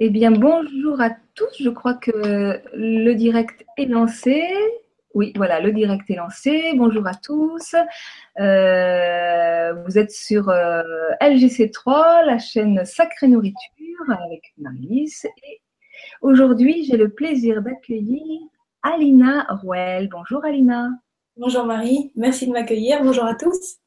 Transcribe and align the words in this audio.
Eh 0.00 0.10
bien, 0.10 0.30
bonjour 0.30 1.00
à 1.00 1.10
tous. 1.34 1.60
Je 1.60 1.70
crois 1.70 1.94
que 1.94 2.12
le 2.72 3.14
direct 3.14 3.66
est 3.76 3.86
lancé. 3.86 4.44
Oui, 5.12 5.32
voilà, 5.34 5.58
le 5.58 5.72
direct 5.72 6.08
est 6.08 6.14
lancé. 6.14 6.72
Bonjour 6.76 7.04
à 7.08 7.14
tous. 7.16 7.74
Euh, 8.38 9.72
vous 9.82 9.98
êtes 9.98 10.12
sur 10.12 10.50
euh, 10.50 10.82
LGC3, 11.20 12.24
la 12.26 12.38
chaîne 12.38 12.84
Sacrée 12.84 13.26
Nourriture 13.26 14.04
avec 14.08 14.54
Marie-Lise. 14.58 15.26
Et 15.44 15.62
aujourd'hui, 16.22 16.84
j'ai 16.84 16.96
le 16.96 17.08
plaisir 17.08 17.60
d'accueillir 17.60 18.40
Alina 18.84 19.48
Rouel. 19.50 20.08
Bonjour 20.12 20.44
Alina. 20.44 20.90
Bonjour 21.36 21.64
Marie, 21.64 22.12
merci 22.14 22.46
de 22.46 22.52
m'accueillir. 22.52 23.02
Bonjour 23.02 23.24
à 23.24 23.34
tous. 23.34 23.78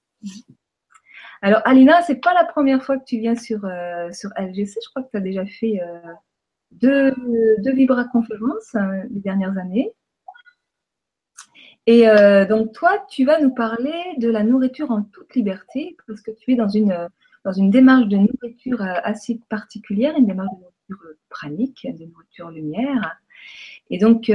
Alors, 1.44 1.62
Alina, 1.66 2.04
c'est 2.04 2.22
pas 2.22 2.36
la 2.36 2.46
première 2.46 2.84
fois 2.84 2.98
que 2.98 3.04
tu 3.04 3.18
viens 3.18 3.36
sur, 3.36 3.66
euh, 3.66 4.12
sur 4.12 4.30
LGC. 4.38 4.80
Je 4.84 4.90
crois 4.92 5.02
que 5.02 5.10
tu 5.10 5.18
as 5.18 5.22
déjà 5.22 5.44
fait 5.46 5.82
euh, 5.82 6.00
deux, 6.72 7.16
deux 7.60 7.74
Vibra-conférences 7.74 8.76
euh, 8.76 9.04
les 9.10 9.22
dernières 9.22 9.58
années. 9.58 9.92
Et 11.88 12.06
donc, 12.48 12.74
toi, 12.74 13.04
tu 13.10 13.26
vas 13.26 13.42
nous 13.42 13.54
parler 13.54 13.92
de 14.18 14.30
la 14.30 14.44
nourriture 14.44 14.92
en 14.92 15.02
toute 15.02 15.34
liberté 15.34 15.98
parce 16.08 16.22
que 16.22 16.30
tu 16.30 16.52
es 16.52 16.56
dans 16.56 16.70
une, 16.70 16.96
dans 17.44 17.52
une 17.52 17.72
démarche 17.72 18.08
de 18.08 18.18
nourriture 18.18 18.82
assez 18.82 19.42
particulière, 19.50 20.16
une 20.16 20.28
démarche 20.28 20.52
de 20.52 20.94
nourriture 20.94 21.18
pranique, 21.30 21.88
de 21.92 22.06
nourriture 22.06 22.52
lumière. 22.52 23.20
Et 23.90 23.98
donc, 23.98 24.32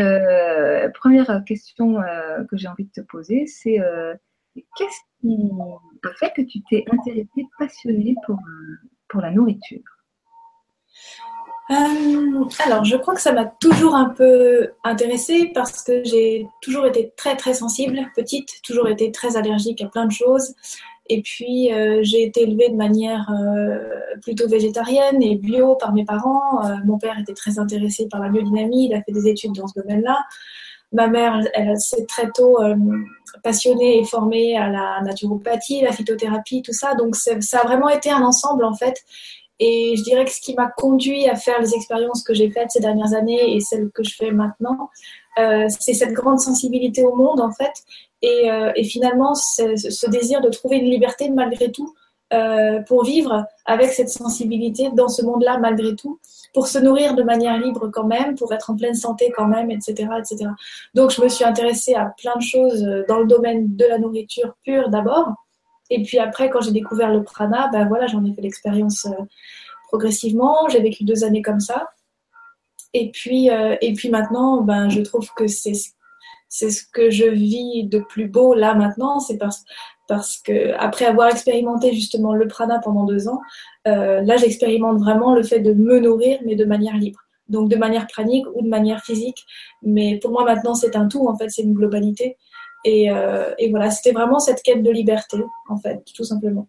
première 0.95 1.45
question 1.47 2.03
que 2.51 2.57
j'ai 2.57 2.67
envie 2.67 2.85
de 2.85 2.91
te 2.91 3.01
poser, 3.01 3.47
c'est 3.47 3.81
qu'est-ce 4.77 5.01
qui 5.21 5.51
a 6.05 6.15
fait 6.15 6.33
que 6.37 6.43
tu 6.43 6.61
t'es 6.71 6.85
intéressée, 6.91 7.47
passionnée 7.59 8.15
pour, 8.25 8.37
euh, 8.37 8.89
pour 9.09 9.21
la 9.21 9.31
nourriture? 9.31 9.83
Euh, 11.71 12.45
alors, 12.65 12.85
je 12.85 12.97
crois 12.97 13.15
que 13.15 13.21
ça 13.21 13.33
m'a 13.33 13.45
toujours 13.45 13.97
un 13.97 14.11
peu 14.11 14.71
intéressée 14.85 15.51
parce 15.53 15.83
que 15.83 16.05
j'ai 16.05 16.47
toujours 16.63 16.87
été 16.87 17.13
très 17.17 17.37
très 17.37 17.55
sensible, 17.55 17.99
petite, 18.15 18.63
toujours 18.63 18.89
été 18.89 19.11
très 19.11 19.37
allergique 19.37 19.83
à 19.83 19.89
plein 19.89 20.07
de 20.07 20.13
choses. 20.13 20.55
Et 21.09 21.23
puis, 21.23 21.73
euh, 21.73 22.01
j'ai 22.03 22.23
été 22.23 22.43
élevée 22.43 22.69
de 22.69 22.77
manière 22.77 23.31
plutôt 24.23 24.49
végétarienne 24.49 25.23
et 25.23 25.37
bio 25.37 25.75
par 25.75 25.93
mes 25.93 26.05
parents. 26.05 26.63
mon 26.85 26.99
père 26.99 27.19
était 27.19 27.35
très 27.35 27.59
intéressé 27.59 28.07
par 28.09 28.21
la 28.21 28.29
biodynamie, 28.29 28.87
il 28.87 28.95
a 28.95 29.03
fait 29.03 29.13
des 29.13 29.27
études 29.29 29.53
dans 29.53 29.67
ce 29.67 29.81
domaine-là. 29.81 30.19
Ma 30.93 31.09
mère, 31.09 31.41
elle, 31.55 31.79
s'est 31.79 32.07
très 32.07 32.31
tôt 32.31 32.63
euh, 32.63 32.77
passionnée 33.43 33.99
et 33.99 34.05
formée 34.05 34.57
à 34.57 34.69
la 34.69 35.01
naturopathie, 35.03 35.83
la 35.83 35.93
phytothérapie, 35.93 36.63
tout 36.63 36.73
ça. 36.73 36.95
Donc, 36.95 37.17
ça 37.17 37.61
a 37.61 37.65
vraiment 37.65 37.89
été 37.89 38.11
un 38.11 38.23
ensemble, 38.23 38.65
en 38.65 38.75
fait. 38.75 39.03
Et 39.59 39.95
je 39.97 40.03
dirais 40.03 40.25
que 40.25 40.31
ce 40.31 40.41
qui 40.41 40.55
m'a 40.55 40.69
conduit 40.69 41.29
à 41.29 41.35
faire 41.35 41.61
les 41.61 41.75
expériences 41.75 42.23
que 42.23 42.35
j'ai 42.35 42.51
faites 42.51 42.71
ces 42.71 42.81
dernières 42.81 43.15
années 43.15 43.57
et 43.57 43.61
celles 43.61 43.91
que 43.95 44.05
je 44.05 44.15
fais 44.15 44.31
maintenant, 44.31 44.91
euh, 45.39 45.67
c'est 45.81 45.95
cette 45.95 46.13
grande 46.13 46.41
sensibilité 46.41 47.05
au 47.05 47.15
monde, 47.15 47.41
en 47.41 47.53
fait. 47.53 47.73
Et, 48.23 48.51
euh, 48.51 48.73
finalement, 48.85 49.35
ce 49.35 50.11
désir 50.11 50.41
de 50.41 50.51
trouver 50.51 50.77
une 50.77 50.91
liberté 50.91 51.31
malgré 51.31 51.73
tout 51.73 51.95
euh, 52.33 52.81
pour 52.83 53.05
vivre 53.05 53.47
avec 53.65 53.93
cette 53.93 54.09
sensibilité 54.09 54.91
dans 54.93 55.09
ce 55.09 55.23
monde-là 55.23 55.59
malgré 55.59 55.95
tout, 55.95 56.19
pour 56.53 56.67
se 56.67 56.79
nourrir 56.79 57.15
de 57.15 57.23
manière 57.23 57.59
libre 57.59 57.89
quand 57.89 58.07
même, 58.07 58.35
pour 58.35 58.53
être 58.53 58.71
en 58.71 58.77
pleine 58.77 58.95
santé 58.95 59.33
quand 59.37 59.47
même, 59.47 59.71
etc., 59.71 60.09
etc. 60.19 60.51
Donc 60.95 61.11
je 61.11 61.23
me 61.23 61.29
suis 61.29 61.45
intéressée 61.45 61.95
à 61.95 62.13
plein 62.17 62.35
de 62.37 62.43
choses 62.43 62.83
dans 63.09 63.19
le 63.19 63.27
domaine 63.27 63.77
de 63.77 63.85
la 63.85 63.99
nourriture 63.99 64.55
pure 64.65 64.89
d'abord, 64.89 65.35
et 65.91 66.03
puis 66.03 66.19
après 66.19 66.51
quand 66.51 66.61
j'ai 66.61 66.73
découvert 66.73 67.13
le 67.13 67.23
prana, 67.23 67.69
ben 67.69 67.87
voilà, 67.87 68.07
j'en 68.07 68.25
ai 68.25 68.33
fait 68.33 68.43
l'expérience 68.43 69.07
euh, 69.07 69.25
progressivement. 69.89 70.69
J'ai 70.69 70.81
vécu 70.81 71.05
deux 71.05 71.25
années 71.25 71.43
comme 71.43 71.61
ça, 71.61 71.91
et 72.93 73.11
puis 73.11 73.51
euh, 73.51 73.77
et 73.81 73.93
puis 73.93 74.09
maintenant, 74.09 74.63
ben 74.63 74.89
je 74.89 75.01
trouve 75.01 75.29
que 75.37 75.47
c'est 75.47 75.75
c'est 76.49 76.71
ce 76.71 76.85
que 76.87 77.11
je 77.11 77.27
vis 77.27 77.85
de 77.85 77.99
plus 77.99 78.29
beau 78.29 78.55
là 78.55 78.75
maintenant, 78.75 79.21
c'est 79.21 79.37
parce, 79.37 79.65
parce 80.09 80.39
que 80.39 80.75
après 80.79 81.05
avoir 81.05 81.29
expérimenté 81.29 81.93
justement 81.93 82.35
le 82.35 82.47
prana 82.47 82.79
pendant 82.79 83.05
deux 83.05 83.29
ans, 83.29 83.41
euh, 83.87 84.21
là 84.23 84.37
j'expérimente 84.37 84.99
vraiment 84.99 85.35
le 85.35 85.43
fait 85.43 85.61
de 85.61 85.73
me 85.73 85.99
nourrir, 85.99 86.39
mais 86.45 86.55
de 86.55 86.65
manière 86.65 86.97
libre. 86.97 87.21
Donc 87.49 87.69
de 87.69 87.77
manière 87.77 88.07
pranique 88.07 88.47
ou 88.55 88.63
de 88.63 88.69
manière 88.69 89.05
physique. 89.05 89.45
Mais 89.83 90.19
pour 90.21 90.31
moi 90.31 90.45
maintenant 90.45 90.75
c'est 90.75 90.97
un 90.97 91.09
tout, 91.09 91.27
en 91.27 91.37
fait 91.37 91.49
c'est 91.51 91.63
une 91.63 91.75
globalité. 91.75 92.37
Et, 92.85 93.11
euh, 93.11 93.53
voilà, 93.71 93.91
c'était 93.91 94.13
vraiment 94.13 94.39
cette 94.39 94.63
quête 94.63 94.85
de 94.85 94.91
liberté, 94.93 95.39
en 95.69 95.77
fait, 95.77 96.05
tout 96.15 96.23
simplement. 96.23 96.69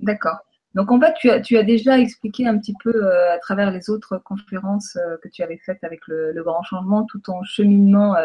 D'accord. 0.00 0.38
Donc 0.74 0.90
en 0.90 0.98
fait, 0.98 1.14
tu 1.42 1.56
as, 1.56 1.62
déjà 1.62 1.96
expliqué 1.96 2.44
un 2.48 2.58
petit 2.58 2.74
peu 2.82 2.92
euh, 2.92 3.32
à 3.32 3.38
travers 3.38 3.70
les 3.70 3.88
autres 3.88 4.18
conférences 4.18 4.98
que 5.22 5.28
tu 5.28 5.44
avais 5.44 5.58
faites 5.58 5.84
avec 5.84 6.00
le, 6.08 6.42
grand 6.42 6.64
changement, 6.64 7.04
tout 7.04 7.20
ton 7.20 7.40
cheminement 7.44 8.16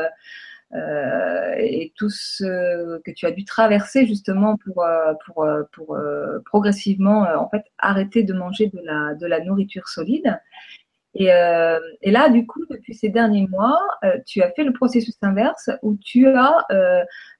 euh, 0.73 1.53
et 1.57 1.93
tout 1.95 2.09
ce 2.09 2.99
que 2.99 3.11
tu 3.11 3.25
as 3.25 3.31
dû 3.31 3.45
traverser 3.45 4.05
justement 4.05 4.57
pour, 4.57 4.85
pour, 5.25 5.47
pour 5.71 5.97
progressivement 6.45 7.27
en 7.37 7.49
fait 7.49 7.63
arrêter 7.77 8.23
de 8.23 8.33
manger 8.33 8.67
de 8.67 8.79
la, 8.83 9.15
de 9.15 9.25
la 9.25 9.39
nourriture 9.41 9.87
solide. 9.87 10.39
Et, 11.13 11.25
et, 11.25 12.11
là, 12.11 12.29
du 12.29 12.47
coup, 12.47 12.65
depuis 12.69 12.93
ces 12.93 13.09
derniers 13.09 13.47
mois, 13.47 13.79
tu 14.25 14.41
as 14.41 14.51
fait 14.51 14.63
le 14.63 14.71
processus 14.71 15.17
inverse 15.21 15.69
où 15.81 15.97
tu 15.97 16.27
as 16.27 16.65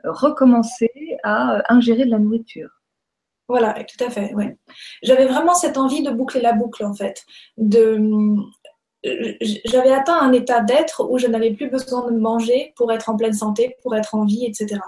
recommencé 0.04 0.90
à 1.24 1.64
ingérer 1.74 2.06
de 2.06 2.12
la 2.12 2.20
nourriture. 2.20 2.82
Voilà, 3.52 3.74
tout 3.84 4.02
à 4.02 4.10
fait. 4.10 4.34
Ouais. 4.34 4.56
J'avais 5.04 5.26
vraiment 5.26 5.54
cette 5.54 5.78
envie 5.78 6.04
de 6.04 6.12
boucler 6.12 6.40
la 6.40 6.54
boucle 6.54 6.86
en 6.86 6.94
fait. 6.94 7.26
De, 7.58 8.00
j'avais 9.04 9.92
atteint 9.92 10.20
un 10.20 10.32
état 10.32 10.62
d'être 10.62 11.08
où 11.10 11.18
je 11.18 11.28
n'avais 11.28 11.52
plus 11.52 11.70
besoin 11.70 12.12
de 12.12 12.18
manger 12.18 12.74
pour 12.76 12.92
être 12.92 13.10
en 13.10 13.18
pleine 13.18 13.34
santé, 13.34 13.76
pour 13.82 13.96
être 13.96 14.14
en 14.16 14.26
vie, 14.26 14.46
etc. 14.46 14.80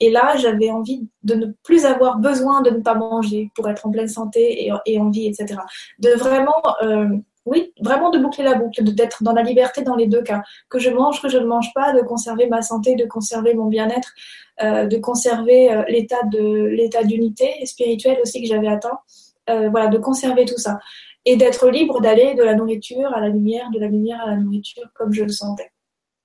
Et 0.00 0.10
là, 0.10 0.36
j'avais 0.36 0.70
envie 0.70 1.08
de 1.22 1.34
ne 1.34 1.46
plus 1.62 1.84
avoir 1.84 2.18
besoin 2.18 2.62
de 2.62 2.70
ne 2.70 2.80
pas 2.80 2.94
manger 2.94 3.50
pour 3.54 3.68
être 3.68 3.86
en 3.86 3.90
pleine 3.90 4.08
santé 4.08 4.70
et, 4.86 4.98
en 4.98 5.10
vie, 5.10 5.26
etc. 5.26 5.60
De 6.00 6.10
vraiment 6.10 6.62
euh, 6.82 7.08
oui, 7.46 7.72
vraiment 7.80 8.10
de 8.10 8.18
boucler 8.18 8.44
la 8.44 8.54
boucle, 8.54 8.82
d'être 8.94 9.22
dans 9.22 9.32
la 9.32 9.42
liberté 9.42 9.82
dans 9.82 9.96
les 9.96 10.06
deux 10.06 10.22
cas. 10.22 10.42
Que 10.68 10.78
je 10.78 10.90
mange, 10.90 11.22
que 11.22 11.28
je 11.28 11.38
ne 11.38 11.46
mange 11.46 11.72
pas, 11.74 11.92
de 11.92 12.00
conserver 12.02 12.46
ma 12.46 12.62
santé, 12.62 12.96
de 12.96 13.06
conserver 13.06 13.54
mon 13.54 13.66
bien-être, 13.66 14.12
euh, 14.62 14.86
de 14.86 14.98
conserver 14.98 15.72
euh, 15.72 15.82
l'état 15.88 16.22
de 16.30 16.66
l'état 16.66 17.02
d'unité 17.02 17.64
spirituelle 17.64 18.18
aussi 18.22 18.42
que 18.42 18.48
j'avais 18.48 18.68
atteint. 18.68 18.98
Euh, 19.48 19.68
voilà, 19.70 19.88
de 19.88 19.98
conserver 19.98 20.44
tout 20.44 20.58
ça 20.58 20.78
et 21.24 21.36
d'être 21.36 21.68
libre 21.68 22.00
d'aller 22.00 22.34
de 22.34 22.42
la 22.42 22.54
nourriture 22.54 23.14
à 23.14 23.20
la 23.20 23.28
lumière, 23.28 23.70
de 23.70 23.78
la 23.78 23.88
lumière 23.88 24.20
à 24.22 24.30
la 24.30 24.36
nourriture 24.36 24.90
comme 24.94 25.12
je 25.12 25.24
le 25.24 25.30
sentais. 25.30 25.70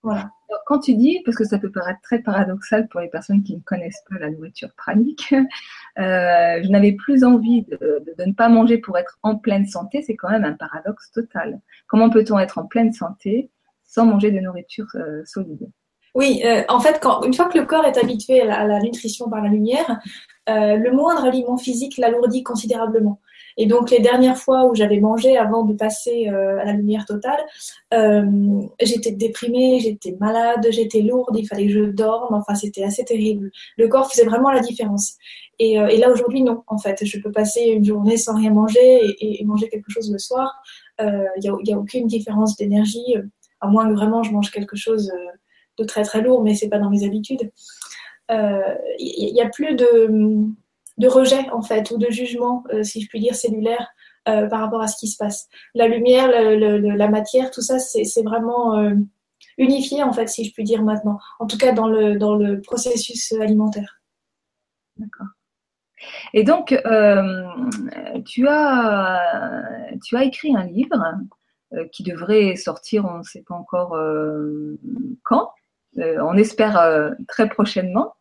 Voilà 0.02 0.30
quand 0.66 0.80
tu 0.80 0.96
dis, 0.96 1.22
parce 1.26 1.38
que 1.38 1.46
ça 1.46 1.58
peut 1.58 1.72
paraître 1.72 2.02
très 2.02 2.20
paradoxal 2.20 2.88
pour 2.88 3.00
les 3.00 3.08
personnes 3.08 3.44
qui 3.44 3.56
ne 3.56 3.62
connaissent 3.62 4.04
pas 4.10 4.18
la 4.20 4.30
nourriture 4.30 4.70
pranique, 4.76 5.34
euh, 5.34 6.62
je 6.64 6.70
n'avais 6.70 6.94
plus 6.94 7.24
envie 7.24 7.64
de, 7.64 8.04
ne 8.26 8.34
pas 8.34 8.50
manger 8.50 8.78
pour 8.78 8.98
être 8.98 9.18
en 9.24 9.36
pleine 9.36 9.66
santé, 9.66 10.02
c'est 10.02 10.16
quand 10.16 10.30
même 10.30 10.44
un 10.44 10.54
paradoxe 10.54 11.12
total. 11.12 11.62
Comment 11.88 12.10
peut-on 12.10 12.40
être 12.40 12.58
en 12.58 12.66
pleine 12.66 12.94
santé 12.94 13.50
sans 13.84 14.06
manger 14.06 14.32
de 14.32 14.40
nourriture 14.40 14.88
euh, 14.96 15.24
solide? 15.26 15.70
Oui, 16.14 16.42
euh, 16.46 16.64
en 16.70 16.80
fait, 16.80 17.00
quand, 17.02 17.24
une 17.24 17.34
fois 17.34 17.46
que 17.46 17.58
le 17.58 17.66
corps 17.66 17.86
est 17.86 17.98
habitué 17.98 18.42
à 18.42 18.66
la, 18.66 18.80
nutrition 18.80 19.30
par 19.30 19.42
la 19.42 19.50
lumière, 19.50 20.00
le 20.48 20.92
moindre 20.92 21.26
aliment 21.26 21.58
physique 21.58 21.98
l'alourdit 21.98 22.44
considérablement. 22.44 23.20
Et 23.58 23.68
donc 23.68 23.90
les 23.90 24.00
dernières 24.00 24.38
fois 24.38 24.66
où 24.66 24.76
j'avais 24.76 25.00
mangé 25.00 25.38
avant 25.38 25.64
de 25.64 25.74
passer 25.74 26.28
euh, 26.28 26.60
à 26.60 26.66
la 26.66 26.74
lumière 26.74 27.06
totale, 27.06 27.40
euh, 27.94 28.62
j'étais 28.82 29.12
déprimée, 29.12 29.80
j'étais 29.80 30.16
malade, 30.20 30.68
j'étais 30.70 31.02
lourde, 31.02 31.36
il 31.38 31.48
fallait 31.48 31.68
que 31.68 31.74
je 31.74 31.86
dorme, 31.86 32.34
enfin 32.34 32.56
c'était 32.56 32.84
assez 32.84 33.06
terrible. 33.06 33.52
Le 33.78 33.88
corps 33.88 34.12
faisait 34.12 34.26
vraiment 34.26 34.52
la 34.52 34.60
différence. 34.60 35.16
Et, 35.60 35.80
euh, 35.80 35.88
là 35.98 36.10
aujourd'hui 36.10 36.44
non, 36.44 36.64
en 36.68 36.78
fait, 36.78 37.06
je 37.06 37.20
peux 37.20 37.32
passer 37.32 37.62
une 37.62 37.86
journée 37.86 38.18
sans 38.18 38.36
rien 38.36 38.52
manger 38.52 39.16
et, 39.20 39.44
manger 39.46 39.70
quelque 39.70 39.90
chose 39.90 40.12
le 40.12 40.18
soir. 40.18 40.54
Il 41.00 41.30
n'y 41.40 41.50
a, 41.50 41.76
a, 41.76 41.80
aucune 41.80 42.08
différence 42.08 42.56
d'énergie, 42.58 43.16
à 43.62 43.68
moins 43.68 43.88
que 43.88 43.94
vraiment 43.94 44.24
je 44.24 44.32
mange 44.32 44.52
quelque 44.52 44.76
chose 44.76 45.12
de 45.78 45.84
très 45.84 46.04
très 46.04 46.22
lourd, 46.22 46.42
mais 46.42 46.56
c'est 46.56 46.70
pas 46.70 46.80
dans 46.80 46.90
mes 46.90 47.06
habitudes. 47.06 47.52
Il 48.30 49.32
n'y 49.34 49.42
a 49.42 49.50
plus 49.50 49.76
de 49.76 50.50
de 50.98 51.08
rejet 51.08 51.50
en 51.52 51.62
fait 51.62 51.92
ou 51.92 51.98
de 51.98 52.10
jugement, 52.10 52.64
euh, 52.74 52.84
si 52.84 53.02
je 53.02 53.08
puis 53.08 53.20
dire, 53.20 53.36
cellulaire 53.36 53.88
euh, 54.28 54.48
par 54.48 54.62
rapport 54.62 54.82
à 54.82 54.88
ce 54.88 54.98
qui 54.98 55.08
se 55.08 55.18
passe. 55.18 55.48
La 55.74 55.88
lumière, 55.88 56.30
la 56.30 57.08
matière, 57.10 57.52
tout 57.52 57.62
ça, 57.62 57.80
c'est 57.80 58.24
vraiment 58.24 58.78
euh, 58.78 58.96
unifié 59.58 60.04
en 60.04 60.14
fait, 60.14 60.28
si 60.28 60.46
je 60.46 60.54
puis 60.54 60.64
dire 60.64 60.84
maintenant. 60.84 61.20
En 61.40 61.48
tout 61.48 61.58
cas 61.58 61.74
dans 61.74 61.88
le, 61.88 62.18
dans 62.18 62.36
le 62.36 62.62
processus 62.62 63.34
alimentaire. 63.34 64.02
D'accord. 64.98 65.28
Et 66.34 66.44
donc, 66.44 66.68
tu, 68.26 68.48
as, 68.48 69.22
tu 70.04 70.18
as 70.18 70.24
écrit 70.24 70.56
un 70.56 70.66
livre 70.66 71.18
qui 71.92 72.04
devrait 72.04 72.56
sortir, 72.56 73.06
on 73.06 73.20
ne 73.20 73.24
sait 73.24 73.44
pas 73.48 73.56
encore 73.56 73.98
quand, 75.24 75.52
on 75.98 76.38
espère 76.38 77.14
très 77.28 77.50
prochainement. 77.50 78.14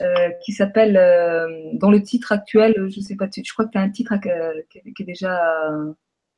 Euh, 0.00 0.30
qui 0.42 0.52
s'appelle, 0.52 0.96
euh, 0.96 1.46
dont 1.74 1.90
le 1.90 2.02
titre 2.02 2.32
actuel, 2.32 2.88
je 2.88 3.00
sais 3.00 3.16
pas, 3.16 3.26
je 3.30 3.52
crois 3.52 3.66
que 3.66 3.70
tu 3.70 3.78
as 3.78 3.82
un 3.82 3.90
titre 3.90 4.14
qui, 4.16 4.78
est 4.78 5.04
déjà. 5.04 5.40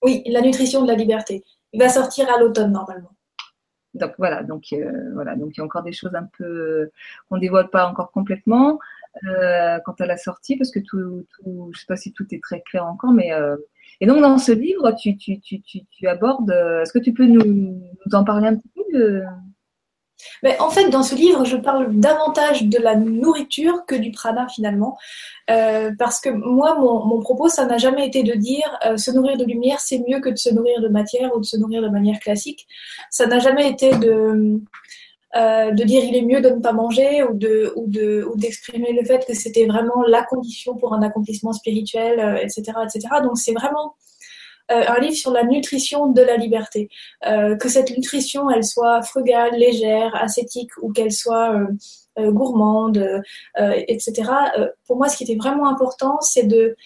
Oui, 0.03 0.23
La 0.27 0.41
nutrition 0.41 0.83
de 0.83 0.89
la 0.89 0.95
liberté. 0.95 1.45
Il 1.73 1.81
va 1.81 1.89
sortir 1.89 2.33
à 2.33 2.39
l'automne 2.39 2.73
normalement. 2.73 3.13
Donc 3.95 4.13
voilà, 4.19 4.43
donc 4.43 4.65
voilà, 5.15 5.37
donc 5.37 5.53
il 5.55 5.59
y 5.59 5.63
a 5.63 5.65
encore 5.65 5.83
des 5.83 5.93
choses 5.93 6.15
un 6.15 6.29
peu 6.37 6.91
qu'on 7.29 7.39
dévoile 7.39 7.71
pas 7.71 7.89
encore 7.89 8.11
complètement 8.11 8.79
quant 9.23 9.95
à 9.99 10.07
la 10.07 10.19
sortie, 10.19 10.57
parce 10.57 10.71
que 10.71 10.81
tout, 10.81 11.27
tout, 11.31 11.71
je 11.73 11.81
sais 11.81 11.87
pas 11.87 11.97
si 11.97 12.13
tout 12.13 12.27
est 12.33 12.43
très 12.43 12.61
clair 12.61 12.85
encore, 12.85 13.13
mais 13.13 13.33
et 14.01 14.07
donc, 14.07 14.21
dans 14.21 14.39
ce 14.39 14.53
livre, 14.53 14.93
tu, 14.93 15.17
tu, 15.17 15.41
tu, 15.41 15.63
tu 15.63 16.07
abordes. 16.07 16.51
Euh, 16.51 16.83
est-ce 16.83 16.93
que 16.93 16.99
tu 16.99 17.13
peux 17.13 17.27
nous, 17.27 17.45
nous, 17.45 18.15
en 18.15 18.25
parler 18.25 18.49
un 18.49 18.57
petit 18.57 18.71
peu 18.75 19.23
Mais 20.43 20.59
En 20.61 20.71
fait, 20.71 20.89
dans 20.91 21.03
ce 21.03 21.15
livre, 21.15 21.45
je 21.45 21.57
parle 21.57 21.99
davantage 21.99 22.65
de 22.65 22.79
la 22.79 22.97
nourriture 22.97 23.85
que 23.87 23.95
du 23.95 24.11
prana 24.11 24.47
finalement. 24.49 24.97
Euh, 25.51 25.91
parce 25.99 26.21
que 26.21 26.31
moi, 26.31 26.77
mon, 26.79 27.21
propos, 27.21 27.49
ça 27.49 27.67
n'a 27.67 27.79
jamais 27.79 28.07
été 28.07 28.23
de 28.23 28.35
dire 28.35 28.79
euh, 28.85 28.97
se 28.97 29.11
nourrir 29.11 29.37
de 29.37 29.45
lumière, 29.45 29.81
c'est 29.81 30.03
mieux 30.07 30.21
que 30.21 30.29
de 30.29 30.37
se 30.37 30.51
nourrir 30.51 30.81
de 30.81 30.89
matière 30.89 31.35
ou 31.35 31.41
de 31.41 31.45
se 31.45 31.57
nourrir 31.57 31.83
de 31.83 31.89
manière 31.89 32.19
classique. 32.21 32.67
Ça 33.11 33.27
n'a 33.27 33.39
jamais 33.39 33.69
été 33.71 33.91
de. 33.97 34.61
Euh, 35.35 35.71
de 35.73 35.85
dire 35.85 36.03
il 36.03 36.17
est 36.17 36.23
mieux 36.23 36.41
de 36.41 36.49
ne 36.49 36.61
pas 36.61 36.73
manger 36.73 37.23
ou 37.23 37.35
de 37.35 37.73
ou 37.77 37.87
de 37.89 38.25
ou 38.25 38.37
d'exprimer 38.39 38.93
le 38.93 39.05
fait 39.05 39.27
que 39.27 39.35
c'était 39.35 39.67
vraiment 39.67 40.03
la 40.07 40.23
condition 40.23 40.77
pour 40.77 40.95
un 40.95 41.03
accomplissement 41.03 41.53
spirituel, 41.53 42.39
etc., 42.41 42.73
etc. 42.85 43.09
Donc 43.23 43.37
c'est 43.37 43.53
vraiment 43.53 43.97
euh, 44.73 44.83
un 44.89 44.99
livre 45.01 45.17
sur 45.17 45.31
la 45.31 45.45
nutrition 45.45 46.09
de 46.09 46.23
la 46.23 46.37
liberté. 46.37 46.89
que 47.23 47.69
cette 47.69 47.91
nutrition, 47.91 48.51
elle 48.51 48.65
soit 48.65 49.03
frugale, 49.03 49.55
légère, 49.55 50.15
ascétique 50.17 50.71
ou 50.83 50.93
qu'elle 50.93 51.13
soit 51.13 51.55
gourmande, 52.19 53.23
etc. 53.59 54.31
pour 54.87 54.97
moi, 54.97 55.09
ce 55.09 55.17
qui 55.17 55.25
était 55.25 55.37
vraiment 55.37 55.69
important, 55.69 56.21
c'est 56.21 56.45
de 56.45 56.77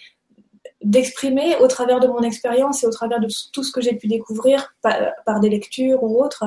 d'exprimer 0.83 1.57
au 1.57 1.67
travers 1.67 2.01
de 2.01 2.09
mon 2.09 2.23
expérience 2.23 2.83
et 2.83 2.87
au 2.87 2.91
travers 2.91 3.21
de 3.21 3.29
tout 3.53 3.63
ce 3.63 3.73
que 3.73 3.81
j'ai 3.81 3.95
pu 3.95 4.07
découvrir 4.07 4.75
par, 4.83 5.41
des 5.41 5.51
lectures 5.51 6.03
ou 6.03 6.23
autres, 6.23 6.45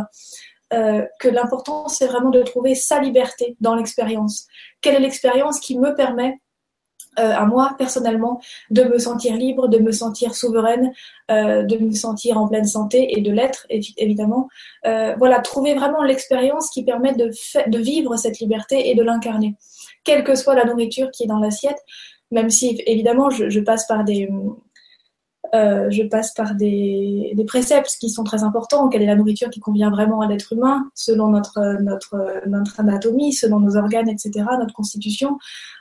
euh, 0.73 1.05
que 1.19 1.27
l'important, 1.27 1.87
c'est 1.87 2.07
vraiment 2.07 2.31
de 2.31 2.41
trouver 2.41 2.73
sa 2.73 2.99
liberté 2.99 3.55
dans 3.59 3.75
l'expérience. 3.75 4.47
Quelle 4.81 4.95
est 4.95 4.99
l'expérience 4.99 5.59
qui 5.59 5.77
me 5.77 5.93
permet, 5.93 6.39
euh, 7.19 7.33
à 7.35 7.45
moi 7.45 7.75
personnellement, 7.77 8.41
de 8.69 8.83
me 8.83 8.97
sentir 8.97 9.35
libre, 9.35 9.67
de 9.67 9.79
me 9.79 9.91
sentir 9.91 10.35
souveraine, 10.35 10.93
euh, 11.31 11.63
de 11.63 11.77
me 11.77 11.91
sentir 11.91 12.37
en 12.37 12.47
pleine 12.47 12.65
santé 12.65 13.17
et 13.17 13.21
de 13.21 13.31
l'être, 13.31 13.65
évidemment. 13.69 14.49
voilà, 14.83 15.39
trouver 15.39 15.73
vraiment 15.73 16.03
l'expérience 16.03 16.69
qui 16.69 16.83
permet 16.83 17.13
de, 17.13 17.31
de 17.67 17.77
vivre 17.79 18.15
cette 18.17 18.39
liberté 18.39 18.89
et 18.89 18.95
de 18.95 19.03
l'incarner. 19.03 19.55
Quelle 20.03 20.23
que 20.23 20.35
soit 20.35 20.55
la 20.55 20.65
nourriture 20.65 21.11
qui 21.11 21.23
est 21.23 21.27
dans 21.27 21.39
l'assiette, 21.39 21.81
même 22.31 22.49
si 22.49 22.81
évidemment 22.85 23.29
je 23.29 23.59
passe 23.59 23.85
par 23.87 24.03
des, 24.03 24.29
euh, 25.53 25.91
je 25.91 26.03
passe 26.03 26.33
par 26.33 26.55
des, 26.55 27.35
préceptes 27.45 27.97
qui 27.99 28.09
sont 28.09 28.23
très 28.23 28.43
importants. 28.43 28.89
Quelle 28.89 29.03
est 29.03 29.07
la 29.07 29.15
nourriture 29.15 29.49
qui 29.49 29.59
convient 29.59 29.91
vraiment 29.91 30.21
à 30.21 30.27
l'être 30.27 30.53
humain, 30.53 30.89
selon 30.95 31.27
notre, 31.27 31.81
notre, 31.81 32.47
notre 32.47 32.79
anatomie, 32.79 33.33
selon 33.33 33.59
nos 33.59 33.75
organes, 33.75 34.09
etc., 34.09 34.31
notre 34.57 34.73
constitution. 34.73 35.37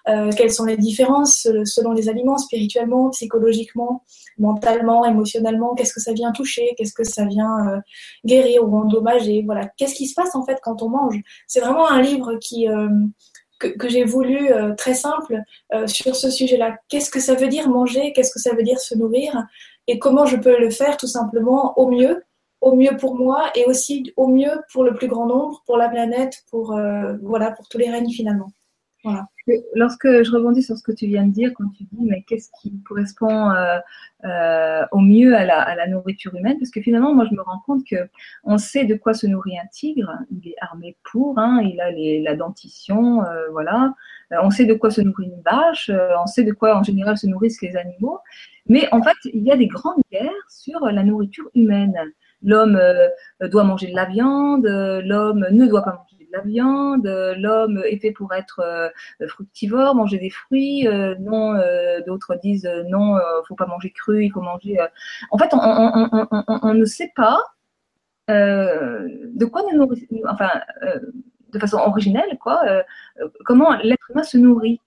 Euh, 0.08 0.30
quelles 0.36 0.52
sont 0.52 0.64
les 0.64 0.76
différences 0.76 1.48
selon 1.64 1.92
les 1.92 2.08
aliments, 2.08 2.38
spirituellement, 2.38 3.10
psychologiquement, 3.10 4.04
mentalement, 4.38 5.06
émotionnellement? 5.06 5.74
Qu'est-ce 5.74 5.94
que 5.94 6.00
ça 6.00 6.12
vient 6.12 6.32
toucher? 6.32 6.74
Qu'est-ce 6.76 6.94
que 6.94 7.04
ça 7.04 7.24
vient 7.24 7.68
euh, 7.68 7.78
guérir 8.26 8.68
ou 8.68 8.76
endommager? 8.76 9.42
Voilà. 9.46 9.68
Qu'est-ce 9.76 9.94
qui 9.94 10.06
se 10.06 10.14
passe 10.14 10.34
en 10.34 10.44
fait 10.44 10.58
quand 10.62 10.82
on 10.82 10.90
mange? 10.90 11.20
C'est 11.46 11.60
vraiment 11.60 11.88
un 11.88 12.02
livre 12.02 12.34
qui 12.40 12.66
que, 13.70 13.88
j'ai 13.88 14.04
voulu 14.04 14.52
euh, 14.52 14.74
très 14.74 14.94
simple 14.94 15.40
euh, 15.72 15.86
sur 15.86 16.16
ce 16.16 16.30
sujet-là. 16.30 16.76
Qu'est-ce 16.88 17.10
que 17.10 17.20
ça 17.20 17.34
veut 17.34 17.48
dire 17.48 17.68
manger? 17.68 18.12
Qu'est-ce 18.12 18.32
que 18.32 18.40
ça 18.40 18.54
veut 18.54 18.62
dire 18.62 18.80
se 18.80 18.94
nourrir? 18.94 19.46
Et 19.86 19.98
comment 19.98 20.26
je 20.26 20.36
peux 20.36 20.58
le 20.58 20.70
faire 20.70 20.96
tout 20.96 21.06
simplement 21.06 21.78
au 21.78 21.90
mieux, 21.90 22.22
au 22.60 22.74
mieux 22.74 22.96
pour 22.96 23.16
moi 23.16 23.50
et 23.54 23.64
aussi 23.64 24.12
au 24.16 24.28
mieux 24.28 24.60
pour 24.72 24.84
le 24.84 24.94
plus 24.94 25.08
grand 25.08 25.26
nombre, 25.26 25.62
pour 25.66 25.76
la 25.76 25.88
planète, 25.88 26.42
pour 26.50 26.76
euh, 26.76 27.14
voilà, 27.22 27.50
pour 27.50 27.68
tous 27.68 27.78
les 27.78 27.90
règnes 27.90 28.10
finalement. 28.10 28.50
Lorsque 29.74 30.06
je 30.06 30.30
rebondis 30.30 30.62
sur 30.62 30.76
ce 30.76 30.82
que 30.82 30.92
tu 30.92 31.06
viens 31.06 31.26
de 31.26 31.32
dire, 31.32 31.52
quand 31.54 31.68
tu 31.76 31.84
dis 31.84 32.04
mais 32.06 32.22
qu'est-ce 32.22 32.50
qui 32.60 32.80
correspond 32.82 33.50
euh, 33.50 33.78
euh, 34.24 34.84
au 34.92 35.00
mieux 35.00 35.34
à 35.34 35.44
la, 35.44 35.86
nourriture 35.88 36.34
humaine, 36.36 36.58
parce 36.58 36.70
que 36.70 36.80
finalement 36.80 37.12
moi 37.12 37.26
je 37.28 37.34
me 37.34 37.42
rends 37.42 37.60
compte 37.66 37.82
que 37.84 38.08
on 38.44 38.56
sait 38.58 38.84
de 38.84 38.94
quoi 38.94 39.14
se 39.14 39.26
nourrit 39.26 39.58
un 39.58 39.66
tigre, 39.72 40.12
il 40.30 40.48
est 40.48 40.54
armé 40.60 40.96
pour, 41.10 41.38
hein, 41.38 41.60
il 41.62 41.80
a 41.80 41.90
la 41.90 42.36
dentition, 42.36 43.24
euh, 43.24 43.48
voilà. 43.50 43.94
on 44.30 44.50
sait 44.50 44.66
de 44.66 44.74
quoi 44.74 44.90
se 44.90 45.00
nourrit 45.00 45.26
une 45.26 45.42
vache, 45.42 45.90
on 45.90 46.26
sait 46.26 46.44
de 46.44 46.52
quoi 46.52 46.78
en 46.78 46.84
général 46.84 47.18
se 47.18 47.26
nourrissent 47.26 47.62
les 47.62 47.76
animaux, 47.76 48.20
mais 48.68 48.88
en 48.92 49.02
fait 49.02 49.16
il 49.24 49.42
y 49.42 49.50
a 49.50 49.56
des 49.56 49.66
grandes 49.66 50.02
guerres 50.12 50.30
sur 50.48 50.86
la 50.86 51.02
nourriture 51.02 51.50
humaine. 51.56 51.96
L'homme 52.44 52.80
doit 53.40 53.64
manger 53.64 53.88
de 53.88 53.96
la 53.96 54.04
viande, 54.04 54.66
l'homme 54.66 55.46
ne 55.50 55.66
doit 55.66 55.82
pas 55.82 55.92
manger 55.92 56.11
la 56.32 56.40
viande, 56.40 57.06
l'homme 57.36 57.82
est 57.84 57.98
fait 57.98 58.10
pour 58.10 58.32
être 58.32 58.60
euh, 58.60 58.88
fructivore, 59.28 59.94
manger 59.94 60.18
des 60.18 60.30
fruits, 60.30 60.88
euh, 60.88 61.14
non, 61.20 61.54
euh, 61.54 62.00
d'autres 62.06 62.36
disent 62.42 62.68
non, 62.88 63.18
faut 63.46 63.54
pas 63.54 63.66
manger 63.66 63.90
cru, 63.90 64.24
il 64.24 64.30
faut 64.30 64.40
manger. 64.40 64.78
En 65.30 65.38
fait, 65.38 65.50
on, 65.52 66.74
ne 66.74 66.84
sait 66.84 67.12
pas 67.14 67.38
de 68.28 69.44
quoi 69.44 69.62
nous 69.70 69.78
nourrir, 69.78 70.02
enfin, 70.28 70.50
de 71.52 71.58
façon 71.58 71.76
originelle, 71.78 72.38
quoi, 72.40 72.62
comment 73.44 73.76
l'être 73.76 74.10
humain 74.10 74.22
se 74.22 74.38
nourrit. 74.38 74.80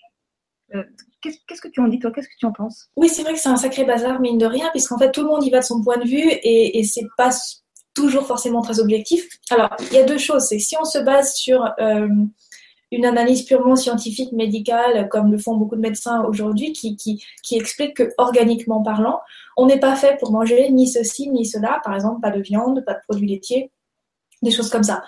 Qu'est-ce 1.21 1.61
que 1.61 1.67
tu 1.67 1.79
en 1.79 1.87
dis, 1.87 1.99
toi? 1.99 2.11
Qu'est-ce 2.11 2.27
que 2.27 2.37
tu 2.37 2.45
en 2.45 2.51
penses? 2.51 2.89
Oui, 2.95 3.09
c'est 3.09 3.23
vrai 3.23 3.33
que 3.33 3.39
c'est 3.39 3.49
un 3.49 3.57
sacré 3.57 3.83
bazar, 3.83 4.19
mine 4.19 4.37
de 4.37 4.45
rien, 4.45 4.69
puisqu'en 4.71 4.97
fait, 4.97 5.11
tout 5.11 5.21
le 5.21 5.27
monde 5.27 5.43
y 5.43 5.49
va 5.49 5.59
de 5.59 5.63
son 5.63 5.83
point 5.83 5.97
de 5.97 6.07
vue 6.07 6.21
et 6.21 6.83
c'est 6.83 7.07
pas 7.17 7.31
toujours 7.95 8.27
forcément 8.27 8.61
très 8.61 8.79
objectif. 8.79 9.27
Alors, 9.49 9.69
il 9.89 9.93
y 9.93 9.97
a 9.97 10.03
deux 10.03 10.19
choses. 10.19 10.43
C'est 10.43 10.59
si 10.59 10.75
on 10.79 10.85
se 10.85 10.99
base 10.99 11.33
sur 11.33 11.73
euh, 11.79 12.07
une 12.91 13.05
analyse 13.05 13.43
purement 13.43 13.75
scientifique, 13.75 14.31
médicale, 14.31 15.09
comme 15.09 15.31
le 15.31 15.37
font 15.37 15.55
beaucoup 15.55 15.75
de 15.75 15.81
médecins 15.81 16.23
aujourd'hui, 16.25 16.73
qui, 16.73 16.95
qui, 16.95 17.23
qui 17.41 17.57
explique 17.57 17.95
que 17.95 18.11
organiquement 18.17 18.83
parlant, 18.83 19.19
on 19.57 19.65
n'est 19.65 19.79
pas 19.79 19.95
fait 19.95 20.17
pour 20.19 20.31
manger 20.31 20.69
ni 20.69 20.87
ceci 20.87 21.29
ni 21.29 21.45
cela. 21.45 21.81
Par 21.83 21.95
exemple, 21.95 22.21
pas 22.21 22.31
de 22.31 22.41
viande, 22.41 22.83
pas 22.85 22.93
de 22.93 22.99
produits 23.07 23.27
laitiers, 23.27 23.71
des 24.45 24.51
choses 24.51 24.69
comme 24.69 24.83
ça. 24.83 25.03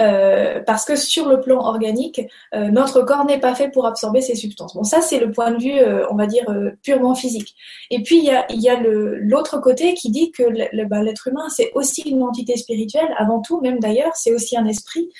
Euh, 0.00 0.60
parce 0.64 0.84
que 0.84 0.94
sur 0.96 1.28
le 1.28 1.40
plan 1.40 1.58
organique, 1.58 2.20
euh, 2.54 2.70
notre 2.70 3.02
corps 3.02 3.24
n'est 3.24 3.40
pas 3.40 3.54
fait 3.54 3.68
pour 3.68 3.86
absorber 3.86 4.20
ces 4.20 4.36
substances. 4.36 4.74
Bon, 4.74 4.84
ça 4.84 5.00
c'est 5.00 5.18
le 5.18 5.32
point 5.32 5.50
de 5.50 5.60
vue, 5.60 5.78
euh, 5.78 6.06
on 6.10 6.14
va 6.14 6.26
dire, 6.26 6.44
purement 6.82 7.14
physique. 7.14 7.54
Et 7.90 8.02
puis 8.02 8.18
il 8.18 8.24
y 8.24 8.30
a, 8.30 8.46
y 8.50 8.68
a 8.68 8.80
l'autre 8.80 9.58
côté 9.60 9.94
qui 9.94 10.10
dit 10.10 10.30
que 10.30 10.44
bah, 10.84 11.02
l'être 11.02 11.28
humain 11.28 11.48
c'est 11.48 11.72
aussi 11.74 12.02
une 12.02 12.22
entité 12.22 12.56
spirituelle, 12.56 13.08
avant 13.16 13.40
tout, 13.40 13.60
même 13.60 13.80
d'ailleurs, 13.80 14.14
c'est 14.14 14.32
aussi 14.32 14.56
un 14.56 14.66
esprit, 14.66 15.10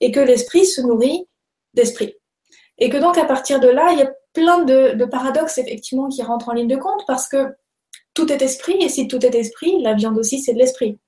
et 0.00 0.10
que 0.10 0.20
l'esprit 0.20 0.64
se 0.66 0.80
nourrit 0.80 1.26
d'esprit. 1.74 2.14
Et 2.78 2.90
que 2.90 2.96
donc 2.96 3.16
à 3.18 3.24
partir 3.24 3.60
de 3.60 3.68
là, 3.68 3.90
il 3.92 4.00
y 4.00 4.02
a 4.02 4.12
plein 4.32 4.64
de, 4.64 4.94
de 4.94 5.04
paradoxes 5.04 5.58
effectivement 5.58 6.08
qui 6.08 6.22
rentrent 6.22 6.48
en 6.48 6.54
ligne 6.54 6.66
de 6.66 6.76
compte 6.76 7.04
parce 7.06 7.28
que 7.28 7.54
tout 8.14 8.32
est 8.32 8.42
esprit, 8.42 8.76
et 8.80 8.88
si 8.88 9.06
tout 9.06 9.24
est 9.24 9.34
esprit, 9.34 9.80
la 9.80 9.94
viande 9.94 10.18
aussi 10.18 10.40
c'est 10.40 10.54
de 10.54 10.58
l'esprit. 10.58 10.98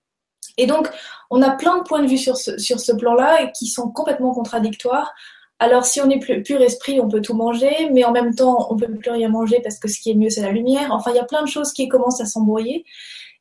Et 0.56 0.66
donc, 0.66 0.88
on 1.30 1.42
a 1.42 1.50
plein 1.50 1.78
de 1.78 1.82
points 1.82 2.02
de 2.02 2.08
vue 2.08 2.18
sur 2.18 2.36
ce, 2.36 2.96
plan-là 2.96 3.48
qui 3.48 3.66
sont 3.66 3.90
complètement 3.90 4.32
contradictoires. 4.32 5.12
Alors, 5.58 5.86
si 5.86 6.00
on 6.00 6.10
est 6.10 6.18
plus, 6.18 6.42
pur 6.42 6.60
esprit, 6.60 7.00
on 7.00 7.08
peut 7.08 7.22
tout 7.22 7.34
manger, 7.34 7.90
mais 7.92 8.04
en 8.04 8.12
même 8.12 8.34
temps, 8.34 8.68
on 8.70 8.76
peut 8.76 8.92
plus 8.92 9.10
rien 9.10 9.28
manger 9.28 9.60
parce 9.62 9.78
que 9.78 9.88
ce 9.88 9.98
qui 10.00 10.10
est 10.10 10.14
mieux, 10.14 10.30
c'est 10.30 10.42
la 10.42 10.52
lumière. 10.52 10.92
Enfin, 10.92 11.12
il 11.12 11.16
y 11.16 11.20
a 11.20 11.24
plein 11.24 11.42
de 11.42 11.48
choses 11.48 11.72
qui 11.72 11.88
commencent 11.88 12.20
à 12.20 12.26
s'embrouiller. 12.26 12.84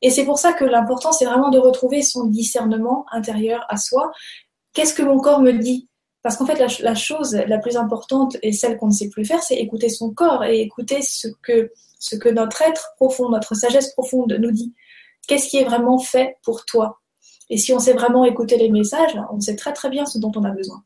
Et 0.02 0.10
c'est 0.10 0.24
pour 0.24 0.38
ça 0.38 0.52
que 0.52 0.64
l'important, 0.64 1.12
c'est 1.12 1.24
vraiment 1.24 1.50
de 1.50 1.58
retrouver 1.58 2.02
son 2.02 2.24
discernement 2.24 3.06
intérieur 3.12 3.64
à 3.68 3.76
soi. 3.76 4.12
Qu'est-ce 4.72 4.94
que 4.94 5.02
mon 5.02 5.18
corps 5.18 5.40
me 5.40 5.52
dit? 5.52 5.88
Parce 6.22 6.36
qu'en 6.36 6.46
fait, 6.46 6.58
la, 6.80 6.94
chose 6.94 7.34
la 7.34 7.58
plus 7.58 7.76
importante 7.76 8.36
et 8.42 8.52
celle 8.52 8.78
qu'on 8.78 8.88
ne 8.88 8.92
sait 8.92 9.08
plus 9.08 9.24
faire, 9.24 9.42
c'est 9.42 9.56
écouter 9.56 9.88
son 9.88 10.12
corps 10.12 10.44
et 10.44 10.60
écouter 10.60 11.00
ce 11.02 11.28
que 11.28 12.28
notre 12.30 12.62
être 12.62 12.94
profond, 12.96 13.28
notre 13.28 13.54
sagesse 13.54 13.92
profonde 13.92 14.36
nous 14.40 14.50
dit. 14.50 14.74
Qu'est-ce 15.26 15.48
qui 15.48 15.58
est 15.58 15.64
vraiment 15.64 15.98
fait 15.98 16.36
pour 16.42 16.64
toi 16.64 17.00
Et 17.50 17.58
si 17.58 17.72
on 17.72 17.78
sait 17.78 17.94
vraiment 17.94 18.24
écouter 18.24 18.56
les 18.56 18.70
messages, 18.70 19.18
on 19.32 19.40
sait 19.40 19.56
très 19.56 19.72
très 19.72 19.90
bien 19.90 20.06
ce 20.06 20.18
dont 20.18 20.32
on 20.36 20.44
a 20.44 20.50
besoin. 20.50 20.82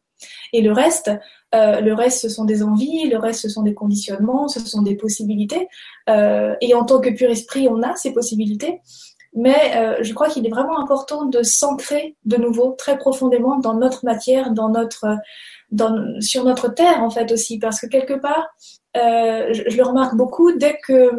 Et 0.52 0.62
le 0.62 0.72
reste, 0.72 1.10
euh, 1.54 1.80
le 1.80 1.94
reste, 1.94 2.20
ce 2.20 2.28
sont 2.28 2.44
des 2.44 2.62
envies, 2.62 3.08
le 3.08 3.18
reste, 3.18 3.40
ce 3.40 3.48
sont 3.48 3.62
des 3.62 3.74
conditionnements, 3.74 4.48
ce 4.48 4.60
sont 4.60 4.82
des 4.82 4.96
possibilités. 4.96 5.68
Euh, 6.08 6.54
et 6.60 6.74
en 6.74 6.84
tant 6.84 7.00
que 7.00 7.10
pur 7.10 7.30
esprit, 7.30 7.68
on 7.68 7.82
a 7.82 7.94
ces 7.96 8.12
possibilités. 8.12 8.80
Mais 9.32 9.76
euh, 9.76 9.98
je 10.02 10.12
crois 10.12 10.28
qu'il 10.28 10.44
est 10.46 10.50
vraiment 10.50 10.80
important 10.80 11.24
de 11.24 11.42
s'ancrer 11.42 12.16
de 12.24 12.36
nouveau 12.36 12.74
très 12.76 12.98
profondément 12.98 13.58
dans 13.58 13.74
notre 13.74 14.04
matière, 14.04 14.50
dans 14.50 14.68
notre, 14.68 15.06
dans, 15.70 16.20
sur 16.20 16.44
notre 16.44 16.68
terre 16.68 17.02
en 17.04 17.10
fait 17.10 17.30
aussi, 17.30 17.58
parce 17.58 17.80
que 17.80 17.86
quelque 17.86 18.14
part, 18.14 18.48
je, 18.96 19.62
je, 19.68 19.76
le 19.76 19.84
remarque 19.84 20.16
beaucoup 20.16 20.50
dès 20.50 20.76
que 20.84 21.12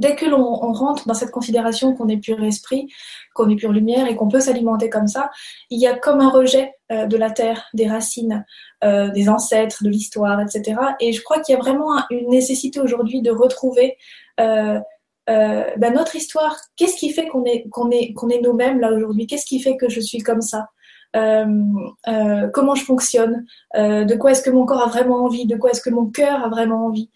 dès 0.00 0.16
que 0.16 0.26
l'on 0.26 0.54
rentre 0.54 1.06
dans 1.06 1.14
cette 1.14 1.30
considération 1.30 1.94
qu'on 1.94 2.08
est 2.08 2.16
pur 2.16 2.42
esprit, 2.42 2.88
qu'on 3.34 3.48
est 3.50 3.56
pure 3.56 3.72
lumière 3.72 4.06
et 4.06 4.16
qu'on 4.16 4.28
peut 4.28 4.40
s'alimenter 4.40 4.88
comme 4.88 5.06
ça, 5.06 5.30
il 5.68 5.78
y 5.78 5.86
a 5.86 5.96
comme 5.96 6.20
un 6.20 6.30
rejet 6.30 6.72
euh, 6.90 7.06
de 7.06 7.16
la 7.16 7.30
terre, 7.30 7.68
des 7.74 7.86
racines, 7.86 8.44
euh, 8.82 9.10
des 9.10 9.28
ancêtres, 9.28 9.84
de 9.84 9.90
l'histoire, 9.90 10.40
etc. 10.40 10.80
Et 11.00 11.12
je 11.12 11.22
crois 11.22 11.40
qu'il 11.40 11.54
y 11.54 11.58
a 11.58 11.60
vraiment 11.60 12.02
une 12.10 12.30
nécessité 12.30 12.80
aujourd'hui 12.80 13.20
de 13.20 13.30
retrouver 13.30 13.96
euh, 14.40 14.80
ben, 15.26 15.94
notre 15.94 16.16
histoire, 16.16 16.56
qu'est-ce 16.76 16.96
qui 16.96 17.10
fait 17.10 17.28
qu'on 17.28 17.44
est, 17.44 18.42
nous-mêmes 18.42 18.80
là 18.80 18.92
aujourd'hui? 18.92 19.26
Qu'est-ce 19.26 19.46
qui 19.46 19.60
fait 19.60 19.76
que 19.76 19.88
je 19.88 20.00
suis 20.00 20.18
comme 20.18 20.40
ça? 20.40 20.66
Comment 21.14 22.74
je 22.74 22.84
fonctionne, 22.84 23.44
euh, 23.76 24.04
de 24.04 24.14
quoi 24.14 24.32
est-ce 24.32 24.42
que 24.42 24.50
mon 24.50 24.64
corps 24.64 24.82
a 24.82 24.88
vraiment 24.88 25.24
envie, 25.24 25.46
de 25.46 25.56
quoi 25.56 25.70
est-ce 25.70 25.80
que 25.80 25.90
mon 25.90 26.06
cœur 26.06 26.44
a 26.44 26.48
vraiment 26.48 26.86
envie, 26.86 27.10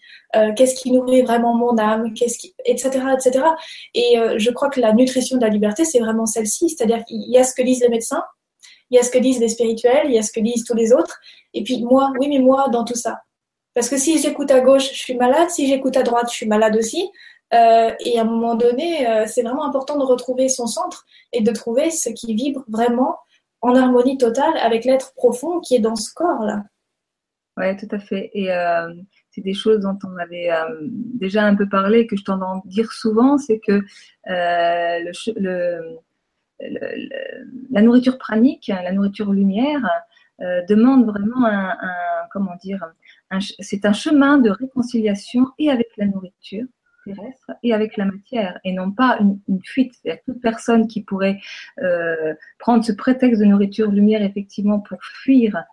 qu'est-ce 0.55 0.75
qui 0.75 0.91
nourrit 0.91 1.21
vraiment 1.21 1.55
mon 1.55 1.77
âme, 1.77 2.13
qu'est-ce 2.13 2.47
etc., 2.65 2.89
etc. 3.13 3.45
Et 3.93 4.17
je 4.37 4.51
crois 4.51 4.69
que 4.69 4.81
la 4.81 4.93
nutrition 4.93 5.37
de 5.37 5.41
la 5.41 5.49
liberté, 5.49 5.85
c'est 5.85 5.99
vraiment 5.99 6.25
celle-ci, 6.25 6.69
c'est-à-dire 6.69 7.05
qu'il 7.05 7.29
y 7.29 7.37
a 7.37 7.43
ce 7.43 7.53
que 7.53 7.61
disent 7.61 7.81
les 7.81 7.89
médecins, 7.89 8.23
il 8.91 8.97
y 8.97 8.99
a 8.99 9.03
ce 9.03 9.09
que 9.09 9.17
disent 9.17 9.39
les 9.39 9.49
spirituels, 9.49 10.05
il 10.05 10.13
y 10.13 10.19
a 10.19 10.21
ce 10.21 10.31
que 10.31 10.39
disent 10.39 10.65
tous 10.65 10.75
les 10.75 10.91
autres, 10.91 11.19
et 11.53 11.63
puis 11.63 11.83
moi, 11.83 12.11
oui, 12.19 12.27
mais 12.27 12.39
moi 12.39 12.67
dans 12.69 12.83
tout 12.83 12.95
ça. 12.95 13.21
Parce 13.75 13.89
que 13.89 13.97
si 13.97 14.17
j'écoute 14.19 14.51
à 14.51 14.61
gauche, 14.61 14.89
je 14.91 14.97
suis 14.97 15.15
malade, 15.15 15.49
si 15.49 15.67
j'écoute 15.67 15.97
à 15.97 16.03
droite, 16.03 16.27
je 16.29 16.35
suis 16.35 16.47
malade 16.47 16.77
aussi. 16.77 17.11
Euh, 17.53 17.91
et 17.99 18.17
à 18.17 18.21
un 18.21 18.25
moment 18.25 18.55
donné, 18.55 19.07
euh, 19.07 19.25
c'est 19.27 19.41
vraiment 19.41 19.65
important 19.65 19.97
de 19.97 20.03
retrouver 20.03 20.47
son 20.49 20.65
centre 20.65 21.05
et 21.33 21.41
de 21.41 21.51
trouver 21.51 21.91
ce 21.91 22.09
qui 22.09 22.33
vibre 22.33 22.63
vraiment 22.69 23.17
en 23.65 23.75
harmonie 23.75 24.17
totale 24.17 24.57
avec 24.61 24.85
l'être 24.85 25.13
profond 25.15 25.59
qui 25.59 25.75
est 25.75 25.79
dans 25.79 25.95
ce 25.95 26.13
corps-là. 26.13 26.63
Oui, 27.57 27.75
tout 27.77 27.87
à 27.91 27.99
fait. 27.99 28.31
Et 28.33 28.51
euh, 28.51 28.93
c'est 29.31 29.41
des 29.41 29.53
choses 29.53 29.79
dont 29.79 29.97
on 30.03 30.17
avait 30.17 30.51
euh, 30.51 30.87
déjà 30.89 31.45
un 31.45 31.55
peu 31.55 31.67
parlé, 31.67 32.05
que 32.05 32.17
je 32.17 32.23
t'entends 32.23 32.61
dire 32.65 32.91
souvent, 32.91 33.37
c'est 33.37 33.59
que 33.59 33.81
euh, 34.29 35.11
la 36.59 37.81
nourriture 37.81 38.17
pranique, 38.17 38.67
la 38.67 38.91
nourriture 38.91 39.31
lumière, 39.31 39.81
demande 40.67 41.05
vraiment 41.05 41.45
un, 41.45 41.77
comment 42.31 42.55
dire, 42.61 42.85
c'est 43.59 43.85
un 43.85 43.93
chemin 43.93 44.37
de 44.37 44.49
réconciliation 44.49 45.47
et 45.57 45.69
avec 45.69 45.87
la 45.97 46.07
nourriture 46.07 46.65
terrestre 47.05 47.51
et 47.63 47.73
avec 47.73 47.97
la 47.97 48.05
matière 48.05 48.59
et 48.63 48.73
non 48.73 48.91
pas 48.91 49.17
une, 49.19 49.39
fuite. 49.63 49.93
Il 50.03 50.19
toute 50.25 50.41
personne 50.41 50.87
qui 50.87 51.03
pourrait 51.03 51.39
euh, 51.81 52.33
prendre 52.59 52.83
ce 52.83 52.91
prétexte 52.91 53.39
de 53.41 53.45
nourriture 53.45 53.91
lumière 53.91 54.23
effectivement 54.23 54.79
pour 54.79 55.03
fuir 55.03 55.63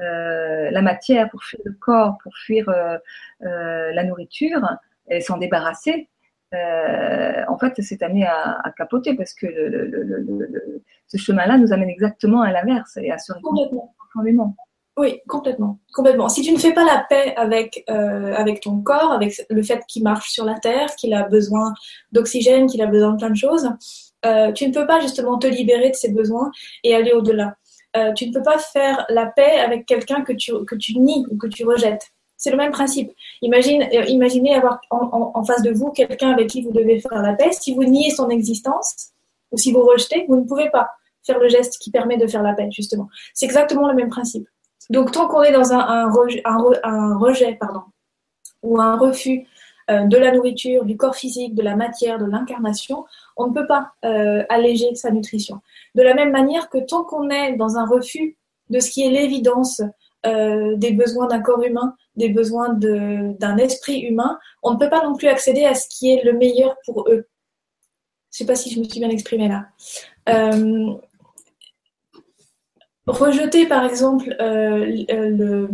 euh, 0.00 0.70
la 0.70 0.82
matière, 0.82 1.28
pour 1.30 1.42
fuir 1.42 1.60
le 1.64 1.72
corps, 1.72 2.18
pour 2.22 2.36
fuir 2.36 2.68
euh, 2.68 2.98
la 3.40 4.04
nourriture 4.04 4.62
et 5.10 5.20
s'en 5.20 5.38
débarrasser. 5.38 6.08
en 6.52 7.58
fait, 7.58 7.74
c'est 7.82 8.02
amené 8.02 8.26
à, 8.26 8.72
capoter 8.76 9.14
parce 9.14 9.34
que 9.34 9.46
ce 11.06 11.16
chemin-là 11.16 11.58
nous 11.58 11.72
amène 11.72 11.90
exactement 11.90 12.42
à 12.42 12.52
l'inverse 12.52 12.96
et 12.96 13.10
à 13.10 13.18
se 13.18 13.32
réconcilier 13.32 13.70
profondément. 13.98 14.56
Oui, 14.98 15.20
complètement, 15.28 15.78
complètement. 15.94 16.28
Si 16.28 16.42
tu 16.42 16.50
ne 16.50 16.58
fais 16.58 16.72
pas 16.72 16.84
la 16.84 17.06
paix 17.08 17.32
avec 17.36 17.84
euh, 17.88 18.34
avec 18.34 18.60
ton 18.60 18.80
corps, 18.82 19.12
avec 19.12 19.32
le 19.48 19.62
fait 19.62 19.80
qu'il 19.86 20.02
marche 20.02 20.30
sur 20.32 20.44
la 20.44 20.58
terre, 20.58 20.92
qu'il 20.96 21.14
a 21.14 21.22
besoin 21.22 21.72
d'oxygène, 22.10 22.66
qu'il 22.66 22.82
a 22.82 22.86
besoin 22.86 23.12
de 23.12 23.16
plein 23.16 23.30
de 23.30 23.36
choses, 23.36 23.70
euh, 24.26 24.50
tu 24.50 24.66
ne 24.66 24.74
peux 24.74 24.88
pas 24.88 24.98
justement 24.98 25.38
te 25.38 25.46
libérer 25.46 25.90
de 25.90 25.94
ses 25.94 26.10
besoins 26.10 26.50
et 26.82 26.96
aller 26.96 27.12
au-delà. 27.12 27.54
Euh, 27.96 28.12
tu 28.12 28.26
ne 28.28 28.32
peux 28.32 28.42
pas 28.42 28.58
faire 28.58 29.06
la 29.08 29.26
paix 29.26 29.60
avec 29.60 29.86
quelqu'un 29.86 30.22
que 30.22 30.32
tu 30.32 30.52
que 30.64 30.74
tu 30.74 30.98
nies 30.98 31.24
ou 31.30 31.36
que 31.36 31.46
tu 31.46 31.64
rejettes. 31.64 32.08
C'est 32.36 32.50
le 32.50 32.56
même 32.56 32.72
principe. 32.72 33.12
Imagine, 33.42 33.88
imaginez 34.08 34.56
avoir 34.56 34.80
en 34.90 35.44
face 35.44 35.62
de 35.62 35.70
vous 35.70 35.90
quelqu'un 35.90 36.30
avec 36.30 36.48
qui 36.48 36.62
vous 36.62 36.72
devez 36.72 36.98
faire 36.98 37.22
la 37.22 37.34
paix. 37.34 37.50
Si 37.52 37.72
vous 37.72 37.84
niez 37.84 38.10
son 38.10 38.30
existence 38.30 39.10
ou 39.52 39.58
si 39.58 39.70
vous 39.70 39.84
rejetez, 39.84 40.24
vous 40.28 40.36
ne 40.36 40.44
pouvez 40.44 40.70
pas 40.70 40.88
faire 41.24 41.38
le 41.38 41.48
geste 41.48 41.78
qui 41.78 41.90
permet 41.90 42.16
de 42.16 42.26
faire 42.26 42.42
la 42.42 42.54
paix, 42.54 42.68
justement. 42.70 43.08
C'est 43.34 43.46
exactement 43.46 43.88
le 43.88 43.94
même 43.94 44.08
principe. 44.08 44.48
Donc, 44.90 45.12
tant 45.12 45.28
qu'on 45.28 45.42
est 45.42 45.52
dans 45.52 45.72
un, 45.72 46.10
rejet, 46.10 47.54
pardon, 47.60 47.82
ou 48.62 48.80
un 48.80 48.96
refus 48.96 49.46
euh, 49.90 50.04
de 50.04 50.16
la 50.16 50.32
nourriture, 50.32 50.84
du 50.84 50.96
corps 50.96 51.16
physique, 51.16 51.54
de 51.54 51.62
la 51.62 51.76
matière, 51.76 52.18
de 52.18 52.24
l'incarnation, 52.24 53.04
on 53.36 53.48
ne 53.48 53.54
peut 53.54 53.66
pas 53.66 53.92
euh, 54.04 54.44
alléger 54.48 54.94
sa 54.94 55.10
nutrition. 55.10 55.60
De 55.94 56.02
la 56.02 56.14
même 56.14 56.30
manière 56.30 56.68
que 56.68 56.78
tant 56.78 57.04
qu'on 57.04 57.30
est 57.30 57.56
dans 57.56 57.76
un 57.76 57.86
refus 57.86 58.36
de 58.70 58.80
ce 58.80 58.90
qui 58.90 59.02
est 59.02 59.10
l'évidence 59.10 59.82
euh, 60.26 60.76
des 60.76 60.92
besoins 60.92 61.26
d'un 61.26 61.40
corps 61.40 61.62
humain, 61.62 61.94
des 62.16 62.28
besoins 62.28 62.70
d'un 62.74 63.56
esprit 63.56 64.00
humain, 64.00 64.38
on 64.62 64.72
ne 64.72 64.78
peut 64.78 64.90
pas 64.90 65.04
non 65.04 65.14
plus 65.14 65.28
accéder 65.28 65.64
à 65.64 65.74
ce 65.74 65.88
qui 65.88 66.10
est 66.10 66.24
le 66.24 66.32
meilleur 66.32 66.76
pour 66.84 67.08
eux. 67.08 67.28
Je 68.30 68.44
ne 68.44 68.46
sais 68.46 68.46
pas 68.46 68.56
si 68.56 68.70
je 68.70 68.80
me 68.80 68.84
suis 68.84 69.00
bien 69.00 69.08
exprimée 69.08 69.48
là 69.48 69.68
rejeter 73.08 73.66
par 73.66 73.84
exemple 73.84 74.36
euh, 74.40 75.04
euh, 75.10 75.68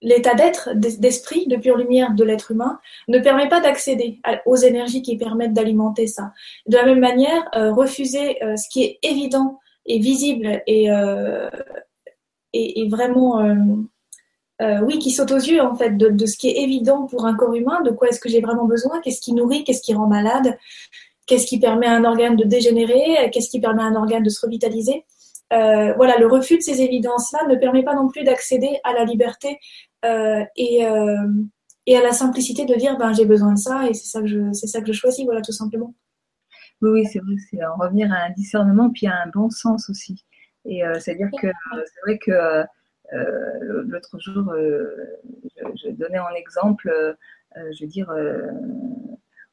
l'état 0.00 0.34
d'être, 0.34 0.70
d'esprit, 0.74 1.46
de 1.46 1.56
pure 1.56 1.76
lumière 1.76 2.12
de 2.14 2.24
l'être 2.24 2.50
humain, 2.50 2.80
ne 3.08 3.18
permet 3.18 3.48
pas 3.48 3.60
d'accéder 3.60 4.20
aux 4.46 4.56
énergies 4.56 5.02
qui 5.02 5.16
permettent 5.16 5.52
d'alimenter 5.52 6.08
ça. 6.08 6.32
De 6.66 6.76
la 6.76 6.84
même 6.84 6.98
manière, 6.98 7.48
euh, 7.54 7.72
refuser 7.72 8.38
ce 8.56 8.68
qui 8.68 8.82
est 8.82 8.98
évident 9.02 9.60
et 9.86 10.00
visible 10.00 10.60
et, 10.66 10.88
vraiment, 12.88 13.56
oui, 14.82 14.98
qui 14.98 15.12
saute 15.12 15.30
aux 15.30 15.36
yeux 15.36 15.62
en 15.62 15.76
fait, 15.76 15.96
de, 15.96 16.26
ce 16.26 16.36
qui 16.36 16.48
est 16.48 16.62
évident 16.62 17.06
pour 17.06 17.24
un 17.24 17.34
corps 17.34 17.54
humain, 17.54 17.80
de 17.82 17.90
quoi 17.90 18.08
est-ce 18.08 18.20
que 18.20 18.28
j'ai 18.28 18.40
vraiment 18.40 18.66
besoin, 18.66 19.00
qu'est-ce 19.02 19.20
qui 19.20 19.32
nourrit, 19.34 19.62
qu'est-ce 19.62 19.82
qui 19.82 19.94
rend 19.94 20.08
malade, 20.08 20.58
qu'est-ce 21.26 21.46
qui 21.46 21.60
permet 21.60 21.86
à 21.86 21.94
un 21.94 22.04
organe 22.04 22.34
de 22.34 22.44
dégénérer, 22.44 23.30
qu'est-ce 23.30 23.50
qui 23.50 23.60
permet 23.60 23.82
à 23.82 23.86
un 23.86 23.94
organe 23.94 24.24
de 24.24 24.30
se 24.30 24.44
revitaliser. 24.44 25.04
Euh, 25.52 25.92
voilà, 25.94 26.18
le 26.18 26.26
refus 26.26 26.56
de 26.56 26.62
ces 26.62 26.80
évidences-là 26.80 27.46
ne 27.46 27.56
permet 27.56 27.82
pas 27.82 27.94
non 27.94 28.08
plus 28.08 28.24
d'accéder 28.24 28.78
à 28.84 28.94
la 28.94 29.04
liberté 29.04 29.58
euh, 30.04 30.42
et, 30.56 30.86
euh, 30.86 31.28
et, 31.86 31.96
à 31.96 32.02
la 32.02 32.12
simplicité 32.12 32.64
de 32.64 32.74
dire 32.74 32.96
ben, 32.96 33.12
j'ai 33.12 33.26
besoin 33.26 33.52
de 33.52 33.58
ça 33.58 33.86
et 33.88 33.92
c'est 33.92 34.06
ça, 34.06 34.20
que 34.20 34.26
je, 34.26 34.52
c'est 34.52 34.66
ça 34.66 34.80
que 34.80 34.86
je 34.86 34.92
choisis, 34.92 35.24
voilà, 35.24 35.42
tout 35.42 35.52
simplement. 35.52 35.94
Oui, 36.80 36.90
oui, 36.90 37.06
c'est 37.06 37.18
vrai, 37.18 37.34
c'est 37.50 37.62
en 37.64 37.76
revenir 37.76 38.10
à 38.12 38.24
un 38.26 38.30
discernement 38.30 38.90
puis 38.90 39.06
à 39.06 39.14
un 39.24 39.30
bon 39.32 39.50
sens 39.50 39.90
aussi. 39.90 40.24
Et 40.64 40.82
c'est-à-dire 41.00 41.28
que 41.40 41.48
c'est 41.84 42.00
vrai 42.06 42.18
que 42.18 42.64
l'autre 43.10 44.18
jour, 44.20 44.52
je, 44.56 45.66
je, 45.84 45.90
donnais 45.90 46.18
en 46.18 46.34
exemple, 46.34 47.16
je 47.56 47.84
veux 47.84 47.88
dire, 47.88 48.12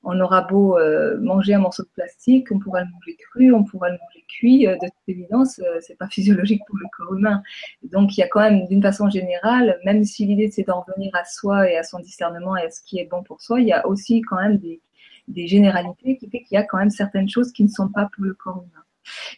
on 0.03 0.19
aura 0.21 0.41
beau 0.41 0.77
euh, 0.77 1.19
manger 1.19 1.53
un 1.53 1.59
morceau 1.59 1.83
de 1.83 1.89
plastique, 1.89 2.47
on 2.51 2.59
pourra 2.59 2.81
le 2.81 2.87
manger 2.91 3.17
cru, 3.17 3.53
on 3.53 3.63
pourra 3.63 3.89
le 3.89 3.97
manger 3.97 4.25
cuit. 4.27 4.67
Euh, 4.67 4.75
de 4.75 4.85
toute 4.85 5.07
évidence, 5.07 5.59
euh, 5.59 5.79
c'est 5.81 5.97
pas 5.97 6.07
physiologique 6.11 6.61
pour 6.67 6.77
le 6.77 6.85
corps 6.95 7.13
humain. 7.13 7.41
Donc, 7.83 8.17
il 8.17 8.21
y 8.21 8.23
a 8.23 8.27
quand 8.27 8.39
même, 8.39 8.65
d'une 8.67 8.81
façon 8.81 9.09
générale, 9.09 9.79
même 9.85 10.03
si 10.03 10.25
l'idée 10.25 10.49
c'est 10.51 10.63
d'en 10.63 10.81
revenir 10.81 11.11
à 11.15 11.25
soi 11.25 11.69
et 11.69 11.77
à 11.77 11.83
son 11.83 11.99
discernement 11.99 12.55
et 12.55 12.63
à 12.63 12.69
ce 12.69 12.81
qui 12.81 12.99
est 12.99 13.05
bon 13.05 13.23
pour 13.23 13.41
soi, 13.41 13.59
il 13.61 13.67
y 13.67 13.73
a 13.73 13.85
aussi 13.87 14.21
quand 14.21 14.37
même 14.37 14.57
des, 14.57 14.81
des 15.27 15.47
généralités 15.47 16.17
qui 16.17 16.29
fait 16.29 16.43
qu'il 16.43 16.55
y 16.55 16.57
a 16.57 16.63
quand 16.63 16.77
même 16.77 16.89
certaines 16.89 17.29
choses 17.29 17.51
qui 17.51 17.63
ne 17.63 17.69
sont 17.69 17.89
pas 17.89 18.09
pour 18.13 18.23
le 18.23 18.33
corps 18.33 18.63
humain. 18.63 18.83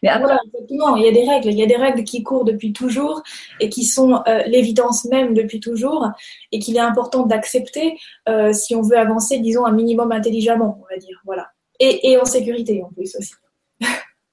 Mais 0.03 0.09
voilà, 0.17 0.39
exactement. 0.45 0.95
Il 0.95 1.03
y 1.03 1.07
a 1.07 1.11
des 1.11 1.27
règles. 1.27 1.49
Il 1.49 1.57
y 1.57 1.63
a 1.63 1.67
des 1.67 1.75
règles 1.75 2.03
qui 2.03 2.23
courent 2.23 2.45
depuis 2.45 2.73
toujours 2.73 3.21
et 3.59 3.69
qui 3.69 3.83
sont 3.85 4.21
euh, 4.27 4.43
l'évidence 4.45 5.05
même 5.05 5.33
depuis 5.33 5.59
toujours 5.59 6.09
et 6.51 6.59
qu'il 6.59 6.75
est 6.75 6.81
important 6.81 7.25
d'accepter 7.25 7.97
euh, 8.27 8.53
si 8.53 8.75
on 8.75 8.81
veut 8.81 8.97
avancer, 8.97 9.39
disons, 9.39 9.65
un 9.65 9.71
minimum 9.71 10.11
intelligemment, 10.11 10.79
on 10.81 10.93
va 10.93 10.97
dire. 10.97 11.21
Voilà. 11.25 11.49
Et, 11.79 12.17
en 12.17 12.25
sécurité 12.25 12.83
en 12.83 12.89
plus 12.89 13.15
aussi. 13.15 13.33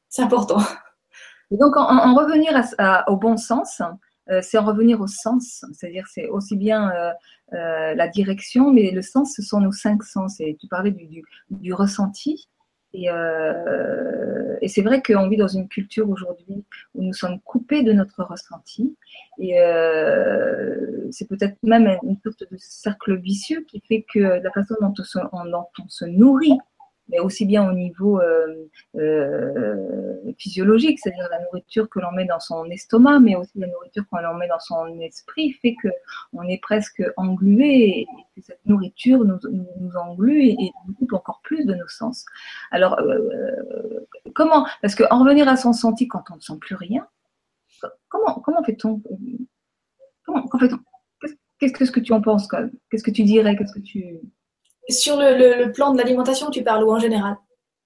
c'est 0.09 0.23
important. 0.23 0.59
donc, 1.51 1.77
en, 1.77 2.15
revenir 2.15 2.53
au 3.07 3.17
bon 3.17 3.39
sens, 3.39 3.81
euh, 4.31 4.41
c'est 4.43 4.59
en 4.59 4.65
revenir 4.65 5.01
au 5.01 5.07
sens. 5.07 5.65
C'est-à-dire, 5.73 6.05
c'est 6.13 6.29
aussi 6.29 6.57
bien 6.57 6.93
la 7.51 8.09
direction, 8.09 8.71
mais 8.71 8.91
le 8.91 9.01
sens, 9.01 9.33
ce 9.35 9.43
sont 9.43 9.61
nos 9.61 9.73
cinq 9.73 10.03
sens. 10.03 10.41
Et 10.41 10.57
tu 10.61 10.69
parlais 10.69 10.91
du, 10.91 11.23
du 11.51 11.73
ressenti. 11.73 12.49
Et, 12.95 13.11
euh, 13.11 14.57
et 14.63 14.69
c'est 14.69 14.83
vrai 14.83 15.03
qu'on 15.03 15.29
vit 15.29 15.37
dans 15.37 15.49
une 15.49 15.69
culture 15.69 16.09
aujourd'hui 16.09 16.65
où 16.95 17.03
nous 17.03 17.13
sommes 17.13 17.41
coupés 17.41 17.83
de 17.83 17.93
notre 17.93 18.25
ressenti. 18.25 18.97
Et 19.39 19.61
euh, 19.61 21.09
c'est 21.11 21.29
peut-être 21.29 21.57
même 21.63 21.99
une 22.03 22.17
sorte 22.25 22.45
de 22.51 22.57
cercle 22.59 23.17
vicieux 23.19 23.65
qui 23.69 23.83
fait 23.87 24.05
que 24.13 24.43
la 24.43 24.51
façon 24.51 24.75
dont 24.81 24.93
dont 24.93 25.67
on 25.79 25.89
se 25.89 26.05
nourrit 26.07 26.59
mais 27.09 27.19
aussi 27.21 27.47
bien 27.47 27.69
au 27.69 27.73
niveau 27.73 28.21
euh, 28.21 28.69
euh, 28.97 30.33
physiologique, 30.39 30.99
c'est-à-dire 30.99 31.29
la 31.31 31.43
nourriture 31.45 31.89
que 31.89 32.01
l'on 32.01 32.13
met 32.13 32.25
dans 32.25 32.41
son 32.41 32.65
estomac, 32.67 33.21
mais 33.21 33.35
aussi 33.37 33.59
la 33.59 33.67
nourriture 33.67 34.05
que 34.11 34.23
l'on 34.23 34.35
met 34.35 34.49
dans 34.49 34.61
son 34.61 34.99
esprit, 35.01 35.53
fait 35.53 35.75
que 35.83 35.89
on 36.33 36.43
est 36.43 36.61
presque 36.61 37.03
englué 37.17 38.01
et 38.01 38.07
que 38.37 38.43
cette 38.43 38.65
nourriture 38.67 39.25
nous, 39.25 39.97
englue 39.97 40.49
et, 40.49 40.71
nous 40.87 40.95
coupe 40.95 41.13
encore 41.15 41.41
plus 41.43 41.65
de 41.65 41.75
nos 41.75 41.89
sens. 41.89 42.25
Alors, 42.71 42.99
euh, 43.01 44.07
comment 44.35 44.67
Parce 44.83 44.95
qu'en 44.95 45.21
revenir 45.21 45.49
à 45.49 45.57
son 45.57 45.73
senti 45.73 46.09
quand 46.09 46.25
on 46.31 46.37
ne 46.37 46.41
sent 46.41 46.59
plus 46.61 46.75
rien, 46.75 47.07
comment, 48.09 48.35
comment 48.41 48.63
fait-on 48.63 49.03
Comment, 50.25 50.47
fait-on? 50.59 50.79
Qu'est-ce 51.59 51.91
que 51.91 52.01
tu 52.01 52.13
en 52.13 52.21
penses 52.21 52.49
Qu'est-ce 52.91 53.03
que 53.03 53.11
tu 53.11 53.25
dirais? 53.25 53.57
Qu'est-ce 53.57 53.73
que 53.73 53.81
tu 53.81 54.21
sur 54.89 55.17
le, 55.17 55.71
plan 55.73 55.93
de 55.93 55.99
l'alimentation, 55.99 56.51
tu 56.51 56.63
parles 56.63 56.85
ou 56.85 56.93
en 56.93 56.99
général? 56.99 57.37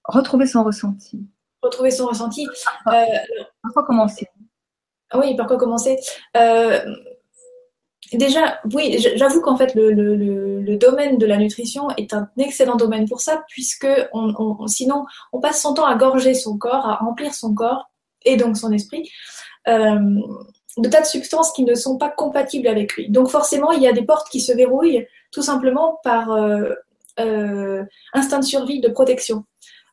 Retrouver 0.05 0.47
son 0.47 0.65
ressenti. 0.65 1.21
Retrouver 1.63 1.91
son 1.91 2.07
ressenti. 2.07 2.47
Euh, 2.89 2.91
par 3.63 3.73
quoi 3.73 3.85
commencer? 3.85 4.29
Oui, 5.15 5.37
par 5.37 5.47
quoi 5.47 5.57
commencer? 5.59 5.99
Euh, 6.37 6.81
déjà, 8.13 8.61
oui, 8.73 8.99
j'avoue 9.17 9.41
qu'en 9.41 9.57
fait, 9.57 9.75
le, 9.75 10.77
domaine 10.77 11.19
de 11.19 11.27
la 11.27 11.37
nutrition 11.37 11.89
est 11.97 12.13
un 12.15 12.29
excellent 12.39 12.77
domaine 12.77 13.09
pour 13.09 13.21
ça, 13.21 13.45
puisque 13.49 13.89
sinon, 14.67 15.05
on 15.33 15.41
passe 15.41 15.63
son 15.63 15.75
temps 15.75 15.87
à 15.87 15.95
gorger 15.95 16.35
son 16.35 16.59
corps, 16.59 16.87
à 16.87 16.97
remplir 16.97 17.35
son 17.35 17.55
corps 17.55 17.91
et 18.25 18.37
donc 18.37 18.57
son 18.57 18.73
esprit. 18.73 19.09
Euh, 19.69 20.21
de 20.79 20.89
tas 20.89 21.03
de 21.03 21.07
substances 21.07 21.53
qui 21.53 21.65
ne 21.65 21.75
sont 21.75 21.99
pas 21.99 22.09
compatibles 22.09 22.67
avec 22.67 22.95
lui. 22.95 23.11
Donc 23.11 23.29
forcément, 23.29 23.73
il 23.73 23.83
y 23.83 23.87
a 23.87 23.93
des 23.93 24.03
portes 24.03 24.29
qui 24.31 24.41
se 24.41 24.53
verrouillent 24.53 25.07
tout 25.31 25.43
simplement 25.43 26.01
par 26.03 26.33
euh, 26.33 26.75
euh, 27.21 27.85
instinct 28.15 28.41
de 28.41 28.45
survie, 28.45 28.81
de 28.81 28.89
protection. 28.89 29.45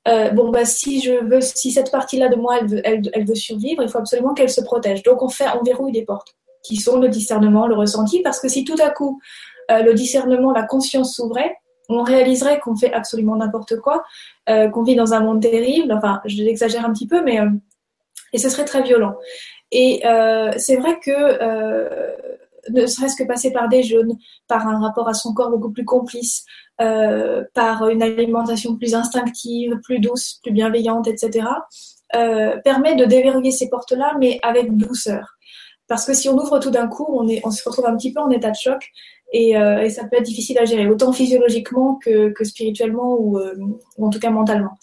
bon, 0.06 0.50
bah, 0.50 0.66
si 0.66 1.02
je 1.02 1.24
veux, 1.24 1.42
si 1.42 1.72
cette 1.72 1.92
partie-là 1.92 2.30
de 2.30 2.36
moi, 2.36 2.60
elle 2.84 3.28
veut, 3.28 3.36
survivre, 3.36 3.84
il 3.84 3.90
faut 3.90 4.00
absolument 4.00 4.34
qu'elle 4.34 4.50
se 4.50 4.62
protège. 4.62 5.04
Donc 5.04 5.22
on 5.22 5.30
fait, 5.30 5.46
on 5.60 5.64
verrouille 5.64 5.92
des 5.92 6.06
portes 6.06 6.36
qui 6.64 6.78
sont 6.78 7.00
le 7.00 7.10
discernement, 7.10 7.68
le 7.68 7.76
ressenti, 7.76 8.22
parce 8.22 8.40
que 8.40 8.48
si 8.48 8.64
tout 8.66 8.76
à 8.82 8.90
coup 8.90 9.22
euh, 9.72 9.82
le 9.82 9.94
discernement, 9.94 10.52
la 10.52 10.64
conscience 10.64 11.16
s'ouvrait, 11.16 11.56
on 11.90 12.04
réaliserait 12.04 12.60
qu'on 12.60 12.76
fait 12.76 12.94
absolument 12.94 13.36
n'importe 13.36 13.78
quoi, 13.78 14.04
euh, 14.50 14.70
qu'on 14.70 14.84
vit 14.84 14.96
dans 14.96 15.14
un 15.14 15.22
monde 15.22 15.42
terrible, 15.42 15.92
enfin 15.92 16.22
je 16.26 16.44
l'exagère 16.44 16.86
un 16.86 16.94
petit 16.94 17.08
peu, 17.08 17.24
mais 17.24 17.40
euh, 17.40 17.50
et 18.34 18.38
ce 18.38 18.50
serait 18.50 18.66
très 18.66 18.84
violent. 18.84 19.16
Et 19.72 20.02
c'est 20.58 20.78
vrai 20.78 21.00
que 21.00 21.12
ne 22.70 22.86
serait-ce 22.86 23.16
que 23.16 23.28
passer 23.28 23.52
par 23.52 23.70
des 23.70 23.84
jeûnes, 23.84 24.18
par 24.48 24.68
un 24.68 24.80
rapport 24.80 25.08
à 25.08 25.14
son 25.14 25.34
corps 25.34 25.50
beaucoup 25.50 25.72
plus 25.72 25.86
complice, 25.86 26.46
par 26.78 27.90
une 27.90 28.02
alimentation 28.02 28.78
plus 28.78 28.96
instinctive, 28.96 29.80
plus 29.84 30.00
douce, 30.00 30.40
plus 30.42 30.52
bienveillante, 30.52 31.08
etc., 31.08 31.48
permet 32.12 32.96
de 32.96 33.06
déverrouiller 33.06 33.52
ces 33.52 33.70
portes-là, 33.70 34.16
mais 34.20 34.40
avec 34.44 34.76
douceur. 34.76 35.40
Parce 35.90 36.06
que 36.06 36.14
si 36.14 36.30
on 36.30 36.38
ouvre 36.38 36.60
tout 36.60 36.70
d'un 36.70 36.88
coup, 36.88 37.06
on, 37.10 37.52
se 37.52 37.68
retrouve 37.68 37.88
un 37.88 37.98
petit 37.98 38.14
peu 38.14 38.22
en 38.22 38.30
état 38.30 38.52
de 38.52 38.56
choc 38.56 38.88
et, 39.34 39.58
euh, 39.58 39.90
ça 39.90 40.08
peut 40.08 40.18
être 40.18 40.24
difficile 40.24 40.60
à 40.60 40.66
gérer, 40.66 40.88
autant 40.88 41.12
physiologiquement 41.12 42.00
que, 42.02 42.32
spirituellement 42.44 43.18
euh, 43.38 43.56
ou, 43.98 44.06
en 44.06 44.10
tout 44.10 44.20
cas 44.20 44.30
mentalement. 44.30 44.78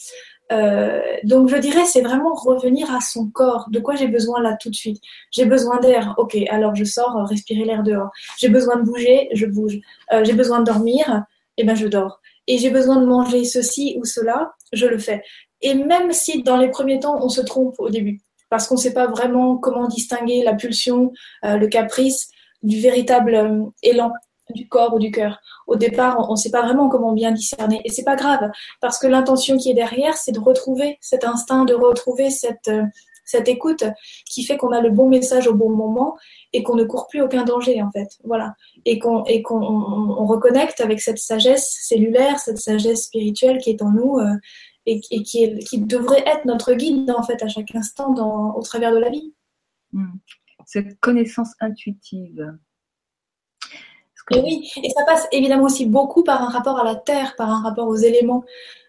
Euh, 0.52 1.00
donc 1.24 1.48
je 1.48 1.56
dirais 1.56 1.84
c'est 1.84 2.02
vraiment 2.02 2.34
revenir 2.34 2.94
à 2.94 3.00
son 3.00 3.28
corps. 3.30 3.66
De 3.70 3.80
quoi 3.80 3.96
j'ai 3.96 4.06
besoin 4.06 4.40
là 4.40 4.56
tout 4.60 4.70
de 4.70 4.74
suite? 4.74 5.00
J'ai 5.30 5.44
besoin 5.44 5.80
d'air. 5.80 6.14
Ok, 6.18 6.36
alors 6.48 6.74
je 6.74 6.84
sors, 6.84 7.26
respirer 7.28 7.64
l'air 7.64 7.82
dehors. 7.82 8.10
J'ai 8.38 8.48
besoin 8.48 8.76
de 8.76 8.82
bouger, 8.82 9.28
je 9.32 9.46
bouge. 9.46 9.78
Euh, 10.12 10.24
j'ai 10.24 10.34
besoin 10.34 10.60
de 10.60 10.64
dormir, 10.64 11.24
et 11.56 11.62
eh 11.62 11.64
ben 11.64 11.74
je 11.74 11.86
dors. 11.86 12.20
Et 12.46 12.58
j'ai 12.58 12.70
besoin 12.70 13.00
de 13.00 13.06
manger 13.06 13.44
ceci 13.44 13.96
ou 13.98 14.04
cela, 14.04 14.52
je 14.72 14.86
le 14.86 14.98
fais. 14.98 15.22
Et 15.62 15.74
même 15.74 16.12
si 16.12 16.42
dans 16.42 16.56
les 16.56 16.68
premiers 16.68 17.00
temps 17.00 17.18
on 17.22 17.28
se 17.28 17.40
trompe 17.40 17.74
au 17.78 17.90
début, 17.90 18.20
parce 18.48 18.68
qu'on 18.68 18.76
ne 18.76 18.80
sait 18.80 18.92
pas 18.94 19.06
vraiment 19.08 19.56
comment 19.56 19.88
distinguer 19.88 20.42
la 20.44 20.54
pulsion, 20.54 21.12
euh, 21.44 21.56
le 21.56 21.66
caprice 21.66 22.30
du 22.62 22.80
véritable 22.80 23.34
euh, 23.34 23.64
élan 23.82 24.12
du 24.54 24.68
corps 24.68 24.94
ou 24.94 24.98
du 24.98 25.10
cœur. 25.10 25.38
Au 25.66 25.76
départ, 25.76 26.28
on 26.28 26.32
ne 26.32 26.36
sait 26.36 26.50
pas 26.50 26.62
vraiment 26.62 26.88
comment 26.88 27.12
bien 27.12 27.32
discerner. 27.32 27.80
Et 27.84 27.90
c'est 27.90 28.04
pas 28.04 28.16
grave, 28.16 28.50
parce 28.80 28.98
que 28.98 29.06
l'intention 29.06 29.56
qui 29.56 29.70
est 29.70 29.74
derrière, 29.74 30.16
c'est 30.16 30.32
de 30.32 30.40
retrouver 30.40 30.98
cet 31.00 31.24
instinct, 31.24 31.64
de 31.64 31.74
retrouver 31.74 32.30
cette, 32.30 32.68
euh, 32.68 32.84
cette 33.24 33.48
écoute 33.48 33.84
qui 34.30 34.44
fait 34.44 34.56
qu'on 34.56 34.70
a 34.70 34.80
le 34.80 34.90
bon 34.90 35.08
message 35.08 35.48
au 35.48 35.54
bon 35.54 35.70
moment 35.70 36.16
et 36.52 36.62
qu'on 36.62 36.76
ne 36.76 36.84
court 36.84 37.08
plus 37.08 37.22
aucun 37.22 37.44
danger, 37.44 37.82
en 37.82 37.90
fait. 37.90 38.08
Voilà. 38.24 38.54
Et 38.84 38.98
qu'on, 38.98 39.24
et 39.24 39.42
qu'on 39.42 39.62
on, 39.62 40.26
reconnecte 40.26 40.80
avec 40.80 41.00
cette 41.00 41.18
sagesse 41.18 41.68
cellulaire, 41.82 42.38
cette 42.38 42.58
sagesse 42.58 43.06
spirituelle 43.06 43.58
qui 43.58 43.70
est 43.70 43.82
en 43.82 43.90
nous 43.90 44.20
et, 44.86 45.00
qui, 45.00 45.58
qui, 45.58 45.80
devrait 45.80 46.22
être 46.26 46.44
notre 46.44 46.72
guide 46.74 47.10
en 47.10 47.22
fait 47.22 47.42
à 47.42 47.48
chaque 47.48 47.74
instant 47.74 48.12
dans, 48.12 48.54
au 48.54 48.62
travers 48.62 48.92
de 48.92 48.98
la 48.98 49.10
vie. 49.10 49.34
Hmm. 49.92 50.14
Cette 50.64 50.98
connaissance 51.00 51.54
intuitive. 51.60 52.56
Et 54.33 54.40
oui, 54.40 54.71
et 54.83 54.90
ça 54.90 55.04
passe 55.04 55.26
évidemment 55.33 55.64
aussi 55.64 55.87
beaucoup 55.87 56.25
par 56.25 56.42
un 56.42 56.49
rapport 56.49 56.78
à 56.78 56.85
la 56.85 56.97
terre, 56.97 57.35
par 57.37 57.50
un 57.50 57.62
rapport 57.62 57.87
aux 57.87 57.97
éléments. 57.97 58.45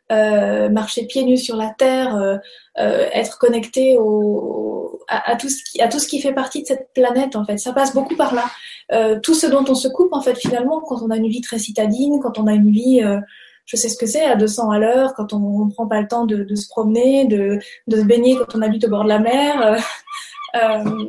Euh, 0.10 0.70
marcher 0.70 1.06
pieds 1.06 1.26
nus 1.26 1.38
sur 1.38 1.58
la 1.58 1.70
terre, 1.78 2.16
euh, 2.16 2.38
euh, 2.80 3.10
être 3.12 3.38
connecté 3.38 3.98
au, 4.00 5.02
à, 5.10 5.36
tout 5.36 5.50
ce 5.50 5.62
qui, 5.62 5.82
à 5.82 5.90
tout 5.90 6.00
ce 6.00 6.08
qui 6.08 6.22
fait 6.22 6.32
partie 6.32 6.62
de 6.62 6.68
cette 6.68 6.94
planète 6.94 7.36
en 7.36 7.44
fait. 7.44 7.58
Ça 7.58 7.74
passe 7.74 7.94
beaucoup 7.94 8.16
par 8.16 8.34
là. 8.34 8.46
tout 9.22 9.34
ce 9.34 9.48
dont 9.48 9.66
on 9.68 9.76
se 9.76 9.90
coupe 9.90 10.14
en 10.14 10.22
fait 10.22 10.36
finalement 10.36 10.80
quand 10.80 11.02
on 11.02 11.10
a 11.10 11.18
une 11.18 11.28
vie 11.28 11.42
très 11.42 11.60
citadine, 11.60 12.22
quand 12.22 12.40
on 12.40 12.48
a 12.48 12.54
une 12.54 12.72
vie 12.72 13.02
je 13.68 13.76
sais 13.76 13.90
ce 13.90 13.98
que 13.98 14.06
c'est 14.06 14.24
à 14.24 14.36
200 14.36 14.72
à 14.72 14.80
l'heure 14.80 15.14
quand 15.14 15.34
on 15.34 15.66
ne 15.66 15.72
prend 15.72 15.88
pas 15.88 16.02
le 16.02 16.08
temps 16.08 16.26
de, 16.26 16.56
se 16.56 16.68
promener, 16.68 17.26
de, 17.26 17.60
se 17.92 18.02
baigner 18.02 18.36
quand 18.38 18.56
on 18.56 18.62
habite 18.62 18.86
au 18.86 18.90
bord 18.90 19.04
de 19.04 19.10
la 19.10 19.20
mer, 19.20 19.62
euh, 19.62 19.78
euh, 20.56 21.06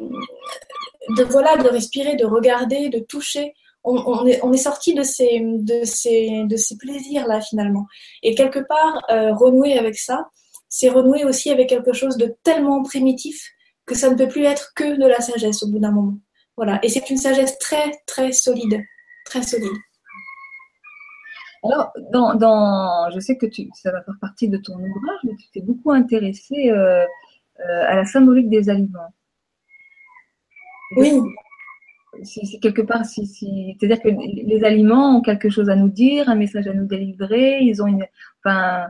de 1.17 1.23
voilà, 1.25 1.57
de 1.57 1.69
respirer, 1.69 2.17
de 2.17 2.27
regarder, 2.27 2.91
de 2.91 2.99
toucher. 2.99 3.55
On, 3.91 4.27
est, 4.27 4.39
on 4.43 4.53
est 4.53 4.59
sorti 4.59 4.95
de 4.95 5.03
ces, 5.03 5.41
de 5.41 5.85
ces, 5.85 6.45
de 6.45 6.57
ces 6.57 6.77
plaisirs-là 6.77 7.41
finalement. 7.41 7.87
Et 8.23 8.35
quelque 8.35 8.59
part, 8.59 9.03
euh, 9.11 9.33
renouer 9.35 9.79
avec 9.79 9.97
ça, 9.97 10.29
c'est 10.69 10.91
renouer 10.91 11.25
aussi 11.25 11.51
avec 11.51 11.69
quelque 11.71 11.95
chose 11.95 12.19
de 12.19 12.37
tellement 12.43 12.83
primitif 12.83 13.51
que 13.87 13.95
ça 13.95 14.11
ne 14.11 14.17
peut 14.17 14.29
plus 14.29 14.45
être 14.45 14.73
que 14.77 15.01
de 15.01 15.07
la 15.07 15.21
sagesse 15.21 15.63
au 15.63 15.69
bout 15.69 15.79
d'un 15.79 15.93
moment. 15.93 16.19
Voilà. 16.57 16.79
Et 16.83 16.89
c'est 16.91 17.09
une 17.09 17.17
sagesse 17.17 17.59
très, 17.59 17.93
très 18.07 18.33
solide. 18.33 18.83
Très 19.25 19.43
solide. 19.43 19.73
Alors, 21.65 21.91
dans, 22.13 22.35
dans, 22.35 23.11
je 23.11 23.21
sais 23.21 23.37
que 23.37 23.47
tu, 23.47 23.69
ça 23.75 23.91
va 23.91 24.03
faire 24.03 24.15
partie 24.21 24.49
de 24.49 24.59
ton 24.59 24.75
ouvrage, 24.75 25.21
mais 25.25 25.35
tu 25.37 25.49
t'es 25.53 25.61
beaucoup 25.61 25.93
intéressé 25.93 26.71
euh, 26.71 27.05
euh, 27.61 27.85
à 27.87 27.97
la 27.97 28.05
symbolique 28.05 28.51
des 28.51 28.69
aliments. 28.69 29.13
Oui. 30.97 31.21
Si, 32.23 32.61
quelque 32.61 32.83
part, 32.83 33.05
si, 33.05 33.27
si, 33.27 33.77
c'est-à-dire 33.79 34.01
que 34.03 34.09
les 34.09 34.65
aliments 34.65 35.19
ont 35.19 35.23
quelque 35.23 35.51
chose 35.51 35.71
à 35.71 35.77
nous 35.77 35.89
dire, 35.89 36.29
un 36.29 36.35
message 36.35 36.67
à 36.67 36.73
nous 36.73 36.87
délivrer. 36.87 37.61
Ils 37.61 37.83
ont 37.83 37.87
une, 37.87 38.07
enfin, 38.45 38.87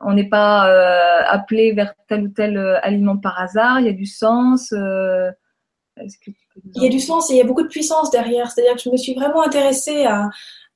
on 0.00 0.12
n'est 0.12 0.28
pas 0.28 0.68
euh, 0.68 1.22
appelé 1.28 1.72
vers 1.72 1.94
tel 2.08 2.24
ou 2.24 2.28
tel 2.28 2.58
aliment 2.82 3.16
par 3.16 3.40
hasard. 3.40 3.80
Il 3.80 3.86
y 3.86 3.90
a 3.90 3.92
du 3.92 4.06
sens. 4.06 4.70
Que 4.70 6.30
il 6.74 6.82
y 6.82 6.86
a 6.86 6.90
du 6.90 7.00
sens 7.00 7.30
et 7.30 7.34
il 7.34 7.36
y 7.38 7.40
a 7.40 7.44
beaucoup 7.44 7.62
de 7.62 7.68
puissance 7.68 8.10
derrière. 8.10 8.50
C'est-à-dire 8.50 8.74
que 8.74 8.82
je 8.82 8.90
me 8.90 8.96
suis 8.96 9.14
vraiment 9.14 9.42
intéressée 9.42 10.04
à, 10.04 10.30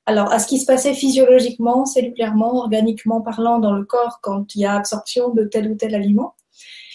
alors, 0.05 0.31
à 0.31 0.39
ce 0.39 0.47
qui 0.47 0.59
se 0.59 0.65
passait 0.65 0.93
physiologiquement, 0.93 1.85
cellulairement, 1.85 2.55
organiquement 2.57 3.21
parlant 3.21 3.59
dans 3.59 3.73
le 3.73 3.85
corps 3.85 4.19
quand 4.21 4.53
il 4.55 4.61
y 4.61 4.65
a 4.65 4.75
absorption 4.75 5.29
de 5.29 5.45
tel 5.45 5.71
ou 5.71 5.75
tel 5.75 5.95
aliment. 5.95 6.35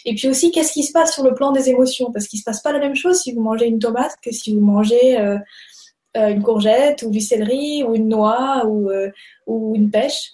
Et 0.09 0.15
puis 0.15 0.27
aussi, 0.27 0.51
qu'est-ce 0.51 0.73
qui 0.73 0.85
se 0.85 0.93
passe 0.93 1.13
sur 1.13 1.23
le 1.23 1.35
plan 1.35 1.53
des 1.53 1.69
émotions? 1.69 2.11
Parce 2.11 2.29
qu'il 2.29 2.39
ne 2.39 2.41
se 2.41 2.45
passe 2.45 2.63
pas 2.63 2.73
la 2.73 2.79
même 2.79 2.95
chose 2.95 3.21
si 3.21 3.35
vous 3.35 3.43
mangez 3.43 3.67
une 3.67 3.79
tomate 3.79 4.17
que 4.23 4.33
si 4.33 4.55
vous 4.55 4.61
mangez 4.63 5.21
euh, 5.21 5.37
euh, 6.17 6.29
une 6.29 6.43
courgette 6.43 7.03
ou 7.03 7.11
du 7.11 7.21
céleri 7.21 7.85
ou 7.85 7.95
une 7.95 8.09
noix 8.09 8.65
ou, 8.65 8.89
euh, 8.89 9.11
ou 9.47 9.75
une 9.77 9.91
pêche. 9.91 10.31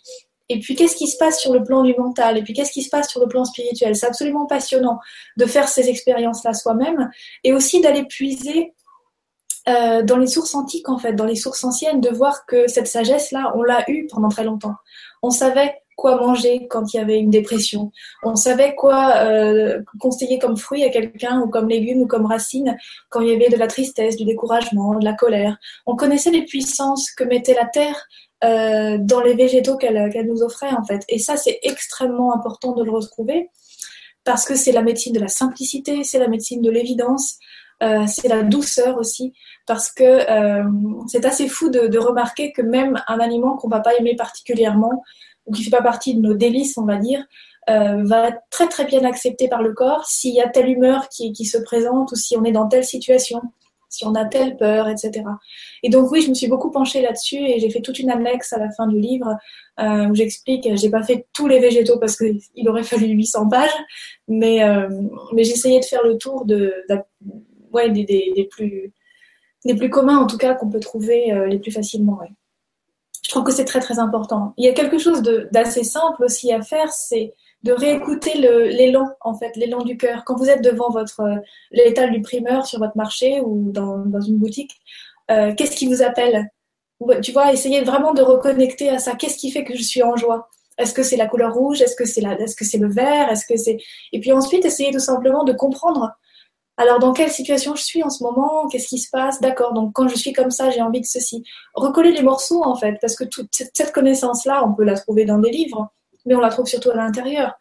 Et 0.48 0.60
puis, 0.60 0.76
qu'est-ce 0.76 0.94
qui 0.94 1.08
se 1.08 1.16
passe 1.16 1.40
sur 1.40 1.52
le 1.52 1.64
plan 1.64 1.82
du 1.82 1.92
mental? 1.98 2.38
Et 2.38 2.42
puis, 2.44 2.52
qu'est-ce 2.52 2.70
qui 2.70 2.84
se 2.84 2.88
passe 2.88 3.10
sur 3.10 3.20
le 3.20 3.26
plan 3.26 3.44
spirituel? 3.44 3.96
C'est 3.96 4.06
absolument 4.06 4.46
passionnant 4.46 5.00
de 5.36 5.44
faire 5.44 5.66
ces 5.66 5.88
expériences-là 5.88 6.54
soi-même 6.54 7.10
et 7.42 7.52
aussi 7.52 7.80
d'aller 7.80 8.04
puiser 8.04 8.74
dans 9.66 10.18
les 10.18 10.26
sources 10.26 10.54
antiques, 10.54 10.90
en 10.90 10.98
fait, 10.98 11.14
dans 11.14 11.24
les 11.24 11.36
sources 11.36 11.64
anciennes, 11.64 12.02
de 12.02 12.10
voir 12.10 12.44
que 12.44 12.68
cette 12.68 12.86
sagesse-là, 12.86 13.54
on 13.56 13.62
l'a 13.62 13.82
eue 13.88 14.06
pendant 14.08 14.28
très 14.28 14.44
longtemps. 14.44 14.74
On 15.22 15.30
savait 15.30 15.74
quoi 15.96 16.16
manger 16.16 16.66
quand 16.68 16.92
il 16.92 16.96
y 16.96 17.00
avait 17.00 17.18
une 17.18 17.30
dépression. 17.30 17.92
On 18.22 18.36
savait 18.36 18.74
quoi 18.74 19.16
euh, 19.16 19.80
conseiller 20.00 20.38
comme 20.38 20.56
fruit 20.56 20.84
à 20.84 20.90
quelqu'un 20.90 21.40
ou 21.40 21.48
comme 21.48 21.68
légume 21.68 22.02
ou 22.02 22.06
comme 22.06 22.26
racine 22.26 22.76
quand 23.10 23.20
il 23.20 23.28
y 23.28 23.34
avait 23.34 23.48
de 23.48 23.56
la 23.56 23.66
tristesse, 23.66 24.16
du 24.16 24.24
découragement, 24.24 24.98
de 24.98 25.04
la 25.04 25.14
colère. 25.14 25.56
On 25.86 25.96
connaissait 25.96 26.30
les 26.30 26.44
puissances 26.44 27.10
que 27.10 27.24
mettait 27.24 27.54
la 27.54 27.66
terre 27.66 28.06
euh, 28.44 28.98
dans 28.98 29.20
les 29.20 29.34
végétaux 29.34 29.76
qu'elle 29.76 30.26
nous 30.26 30.42
offrait 30.42 30.72
en 30.72 30.84
fait. 30.84 31.02
Et 31.08 31.18
ça, 31.18 31.36
c'est 31.36 31.60
extrêmement 31.62 32.34
important 32.34 32.72
de 32.72 32.82
le 32.82 32.90
retrouver 32.90 33.48
parce 34.24 34.44
que 34.44 34.54
c'est 34.54 34.72
la 34.72 34.82
médecine 34.82 35.12
de 35.12 35.20
la 35.20 35.28
simplicité, 35.28 36.02
c'est 36.02 36.18
la 36.18 36.28
médecine 36.28 36.62
de 36.62 36.70
l'évidence, 36.70 37.38
euh, 37.82 38.06
c'est 38.06 38.28
la 38.28 38.42
douceur 38.42 38.98
aussi, 38.98 39.34
parce 39.66 39.92
que 39.92 40.04
euh, 40.04 40.64
c'est 41.06 41.24
assez 41.24 41.48
fou 41.48 41.70
de, 41.70 41.98
remarquer 41.98 42.52
que 42.52 42.62
même 42.62 43.02
un 43.06 43.20
aliment 43.20 43.56
qu'on 43.56 43.68
va 43.68 43.80
pas 43.80 43.94
aimer 43.94 44.16
particulièrement 44.16 45.02
ou 45.46 45.52
qui 45.52 45.62
fait 45.62 45.70
pas 45.70 45.82
partie 45.82 46.14
de 46.14 46.20
nos 46.20 46.34
délices, 46.34 46.78
on 46.78 46.84
va 46.84 46.96
dire, 46.96 47.24
euh, 47.70 48.02
va 48.04 48.28
être 48.28 48.40
très 48.50 48.68
très 48.68 48.84
bien 48.84 49.04
accepté 49.04 49.48
par 49.48 49.62
le 49.62 49.72
corps 49.72 50.04
s'il 50.06 50.34
y 50.34 50.40
a 50.40 50.48
telle 50.48 50.68
humeur 50.68 51.08
qui, 51.08 51.32
qui 51.32 51.46
se 51.46 51.58
présente 51.58 52.12
ou 52.12 52.16
si 52.16 52.36
on 52.36 52.44
est 52.44 52.52
dans 52.52 52.68
telle 52.68 52.84
situation 52.84 53.40
si 53.94 54.04
on 54.06 54.14
a 54.14 54.24
telle 54.24 54.56
peur, 54.56 54.88
etc. 54.88 55.24
Et 55.82 55.88
donc 55.88 56.10
oui, 56.10 56.20
je 56.20 56.28
me 56.28 56.34
suis 56.34 56.48
beaucoup 56.48 56.70
penchée 56.70 57.00
là-dessus 57.00 57.38
et 57.38 57.60
j'ai 57.60 57.70
fait 57.70 57.80
toute 57.80 57.98
une 57.98 58.10
annexe 58.10 58.52
à 58.52 58.58
la 58.58 58.70
fin 58.70 58.86
du 58.86 58.98
livre 58.98 59.36
euh, 59.80 60.08
où 60.08 60.14
j'explique, 60.14 60.68
j'ai 60.76 60.90
pas 60.90 61.02
fait 61.02 61.26
tous 61.32 61.46
les 61.46 61.60
végétaux 61.60 61.98
parce 61.98 62.16
qu'il 62.16 62.68
aurait 62.68 62.82
fallu 62.82 63.06
800 63.06 63.48
pages, 63.48 63.70
mais, 64.28 64.62
euh, 64.64 64.88
mais 65.32 65.42
essayé 65.42 65.80
de 65.80 65.84
faire 65.84 66.02
le 66.02 66.18
tour 66.18 66.44
de, 66.44 66.74
ouais, 67.72 67.90
des, 67.90 68.04
des, 68.04 68.48
plus, 68.50 68.92
des 69.64 69.74
plus 69.74 69.90
communs, 69.90 70.18
en 70.18 70.26
tout 70.26 70.38
cas, 70.38 70.54
qu'on 70.54 70.68
peut 70.68 70.80
trouver 70.80 71.32
euh, 71.32 71.46
les 71.46 71.58
plus 71.58 71.72
facilement. 71.72 72.18
Je 73.24 73.30
trouve 73.30 73.44
que 73.44 73.52
c'est 73.52 73.64
très 73.64 73.80
très 73.80 73.98
important. 73.98 74.52
Il 74.58 74.64
y 74.64 74.68
a 74.68 74.72
quelque 74.72 74.98
chose 74.98 75.22
d'assez 75.50 75.82
simple 75.82 76.24
aussi 76.24 76.52
à 76.52 76.62
faire, 76.62 76.92
c'est 76.92 77.34
de 77.62 77.72
réécouter 77.72 78.36
l'élan, 78.36 79.08
en 79.22 79.34
fait, 79.34 79.56
l'élan 79.56 79.82
du 79.82 79.96
cœur. 79.96 80.24
Quand 80.26 80.36
vous 80.36 80.50
êtes 80.50 80.62
devant 80.62 80.90
votre 80.90 81.20
euh, 81.20 81.36
l'étal 81.70 82.12
du 82.12 82.20
primeur 82.20 82.66
sur 82.66 82.78
votre 82.78 82.96
marché 82.96 83.40
ou 83.40 83.72
dans, 83.72 84.20
une 84.20 84.38
boutique, 84.38 84.72
Qu'est-ce 85.26 85.74
qui 85.74 85.86
vous 85.86 86.02
appelle? 86.02 86.50
Tu 87.22 87.32
vois, 87.32 87.50
essayer 87.52 87.82
vraiment 87.82 88.12
de 88.12 88.20
reconnecter 88.20 88.90
à 88.90 88.98
ça. 88.98 89.14
Qu'est-ce 89.14 89.38
qui 89.38 89.50
fait 89.50 89.64
que 89.64 89.74
je 89.74 89.82
suis 89.82 90.02
en 90.02 90.16
joie? 90.16 90.50
Est-ce 90.76 90.92
que 90.92 91.02
c'est 91.02 91.16
la 91.16 91.26
couleur 91.26 91.54
rouge? 91.54 91.80
Est-ce 91.80 91.96
que 91.96 92.04
c'est 92.04 92.20
la... 92.20 92.32
est 92.32 92.46
-ce 92.46 92.56
que 92.56 92.64
c'est 92.64 92.78
le 92.78 92.90
vert? 92.90 93.30
Est-ce 93.30 93.46
que 93.46 93.56
c'est 93.56 93.78
Et 94.12 94.20
puis 94.20 94.32
ensuite, 94.32 94.64
essayer 94.64 94.90
tout 94.92 94.98
simplement 94.98 95.44
de 95.44 95.52
comprendre 95.52 96.12
alors, 96.76 96.98
dans 96.98 97.12
quelle 97.12 97.30
situation 97.30 97.76
je 97.76 97.82
suis 97.82 98.02
en 98.02 98.10
ce 98.10 98.24
moment? 98.24 98.66
Qu'est-ce 98.66 98.88
qui 98.88 98.98
se 98.98 99.08
passe? 99.10 99.40
D'accord, 99.40 99.74
donc 99.74 99.92
quand 99.92 100.08
je 100.08 100.16
suis 100.16 100.32
comme 100.32 100.50
ça, 100.50 100.70
j'ai 100.70 100.82
envie 100.82 101.00
de 101.00 101.06
ceci. 101.06 101.44
Recoller 101.74 102.10
les 102.12 102.22
morceaux, 102.22 102.64
en 102.64 102.74
fait, 102.74 102.96
parce 103.00 103.14
que 103.14 103.24
toute 103.24 103.48
cette 103.52 103.92
connaissance-là, 103.92 104.64
on 104.66 104.74
peut 104.74 104.84
la 104.84 104.96
trouver 104.96 105.24
dans 105.24 105.38
des 105.38 105.50
livres, 105.50 105.92
mais 106.26 106.34
on 106.34 106.40
la 106.40 106.48
trouve 106.48 106.66
surtout 106.66 106.90
à 106.90 106.96
l'intérieur. 106.96 107.52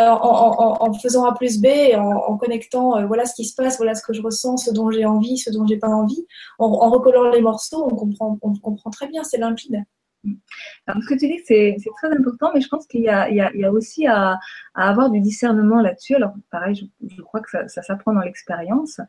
Euh, 0.00 0.08
en, 0.08 0.92
faisant 0.94 1.24
A 1.24 1.34
plus 1.34 1.60
B, 1.60 1.66
en, 1.96 2.36
connectant, 2.36 2.96
euh, 2.96 3.06
voilà 3.06 3.26
ce 3.26 3.34
qui 3.34 3.44
se 3.44 3.54
passe, 3.54 3.76
voilà 3.76 3.94
ce 3.94 4.02
que 4.02 4.12
je 4.12 4.22
ressens, 4.22 4.56
ce 4.56 4.70
dont 4.72 4.90
j'ai 4.90 5.04
envie, 5.04 5.38
ce 5.38 5.50
dont 5.50 5.66
j'ai 5.66 5.76
pas 5.76 5.88
envie. 5.88 6.26
En, 6.58 6.90
recollant 6.90 7.30
les 7.30 7.42
morceaux, 7.42 7.86
on 7.88 7.94
comprend, 7.94 8.38
on 8.42 8.54
comprend 8.54 8.90
très 8.90 9.06
bien, 9.06 9.22
c'est 9.22 9.38
limpide. 9.38 9.84
Alors, 10.86 11.02
ce 11.02 11.08
que 11.08 11.18
tu 11.18 11.26
dis, 11.26 11.40
c'est 11.44 11.76
très 11.96 12.10
important, 12.12 12.50
mais 12.54 12.60
je 12.60 12.68
pense 12.68 12.86
qu'il 12.86 13.02
y, 13.02 13.08
a 13.08 13.72
aussi 13.72 14.06
à, 14.06 14.38
avoir 14.74 15.10
du 15.10 15.20
discernement 15.20 15.80
là-dessus. 15.80 16.14
Alors, 16.14 16.34
pareil, 16.50 16.90
je, 17.06 17.22
crois 17.22 17.40
que 17.40 17.50
ça, 17.68 17.82
s'apprend 17.82 18.12
dans 18.12 18.20
l'expérience, 18.20 19.00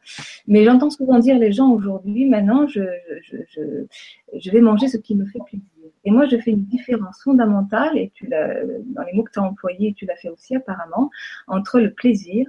mais 0.48 0.64
j'entends 0.64 0.90
souvent 0.90 1.20
dire 1.20 1.38
les 1.38 1.52
gens 1.52 1.72
aujourd'hui, 1.72 2.26
maintenant, 2.26 2.68
je, 2.68 2.84
je, 3.24 4.52
vais 4.52 4.62
manger 4.62 4.88
ce 4.88 4.98
qui 4.98 5.16
me 5.16 5.26
fait 5.26 5.40
plaisir. 5.46 5.70
Et 6.04 6.12
moi, 6.12 6.26
je 6.28 6.38
fais 6.38 6.52
une 6.52 6.66
différence 6.66 7.22
fondamentale, 7.24 7.98
et 7.98 8.12
tu 8.14 8.28
dans 8.28 9.04
les 9.04 9.14
mots 9.14 9.24
que 9.24 9.32
tu 9.32 9.40
as 9.40 9.44
employés, 9.44 9.94
tu 9.94 10.06
l'as 10.06 10.16
fait 10.16 10.30
aussi 10.30 10.56
apparemment, 10.56 11.10
entre 11.48 11.80
le 11.80 11.94
plaisir 11.94 12.48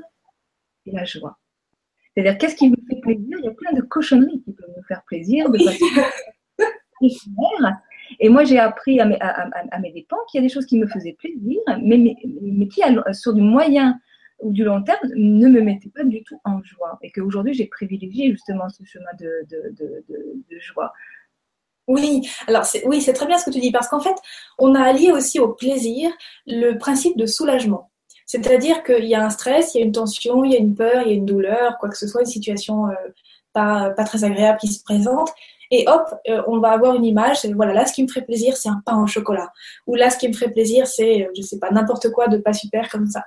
et 0.87 0.93
la 0.93 1.05
joie. 1.05 1.39
C'est-à-dire, 2.15 2.39
qu'est-ce 2.39 2.57
qui 2.57 2.71
me 2.71 2.77
fait 2.89 3.01
plaisir? 3.01 3.37
Il 3.39 3.45
y 3.45 3.49
a 3.49 3.53
plein 3.53 3.73
de 3.73 3.83
cochonneries 3.83 4.41
qui 4.43 4.53
peuvent 4.53 4.73
nous 4.75 4.83
faire 4.85 5.03
plaisir, 5.05 5.51
de 5.51 5.59
façon 5.59 5.85
Et 8.21 8.29
moi, 8.29 8.45
j'ai 8.45 8.59
appris 8.59 9.01
à 9.01 9.05
mes, 9.05 9.19
à, 9.21 9.79
mes, 9.81 9.93
dépens 9.93 10.17
qu'il 10.31 10.41
y 10.41 10.45
a 10.45 10.47
des 10.47 10.53
choses 10.53 10.67
qui 10.67 10.79
me 10.79 10.87
faisaient 10.87 11.17
plaisir, 11.19 11.61
mais, 11.83 12.17
qui, 12.69 12.83
sur 13.13 13.35
du 13.35 13.43
moyen 13.43 13.99
ou 14.41 14.53
du 14.53 14.65
long 14.65 14.83
terme, 14.83 14.99
ne 15.15 15.49
me 15.49 15.61
mettaient 15.61 15.91
pas 15.95 16.05
du 16.05 16.23
tout 16.23 16.41
en 16.45 16.63
joie. 16.63 16.99
Et 17.03 17.11
qu'aujourd'hui, 17.11 17.55
j'ai 17.55 17.67
privilégié 17.67 18.31
justement 18.31 18.69
ce 18.69 18.85
chemin 18.85 19.11
de, 19.19 20.59
joie. 20.59 20.93
Oui, 21.89 22.29
alors 22.49 22.65
oui, 22.87 23.01
c'est 23.01 23.13
très 23.13 23.27
bien 23.27 23.39
ce 23.39 23.45
que 23.45 23.51
tu 23.51 23.61
dis, 23.61 23.71
parce 23.71 23.89
qu'en 23.89 24.01
fait, 24.01 24.17
on 24.59 24.75
a 24.75 24.83
allié 24.83 25.13
aussi 25.13 25.39
au 25.39 25.49
plaisir 25.49 26.11
le 26.47 26.77
principe 26.79 27.17
de 27.17 27.27
soulagement. 27.27 27.91
C'est-à-dire 28.27 28.83
qu'il 28.83 29.05
y 29.05 29.15
a 29.15 29.25
un 29.25 29.31
stress, 29.31 29.75
il 29.75 29.79
y 29.79 29.83
a 29.83 29.87
une 29.87 29.93
tension, 29.93 30.45
il 30.45 30.53
y 30.53 30.57
a 30.57 30.59
une 30.59 30.75
peur, 30.75 31.03
il 31.03 31.09
y 31.09 31.13
a 31.13 31.15
une 31.15 31.27
douleur, 31.27 31.79
quoi 31.79 31.89
que 31.89 31.97
ce 31.97 32.09
soit, 32.09 32.23
une 32.23 32.27
situation 32.27 32.89
euh, 32.89 32.95
pas 33.53 34.05
très 34.05 34.25
agréable 34.25 34.59
qui 34.59 34.69
se 34.69 34.83
présente. 34.83 35.31
Et 35.71 35.85
hop, 35.89 36.03
euh, 36.29 36.43
on 36.47 36.59
va 36.59 36.71
avoir 36.71 36.95
une 36.95 37.05
image. 37.05 37.45
Voilà, 37.55 37.73
là, 37.73 37.87
ce 37.87 37.93
qui 37.93 38.03
me 38.03 38.09
ferait 38.09 38.25
plaisir, 38.25 38.57
c'est 38.57 38.69
un 38.69 38.83
pain 38.85 39.03
au 39.03 39.07
chocolat. 39.07 39.51
Ou 39.87 39.95
là, 39.95 40.11
ce 40.11 40.19
qui 40.19 40.29
me 40.29 40.33
ferait 40.33 40.53
plaisir, 40.53 40.87
c'est, 40.87 41.23
euh, 41.23 41.31
je 41.37 41.43
sais 41.43 41.59
pas, 41.59 41.71
n'importe 41.71 42.11
quoi 42.11 42.29
de 42.29 42.39
pas 42.39 42.53
super 42.53 42.89
comme 42.89 43.07
ça. 43.07 43.25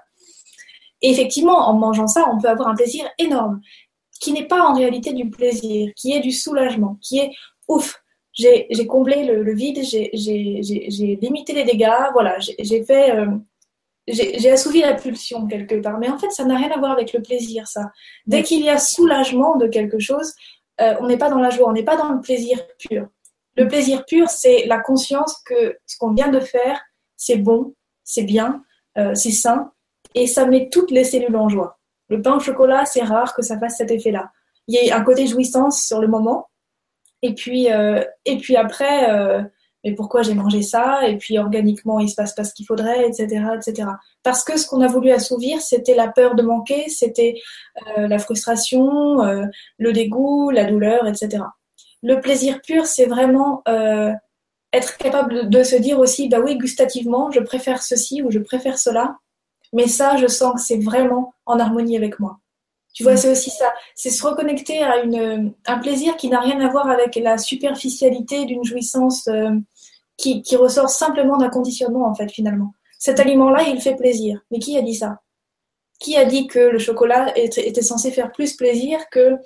Et 1.02 1.12
effectivement, 1.12 1.68
en 1.68 1.74
mangeant 1.74 2.08
ça, 2.08 2.30
on 2.32 2.40
peut 2.40 2.50
avoir 2.50 2.70
un 2.70 2.76
plaisir 2.76 3.06
énorme, 3.18 3.62
qui 4.20 4.34
n'est 4.34 4.48
pas 4.48 4.62
en 4.62 4.74
réalité 4.74 5.14
du 5.14 5.30
plaisir, 5.30 5.92
qui 5.96 6.14
est 6.14 6.20
du 6.20 6.32
soulagement, 6.32 6.98
qui 7.02 7.20
est 7.20 7.32
ouf. 7.68 8.02
J'ai 8.34 8.68
comblé 8.88 9.26
le, 9.26 9.54
vide, 9.54 9.80
j'ai 9.84 11.20
limité 11.22 11.54
les 11.54 11.66
dégâts, 11.66 12.12
voilà, 12.14 12.38
j'ai 12.40 12.84
fait, 12.86 13.12
euh, 13.12 13.28
j'ai 14.08 14.50
assouvi 14.50 14.80
la 14.80 14.94
pulsion 14.94 15.46
quelque 15.48 15.76
part. 15.76 16.00
Mais 16.00 16.10
en 16.10 16.18
fait, 16.18 16.32
ça 16.32 16.46
n'a 16.46 16.56
rien 16.56 16.72
à 16.72 16.78
voir 16.78 16.92
avec 16.92 17.12
le 17.12 17.22
plaisir, 17.22 17.68
ça. 17.68 17.92
Dès 18.28 18.44
qu'il 18.44 18.64
y 18.64 18.70
a 18.70 18.78
soulagement 18.78 19.58
de 19.58 19.68
quelque 19.68 20.00
chose, 20.00 20.34
euh, 20.82 20.96
on 21.00 21.08
n'est 21.08 21.18
pas 21.18 21.30
dans 21.30 21.40
la 21.40 21.50
joie, 21.50 21.70
on 21.70 21.74
n'est 21.74 21.84
pas 21.84 21.98
dans 21.98 22.10
le 22.10 22.22
plaisir 22.22 22.60
pur. 22.78 23.08
Le 23.56 23.68
plaisir 23.68 24.06
pur, 24.06 24.30
c'est 24.30 24.66
la 24.66 24.80
conscience 24.80 25.42
que 25.46 25.78
ce 25.86 25.98
qu'on 25.98 26.14
vient 26.14 26.30
de 26.30 26.40
faire, 26.40 26.80
c'est 27.18 27.38
bon, 27.38 27.74
c'est 28.04 28.24
bien, 28.24 28.64
euh, 28.98 29.14
c'est 29.16 29.32
sain, 29.32 29.72
et 30.16 30.28
ça 30.28 30.46
met 30.46 30.70
toutes 30.70 30.92
les 30.92 31.04
cellules 31.04 31.36
en 31.36 31.50
joie. 31.50 31.80
Le 32.08 32.22
pain 32.22 32.36
au 32.36 32.40
chocolat, 32.40 32.86
c'est 32.86 33.04
rare 33.04 33.36
que 33.36 33.42
ça 33.42 33.60
fasse 33.60 33.78
cet 33.78 33.92
effet-là. 33.92 34.32
Il 34.68 34.76
y 34.76 34.92
a 34.92 34.98
un 34.98 35.04
côté 35.04 35.28
jouissance 35.28 35.84
sur 35.84 36.00
le 36.00 36.08
moment, 36.08 36.50
et 37.22 37.34
puis, 37.34 37.72
euh, 37.72 38.04
et 38.26 38.38
puis 38.38 38.56
après, 38.56 39.10
mais 39.84 39.94
pourquoi 39.94 40.24
j'ai 40.24 40.34
mangé 40.34 40.62
ça? 40.62 41.08
Et 41.08 41.18
puis 41.18 41.38
organiquement, 41.38 42.00
il 42.00 42.10
se 42.10 42.16
passe 42.16 42.34
pas 42.34 42.44
ce 42.44 42.54
qu'il 42.54 42.66
faudrait, 42.66 43.08
etc., 43.08 43.46
etc. 43.56 43.90
Parce 44.24 44.44
que 44.44 44.58
ce 44.58 44.68
qu'on 44.68 44.82
a 44.82 44.88
voulu 44.88 45.12
assouvir, 45.12 45.62
c'était 45.62 45.96
la 45.96 46.10
peur 46.10 46.36
de 46.36 46.44
manquer, 46.44 46.90
c'était 46.90 47.36
euh, 47.98 48.08
la 48.08 48.20
frustration, 48.20 49.22
euh, 49.24 49.46
le 49.78 49.94
dégoût, 49.94 50.50
la 50.50 50.66
douleur, 50.66 51.08
etc. 51.08 51.44
Le 52.04 52.20
plaisir 52.20 52.62
pur, 52.62 52.86
c'est 52.86 53.06
vraiment 53.06 53.62
euh, 53.68 54.12
être 54.74 54.98
capable 54.98 55.50
de, 55.50 55.64
se 55.64 55.76
dire 55.76 56.00
aussi, 56.00 56.30
bah 56.30 56.40
oui, 56.44 56.58
gustativement, 56.58 57.32
je 57.32 57.40
préfère 57.40 57.82
ceci 57.82 58.22
ou 58.22 58.32
je 58.32 58.40
préfère 58.40 58.78
cela, 58.78 59.18
mais 59.74 59.88
ça, 59.88 60.18
je 60.18 60.28
sens 60.28 60.56
que 60.56 60.62
c'est 60.62 60.80
vraiment 60.80 61.34
en 61.46 61.60
harmonie 61.60 61.98
avec 61.98 62.20
moi. 62.20 62.40
Tu 63.00 63.04
vois, 63.04 63.16
c'est 63.16 63.32
aussi 63.32 63.50
ça. 63.50 63.72
C'est 63.96 64.10
se 64.10 64.22
reconnecter 64.28 64.84
à 64.84 65.02
une, 65.02 65.54
un 65.66 65.78
plaisir 65.78 66.18
qui 66.18 66.28
n'a 66.28 66.42
rien 66.42 66.60
à 66.60 66.68
voir 66.68 66.90
avec 66.90 67.16
la 67.16 67.38
superficialité 67.38 68.44
d'une 68.44 68.66
jouissance 68.66 69.30
qui, 70.18 70.42
qui 70.42 70.58
ressort 70.58 70.90
simplement 70.90 71.38
d'un 71.38 71.48
conditionnement, 71.48 72.10
en 72.10 72.14
fait, 72.14 72.30
finalement. 72.30 72.74
Cet 72.98 73.22
aliment-là, 73.22 73.64
il 73.70 73.80
fait 73.80 73.96
plaisir. 73.96 74.42
Mais 74.52 74.60
qui 74.60 74.78
a 74.78 74.82
dit 74.82 74.96
ça? 74.96 75.22
Qui 75.98 76.18
a 76.18 76.26
dit 76.26 76.48
que 76.48 76.60
le 76.60 76.78
chocolat 76.78 77.32
était, 77.38 77.82
censé 77.82 78.12
faire 78.12 78.34
plus 78.34 78.58
plaisir 78.58 79.00
que 79.10 79.38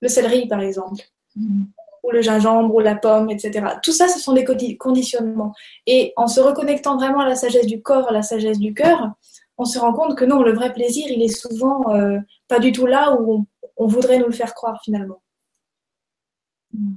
le 0.00 0.08
céleri, 0.08 0.48
par 0.48 0.60
exemple? 0.60 1.04
Mm. 1.36 1.66
Le 2.12 2.22
gingembre, 2.22 2.74
ou 2.74 2.80
la 2.80 2.94
pomme, 2.94 3.30
etc. 3.30 3.66
Tout 3.82 3.92
ça, 3.92 4.08
ce 4.08 4.18
sont 4.18 4.32
des 4.32 4.44
conditionnements. 4.78 5.52
Et 5.86 6.12
en 6.16 6.26
se 6.26 6.40
reconnectant 6.40 6.96
vraiment 6.96 7.20
à 7.20 7.28
la 7.28 7.34
sagesse 7.34 7.66
du 7.66 7.82
corps, 7.82 8.08
à 8.08 8.12
la 8.12 8.22
sagesse 8.22 8.58
du 8.58 8.74
cœur, 8.74 9.12
on 9.56 9.64
se 9.64 9.78
rend 9.78 9.92
compte 9.92 10.16
que 10.16 10.24
non, 10.24 10.42
le 10.42 10.52
vrai 10.52 10.72
plaisir, 10.72 11.06
il 11.08 11.22
est 11.22 11.28
souvent 11.28 11.94
euh, 11.94 12.18
pas 12.46 12.60
du 12.60 12.72
tout 12.72 12.86
là 12.86 13.16
où 13.20 13.46
on, 13.76 13.86
voudrait 13.86 14.18
nous 14.18 14.26
le 14.26 14.32
faire 14.32 14.54
croire 14.54 14.80
finalement. 14.82 15.22
Mm. 16.72 16.94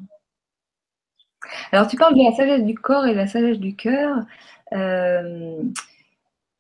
Alors, 1.72 1.88
tu 1.88 1.98
parles 1.98 2.16
de 2.16 2.24
la 2.24 2.36
sagesse 2.36 2.64
du 2.64 2.76
corps 2.76 3.06
et 3.08 3.12
de 3.12 3.18
la 3.18 3.28
sagesse 3.28 3.60
du 3.60 3.76
cœur. 3.76 4.18
Euh, 4.74 5.64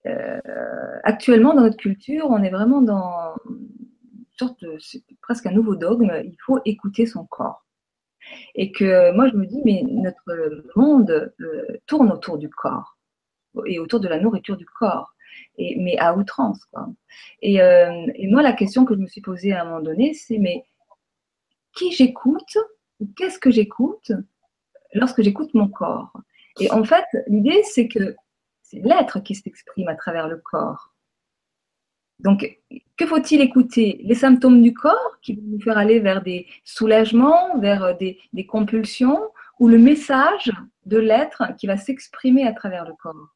euh, 0.07 0.39
actuellement, 1.03 1.53
dans 1.53 1.61
notre 1.61 1.77
culture, 1.77 2.25
on 2.29 2.41
est 2.43 2.49
vraiment 2.49 2.81
dans 2.81 3.35
sorte 4.41 4.59
de, 4.61 4.77
c'est 4.79 5.03
presque 5.21 5.45
un 5.45 5.51
nouveau 5.51 5.75
dogme, 5.75 6.11
il 6.23 6.35
faut 6.45 6.59
écouter 6.65 7.05
son 7.05 7.25
corps. 7.25 7.63
Et 8.55 8.71
que 8.71 9.11
moi, 9.13 9.27
je 9.29 9.35
me 9.35 9.45
dis, 9.45 9.61
mais 9.65 9.83
notre 9.83 10.63
monde 10.75 11.33
euh, 11.39 11.77
tourne 11.87 12.11
autour 12.11 12.37
du 12.37 12.49
corps 12.49 12.97
et 13.65 13.79
autour 13.79 13.99
de 13.99 14.07
la 14.07 14.19
nourriture 14.19 14.57
du 14.57 14.65
corps. 14.65 15.13
Et, 15.57 15.77
mais 15.79 15.97
à 15.97 16.15
outrance. 16.15 16.65
Quoi. 16.65 16.87
Et, 17.41 17.55
et, 17.55 18.27
moi, 18.27 18.41
la 18.41 18.53
question 18.53 18.85
que 18.85 18.95
je 18.95 18.99
me 18.99 19.07
suis 19.07 19.21
posée 19.21 19.53
à 19.53 19.61
un 19.61 19.65
moment 19.65 19.81
donné, 19.81 20.13
c'est 20.13 20.37
mais 20.37 20.63
qui 21.73 21.91
j'écoute 21.91 22.57
Qu'est-ce 23.17 23.39
que 23.39 23.51
j'écoute 23.51 24.11
lorsque 24.93 25.21
j'écoute 25.21 25.53
mon 25.53 25.67
corps? 25.67 26.13
Et 26.59 26.71
en 26.71 26.83
fait, 26.83 27.05
l'idée, 27.27 27.61
c'est 27.63 27.87
que 27.87 28.15
c'est 28.61 28.79
l'être 28.79 29.19
qui 29.21 29.35
s'exprime 29.35 29.87
à 29.87 29.95
travers 29.95 30.27
le 30.27 30.37
corps. 30.37 30.90
Donc, 32.23 32.59
que 32.97 33.05
faut-il 33.05 33.41
écouter? 33.41 33.99
Les 34.03 34.15
symptômes 34.15 34.61
du 34.61 34.73
corps 34.73 35.17
qui 35.21 35.33
vont 35.33 35.41
nous 35.45 35.61
faire 35.61 35.77
aller 35.77 35.99
vers 35.99 36.21
des 36.21 36.47
soulagements, 36.63 37.57
vers 37.59 37.97
des, 37.97 38.45
compulsions, 38.47 39.19
ou 39.59 39.67
le 39.67 39.77
message 39.77 40.51
de 40.85 40.97
l'être 40.97 41.43
qui 41.57 41.67
va 41.67 41.77
s'exprimer 41.77 42.47
à 42.47 42.53
travers 42.53 42.85
le 42.85 42.93
corps? 43.01 43.35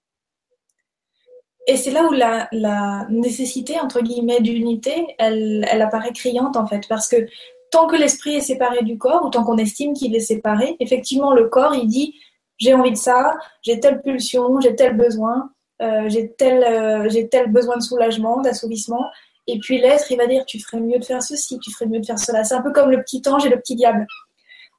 Et 1.68 1.78
c'est 1.78 1.92
là 1.92 2.06
où 2.06 2.12
la, 2.12 3.08
nécessité, 3.10 3.80
entre 3.80 4.02
guillemets, 4.02 4.42
d'unité, 4.42 5.16
elle, 5.18 5.66
apparaît 5.82 6.14
criante, 6.14 6.58
en 6.58 6.68
fait. 6.68 6.88
Parce 6.88 7.08
que 7.08 7.28
tant 7.72 7.88
que 7.88 7.96
l'esprit 7.96 8.36
est 8.36 8.42
séparé 8.42 8.84
du 8.84 9.00
corps, 9.00 9.26
ou 9.26 9.30
tant 9.30 9.44
qu'on 9.44 9.58
estime 9.58 9.94
qu'il 9.94 10.16
est 10.16 10.20
séparé, 10.20 10.76
effectivement, 10.80 11.34
le 11.34 11.50
corps, 11.50 11.74
il 11.74 11.88
dit 11.88 12.16
j'ai 12.58 12.74
envie 12.74 12.92
de 12.92 12.98
ça, 12.98 13.38
j'ai 13.64 13.80
telle 13.80 14.02
pulsion, 14.02 14.60
j'ai 14.62 14.76
tel 14.76 14.96
besoin, 14.96 15.50
euh, 15.50 15.55
j'ai 15.80 16.32
tel, 16.34 16.64
euh, 16.64 17.10
j'ai 17.10 17.28
tel 17.28 17.52
besoin 17.52 17.78
de 17.78 17.84
soulagement, 17.84 18.42
d'assouvissement. 18.42 19.06
Et 19.48 19.60
puis 19.60 19.80
l'être, 19.80 20.10
il 20.12 20.18
va 20.18 20.28
dire 20.28 20.46
tu 20.46 20.60
ferais 20.60 20.80
mieux 20.80 21.00
de 21.00 21.06
faire 21.06 21.22
ceci, 21.22 21.60
tu 21.60 21.72
ferais 21.72 21.86
mieux 21.86 22.00
de 22.00 22.06
faire 22.06 22.20
cela. 22.20 22.44
C'est 22.44 22.56
un 22.56 22.62
peu 22.62 22.72
comme 22.72 22.90
le 22.90 23.02
petit 23.02 23.22
ange 23.28 23.46
et 23.46 23.50
le 23.50 23.58
petit 23.58 23.76
diable. 23.76 24.08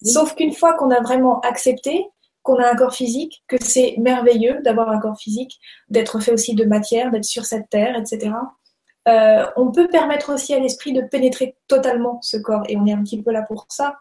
Sauf 0.03 0.35
qu'une 0.35 0.53
fois 0.53 0.75
qu'on 0.75 0.91
a 0.91 1.01
vraiment 1.01 1.41
accepté 1.41 2.07
qu'on 2.47 2.61
a 2.61 2.71
un 2.71 2.77
corps 2.77 2.95
physique, 2.95 3.43
que 3.49 3.57
c'est 3.61 3.97
merveilleux 3.99 4.63
d'avoir 4.63 4.89
un 4.89 5.01
corps 5.01 5.19
physique, 5.19 5.59
d'être 5.89 6.21
fait 6.21 6.33
aussi 6.33 6.55
de 6.55 6.65
matière, 6.65 7.11
d'être 7.11 7.25
sur 7.25 7.45
cette 7.45 7.69
terre, 7.69 7.97
etc. 7.97 8.31
Euh, 9.09 9.45
on 9.57 9.73
peut 9.73 9.89
permettre 9.89 10.33
aussi 10.33 10.55
à 10.55 10.61
l'esprit 10.61 10.93
de 10.93 11.03
pénétrer 11.03 11.57
totalement 11.67 12.21
ce 12.23 12.37
corps, 12.37 12.63
et 12.69 12.77
on 12.77 12.87
est 12.87 12.93
un 12.93 13.03
petit 13.03 13.21
peu 13.21 13.33
là 13.33 13.43
pour 13.43 13.67
ça, 13.69 13.97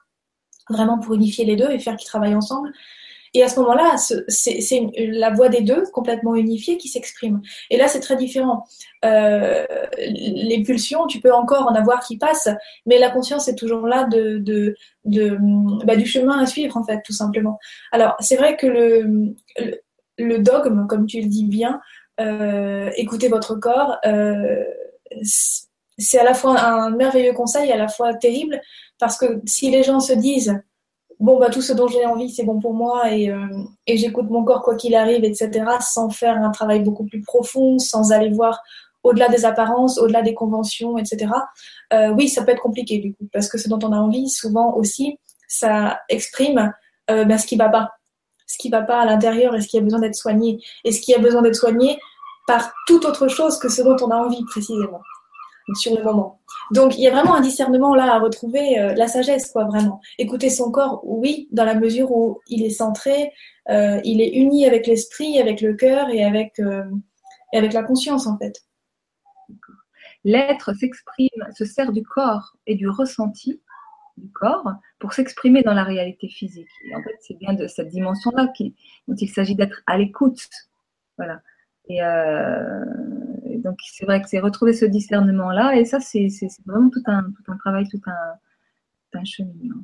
vraiment 0.69 0.99
pour 0.99 1.15
unifier 1.15 1.43
les 1.43 1.55
deux 1.55 1.71
et 1.71 1.79
faire 1.79 1.95
qu'ils 1.95 2.07
travaillent 2.07 2.35
ensemble. 2.35 2.71
Et 3.35 3.43
à 3.43 3.49
ce 3.49 3.59
moment-là, 3.59 3.97
c'est 4.29 4.81
la 4.97 5.29
voix 5.29 5.49
des 5.49 5.59
deux, 5.59 5.83
complètement 5.91 6.35
unifiée, 6.35 6.77
qui 6.77 6.87
s'exprime. 6.87 7.41
Et 7.69 7.75
là, 7.75 7.89
c'est 7.89 7.99
très 7.99 8.15
différent. 8.15 8.65
Euh, 9.03 9.65
les 9.97 10.63
pulsions, 10.63 11.05
tu 11.05 11.19
peux 11.19 11.33
encore 11.33 11.67
en 11.67 11.75
avoir 11.75 11.99
qui 11.99 12.17
passent, 12.17 12.47
mais 12.85 12.97
la 12.97 13.09
conscience 13.11 13.49
est 13.49 13.55
toujours 13.55 13.87
là 13.87 14.05
de, 14.05 14.73
bah, 15.83 15.97
du 15.97 16.05
chemin 16.05 16.39
à 16.39 16.45
suivre, 16.45 16.77
en 16.77 16.85
fait, 16.85 17.01
tout 17.03 17.11
simplement. 17.11 17.59
Alors, 17.91 18.15
c'est 18.21 18.37
vrai 18.37 18.55
que 18.55 18.67
le, 18.67 19.35
le, 20.17 20.39
dogme, 20.39 20.87
comme 20.87 21.05
tu 21.05 21.19
le 21.19 21.27
dis 21.27 21.45
bien, 21.45 21.81
euh, 22.21 22.89
écoutez 22.95 23.27
votre 23.27 23.55
corps, 23.55 23.97
euh, 24.05 24.63
c'est 25.97 26.19
à 26.19 26.23
la 26.23 26.33
fois 26.33 26.57
un 26.57 26.89
merveilleux 26.91 27.33
conseil, 27.33 27.69
à 27.69 27.77
la 27.77 27.89
fois 27.89 28.13
terrible, 28.13 28.61
parce 28.97 29.17
que 29.17 29.41
si 29.45 29.69
les 29.71 29.83
gens 29.83 29.99
se 29.99 30.13
disent 30.13 30.57
bon 31.19 31.39
bah 31.39 31.49
tout 31.49 31.61
ce 31.61 31.73
dont 31.73 31.87
j'ai 31.87 32.05
envie 32.05 32.29
c'est 32.29 32.43
bon 32.43 32.59
pour 32.59 32.73
moi 32.73 33.11
et, 33.11 33.29
euh, 33.29 33.47
j'écoute 33.87 34.29
mon 34.29 34.43
corps 34.43 34.61
quoi 34.61 34.75
qu'il 34.75 34.95
arrive 34.95 35.23
etc 35.23 35.65
sans 35.79 36.09
faire 36.09 36.37
un 36.37 36.51
travail 36.51 36.81
beaucoup 36.81 37.05
plus 37.05 37.21
profond 37.21 37.79
sans 37.79 38.11
aller 38.11 38.29
voir 38.29 38.59
au-delà 39.03 39.29
des 39.29 39.45
apparences 39.45 39.97
au-delà 39.97 40.21
des 40.21 40.33
conventions 40.33 40.97
etc 40.97 41.31
euh, 41.93 42.09
oui 42.09 42.27
ça 42.27 42.43
peut 42.43 42.51
être 42.51 42.61
compliqué 42.61 42.97
du 42.97 43.13
coup 43.13 43.27
parce 43.31 43.47
que 43.47 43.57
ce 43.57 43.69
dont 43.69 43.79
on 43.83 43.91
a 43.93 43.97
envie 43.97 44.29
souvent 44.29 44.73
aussi 44.75 45.17
ça 45.47 46.01
exprime 46.09 46.73
euh, 47.09 47.25
bah, 47.25 47.37
ce 47.37 47.45
qui 47.45 47.55
va 47.55 47.69
pas. 47.69 47.91
Ce 48.47 48.57
qui 48.57 48.69
va 48.69 48.81
pas 48.81 49.01
à 49.01 49.05
l'intérieur 49.05 49.55
et 49.55 49.61
ce 49.61 49.67
qui 49.67 49.77
a 49.77 49.81
besoin 49.81 49.99
d'être 49.99 50.15
soigné. 50.15 50.63
Et 50.83 50.91
ce 50.91 51.01
qui 51.01 51.13
a 51.13 51.19
besoin 51.19 51.41
d'être 51.41 51.55
soigné 51.55 51.97
par 52.47 52.71
toute 52.87 53.05
autre 53.05 53.27
chose 53.27 53.57
que 53.57 53.69
ce 53.69 53.81
dont 53.81 53.95
on 54.01 54.11
a 54.11 54.17
envie 54.17 54.43
précisément 54.45 55.01
sur 55.73 55.97
le 55.97 56.03
moment. 56.03 56.39
Donc 56.71 56.97
il 56.97 57.01
y 57.01 57.07
a 57.07 57.11
vraiment 57.11 57.35
un 57.35 57.41
discernement 57.41 57.95
là 57.95 58.13
à 58.13 58.19
retrouver, 58.19 58.79
euh, 58.79 58.93
la 58.93 59.07
sagesse 59.07 59.51
quoi 59.51 59.65
vraiment. 59.65 59.99
Écouter 60.19 60.49
son 60.49 60.71
corps, 60.71 61.01
oui, 61.03 61.47
dans 61.51 61.65
la 61.65 61.75
mesure 61.75 62.11
où 62.11 62.39
il 62.47 62.63
est 62.63 62.69
centré, 62.69 63.31
euh, 63.69 63.99
il 64.03 64.21
est 64.21 64.35
uni 64.35 64.65
avec 64.65 64.85
l'esprit, 64.87 65.39
avec 65.39 65.61
le 65.61 65.73
cœur 65.73 66.09
et 66.09 66.23
avec, 66.23 66.59
euh, 66.59 66.83
et 67.53 67.57
avec 67.57 67.73
la 67.73 67.83
conscience 67.83 68.27
en 68.27 68.37
fait. 68.37 68.61
L'être 70.23 70.73
s'exprime, 70.73 71.29
se 71.55 71.65
sert 71.65 71.91
du 71.91 72.03
corps 72.03 72.55
et 72.67 72.75
du 72.75 72.89
ressenti 72.89 73.61
du 74.17 74.31
corps 74.31 74.71
pour 74.99 75.13
s'exprimer 75.13 75.61
dans 75.61 75.73
la 75.73 75.83
réalité 75.83 76.29
physique. 76.29 76.69
Et 76.89 76.95
en 76.95 77.03
fait, 77.03 77.15
c'est 77.19 77.37
bien 77.37 77.53
de 77.53 77.67
cette 77.67 77.89
dimension-là 77.89 78.47
dont 79.07 79.15
il 79.15 79.29
s'agit 79.29 79.55
d'être 79.55 79.81
à 79.87 79.97
l'écoute. 79.97 80.47
Voilà. 81.17 81.41
Et, 81.89 82.01
donc 83.65 83.79
c'est 83.81 84.05
vrai 84.05 84.21
que 84.21 84.29
c'est 84.29 84.39
retrouver 84.39 84.73
ce 84.73 84.85
discernement-là, 84.85 85.75
et 85.75 85.85
ça 85.85 85.99
c'est 85.99 86.29
vraiment 86.65 86.89
tout 86.89 87.03
un, 87.07 87.23
tout 87.23 87.51
un 87.51 87.57
travail, 87.57 87.87
tout 87.89 88.01
un, 88.05 89.19
un 89.19 89.25
cheminement. 89.25 89.81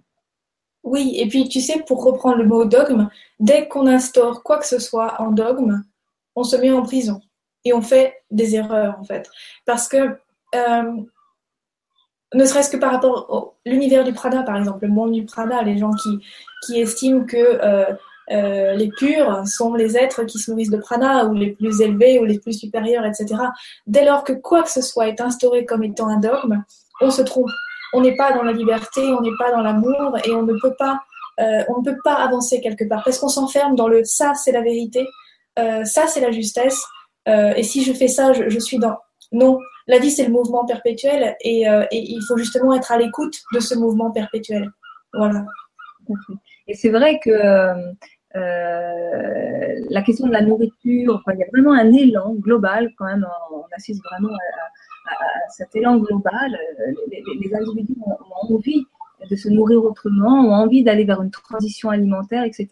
Oui, 0.83 1.15
et 1.17 1.27
puis 1.27 1.49
tu 1.49 1.61
sais, 1.61 1.83
pour 1.87 2.03
reprendre 2.03 2.37
le 2.37 2.45
mot 2.45 2.65
dogme, 2.65 3.09
dès 3.39 3.67
qu'on 3.67 3.87
instaure 3.87 4.43
quoi 4.43 4.59
que 4.59 4.65
ce 4.67 4.79
soit 4.79 5.19
en 5.19 5.31
dogme, 5.31 5.83
on 6.35 6.43
se 6.43 6.55
met 6.55 6.71
en 6.71 6.83
prison 6.83 7.21
et 7.65 7.73
on 7.73 7.81
fait 7.81 8.23
des 8.31 8.55
erreurs 8.55 8.97
en 8.99 9.03
fait. 9.03 9.29
Parce 9.65 9.87
que, 9.87 10.17
euh, 10.55 10.91
ne 12.33 12.45
serait-ce 12.45 12.69
que 12.69 12.77
par 12.77 12.91
rapport 12.91 13.55
à 13.65 13.69
l'univers 13.69 14.03
du 14.03 14.13
prana, 14.13 14.43
par 14.43 14.57
exemple, 14.57 14.85
le 14.85 14.91
monde 14.91 15.11
du 15.11 15.25
prana, 15.25 15.61
les 15.63 15.77
gens 15.77 15.91
qui, 15.91 16.19
qui 16.65 16.79
estiment 16.79 17.25
que 17.25 17.37
euh, 17.37 17.93
euh, 18.31 18.73
les 18.73 18.89
purs 18.89 19.45
sont 19.45 19.73
les 19.73 19.97
êtres 19.97 20.23
qui 20.23 20.39
se 20.39 20.51
nourrissent 20.51 20.69
de 20.69 20.77
prana, 20.77 21.25
ou 21.25 21.33
les 21.33 21.51
plus 21.51 21.81
élevés, 21.81 22.19
ou 22.19 22.25
les 22.25 22.39
plus 22.39 22.53
supérieurs, 22.53 23.05
etc. 23.05 23.35
Dès 23.87 24.05
lors 24.05 24.23
que 24.23 24.33
quoi 24.33 24.63
que 24.63 24.71
ce 24.71 24.81
soit 24.81 25.07
est 25.07 25.21
instauré 25.21 25.65
comme 25.65 25.83
étant 25.83 26.07
un 26.07 26.17
dogme, 26.17 26.63
on 27.01 27.11
se 27.11 27.21
trompe. 27.21 27.49
On 27.93 28.01
n'est 28.01 28.15
pas 28.15 28.31
dans 28.31 28.43
la 28.43 28.53
liberté, 28.53 29.01
on 29.01 29.21
n'est 29.21 29.35
pas 29.37 29.51
dans 29.51 29.61
l'amour, 29.61 30.17
et 30.23 30.31
on 30.31 30.43
ne 30.43 30.53
peut 30.59 30.73
pas, 30.77 30.99
euh, 31.39 31.63
on 31.69 31.81
ne 31.81 31.83
peut 31.83 31.97
pas 32.03 32.15
avancer 32.15 32.61
quelque 32.61 32.87
part, 32.87 33.03
parce 33.03 33.19
qu'on 33.19 33.27
s'enferme 33.27 33.75
dans 33.75 33.87
le 33.87 34.03
ça, 34.05 34.33
c'est 34.33 34.51
la 34.51 34.61
vérité, 34.61 35.05
euh, 35.59 35.83
ça, 35.83 36.07
c'est 36.07 36.21
la 36.21 36.31
justesse, 36.31 36.81
et 37.27 37.63
si 37.63 37.83
je 37.83 37.93
fais 37.93 38.07
ça, 38.07 38.33
je, 38.33 38.59
suis 38.59 38.79
dans. 38.79 38.97
Non, 39.31 39.59
la 39.87 39.99
vie, 39.99 40.09
c'est 40.09 40.25
le 40.25 40.31
mouvement 40.31 40.65
perpétuel, 40.65 41.35
et, 41.41 41.65
il 41.91 42.21
faut 42.27 42.37
justement 42.37 42.73
être 42.73 42.91
à 42.91 42.97
l'écoute 42.97 43.35
de 43.53 43.59
ce 43.59 43.75
mouvement 43.75 44.11
perpétuel. 44.11 44.71
Voilà. 45.13 45.45
Et 46.67 46.73
c'est 46.73 46.89
vrai 46.89 47.19
que 47.23 47.29
la 48.35 50.01
question 50.01 50.27
de 50.27 50.33
la 50.33 50.41
nourriture, 50.41 51.23
il 51.33 51.39
y 51.39 51.43
a 51.43 51.47
vraiment 51.51 51.73
un 51.73 51.91
élan 51.91 52.33
global 52.35 52.91
quand 52.97 53.05
même, 53.05 53.25
on, 53.51 53.63
assiste 53.75 54.03
vraiment 54.03 54.33
à, 54.33 55.49
cet 55.49 55.75
élan 55.75 55.97
global. 55.97 56.57
Les, 57.09 57.53
individus 57.55 57.95
ont, 58.05 58.55
envie 58.55 58.85
de 59.29 59.35
se 59.35 59.49
nourrir 59.49 59.83
autrement, 59.83 60.45
ont 60.45 60.53
envie 60.53 60.83
d'aller 60.83 61.05
vers 61.05 61.21
une 61.21 61.31
transition 61.31 61.89
alimentaire, 61.89 62.43
etc. 62.43 62.67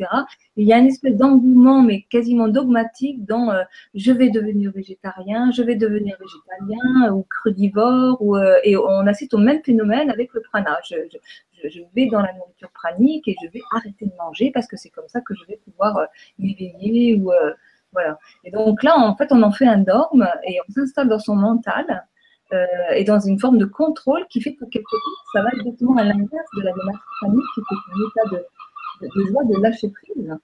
il 0.56 0.68
y 0.68 0.74
a 0.74 0.78
une 0.78 0.88
espèce 0.88 1.16
d'engouement, 1.16 1.82
mais 1.82 2.02
quasiment 2.10 2.48
dogmatique, 2.48 3.26
dans 3.26 3.52
euh, 3.52 3.64
je 3.94 4.12
vais 4.12 4.30
devenir 4.30 4.72
végétarien, 4.72 5.52
je 5.52 5.64
vais 5.64 5.76
devenir 5.76 6.18
végétalien 6.20 7.14
ou 7.14 7.26
crudivore, 7.30 8.18
ou, 8.22 8.36
euh, 8.36 8.58
et 8.64 8.76
on 8.78 9.06
assiste 9.08 9.34
au 9.34 9.38
même 9.38 9.62
phénomène 9.64 10.10
avec 10.10 10.34
le 10.34 10.42
prana 10.42 10.78
je, 10.84 11.82
vais 11.94 12.08
dans 12.08 12.22
la 12.22 12.34
nourriture 12.34 12.72
pranique 12.72 13.28
et 13.28 13.36
je 13.44 13.50
vais 13.50 13.62
arrêter 13.76 14.06
de 14.06 14.12
manger 14.18 14.52
parce 14.52 14.68
que 14.68 14.78
c'est 14.78 14.90
comme 14.90 15.08
ça 15.08 15.22
que 15.22 15.34
je 15.36 15.46
vais 15.48 15.58
pouvoir 15.58 15.98
euh, 15.98 16.06
m'éveiller 16.38 17.16
ou 17.16 17.32
euh, 17.32 17.54
voilà. 17.92 18.20
Et 18.44 18.52
donc 18.52 18.84
là, 18.84 18.98
en 18.98 19.16
fait, 19.16 19.32
on 19.32 19.42
en 19.42 19.52
fait 19.52 19.66
un 19.66 19.80
dogme 19.80 20.28
et 20.48 20.60
on 20.68 20.72
s'installe 20.72 21.10
dans 21.10 21.20
son 21.20 21.36
mental 21.36 22.06
euh, 22.54 22.66
et 22.96 23.04
dans 23.04 23.20
une 23.20 23.40
forme 23.40 23.58
de 23.58 23.66
contrôle 23.66 24.26
qui 24.30 24.42
fait 24.42 24.56
que 24.56 24.66
quelque 24.66 24.90
part, 24.90 25.24
ça 25.34 25.42
va 25.44 25.50
exactement 25.54 25.96
à 25.98 26.04
l'inverse 26.04 26.50
de 26.58 26.62
la 26.62 26.72
démarche 26.72 27.02
pranique 27.22 27.44
qui 27.54 27.60
est 27.60 27.74
un 27.74 28.08
état 28.08 28.36
de, 28.36 29.08
de, 29.08 29.22
de 29.22 29.28
joie, 29.28 29.44
de 29.44 29.62
lâcher 29.62 29.90
prise. 29.90 30.38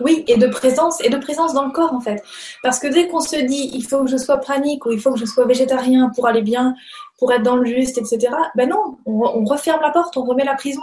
Oui, 0.00 0.24
et 0.28 0.36
de 0.36 0.46
présence, 0.46 1.04
et 1.04 1.10
de 1.10 1.18
présence 1.18 1.52
dans 1.52 1.66
le 1.66 1.72
corps 1.72 1.92
en 1.92 2.00
fait. 2.00 2.22
Parce 2.62 2.78
que 2.78 2.86
dès 2.86 3.08
qu'on 3.08 3.20
se 3.20 3.36
dit 3.36 3.70
il 3.74 3.84
faut 3.84 4.04
que 4.04 4.10
je 4.10 4.16
sois 4.16 4.38
pranique 4.38 4.86
ou 4.86 4.92
il 4.92 5.00
faut 5.00 5.12
que 5.12 5.18
je 5.18 5.26
sois 5.26 5.44
végétarien 5.44 6.10
pour 6.14 6.26
aller 6.26 6.42
bien, 6.42 6.74
pour 7.18 7.32
être 7.32 7.42
dans 7.42 7.56
le 7.56 7.66
juste, 7.66 7.98
etc. 7.98 8.32
Ben 8.54 8.68
non, 8.68 8.98
on, 9.06 9.44
referme 9.44 9.80
la 9.82 9.90
porte, 9.90 10.16
on 10.16 10.24
remet 10.24 10.44
la 10.44 10.54
prison. 10.54 10.82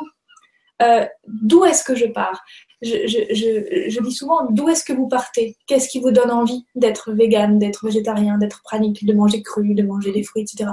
Euh, 0.84 1.06
d'où 1.28 1.66
est-ce 1.66 1.84
que 1.84 1.96
je 1.96 2.06
pars? 2.06 2.44
Je, 2.82 4.04
dis 4.04 4.12
souvent, 4.12 4.48
d'où 4.50 4.70
est-ce 4.70 4.84
que 4.84 4.94
vous 4.94 5.08
partez? 5.08 5.58
Qu'est-ce 5.66 5.90
qui 5.90 6.00
vous 6.00 6.12
donne 6.12 6.32
envie 6.32 6.66
d'être 6.76 7.12
vegan, 7.12 7.58
d'être 7.58 7.86
végétarien, 7.86 8.38
d'être 8.38 8.62
pranique, 8.64 9.06
de 9.06 9.14
manger 9.14 9.42
cru, 9.42 9.74
de 9.74 9.84
manger 9.84 10.12
des 10.12 10.24
fruits, 10.24 10.44
etc. 10.44 10.72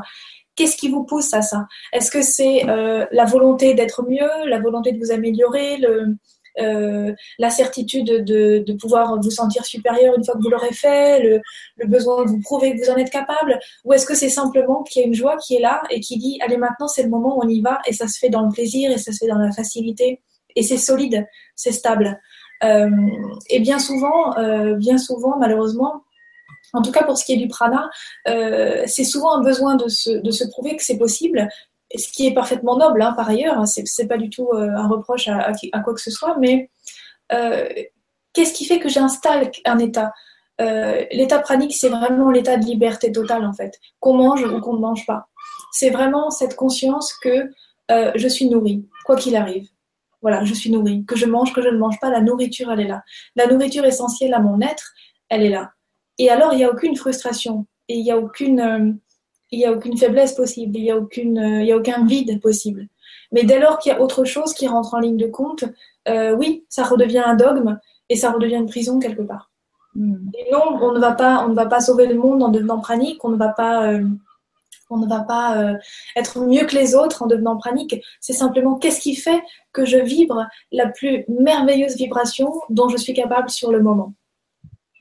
Qu'est-ce 0.56 0.76
qui 0.76 0.88
vous 0.88 1.04
pousse 1.04 1.32
à 1.34 1.42
ça? 1.42 1.66
Est-ce 1.92 2.10
que 2.10 2.22
c'est 2.22 2.68
euh, 2.68 3.06
la 3.10 3.24
volonté 3.24 3.74
d'être 3.74 4.04
mieux, 4.08 4.30
la 4.46 4.60
volonté 4.60 4.92
de 4.92 4.98
vous 4.98 5.10
améliorer, 5.10 5.80
euh, 6.60 7.12
la 7.38 7.50
certitude 7.50 8.24
de, 8.24 8.72
pouvoir 8.74 9.20
vous 9.20 9.30
sentir 9.30 9.64
supérieur 9.64 10.14
une 10.16 10.24
fois 10.24 10.34
que 10.34 10.42
vous 10.42 10.50
l'aurez 10.50 10.72
fait, 10.72 11.20
le, 11.20 11.40
le, 11.76 11.86
besoin 11.88 12.24
de 12.24 12.30
vous 12.30 12.40
prouver 12.40 12.76
que 12.76 12.84
vous 12.84 12.90
en 12.90 12.96
êtes 12.96 13.10
capable, 13.10 13.58
ou 13.84 13.92
est-ce 13.92 14.06
que 14.06 14.14
c'est 14.14 14.28
simplement 14.28 14.84
qu'il 14.84 15.02
y 15.02 15.04
a 15.04 15.08
une 15.08 15.14
joie 15.14 15.36
qui 15.38 15.56
est 15.56 15.60
là 15.60 15.82
et 15.90 15.98
qui 16.00 16.18
dit 16.18 16.38
allez 16.42 16.56
maintenant 16.56 16.86
c'est 16.86 17.02
le 17.02 17.08
moment 17.08 17.38
on 17.42 17.48
y 17.48 17.60
va 17.60 17.80
et 17.88 17.92
ça 17.92 18.06
se 18.06 18.18
fait 18.18 18.28
dans 18.28 18.42
le 18.42 18.52
plaisir 18.52 18.92
et 18.92 18.98
ça 18.98 19.10
se 19.10 19.18
fait 19.18 19.26
dans 19.26 19.38
la 19.38 19.50
facilité? 19.50 20.20
Et 20.56 20.62
c'est 20.62 20.78
solide, 20.78 21.26
c'est 21.54 21.72
stable. 21.72 22.20
Euh, 22.62 22.88
et 23.50 23.60
bien 23.60 23.78
souvent, 23.78 24.36
euh, 24.38 24.74
bien 24.74 24.98
souvent 24.98 25.36
malheureusement, 25.38 26.04
en 26.72 26.82
tout 26.82 26.92
cas 26.92 27.04
pour 27.04 27.18
ce 27.18 27.24
qui 27.24 27.34
est 27.34 27.36
du 27.36 27.48
prana, 27.48 27.90
euh, 28.28 28.82
c'est 28.86 29.04
souvent 29.04 29.34
un 29.34 29.42
besoin 29.42 29.76
de 29.76 29.88
se, 29.88 30.10
de 30.10 30.30
se 30.30 30.44
prouver 30.44 30.76
que 30.76 30.82
c'est 30.82 30.98
possible 30.98 31.48
ce 31.94 32.08
qui 32.08 32.26
est 32.26 32.34
parfaitement 32.34 32.76
noble 32.76 33.02
hein, 33.02 33.12
par 33.12 33.28
ailleurs, 33.28 33.58
hein, 33.58 33.66
c'est 33.66 34.08
pas 34.08 34.16
du 34.16 34.28
tout 34.28 34.50
un 34.52 34.88
reproche 34.88 35.28
à, 35.28 35.52
quoi 35.84 35.94
que 35.94 36.00
ce 36.00 36.10
soit, 36.10 36.36
mais 36.40 36.68
qu'est-ce 38.32 38.52
qui 38.52 38.64
fait 38.64 38.80
que 38.80 38.88
j'installe 38.88 39.52
un 39.64 39.78
état? 39.78 40.12
L'état 40.58 41.38
pranique, 41.38 41.76
c'est 41.76 41.90
vraiment 41.90 42.32
l'état 42.32 42.56
de 42.56 42.64
liberté 42.64 43.12
totale 43.12 43.44
en 43.44 43.52
fait, 43.52 43.78
qu'on 44.00 44.14
mange 44.14 44.42
ou 44.42 44.60
qu'on 44.60 44.72
ne 44.72 44.80
mange 44.80 45.06
pas. 45.06 45.28
C'est 45.70 45.90
vraiment 45.90 46.30
cette 46.30 46.56
conscience 46.56 47.12
que 47.12 47.48
je 47.88 48.28
suis 48.28 48.48
nourrie, 48.48 48.88
quoi 49.04 49.14
qu'il 49.14 49.36
arrive. 49.36 49.68
Voilà, 50.24 50.44
je 50.44 50.54
suis 50.54 50.70
nourrie. 50.70 51.04
Que 51.04 51.16
je 51.16 51.26
mange, 51.26 51.52
que 51.52 51.62
je 51.62 51.68
ne 51.68 51.78
mange 51.78 52.00
pas, 52.00 52.10
la 52.10 52.20
nourriture, 52.20 52.72
elle 52.72 52.80
est 52.80 52.88
là. 52.88 53.02
La 53.36 53.46
nourriture 53.46 53.84
essentielle 53.84 54.34
à 54.34 54.40
mon 54.40 54.60
être, 54.60 54.94
elle 55.28 55.42
est 55.42 55.50
là. 55.50 55.72
Et 56.18 56.30
alors, 56.30 56.52
il 56.54 56.56
n'y 56.56 56.64
a 56.64 56.70
aucune 56.70 56.96
frustration 56.96 57.66
et 57.88 57.96
il 57.96 58.02
n'y 58.02 58.10
a 58.10 58.18
aucune 58.18 58.98
il 59.54 59.58
n'y 59.58 59.66
a 59.66 59.72
aucune 59.72 59.96
faiblesse 59.96 60.34
possible, 60.34 60.76
il 60.76 60.82
n'y 60.82 60.90
a, 60.90 60.96
aucune, 60.96 61.38
euh, 61.38 61.60
il 61.60 61.66
y 61.66 61.72
a 61.72 61.76
aucun 61.76 62.04
vide 62.04 62.40
possible. 62.40 62.88
Mais 63.32 63.44
dès 63.44 63.58
lors 63.58 63.78
qu'il 63.78 63.92
y 63.92 63.94
a 63.94 64.00
autre 64.00 64.24
chose 64.24 64.52
qui 64.52 64.66
rentre 64.66 64.94
en 64.94 64.98
ligne 64.98 65.16
de 65.16 65.26
compte, 65.26 65.64
euh, 66.08 66.34
oui, 66.34 66.64
ça 66.68 66.84
redevient 66.84 67.22
un 67.24 67.34
dogme 67.34 67.78
et 68.08 68.16
ça 68.16 68.32
redevient 68.32 68.56
une 68.56 68.68
prison 68.68 68.98
quelque 68.98 69.22
part. 69.22 69.50
Hmm. 69.94 70.28
Et 70.34 70.52
non, 70.52 70.78
on 70.80 70.92
ne 70.92 70.98
va 70.98 71.12
pas, 71.12 71.44
on 71.44 71.50
ne 71.50 71.54
va 71.54 71.66
pas 71.66 71.80
sauver 71.80 72.06
le 72.06 72.16
monde 72.16 72.42
en 72.42 72.48
devenant 72.48 72.80
pranique, 72.80 73.24
on 73.24 73.30
ne 73.30 73.36
va 73.36 73.48
pas, 73.48 73.92
euh, 73.92 74.04
on 74.90 74.98
ne 74.98 75.06
va 75.06 75.20
pas 75.20 75.72
être 76.16 76.40
mieux 76.40 76.66
que 76.66 76.74
les 76.74 76.94
autres 76.94 77.22
en 77.22 77.26
devenant 77.26 77.56
pranique. 77.56 77.96
C'est 78.20 78.32
simplement 78.32 78.76
qu'est-ce 78.76 79.00
qui 79.00 79.16
fait 79.16 79.42
que 79.72 79.84
je 79.84 79.98
vibre 79.98 80.46
la 80.72 80.88
plus 80.88 81.24
merveilleuse 81.28 81.96
vibration 81.96 82.52
dont 82.68 82.88
je 82.88 82.96
suis 82.96 83.14
capable 83.14 83.50
sur 83.50 83.72
le 83.72 83.82
moment. 83.82 84.14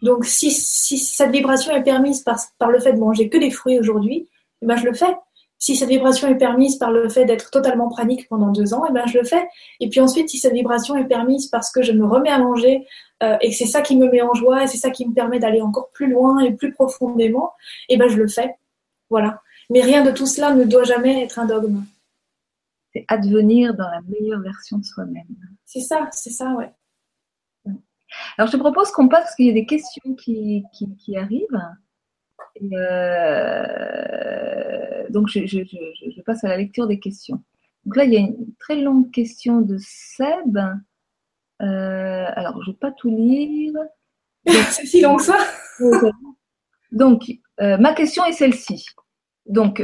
Donc, 0.04 0.26
si, 0.26 0.52
si 0.52 0.98
cette 0.98 1.32
vibration 1.32 1.74
est 1.74 1.84
permise 1.84 2.22
par, 2.22 2.38
par 2.60 2.69
le 2.69 2.80
fait 2.80 2.93
de 2.93 3.00
manger 3.00 3.30
que 3.30 3.38
des 3.38 3.50
fruits 3.50 3.80
aujourd'hui, 3.80 4.28
ben, 4.62 4.76
je 4.76 4.86
le 4.86 4.93
fais. 4.93 5.15
Si 5.60 5.78
cette 5.78 5.88
vibration 5.88 6.28
est 6.28 6.36
permise 6.36 6.76
par 6.76 6.91
le 6.91 7.08
fait 7.08 7.24
d'être 7.24 7.50
totalement 7.50 7.88
pranique 7.88 8.28
pendant 8.28 8.50
deux 8.50 8.74
ans, 8.74 8.84
et 8.84 8.89
eh 8.89 8.93
ben 8.93 9.06
je 9.08 9.17
le 9.17 9.24
fais. 9.24 9.48
Et 9.80 9.88
puis 9.88 10.02
ensuite, 10.02 10.28
si 10.28 10.38
cette 10.38 10.52
vibration 10.52 10.98
est 10.98 11.06
permise 11.06 11.48
parce 11.48 11.72
que 11.72 11.82
je 11.82 11.93
me 11.93 12.06
remets 12.06 12.32
à 12.32 12.38
manger 12.38 12.86
euh, 13.24 13.38
et 13.39 13.52
que 13.52 13.56
c'est 13.56 13.65
ça 13.65 13.82
qui 13.82 13.96
me 13.96 14.10
met 14.10 14.22
en 14.22 14.34
joie 14.34 14.63
et 14.63 14.67
c'est 14.67 14.78
ça 14.78 14.89
qui 14.89 15.08
me 15.08 15.13
permet 15.13 15.39
d'aller 15.39 15.62
encore 15.62 15.89
plus 15.93 16.12
loin 16.12 16.39
et 16.39 16.52
plus 16.52 16.74
profondément, 16.74 17.54
et 17.88 17.93
eh 17.93 17.98
ben 17.98 18.10
je 18.10 18.17
le 18.17 18.28
fais. 18.28 18.58
Voilà. 19.10 19.39
Mais 19.69 19.82
rien 19.82 20.04
de 20.04 20.12
tout 20.12 20.26
cela 20.26 20.54
ne 20.54 20.65
doit 20.65 20.84
jamais 20.84 21.23
être 21.23 21.39
un 21.39 21.45
dogme. 21.45 21.84
C'est 22.93 23.06
advenir 23.08 23.73
dans 23.76 23.89
la 23.89 24.02
meilleure 24.02 24.41
version 24.41 24.78
de 24.78 24.84
soi-même. 24.84 25.26
C'est 25.65 25.82
ça, 25.82 26.10
c'est 26.12 26.30
ça, 26.30 26.54
ouais. 26.54 26.71
Alors, 28.38 28.47
je 28.47 28.54
te 28.56 28.62
propose 28.62 28.91
qu'on 28.91 29.08
passe, 29.08 29.23
parce 29.23 29.36
qu'il 29.36 29.47
y 29.47 29.49
a 29.49 29.54
des 29.54 29.65
questions 29.65 30.13
qui, 30.15 30.63
arrivent. 31.15 31.62
Euh, 32.62 33.63
donc, 35.10 35.28
je, 35.30 36.21
passe 36.21 36.43
à 36.43 36.49
la 36.49 36.58
lecture 36.58 36.88
des 36.88 36.99
questions. 36.99 37.41
Donc 37.86 37.95
là, 37.95 38.04
il 38.06 38.13
y 38.13 38.17
a 38.17 38.21
une 38.21 38.54
très 38.60 38.76
longue 38.76 39.12
question 39.12 39.62
de 39.62 39.78
Seb. 39.80 40.58
Euh, 40.58 42.26
alors, 42.36 42.62
je 42.63 42.69
ne 42.69 42.73
vais 42.73 42.80
pas 42.80 42.91
tout 42.91 43.10
lire. 43.10 43.73
C'est 44.45 44.86
si 44.86 45.02
long 45.02 45.17
que 45.17 45.23
ça 45.23 45.38
Donc, 46.91 47.23
euh, 47.62 47.78
ma 47.78 47.93
question 47.93 48.26
est 48.26 48.34
celle-ci. 48.34 48.86
Donc, 49.45 49.84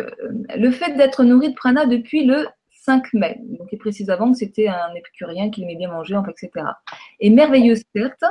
le 0.55 0.71
fait 0.71 0.95
d'être 0.95 1.23
nourri 1.23 1.49
de 1.49 1.55
prana 1.55 1.85
depuis 1.85 2.23
le 2.23 2.47
5 2.81 3.13
mai. 3.13 3.37
Donc, 3.41 3.67
il 3.71 3.77
précise 3.77 4.09
avant 4.09 4.31
que 4.31 4.37
c'était 4.37 4.67
un 4.67 4.93
épicurien 4.95 5.49
qui 5.49 5.63
aimait 5.63 5.75
bien 5.75 5.91
manger, 5.91 6.15
enfin, 6.15 6.31
etc. 6.31 6.65
Et 7.19 7.29
merveilleuse, 7.29 7.83
certes, 7.95 8.23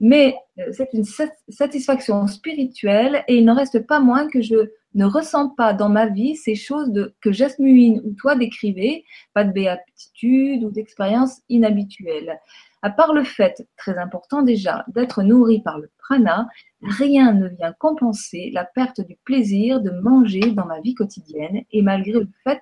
mais 0.00 0.36
euh, 0.58 0.72
c'est 0.72 0.92
une 0.92 1.04
satisfaction 1.48 2.26
spirituelle 2.26 3.24
et 3.28 3.36
il 3.36 3.44
n'en 3.44 3.54
reste 3.54 3.86
pas 3.86 4.00
moins 4.00 4.28
que 4.28 4.42
je 4.42 4.70
ne 4.94 5.04
ressens 5.04 5.50
pas 5.50 5.72
dans 5.72 5.88
ma 5.88 6.06
vie 6.06 6.36
ces 6.36 6.54
choses 6.54 7.12
que 7.20 7.32
Jasmine 7.32 8.00
ou 8.04 8.12
toi 8.12 8.36
décrivez, 8.36 9.04
pas 9.32 9.44
de 9.44 9.52
béatitude 9.52 10.62
ou 10.64 10.70
d'expérience 10.70 11.40
inhabituelle. 11.48 12.38
À 12.84 12.90
part 12.90 13.14
le 13.14 13.24
fait, 13.24 13.66
très 13.78 13.96
important 13.96 14.42
déjà, 14.42 14.84
d'être 14.88 15.22
nourri 15.22 15.62
par 15.62 15.78
le 15.78 15.90
prana, 15.96 16.46
rien 16.82 17.32
ne 17.32 17.48
vient 17.48 17.72
compenser 17.72 18.50
la 18.52 18.66
perte 18.66 19.00
du 19.00 19.16
plaisir 19.24 19.80
de 19.80 19.88
manger 19.88 20.50
dans 20.50 20.66
ma 20.66 20.82
vie 20.82 20.94
quotidienne 20.94 21.62
et 21.72 21.80
malgré 21.80 22.12
le 22.12 22.28
fait 22.42 22.60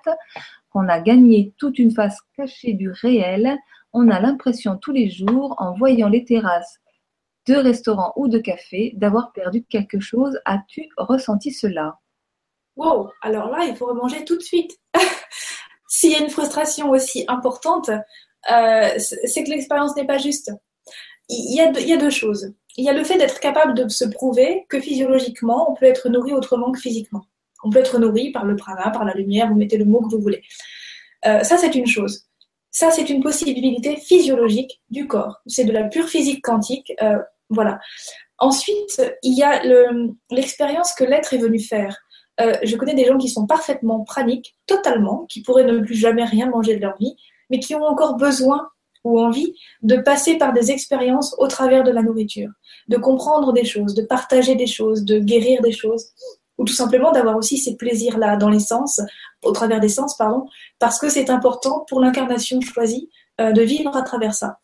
qu'on 0.69 0.87
a 0.87 1.01
gagné 1.01 1.53
toute 1.57 1.77
une 1.77 1.91
face 1.91 2.21
cachée 2.37 2.71
du 2.71 2.89
réel, 2.89 3.57
on 3.91 4.09
a 4.09 4.21
l'impression 4.21 4.77
tous 4.77 4.93
les 4.93 5.09
jours, 5.09 5.55
en 5.57 5.73
voyant 5.73 6.07
les 6.07 6.23
terrasses 6.23 6.79
de 7.45 7.55
restaurants 7.55 8.13
ou 8.15 8.29
de 8.29 8.39
cafés, 8.39 8.93
d'avoir 8.95 9.33
perdu 9.33 9.65
quelque 9.65 9.99
chose. 9.99 10.39
As-tu 10.45 10.87
ressenti 10.95 11.51
cela? 11.51 11.99
Wow, 12.77 13.11
alors 13.21 13.49
là, 13.49 13.65
il 13.65 13.75
faut 13.75 13.93
manger 13.93 14.23
tout 14.23 14.37
de 14.37 14.41
suite. 14.41 14.79
S'il 15.89 16.11
y 16.11 16.15
a 16.15 16.21
une 16.21 16.29
frustration 16.29 16.91
aussi 16.91 17.25
importante, 17.27 17.91
c'est 18.47 19.43
que 19.43 19.49
l'expérience 19.49 19.95
n'est 19.95 20.05
pas 20.05 20.17
juste. 20.17 20.51
Il 21.29 21.55
y, 21.55 21.61
a 21.61 21.97
deux, 21.97 22.09
choses. 22.09 22.53
Il 22.77 22.83
y 22.83 22.89
a 22.89 22.93
le 22.93 23.03
fait 23.03 23.17
d'être 23.17 23.39
capable 23.39 23.73
de 23.73 23.87
se 23.87 24.05
prouver 24.05 24.65
que 24.69 24.79
physiologiquement, 24.79 25.71
on 25.71 25.73
peut 25.73 25.85
être 25.85 26.09
nourri 26.09 26.33
autrement 26.33 26.71
que 26.71 26.79
physiquement. 26.79 27.25
On 27.63 27.69
peut 27.69 27.79
être 27.79 27.97
nourri 27.97 28.31
par 28.31 28.45
le 28.45 28.55
prana, 28.55 28.89
par 28.91 29.05
la 29.05 29.13
lumière, 29.13 29.47
vous 29.47 29.55
mettez 29.55 29.77
le 29.77 29.85
mot 29.85 30.01
que 30.01 30.13
vous 30.13 30.21
voulez. 30.21 30.43
Euh, 31.25 31.43
ça, 31.43 31.57
c'est 31.57 31.75
une 31.75 31.87
chose. 31.87 32.25
Ça, 32.71 32.91
c'est 32.91 33.09
une 33.09 33.23
possibilité 33.23 33.95
physiologique 33.95 34.81
du 34.89 35.07
corps. 35.07 35.41
C'est 35.45 35.63
de 35.63 35.71
la 35.71 35.85
pure 35.85 36.09
physique 36.09 36.43
quantique. 36.43 36.91
Euh, 37.01 37.19
voilà. 37.49 37.79
Ensuite, 38.37 39.01
il 39.21 39.37
y 39.37 39.43
a 39.43 39.61
l'expérience 40.29 40.93
que 40.93 41.03
l'être 41.03 41.33
est 41.33 41.37
venu 41.37 41.59
faire. 41.59 41.97
Euh, 42.41 42.57
je 42.63 42.75
connais 42.75 42.95
des 42.95 43.05
gens 43.05 43.17
qui 43.17 43.29
sont 43.29 43.45
parfaitement 43.45 44.03
praniques, 44.03 44.57
totalement, 44.65 45.25
qui 45.27 45.41
pourraient 45.43 45.63
ne 45.63 45.79
plus 45.79 45.95
jamais 45.95 46.25
rien 46.25 46.49
manger 46.49 46.75
de 46.75 46.81
leur 46.81 46.97
vie, 46.97 47.15
mais 47.53 47.59
qui 47.59 47.75
ont 47.75 47.83
encore 47.83 48.15
besoin 48.17 48.67
ou 49.03 49.19
envie 49.19 49.53
de 49.83 49.97
passer 49.97 50.39
par 50.39 50.53
des 50.53 50.71
expériences 50.71 51.35
au 51.37 51.47
travers 51.47 51.83
de 51.83 51.91
la 51.91 52.01
nourriture, 52.01 52.49
de 52.87 52.97
comprendre 52.97 53.53
des 53.53 53.63
choses, 53.63 53.93
de 53.93 54.01
partager 54.01 54.55
des 54.55 54.65
choses, 54.65 55.03
de 55.03 55.19
guérir 55.19 55.61
des 55.61 55.71
choses 55.71 56.07
ou 56.57 56.65
tout 56.65 56.73
simplement 56.73 57.11
d'avoir 57.11 57.37
aussi 57.37 57.57
ces 57.57 57.75
plaisirs-là 57.75 58.37
dans 58.37 58.49
les 58.49 58.59
sens, 58.59 59.01
au 59.43 59.51
travers 59.51 59.79
des 59.79 59.89
sens, 59.89 60.17
pardon, 60.17 60.45
parce 60.79 60.99
que 60.99 61.09
c'est 61.09 61.29
important 61.29 61.85
pour 61.87 61.99
l'incarnation 61.99 62.59
choisie 62.61 63.09
euh, 63.39 63.51
de 63.51 63.61
vivre 63.61 63.95
à 63.95 64.01
travers 64.01 64.33
ça. 64.33 64.57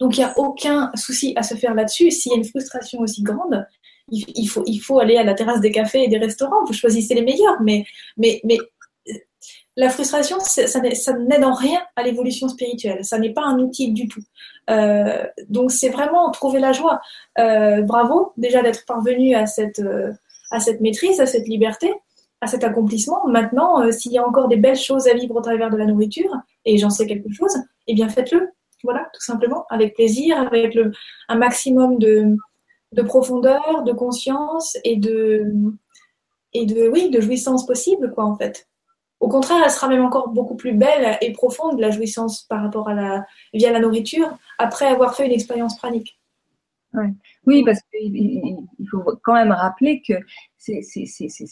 Donc 0.00 0.16
il 0.16 0.20
n'y 0.20 0.26
a 0.26 0.36
aucun 0.36 0.90
souci 0.94 1.32
à 1.36 1.42
se 1.44 1.54
faire 1.54 1.74
là-dessus. 1.74 2.10
S'il 2.10 2.32
y 2.32 2.34
a 2.34 2.38
une 2.38 2.44
frustration 2.44 3.00
aussi 3.00 3.22
grande, 3.22 3.66
il, 4.08 4.46
faut, 4.46 4.62
il 4.66 4.78
faut 4.78 4.98
aller 5.00 5.16
à 5.16 5.24
la 5.24 5.34
terrasse 5.34 5.60
des 5.60 5.72
cafés 5.72 6.04
et 6.04 6.08
des 6.08 6.18
restaurants. 6.18 6.64
Vous 6.64 6.72
choisissez 6.72 7.14
les 7.14 7.22
meilleurs, 7.22 7.60
mais, 7.62 7.84
mais, 8.16 8.40
mais 8.44 8.58
la 9.76 9.90
frustration, 9.90 10.38
ça, 10.40 10.80
n'aide 10.80 11.44
en 11.44 11.52
rien 11.52 11.80
à 11.96 12.02
l'évolution 12.02 12.48
spirituelle. 12.48 13.04
Ça 13.04 13.18
n'est 13.18 13.32
pas 13.32 13.42
un 13.42 13.58
outil 13.58 13.92
du 13.92 14.08
tout. 14.08 14.22
Euh, 14.70 15.24
donc 15.48 15.70
c'est 15.70 15.90
vraiment 15.90 16.30
trouver 16.30 16.60
la 16.60 16.72
joie. 16.72 17.00
bravo 17.36 18.32
déjà 18.36 18.62
d'être 18.62 18.84
parvenu 18.86 19.34
à 19.34 19.46
cette 19.46 19.82
à 20.50 20.60
cette 20.60 20.80
maîtrise, 20.80 21.20
à 21.20 21.26
cette 21.26 21.48
liberté, 21.48 21.92
à 22.40 22.46
cet 22.46 22.64
accomplissement. 22.64 23.26
Maintenant, 23.26 23.82
euh, 23.82 23.90
s'il 23.90 24.12
y 24.12 24.18
a 24.18 24.26
encore 24.26 24.48
des 24.48 24.56
belles 24.56 24.76
choses 24.76 25.08
à 25.08 25.14
vivre 25.14 25.36
au 25.36 25.40
travers 25.40 25.70
de 25.70 25.76
la 25.76 25.86
nourriture, 25.86 26.30
et 26.64 26.78
j'en 26.78 26.90
sais 26.90 27.06
quelque 27.06 27.32
chose, 27.32 27.56
eh 27.86 27.94
bien 27.94 28.08
faites-le. 28.08 28.50
Voilà, 28.84 29.08
tout 29.12 29.22
simplement, 29.22 29.64
avec 29.70 29.94
plaisir, 29.94 30.38
avec 30.38 30.78
un 31.28 31.36
maximum 31.36 31.98
de, 31.98 32.36
de 32.92 33.02
profondeur, 33.02 33.82
de 33.84 33.92
conscience 33.92 34.76
et 34.84 34.96
de, 34.96 35.50
et 36.52 36.66
de, 36.66 36.88
oui, 36.88 37.10
de 37.10 37.20
jouissance 37.20 37.66
possible, 37.66 38.12
quoi, 38.14 38.24
en 38.24 38.36
fait. 38.36 38.68
Au 39.20 39.28
contraire, 39.28 39.62
elle 39.64 39.70
sera 39.70 39.88
même 39.88 40.04
encore 40.04 40.28
beaucoup 40.28 40.56
plus 40.56 40.72
belle 40.72 41.16
et 41.20 41.32
profonde, 41.32 41.80
la 41.80 41.90
jouissance 41.90 42.42
par 42.42 42.62
rapport 42.62 42.88
à 42.88 42.94
la, 42.94 43.26
via 43.54 43.72
la 43.72 43.80
nourriture, 43.80 44.36
après 44.58 44.86
avoir 44.86 45.14
fait 45.14 45.26
une 45.26 45.32
expérience 45.32 45.78
pranique. 45.78 46.18
Oui, 47.46 47.62
parce 47.64 47.80
qu'il 47.90 48.88
faut 48.90 49.02
quand 49.22 49.34
même 49.34 49.52
rappeler 49.52 50.02
que 50.06 50.14
c'est 50.58 50.82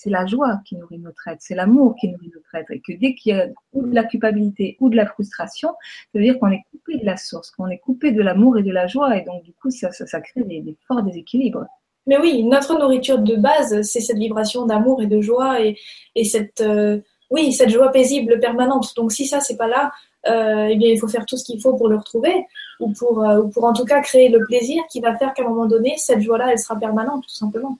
la 0.06 0.26
joie 0.26 0.60
qui 0.64 0.76
nourrit 0.76 0.98
notre 0.98 1.28
être, 1.28 1.40
c'est 1.40 1.54
l'amour 1.54 1.94
qui 2.00 2.08
nourrit 2.08 2.30
notre 2.34 2.54
être, 2.54 2.70
et 2.70 2.80
que 2.80 2.92
dès 2.92 3.14
qu'il 3.14 3.34
y 3.34 3.38
a 3.38 3.48
ou 3.72 3.86
de 3.86 3.94
la 3.94 4.04
culpabilité 4.04 4.76
ou 4.80 4.88
de 4.88 4.96
la 4.96 5.06
frustration, 5.06 5.68
ça 5.68 6.18
veut 6.18 6.24
dire 6.24 6.38
qu'on 6.38 6.50
est 6.50 6.62
coupé 6.70 6.98
de 6.98 7.04
la 7.04 7.16
source, 7.16 7.50
qu'on 7.50 7.68
est 7.68 7.78
coupé 7.78 8.12
de 8.12 8.22
l'amour 8.22 8.58
et 8.58 8.62
de 8.62 8.72
la 8.72 8.86
joie, 8.86 9.16
et 9.16 9.22
donc 9.22 9.42
du 9.42 9.52
coup, 9.52 9.70
ça, 9.70 9.92
ça, 9.92 10.20
crée 10.20 10.42
des, 10.42 10.76
forts 10.88 11.02
déséquilibres. 11.02 11.66
Mais 12.06 12.18
oui, 12.18 12.44
notre 12.44 12.78
nourriture 12.78 13.18
de 13.18 13.36
base, 13.36 13.82
c'est 13.82 14.00
cette 14.00 14.18
vibration 14.18 14.66
d'amour 14.66 15.02
et 15.02 15.06
de 15.06 15.20
joie, 15.20 15.60
et, 15.62 15.78
et 16.14 16.24
cette, 16.24 16.60
euh, 16.60 17.00
oui, 17.30 17.52
cette 17.52 17.70
joie 17.70 17.90
paisible 17.90 18.38
permanente. 18.40 18.94
Donc 18.96 19.12
si 19.12 19.26
ça, 19.26 19.40
c'est 19.40 19.56
pas 19.56 19.68
là, 19.68 19.92
euh, 20.26 20.68
eh 20.70 20.76
bien, 20.76 20.88
il 20.88 20.98
faut 20.98 21.08
faire 21.08 21.26
tout 21.26 21.36
ce 21.36 21.44
qu'il 21.44 21.60
faut 21.60 21.76
pour 21.76 21.88
le 21.88 21.96
retrouver, 21.96 22.46
ou 22.80 22.92
pour, 22.92 23.22
euh, 23.22 23.42
ou 23.42 23.48
pour 23.48 23.64
en 23.64 23.72
tout 23.72 23.84
cas 23.84 24.00
créer 24.00 24.28
le 24.28 24.44
plaisir 24.46 24.82
qui 24.90 25.00
va 25.00 25.16
faire 25.16 25.34
qu'à 25.34 25.42
un 25.44 25.48
moment 25.48 25.66
donné, 25.66 25.94
cette 25.98 26.20
joie-là, 26.20 26.52
elle 26.52 26.58
sera 26.58 26.76
permanente, 26.78 27.24
tout 27.24 27.34
simplement. 27.34 27.78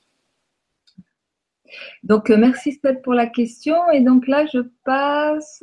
Donc, 2.05 2.31
euh, 2.31 2.37
merci 2.37 2.73
Steph 2.73 3.01
pour 3.03 3.15
la 3.15 3.27
question. 3.27 3.91
Et 3.91 4.01
donc 4.01 4.29
là, 4.29 4.45
je 4.47 4.61
passe. 4.85 5.63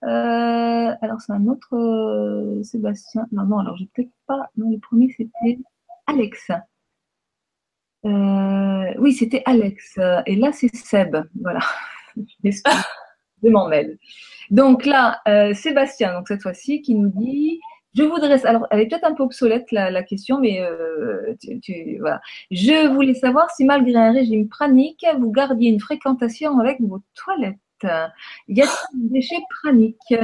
alors, 0.00 1.20
c'est 1.20 1.32
un 1.32 1.46
autre 1.46 2.62
Sébastien. 2.62 3.26
Non, 3.32 3.44
non, 3.44 3.58
alors 3.58 3.76
je 3.76 3.84
peut-être 3.84 4.12
pas. 4.26 4.48
Non, 4.56 4.70
le 4.70 4.78
premier, 4.78 5.12
c'était 5.16 5.58
Alex. 6.06 6.50
oui, 8.04 9.12
c'était 9.12 9.42
Alex. 9.44 9.98
Et 10.26 10.36
là, 10.36 10.52
c'est 10.52 10.74
Seb. 10.74 11.16
Voilà. 11.40 11.60
je 13.42 13.48
m'en 13.48 13.68
mêle. 13.68 13.98
Donc 14.50 14.86
là, 14.86 15.20
euh, 15.28 15.54
Sébastien, 15.54 16.14
donc 16.14 16.28
cette 16.28 16.42
fois-ci, 16.42 16.82
qui 16.82 16.94
nous 16.94 17.08
dit 17.08 17.60
je 17.94 18.04
voudrais, 18.04 18.46
alors 18.46 18.66
elle 18.70 18.80
est 18.80 18.86
peut-être 18.86 19.04
un 19.04 19.14
peu 19.14 19.22
obsolète 19.22 19.70
la, 19.70 20.02
question, 20.02 20.40
mais 20.40 20.62
euh, 20.62 21.34
tu, 21.62 21.98
voilà. 22.00 22.22
Je 22.50 22.88
voulais 22.88 23.14
savoir 23.14 23.50
si 23.50 23.64
malgré 23.64 23.96
un 23.96 24.12
régime 24.12 24.48
pranique, 24.48 25.04
vous 25.18 25.30
gardiez 25.30 25.68
une 25.68 25.80
fréquentation 25.80 26.58
avec 26.58 26.80
vos 26.80 27.00
toilettes. 27.14 27.58
Y 28.48 28.62
a-t-il 28.62 29.08
des 29.08 29.20
déchets 29.20 29.42
praniques 29.60 30.14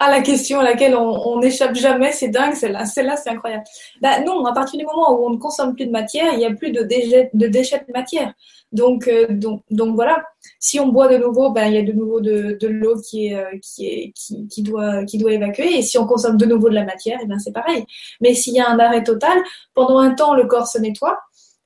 ah, 0.00 0.10
la 0.10 0.22
question 0.22 0.60
à 0.60 0.64
laquelle 0.64 0.94
on 0.94 1.40
n'échappe 1.40 1.74
jamais, 1.74 2.12
c'est 2.12 2.28
dingue, 2.28 2.54
celle-là, 2.54 2.86
celle-là 2.86 3.16
c'est 3.16 3.30
incroyable. 3.30 3.64
Bah, 4.00 4.20
non, 4.20 4.44
à 4.46 4.52
partir 4.52 4.78
du 4.78 4.86
moment 4.86 5.12
où 5.12 5.26
on 5.26 5.30
ne 5.30 5.38
consomme 5.38 5.74
plus 5.74 5.86
de 5.86 5.90
matière, 5.90 6.32
il 6.32 6.38
n'y 6.38 6.46
a 6.46 6.54
plus 6.54 6.70
de 6.70 6.82
déchets 6.82 7.30
de, 7.34 7.46
déchets 7.48 7.84
de 7.86 7.92
matière. 7.92 8.32
Donc, 8.70 9.08
euh, 9.08 9.26
donc, 9.30 9.62
donc 9.70 9.94
voilà, 9.94 10.22
si 10.60 10.78
on 10.78 10.88
boit 10.88 11.08
de 11.08 11.16
nouveau, 11.16 11.50
ben, 11.50 11.66
il 11.66 11.74
y 11.74 11.78
a 11.78 11.82
de 11.82 11.92
nouveau 11.92 12.20
de, 12.20 12.56
de 12.60 12.68
l'eau 12.68 13.00
qui, 13.00 13.28
est, 13.28 13.34
euh, 13.34 13.58
qui, 13.62 13.86
est, 13.86 14.12
qui, 14.14 14.46
qui, 14.48 14.62
doit, 14.62 15.04
qui 15.04 15.18
doit 15.18 15.32
évacuer. 15.32 15.78
Et 15.78 15.82
si 15.82 15.98
on 15.98 16.06
consomme 16.06 16.36
de 16.36 16.46
nouveau 16.46 16.68
de 16.68 16.74
la 16.74 16.84
matière, 16.84 17.20
et 17.22 17.26
ben, 17.26 17.38
c'est 17.38 17.52
pareil. 17.52 17.84
Mais 18.20 18.34
s'il 18.34 18.54
y 18.54 18.60
a 18.60 18.68
un 18.68 18.78
arrêt 18.78 19.02
total, 19.02 19.38
pendant 19.74 19.98
un 19.98 20.10
temps, 20.14 20.34
le 20.34 20.46
corps 20.46 20.68
se 20.68 20.78
nettoie. 20.78 21.18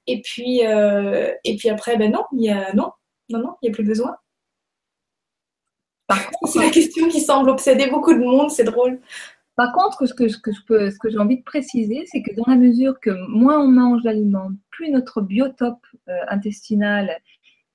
Et 0.06 0.20
puis, 0.22 0.66
euh, 0.66 1.32
et 1.44 1.56
puis 1.56 1.68
après, 1.68 1.96
ben 1.96 2.10
non, 2.12 2.24
il 2.32 2.44
y 2.44 2.50
a, 2.50 2.72
non, 2.74 2.90
non, 3.28 3.38
non, 3.40 3.54
il 3.62 3.68
n'y 3.68 3.72
a 3.72 3.74
plus 3.74 3.84
besoin. 3.84 4.14
C'est 6.46 6.58
la 6.58 6.70
question 6.70 7.08
qui 7.08 7.20
semble 7.20 7.50
obséder 7.50 7.88
beaucoup 7.88 8.12
de 8.12 8.18
monde, 8.18 8.50
c'est 8.50 8.64
drôle. 8.64 9.00
Par 9.56 9.72
contre, 9.72 10.06
ce 10.06 10.14
que, 10.14 11.10
j'ai 11.10 11.18
envie 11.18 11.38
de 11.38 11.42
préciser, 11.42 12.04
c'est 12.06 12.22
que 12.22 12.34
dans 12.34 12.44
la 12.46 12.56
mesure 12.56 12.98
que 13.00 13.10
moins 13.28 13.60
on 13.60 13.68
mange 13.68 14.02
d'aliments, 14.02 14.50
plus 14.70 14.90
notre 14.90 15.20
biotope 15.20 15.84
euh, 16.08 16.12
intestinal 16.28 17.18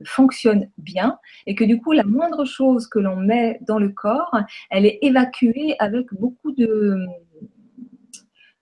fonctionne 0.03 0.69
bien 0.77 1.17
et 1.45 1.55
que 1.55 1.63
du 1.63 1.79
coup, 1.79 1.91
la 1.91 2.03
moindre 2.03 2.45
chose 2.45 2.88
que 2.88 2.99
l'on 2.99 3.15
met 3.15 3.59
dans 3.61 3.79
le 3.79 3.89
corps, 3.89 4.35
elle 4.69 4.85
est 4.85 4.99
évacuée 5.01 5.75
avec 5.79 6.07
beaucoup 6.13 6.51
de... 6.51 7.05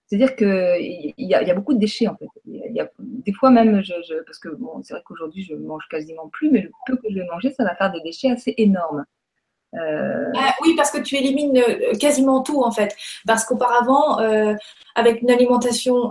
C'est-à-dire 0.06 0.36
qu'il 0.36 1.14
y, 1.18 1.26
y 1.26 1.34
a 1.34 1.54
beaucoup 1.54 1.74
de 1.74 1.80
déchets 1.80 2.06
en 2.06 2.16
fait. 2.16 2.28
Y 2.46 2.80
a, 2.80 2.88
des 2.98 3.32
fois 3.32 3.50
même, 3.50 3.82
parce 4.24 4.38
que 4.38 4.48
c'est 4.82 4.94
vrai 4.94 5.02
qu'aujourd'hui 5.04 5.42
je 5.42 5.54
mange 5.54 5.88
quasiment 5.90 6.28
plus, 6.28 6.50
mais 6.50 6.60
le 6.60 6.70
peu 6.86 6.96
que 6.96 7.08
je 7.10 7.14
vais 7.14 7.26
manger, 7.26 7.50
ça 7.50 7.64
va 7.64 7.74
faire 7.74 7.90
des 7.90 8.00
déchets 8.02 8.30
assez 8.30 8.54
énormes. 8.56 9.04
Euh, 9.76 10.32
ah, 10.36 10.54
oui, 10.62 10.74
parce 10.76 10.90
que 10.90 10.98
tu 10.98 11.16
élimines 11.16 11.58
euh, 11.58 11.94
quasiment 11.98 12.42
tout 12.42 12.62
en 12.62 12.70
fait. 12.70 12.96
Parce 13.26 13.44
qu'auparavant, 13.44 14.20
euh, 14.20 14.54
avec 14.94 15.22
une 15.22 15.30
alimentation, 15.30 16.10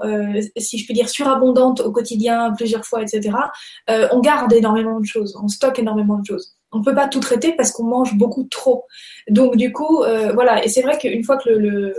si 0.57 0.77
je 0.77 0.85
puis 0.85 0.93
dire, 0.93 1.09
surabondante 1.09 1.79
au 1.79 1.91
quotidien, 1.91 2.53
plusieurs 2.55 2.85
fois, 2.85 3.01
etc., 3.01 3.31
on 3.87 4.19
garde 4.19 4.53
énormément 4.53 4.99
de 4.99 5.05
choses, 5.05 5.35
on 5.41 5.47
stocke 5.47 5.79
énormément 5.79 6.19
de 6.19 6.25
choses. 6.25 6.55
On 6.71 6.79
ne 6.79 6.83
peut 6.83 6.93
pas 6.93 7.07
tout 7.07 7.19
traiter 7.19 7.53
parce 7.53 7.71
qu'on 7.71 7.85
mange 7.85 8.15
beaucoup 8.15 8.43
trop. 8.43 8.85
Donc 9.27 9.55
du 9.55 9.71
coup, 9.71 10.03
voilà. 10.35 10.63
Et 10.63 10.69
c'est 10.69 10.83
vrai 10.83 10.99
qu'une 10.99 11.23
fois 11.23 11.37
que 11.37 11.49
le, 11.49 11.95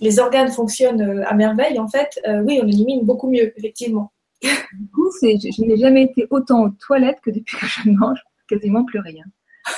les 0.00 0.20
organes 0.20 0.52
fonctionnent 0.52 1.24
à 1.26 1.34
merveille, 1.34 1.80
en 1.80 1.88
fait, 1.88 2.20
oui, 2.44 2.60
on 2.62 2.68
élimine 2.68 3.04
beaucoup 3.04 3.28
mieux, 3.28 3.52
effectivement. 3.58 4.12
Du 4.40 4.88
coup, 4.94 5.10
je 5.20 5.64
n'ai 5.64 5.76
jamais 5.76 6.04
été 6.04 6.28
autant 6.30 6.66
aux 6.66 6.70
toilettes 6.70 7.20
que 7.20 7.30
depuis 7.30 7.56
que 7.56 7.66
je 7.66 7.88
ne 7.88 7.96
mange 7.96 8.20
quasiment 8.48 8.84
plus 8.84 9.00
rien. 9.00 9.24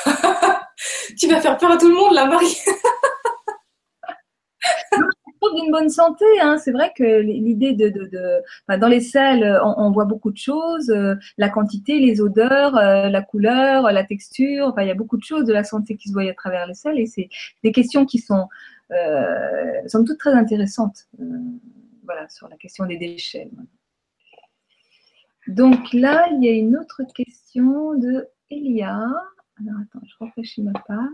tu 1.18 1.28
vas 1.28 1.40
faire 1.40 1.56
peur 1.58 1.72
à 1.72 1.76
tout 1.76 1.88
le 1.88 1.94
monde, 1.94 2.14
là, 2.14 2.26
Marie. 2.26 2.56
d'une 5.54 5.70
bonne 5.70 5.88
santé. 5.88 6.24
Hein. 6.40 6.58
C'est 6.58 6.72
vrai 6.72 6.92
que 6.94 7.20
l'idée 7.20 7.72
de, 7.72 7.92
dans 8.68 8.88
les 8.88 9.00
selles, 9.00 9.58
on, 9.64 9.90
voit 9.90 10.04
beaucoup 10.04 10.30
de 10.30 10.36
choses, 10.36 10.90
euh, 10.90 11.14
la 11.38 11.48
quantité, 11.48 11.98
les 11.98 12.20
odeurs, 12.20 12.76
euh, 12.76 13.08
la 13.08 13.22
couleur, 13.22 13.90
la 13.90 14.04
texture. 14.04 14.66
Enfin, 14.68 14.82
il 14.82 14.88
y 14.88 14.92
a 14.92 14.94
beaucoup 14.94 15.16
de 15.16 15.24
choses 15.24 15.44
de 15.44 15.52
la 15.52 15.64
santé 15.64 15.96
qui 15.96 16.08
se 16.08 16.12
voient 16.12 16.28
à 16.28 16.34
travers 16.34 16.66
les 16.66 16.74
selles, 16.74 16.98
et 16.98 17.06
c'est 17.06 17.28
des 17.62 17.72
questions 17.72 18.06
qui 18.06 18.18
sont, 18.18 18.46
euh, 18.92 19.88
sont 19.88 20.04
toutes 20.04 20.18
très 20.18 20.32
intéressantes. 20.32 21.08
voilà, 22.04 22.28
sur 22.28 22.48
la 22.48 22.56
question 22.56 22.86
des 22.86 22.96
déchets. 22.96 23.50
Donc 25.46 25.92
là, 25.92 26.28
il 26.32 26.44
y 26.44 26.48
a 26.48 26.52
une 26.52 26.76
autre 26.76 27.02
question 27.14 27.94
de 27.94 28.28
Elia. 28.50 29.06
Alors 29.60 29.80
attends, 29.82 30.04
je 30.06 30.14
rafraîchis 30.18 30.62
ma 30.62 30.72
page. 30.72 31.08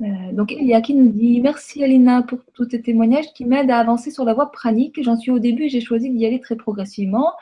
Euh, 0.00 0.32
donc 0.32 0.50
il 0.50 0.66
y 0.66 0.74
a 0.74 0.80
qui 0.80 0.94
nous 0.94 1.10
dit 1.10 1.40
Merci 1.40 1.84
Alina 1.84 2.22
pour 2.22 2.40
tous 2.54 2.66
tes 2.66 2.82
témoignages 2.82 3.32
qui 3.34 3.44
m'aident 3.44 3.70
à 3.70 3.78
avancer 3.78 4.10
sur 4.10 4.24
la 4.24 4.34
voie 4.34 4.50
pranique. 4.50 5.00
J'en 5.02 5.16
suis 5.16 5.30
au 5.30 5.38
début, 5.38 5.68
j'ai 5.68 5.80
choisi 5.80 6.10
d'y 6.10 6.26
aller 6.26 6.40
très 6.40 6.56
progressivement. 6.56 7.32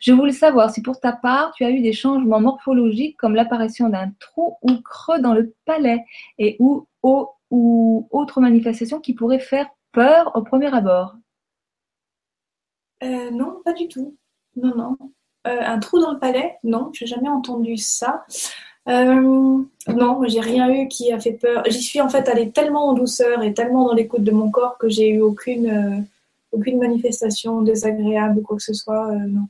Je 0.00 0.12
voulais 0.12 0.32
savoir 0.32 0.70
si 0.70 0.82
pour 0.82 0.98
ta 0.98 1.12
part 1.12 1.52
tu 1.52 1.64
as 1.64 1.70
eu 1.70 1.80
des 1.80 1.92
changements 1.92 2.40
morphologiques 2.40 3.16
comme 3.18 3.34
l'apparition 3.34 3.88
d'un 3.88 4.10
trou 4.18 4.56
ou 4.62 4.80
creux 4.82 5.20
dans 5.20 5.34
le 5.34 5.54
palais 5.64 6.04
et 6.38 6.56
ou, 6.58 6.88
ou, 7.02 7.28
ou 7.50 8.08
autres 8.10 8.40
manifestations 8.40 9.00
qui 9.00 9.14
pourraient 9.14 9.38
faire 9.38 9.68
peur 9.92 10.32
au 10.34 10.42
premier 10.42 10.74
abord? 10.74 11.14
Euh, 13.04 13.30
non, 13.30 13.62
pas 13.64 13.74
du 13.74 13.86
tout. 13.86 14.16
Non, 14.56 14.74
non. 14.74 14.96
Euh, 15.46 15.60
un 15.60 15.78
trou 15.78 15.98
dans 16.00 16.12
le 16.12 16.18
palais? 16.18 16.56
Non, 16.64 16.90
j'ai 16.92 17.06
jamais 17.06 17.28
entendu 17.28 17.76
ça. 17.76 18.24
Euh, 18.88 19.62
non, 19.86 20.20
j'ai 20.26 20.40
rien 20.40 20.70
eu 20.70 20.88
qui 20.88 21.12
a 21.12 21.20
fait 21.20 21.32
peur. 21.32 21.62
J'y 21.68 21.82
suis 21.82 22.00
en 22.00 22.08
fait 22.08 22.28
allée 22.28 22.50
tellement 22.50 22.88
en 22.88 22.92
douceur 22.94 23.42
et 23.42 23.54
tellement 23.54 23.86
dans 23.86 23.94
l'écoute 23.94 24.24
de 24.24 24.32
mon 24.32 24.50
corps 24.50 24.78
que 24.78 24.88
j'ai 24.88 25.10
eu 25.10 25.20
aucune, 25.20 25.68
euh, 25.68 26.00
aucune 26.52 26.78
manifestation 26.78 27.62
désagréable 27.62 28.40
ou 28.40 28.42
quoi 28.42 28.56
que 28.56 28.62
ce 28.62 28.74
soit. 28.74 29.12
non. 29.12 29.48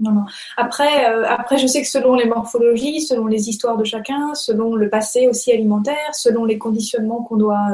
Non, 0.00 0.12
non. 0.12 0.26
Après, 0.56 1.06
après, 1.24 1.58
je 1.58 1.66
sais 1.66 1.82
que 1.82 1.88
selon 1.88 2.14
les 2.14 2.26
morphologies, 2.26 3.00
selon 3.00 3.26
les 3.26 3.48
histoires 3.48 3.76
de 3.76 3.82
chacun, 3.82 4.32
selon 4.36 4.76
le 4.76 4.88
passé 4.88 5.26
aussi 5.26 5.50
alimentaire, 5.50 6.14
selon 6.14 6.44
les 6.44 6.56
conditionnements 6.56 7.24
qu'on 7.24 7.36
doit 7.36 7.66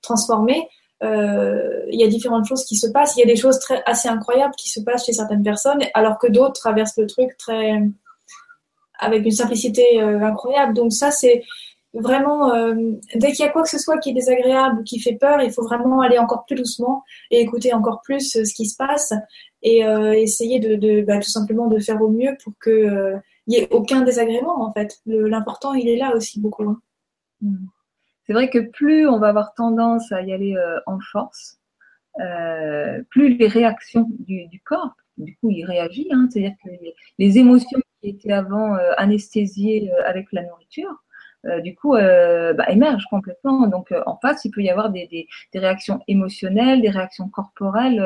transformer, 0.00 0.66
il 1.02 1.98
y 1.98 2.04
a 2.04 2.08
différentes 2.08 2.46
choses 2.46 2.64
qui 2.64 2.76
se 2.76 2.86
passent. 2.88 3.16
Il 3.16 3.20
y 3.20 3.22
a 3.22 3.26
des 3.26 3.36
choses 3.36 3.58
assez 3.86 4.08
incroyables 4.08 4.54
qui 4.56 4.68
se 4.68 4.80
passent 4.80 5.06
chez 5.06 5.12
certaines 5.12 5.42
personnes, 5.42 5.80
alors 5.94 6.18
que 6.18 6.26
d'autres 6.26 6.60
traversent 6.60 6.98
le 6.98 7.06
truc 7.06 7.36
très 7.38 7.80
avec 9.00 9.24
une 9.24 9.32
simplicité 9.32 10.00
euh, 10.00 10.20
incroyable. 10.20 10.74
Donc 10.74 10.92
ça, 10.92 11.10
c'est 11.10 11.42
vraiment 11.92 12.54
euh, 12.54 12.74
dès 13.16 13.32
qu'il 13.32 13.44
y 13.44 13.48
a 13.48 13.50
quoi 13.50 13.62
que 13.62 13.68
ce 13.68 13.78
soit 13.78 13.98
qui 13.98 14.10
est 14.10 14.14
désagréable 14.14 14.80
ou 14.80 14.84
qui 14.84 15.00
fait 15.00 15.16
peur, 15.16 15.42
il 15.42 15.50
faut 15.52 15.64
vraiment 15.64 16.02
aller 16.02 16.18
encore 16.18 16.44
plus 16.44 16.54
doucement 16.54 17.02
et 17.30 17.40
écouter 17.40 17.72
encore 17.72 18.00
plus 18.02 18.30
ce 18.30 18.54
qui 18.54 18.66
se 18.66 18.76
passe 18.76 19.12
et 19.62 19.80
essayer 20.16 20.60
de, 20.60 21.02
bah, 21.02 21.18
tout 21.18 21.30
simplement 21.30 21.66
de 21.66 21.78
faire 21.80 22.00
au 22.00 22.08
mieux 22.08 22.36
pour 22.42 22.54
que 22.60 23.14
il 23.46 23.54
y 23.54 23.58
ait 23.58 23.68
aucun 23.72 24.02
désagrément 24.02 24.62
en 24.62 24.72
fait. 24.72 25.00
L'important, 25.04 25.74
il 25.74 25.88
est 25.88 25.96
là 25.96 26.14
aussi 26.14 26.40
beaucoup. 26.40 26.62
Hein. 26.62 26.80
Mm. 27.42 27.66
C'est 28.30 28.34
vrai 28.34 28.48
que 28.48 28.60
plus 28.60 29.08
on 29.08 29.18
va 29.18 29.30
avoir 29.30 29.54
tendance 29.54 30.12
à 30.12 30.22
y 30.22 30.32
aller 30.32 30.54
euh, 30.54 30.78
en 30.86 31.00
force, 31.00 31.58
euh, 32.20 33.02
plus 33.10 33.36
les 33.36 33.48
réactions 33.48 34.06
du, 34.20 34.62
corps, 34.64 34.94
du 35.16 35.36
coup, 35.38 35.50
il 35.50 35.64
réagit. 35.64 36.06
Hein. 36.12 36.28
C'est-à-dire 36.30 36.54
que 36.64 36.70
les, 37.18 37.38
émotions 37.38 37.80
qui 38.00 38.10
étaient 38.10 38.30
avant 38.30 38.76
euh, 38.76 38.92
anesthésiées 38.98 39.90
avec 40.06 40.28
la 40.30 40.44
nourriture, 40.44 41.02
du 41.64 41.74
coup, 41.74 41.94
bah, 41.94 42.70
émergent 42.70 43.08
complètement. 43.10 43.66
Donc, 43.66 43.92
en 44.06 44.16
face, 44.18 44.44
il 44.44 44.52
peut 44.52 44.62
y 44.62 44.70
avoir 44.70 44.90
des, 44.90 45.26
réactions 45.52 46.00
émotionnelles, 46.06 46.82
des 46.82 46.90
réactions 46.90 47.28
corporelles 47.28 48.00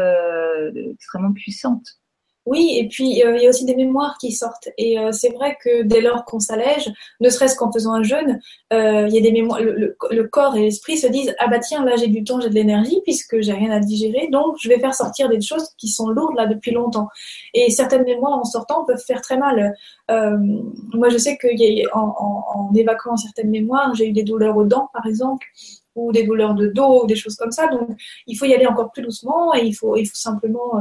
extrêmement 0.94 1.34
puissantes. 1.34 1.98
Oui, 2.46 2.76
et 2.78 2.88
puis 2.88 3.22
euh, 3.22 3.36
il 3.36 3.42
y 3.42 3.46
a 3.46 3.48
aussi 3.48 3.64
des 3.64 3.74
mémoires 3.74 4.18
qui 4.18 4.30
sortent. 4.30 4.68
Et 4.76 4.98
euh, 4.98 5.12
c'est 5.12 5.30
vrai 5.30 5.56
que 5.62 5.82
dès 5.82 6.02
lors 6.02 6.26
qu'on 6.26 6.40
s'allège, 6.40 6.92
ne 7.20 7.30
serait-ce 7.30 7.56
qu'en 7.56 7.72
faisant 7.72 7.94
un 7.94 8.02
jeûne, 8.02 8.38
euh, 8.72 9.06
il 9.08 9.14
y 9.14 9.18
a 9.18 9.22
des 9.22 9.32
mémoires. 9.32 9.60
Le, 9.60 10.24
corps 10.24 10.56
et 10.56 10.60
l'esprit 10.60 10.98
se 10.98 11.06
disent 11.06 11.34
ah 11.38 11.46
bah 11.48 11.58
tiens 11.58 11.84
là 11.84 11.96
j'ai 11.96 12.08
du 12.08 12.22
temps, 12.24 12.40
j'ai 12.40 12.50
de 12.50 12.54
l'énergie 12.54 13.00
puisque 13.02 13.40
j'ai 13.40 13.52
rien 13.52 13.70
à 13.70 13.80
digérer, 13.80 14.28
donc 14.30 14.56
je 14.60 14.68
vais 14.68 14.78
faire 14.78 14.94
sortir 14.94 15.28
des 15.28 15.40
choses 15.40 15.68
qui 15.78 15.88
sont 15.88 16.08
lourdes 16.08 16.34
là 16.36 16.46
depuis 16.46 16.72
longtemps. 16.72 17.08
Et 17.54 17.70
certaines 17.70 18.04
mémoires 18.04 18.38
en 18.38 18.44
sortant 18.44 18.84
peuvent 18.84 19.02
faire 19.04 19.22
très 19.22 19.38
mal. 19.38 19.74
moi 20.08 21.08
je 21.08 21.18
sais 21.18 21.36
que 21.38 21.48
en, 21.96 22.68
en, 22.70 22.74
évacuant 22.74 23.16
certaines 23.16 23.50
mémoires, 23.50 23.94
j'ai 23.94 24.08
eu 24.08 24.12
des 24.12 24.22
douleurs 24.22 24.56
aux 24.56 24.64
dents 24.64 24.90
par 24.92 25.06
exemple 25.06 25.46
ou 25.94 26.12
des 26.12 26.24
douleurs 26.24 26.54
de 26.54 26.66
dos 26.68 27.04
ou 27.04 27.06
des 27.06 27.16
choses 27.16 27.36
comme 27.36 27.52
ça. 27.52 27.68
Donc 27.68 27.88
il 28.26 28.36
faut 28.36 28.46
y 28.46 28.54
aller 28.54 28.66
encore 28.66 28.90
plus 28.92 29.02
doucement 29.02 29.54
et 29.54 29.64
il 29.64 29.72
faut 29.74 29.96
il 29.96 30.06
faut 30.06 30.16
simplement 30.16 30.72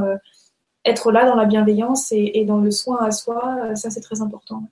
être 0.86 1.12
là 1.12 1.26
dans 1.26 1.36
la 1.36 1.46
bienveillance 1.46 2.12
et, 2.12 2.44
dans 2.46 2.58
le 2.58 2.72
soin 2.72 3.04
à 3.04 3.12
soi, 3.12 3.58
euh, 3.64 3.76
ça 3.76 3.90
c'est 3.90 4.02
très 4.02 4.22
important. 4.22 4.70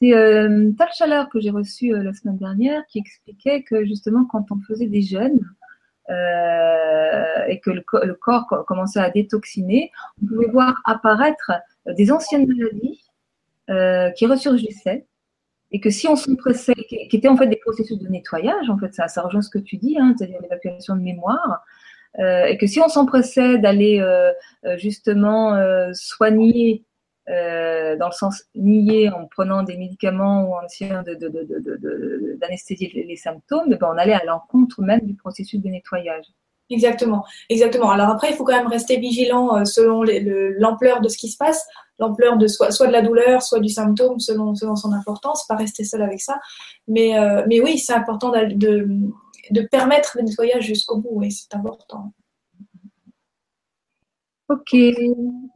C'est 0.00 0.14
euh, 0.14 0.70
Tal 0.78 0.88
Chaleur 0.96 1.28
que 1.28 1.40
j'ai 1.40 1.50
reçu 1.50 1.92
euh, 1.92 2.02
la 2.02 2.12
semaine 2.12 2.38
dernière 2.38 2.86
qui 2.86 2.98
expliquait 3.00 3.62
que 3.62 3.84
justement 3.84 4.24
quand 4.24 4.52
on 4.52 4.60
faisait 4.60 4.86
des 4.86 5.02
jeûnes 5.02 5.40
euh, 6.10 7.44
et 7.48 7.60
que 7.60 7.70
le, 7.70 8.14
corps 8.14 8.46
commençait 8.66 9.00
à 9.00 9.10
détoxiner, 9.10 9.90
on 10.22 10.26
pouvait 10.26 10.48
voir 10.48 10.80
apparaître 10.84 11.52
des 11.86 12.10
anciennes 12.12 12.46
maladies 12.46 13.02
euh, 13.68 14.10
qui 14.12 14.26
ressurgissaient 14.26 15.06
et 15.70 15.80
que 15.80 15.90
si 15.90 16.08
on 16.08 16.16
s'empressait, 16.16 16.74
qui, 16.88 17.08
étaient 17.12 17.28
en 17.28 17.36
fait 17.36 17.46
des 17.46 17.56
processus 17.56 17.98
de 17.98 18.08
nettoyage, 18.08 18.70
en 18.70 18.78
fait 18.78 18.94
ça, 18.94 19.08
ça 19.08 19.20
rejoint 19.20 19.42
ce 19.42 19.50
que 19.50 19.58
tu 19.58 19.76
dis, 19.76 19.98
hein, 19.98 20.14
c'est-à-dire 20.16 20.40
l'évacuation 20.40 20.96
de 20.96 21.02
mémoire, 21.02 21.44
euh, 21.50 21.56
et 22.18 22.56
que 22.58 22.66
si 22.66 22.80
on 22.80 22.88
s'empressait 22.88 23.58
d'aller 23.58 24.00
euh, 24.00 24.32
euh, 24.64 24.76
justement 24.78 25.56
soigner 25.92 26.84
dans 27.28 28.06
le 28.06 28.12
sens 28.12 28.42
nier 28.54 29.10
en 29.10 29.26
prenant 29.26 29.62
des 29.62 29.76
médicaments 29.76 30.48
ou 30.48 30.54
en 30.54 30.62
essayant 30.62 31.02
d'anesthésier 32.40 33.04
les 33.06 33.16
symptômes, 33.16 33.70
eh 33.70 33.76
ben 33.76 33.90
on 33.92 33.98
allait 33.98 34.14
à 34.14 34.24
l'encontre 34.24 34.80
même 34.80 35.02
du 35.02 35.14
processus 35.14 35.60
de 35.60 35.68
nettoyage. 35.68 36.24
Exactement, 36.70 37.26
exactement. 37.50 37.90
Alors 37.90 38.08
après, 38.08 38.30
il 38.30 38.34
faut 38.34 38.44
quand 38.44 38.56
même 38.56 38.68
rester 38.68 38.98
vigilant 38.98 39.62
selon 39.66 40.04
l'ampleur 40.58 41.02
de 41.02 41.08
ce 41.08 41.18
qui 41.18 41.28
se 41.28 41.36
passe, 41.36 41.66
l'ampleur 41.98 42.38
de 42.38 42.46
soit, 42.46 42.70
soit 42.70 42.86
de 42.86 42.92
la 42.92 43.02
douleur, 43.02 43.42
soit 43.42 43.60
du 43.60 43.68
symptôme, 43.68 44.18
selon, 44.20 44.54
selon 44.54 44.74
son 44.74 44.92
importance, 44.92 45.44
pas 45.46 45.56
rester 45.56 45.84
seul 45.84 46.00
avec 46.00 46.22
ça. 46.22 46.40
Mais, 46.86 47.12
mais 47.46 47.60
oui, 47.60 47.76
c'est 47.76 47.92
important 47.92 48.32
de 48.32 48.88
permettre 49.70 50.16
le 50.16 50.24
nettoyage 50.24 50.66
jusqu'au 50.66 50.98
bout, 50.98 51.22
et 51.22 51.30
c'est 51.30 51.54
important. 51.54 52.12
Ok, 54.48 54.74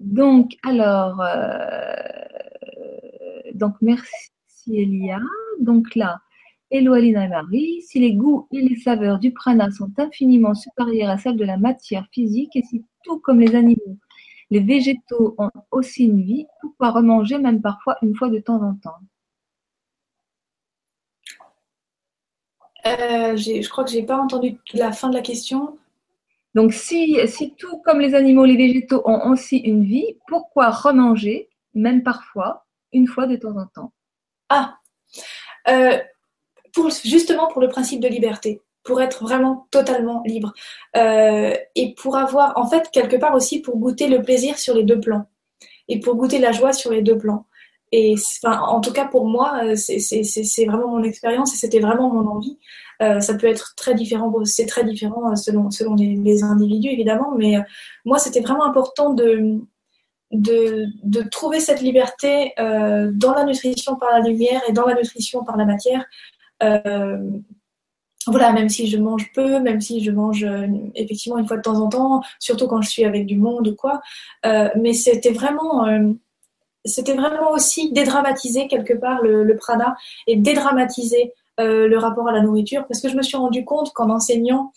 donc 0.01 0.53
alors, 0.65 1.21
euh, 1.23 1.95
donc 3.55 3.75
merci 3.81 4.31
Elia. 4.69 5.19
Donc 5.61 5.95
là, 5.95 6.21
Hello 6.71 6.95
Alina 6.95 7.27
et 7.27 7.29
Marie, 7.29 7.83
si 7.83 8.01
les 8.01 8.15
goûts 8.15 8.49
et 8.51 8.61
les 8.61 8.77
saveurs 8.77 9.19
du 9.19 9.33
prana 9.33 9.71
sont 9.71 9.91
infiniment 9.99 10.55
supérieurs 10.55 11.11
à 11.11 11.19
celles 11.19 11.37
de 11.37 11.45
la 11.45 11.59
matière 11.59 12.07
physique 12.13 12.57
et 12.57 12.63
si 12.63 12.85
tout 13.05 13.19
comme 13.19 13.41
les 13.41 13.55
animaux, 13.55 13.99
les 14.51 14.61
végétaux 14.61 15.35
ont 15.39 15.51
aussi 15.71 16.05
une 16.05 16.23
vie, 16.23 16.47
pourquoi 16.61 16.91
remanger 16.91 17.39
même 17.39 17.61
parfois 17.63 17.97
une 18.03 18.15
fois 18.15 18.31
de 18.31 18.39
temps 18.39 18.63
en 18.63 18.75
temps? 18.75 18.97
Euh, 22.87 23.37
je 23.37 23.69
crois 23.69 23.85
que 23.85 23.91
j'ai 23.91 24.03
pas 24.03 24.17
entendu 24.17 24.59
la 24.75 24.93
fin 24.93 25.09
de 25.09 25.15
la 25.15 25.23
question. 25.23 25.79
Donc, 26.55 26.73
si, 26.73 27.17
si 27.29 27.55
tout 27.55 27.79
comme 27.85 28.01
les 28.01 28.15
animaux, 28.15 28.45
les 28.45 28.57
végétaux 28.57 29.03
ont 29.05 29.31
aussi 29.31 29.59
une 29.59 29.85
vie, 29.85 30.17
pourquoi 30.27 30.71
remanger, 30.71 31.49
même 31.75 32.03
parfois, 32.03 32.67
une 32.93 33.07
fois 33.07 33.27
de 33.27 33.37
temps 33.37 33.57
en 33.57 33.67
temps? 33.67 33.93
Ah, 34.49 34.79
pour, 36.73 36.91
justement 36.91 37.49
pour 37.49 37.61
le 37.61 37.69
principe 37.69 38.01
de 38.01 38.09
liberté 38.09 38.61
pour 38.83 39.01
être 39.01 39.23
vraiment 39.23 39.69
totalement 39.71 40.23
libre 40.27 40.53
euh, 40.97 41.55
et 41.75 41.95
pour 41.95 42.17
avoir 42.17 42.59
en 42.59 42.69
fait 42.69 42.91
quelque 42.91 43.17
part 43.17 43.35
aussi 43.35 43.61
pour 43.61 43.77
goûter 43.77 44.09
le 44.09 44.23
plaisir 44.23 44.59
sur 44.59 44.75
les 44.75 44.83
deux 44.83 45.01
plans 45.01 45.27
et 45.89 46.01
pour 46.01 46.17
goûter 46.17 46.39
la 46.39 46.53
joie 46.53 46.73
sur 46.73 46.91
les 46.91 47.03
deux 47.03 47.17
plans 47.17 47.47
en 48.45 48.81
tout 48.81 48.93
cas 48.93 49.07
pour 49.07 49.27
moi 49.27 49.61
euh, 49.65 49.77
c'est 49.77 50.65
vraiment 50.65 50.89
mon 50.89 51.03
expérience 51.03 51.55
et 51.55 51.57
c'était 51.57 51.81
vraiment 51.81 52.11
mon 52.11 52.27
envie 52.27 52.59
euh, 53.03 53.21
ça 53.21 53.35
peut 53.35 53.47
être 53.47 53.75
très 53.77 53.95
différent 53.95 54.33
c'est 54.45 54.67
très 54.67 54.85
différent 54.85 55.37
selon 55.37 55.71
selon 55.71 55.95
les, 55.95 56.43
individus 56.43 56.89
évidemment 56.89 57.33
mais 57.37 57.57
moi 58.05 58.19
c'était 58.19 58.41
vraiment 58.41 58.65
important 58.65 59.13
de 59.13 59.61
de, 60.31 61.23
trouver 61.31 61.61
cette 61.61 61.83
liberté 61.83 62.55
dans 62.57 63.35
la 63.35 63.45
nutrition 63.45 63.97
par 63.97 64.11
la 64.13 64.21
lumière 64.21 64.63
et 64.67 64.73
dans 64.73 64.87
la 64.87 64.95
nutrition 64.95 65.45
par 65.45 65.59
la 65.59 65.67
matière 65.67 66.07
voilà, 68.27 68.53
même 68.53 68.69
si 68.69 68.87
je 68.87 68.99
mange 68.99 69.33
peu, 69.33 69.61
même 69.61 69.81
si 69.81 70.03
je 70.03 70.11
mange 70.11 70.45
euh, 70.45 70.67
effectivement 70.95 71.39
une 71.39 71.47
fois 71.47 71.57
de 71.57 71.63
temps 71.63 71.81
en 71.81 71.89
temps, 71.89 72.23
surtout 72.39 72.69
quand 72.69 72.83
je 72.83 72.89
suis 72.89 73.05
avec 73.05 73.27
du 73.27 73.37
monde 73.37 73.69
ou 73.69 73.75
quoi. 73.75 74.01
Euh, 74.47 74.69
mais 74.77 74.93
c'était 74.93 75.33
vraiment, 75.33 75.87
euh, 75.87 76.13
c'était 76.85 77.15
vraiment 77.15 77.53
aussi 77.53 77.93
dédramatiser 77.93 78.69
quelque 78.69 78.95
part 78.95 79.23
le, 79.23 79.57
prana 79.57 79.97
et 80.27 80.37
dédramatiser 80.37 81.33
le 81.59 81.97
rapport 81.97 82.29
à 82.29 82.33
la 82.33 82.41
nourriture, 82.41 82.87
parce 82.89 83.01
que 83.01 83.09
je 83.09 83.17
me 83.17 83.23
suis 83.23 83.37
rendu 83.37 83.65
compte 83.65 83.93
qu'en 83.93 84.11
enseignant 84.11 84.73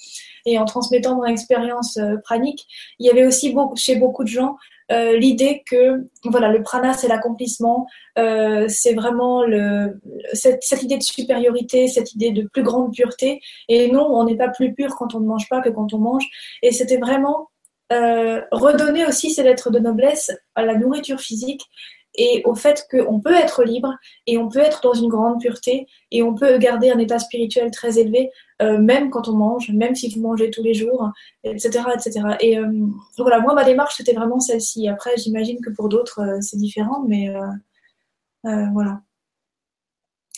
et 0.45 0.59
en 0.59 0.65
transmettant 0.65 1.15
mon 1.15 1.25
expérience 1.25 1.99
pranique, 2.23 2.67
il 2.99 3.07
y 3.07 3.09
avait 3.09 3.25
aussi 3.25 3.55
chez 3.75 3.95
beaucoup 3.95 4.23
de 4.23 4.29
gens 4.29 4.55
euh, 4.91 5.17
l'idée 5.17 5.63
que 5.65 6.07
voilà 6.25 6.49
le 6.51 6.61
prana 6.61 6.93
c'est 6.93 7.07
l'accomplissement, 7.07 7.87
euh, 8.19 8.65
c'est 8.69 8.93
vraiment 8.93 9.43
cette, 10.33 10.83
idée 10.83 10.97
de 10.97 11.03
supériorité, 11.03 11.87
cette 11.87 12.13
idée 12.13 12.31
de 12.31 12.47
plus 12.47 12.63
grande 12.63 12.93
pureté. 12.93 13.41
Et 13.67 13.91
non, 13.91 14.05
on 14.05 14.25
n'est 14.25 14.37
pas 14.37 14.49
plus 14.49 14.73
pur 14.73 14.95
quand 14.95 15.15
on 15.15 15.19
ne 15.19 15.25
mange 15.25 15.49
pas 15.49 15.61
que 15.61 15.69
quand 15.69 15.93
on 15.93 15.99
mange. 15.99 16.25
Et 16.61 16.71
c'était 16.71 16.97
vraiment 16.97 17.49
euh, 17.91 18.41
redonner 18.51 19.05
aussi 19.05 19.31
ces 19.31 19.43
lettres 19.43 19.71
de 19.71 19.79
noblesse 19.79 20.31
à 20.55 20.63
la 20.63 20.75
nourriture 20.75 21.19
physique 21.19 21.61
et 22.17 22.41
au 22.45 22.55
fait 22.55 22.87
qu'on 22.89 23.19
peut 23.19 23.33
être 23.33 23.63
libre 23.63 23.93
et 24.27 24.37
on 24.37 24.49
peut 24.49 24.59
être 24.59 24.81
dans 24.81 24.93
une 24.93 25.09
grande 25.09 25.39
pureté 25.39 25.87
et 26.11 26.23
on 26.23 26.33
peut 26.33 26.57
garder 26.57 26.91
un 26.91 26.99
état 26.99 27.19
spirituel 27.19 27.71
très 27.71 27.99
élevé, 27.99 28.31
euh, 28.61 28.77
même 28.77 29.09
quand 29.09 29.27
on 29.27 29.33
mange, 29.33 29.69
même 29.71 29.95
si 29.95 30.13
vous 30.13 30.21
mangez 30.21 30.49
tous 30.49 30.63
les 30.63 30.73
jours, 30.73 31.09
etc. 31.43 31.83
etc. 31.93 32.21
Et 32.39 32.57
euh, 32.57 32.87
voilà, 33.17 33.39
moi, 33.39 33.53
ma 33.53 33.63
démarche, 33.63 33.95
c'était 33.97 34.13
vraiment 34.13 34.39
celle-ci. 34.39 34.87
Après, 34.87 35.17
j'imagine 35.17 35.59
que 35.61 35.69
pour 35.69 35.89
d'autres, 35.89 36.21
euh, 36.21 36.41
c'est 36.41 36.57
différent, 36.57 37.03
mais 37.07 37.33
voilà. 38.43 39.01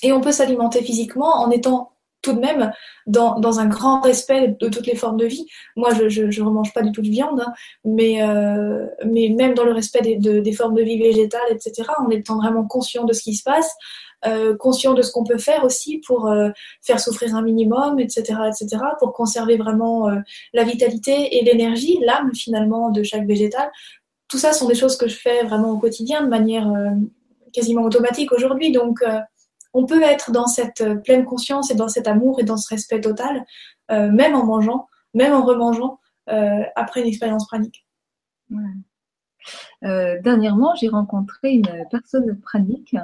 Et 0.01 0.13
on 0.13 0.21
peut 0.21 0.32
s'alimenter 0.32 0.82
physiquement 0.82 1.41
en 1.41 1.51
étant 1.51 1.91
tout 2.22 2.34
de 2.34 2.39
même 2.39 2.72
dans, 3.05 3.39
dans, 3.39 3.59
un 3.59 3.68
grand 3.68 4.01
respect 4.01 4.55
de 4.59 4.70
toutes 4.70 4.88
les 4.88 4.95
formes 4.95 5.18
de 5.18 5.26
vie. 5.26 5.45
Moi, 5.76 5.89
je 6.07 6.22
ne 6.24 6.45
remange 6.45 6.74
pas 6.74 6.82
du 6.82 6.91
tout 6.91 7.01
de 7.01 7.09
viande, 7.09 7.41
hein, 7.41 7.53
mais, 7.86 8.22
euh, 8.24 8.86
mais 9.05 9.30
même 9.30 9.53
dans 9.53 9.63
le 9.63 9.72
respect 9.72 10.01
des, 10.01 10.15
des, 10.18 10.51
formes 10.51 10.76
de 10.76 10.82
vie 10.82 10.97
végétales, 10.97 11.51
etc., 11.51 11.89
en 11.99 12.09
étant 12.09 12.38
vraiment 12.38 12.65
conscient 12.65 13.05
de 13.05 13.13
ce 13.13 13.22
qui 13.22 13.36
se 13.36 13.43
passe, 13.43 13.74
euh, 14.26 14.57
conscient 14.57 14.93
de 14.93 15.03
ce 15.03 15.11
qu'on 15.11 15.24
peut 15.24 15.38
faire 15.38 15.63
aussi 15.63 15.99
pour 15.99 16.28
euh, 16.28 16.49
faire 16.82 16.99
souffrir 16.99 17.36
un 17.36 17.43
minimum, 17.43 17.99
etc., 17.99 18.39
etc., 18.47 18.84
pour 18.99 19.13
conserver 19.13 19.57
vraiment 19.57 20.09
la 20.53 20.63
vitalité 20.63 21.38
et 21.38 21.43
l'énergie, 21.43 21.99
l'âme 22.03 22.32
finalement 22.34 22.89
de 22.89 23.03
chaque 23.03 23.26
végétal. 23.26 23.70
Tout 24.28 24.38
ça 24.38 24.53
sont 24.53 24.68
des 24.68 24.76
choses 24.76 24.97
que 24.97 25.07
je 25.07 25.15
fais 25.15 25.43
vraiment 25.43 25.72
au 25.72 25.78
quotidien 25.78 26.24
de 26.24 26.28
manière 26.28 26.68
quasiment 27.53 27.84
automatique 27.84 28.32
aujourd'hui. 28.34 28.72
Donc, 28.72 29.01
on 29.74 29.86
peut 29.86 30.01
être 30.01 30.32
dans 30.32 30.47
cette 30.47 30.82
euh, 30.82 30.95
pleine 30.95 31.26
conscience 31.26 31.72
et 31.72 31.76
dans 31.76 31.88
cet 31.88 32.07
amour 32.07 32.39
et 32.39 32.43
dans 32.43 32.57
ce 32.57 32.74
respect 32.74 33.01
total, 33.01 33.43
euh, 33.91 34.11
même 34.11 34.36
en 34.36 34.45
mangeant, 34.45 34.88
même 35.13 35.34
en 35.34 35.43
remangeant, 35.43 35.99
euh, 36.30 36.63
après 36.76 37.01
une 37.01 37.07
expérience 37.07 37.47
pranique. 37.47 37.86
dernièrement, 39.82 40.76
j'ai 40.76 40.89
rencontré 40.89 41.51
une 41.51 41.86
personne 41.89 42.39
pranique 42.41 42.95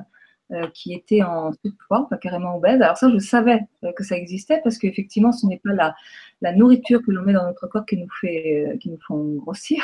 qui 0.74 0.94
était 0.94 1.24
en 1.24 1.52
surpoids, 1.64 2.08
pas 2.10 2.18
carrément 2.18 2.58
obèse. 2.58 2.82
Alors 2.82 2.98
ça, 2.98 3.10
je 3.10 3.18
savais 3.18 3.62
que 3.96 4.04
ça 4.04 4.18
existait 4.18 4.60
parce 4.64 4.78
qu'effectivement, 4.78 5.32
ce 5.32 5.48
n'est 5.48 5.60
pas 5.64 5.74
la, 5.74 5.96
la 6.42 6.52
nourriture 6.54 7.02
que 7.02 7.12
l'on 7.12 7.24
met 7.24 7.34
dans 7.34 7.46
notre 7.46 7.68
corps 7.68 7.86
qui 7.86 7.98
nous 7.98 8.10
fait, 8.20 8.78
qui 8.82 8.90
nous 8.90 9.00
font 9.08 9.36
grossir, 9.36 9.84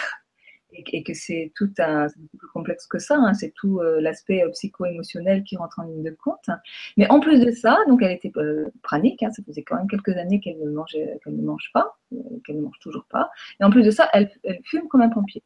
et, 0.72 1.04
que 1.04 1.14
c'est 1.14 1.52
tout 1.56 1.72
un, 1.80 2.08
c'est 2.10 2.20
beaucoup 2.20 2.38
plus 2.38 2.48
complexe 2.50 2.88
que 2.88 3.00
ça, 3.00 3.16
hein, 3.16 3.34
c'est 3.34 3.52
tout 3.52 3.80
euh, 3.80 4.00
l'aspect 4.02 4.44
euh, 4.44 4.50
psycho-émotionnel 4.50 5.44
qui 5.44 5.58
rentre 5.58 5.80
en 5.80 5.84
ligne 5.84 6.04
de 6.04 6.12
compte. 6.12 6.50
Mais 6.98 7.10
en 7.10 7.20
plus 7.20 7.40
de 7.40 7.52
ça, 7.52 7.80
donc 7.88 8.02
elle 8.02 8.12
était 8.12 8.32
euh, 8.38 8.70
pranique, 8.84 9.24
hein, 9.24 9.32
ça 9.32 9.44
faisait 9.44 9.64
quand 9.64 9.76
même 9.78 9.88
quelques 9.88 10.16
années 10.18 10.40
qu'elle 10.40 10.60
ne 10.60 10.70
mangeait, 10.70 11.20
qu'elle 11.24 11.36
ne 11.36 11.44
mange 11.44 11.72
pas, 11.74 11.98
qu'elle 12.46 12.58
ne 12.58 12.62
mange 12.62 12.80
toujours 12.80 13.06
pas. 13.10 13.30
Et 13.60 13.64
en 13.64 13.70
plus 13.70 13.84
de 13.84 13.92
ça, 13.92 14.10
elle, 14.14 14.32
elle 14.44 14.60
fume 14.64 14.88
comme 14.88 15.02
un 15.02 15.10
pompier. 15.10 15.44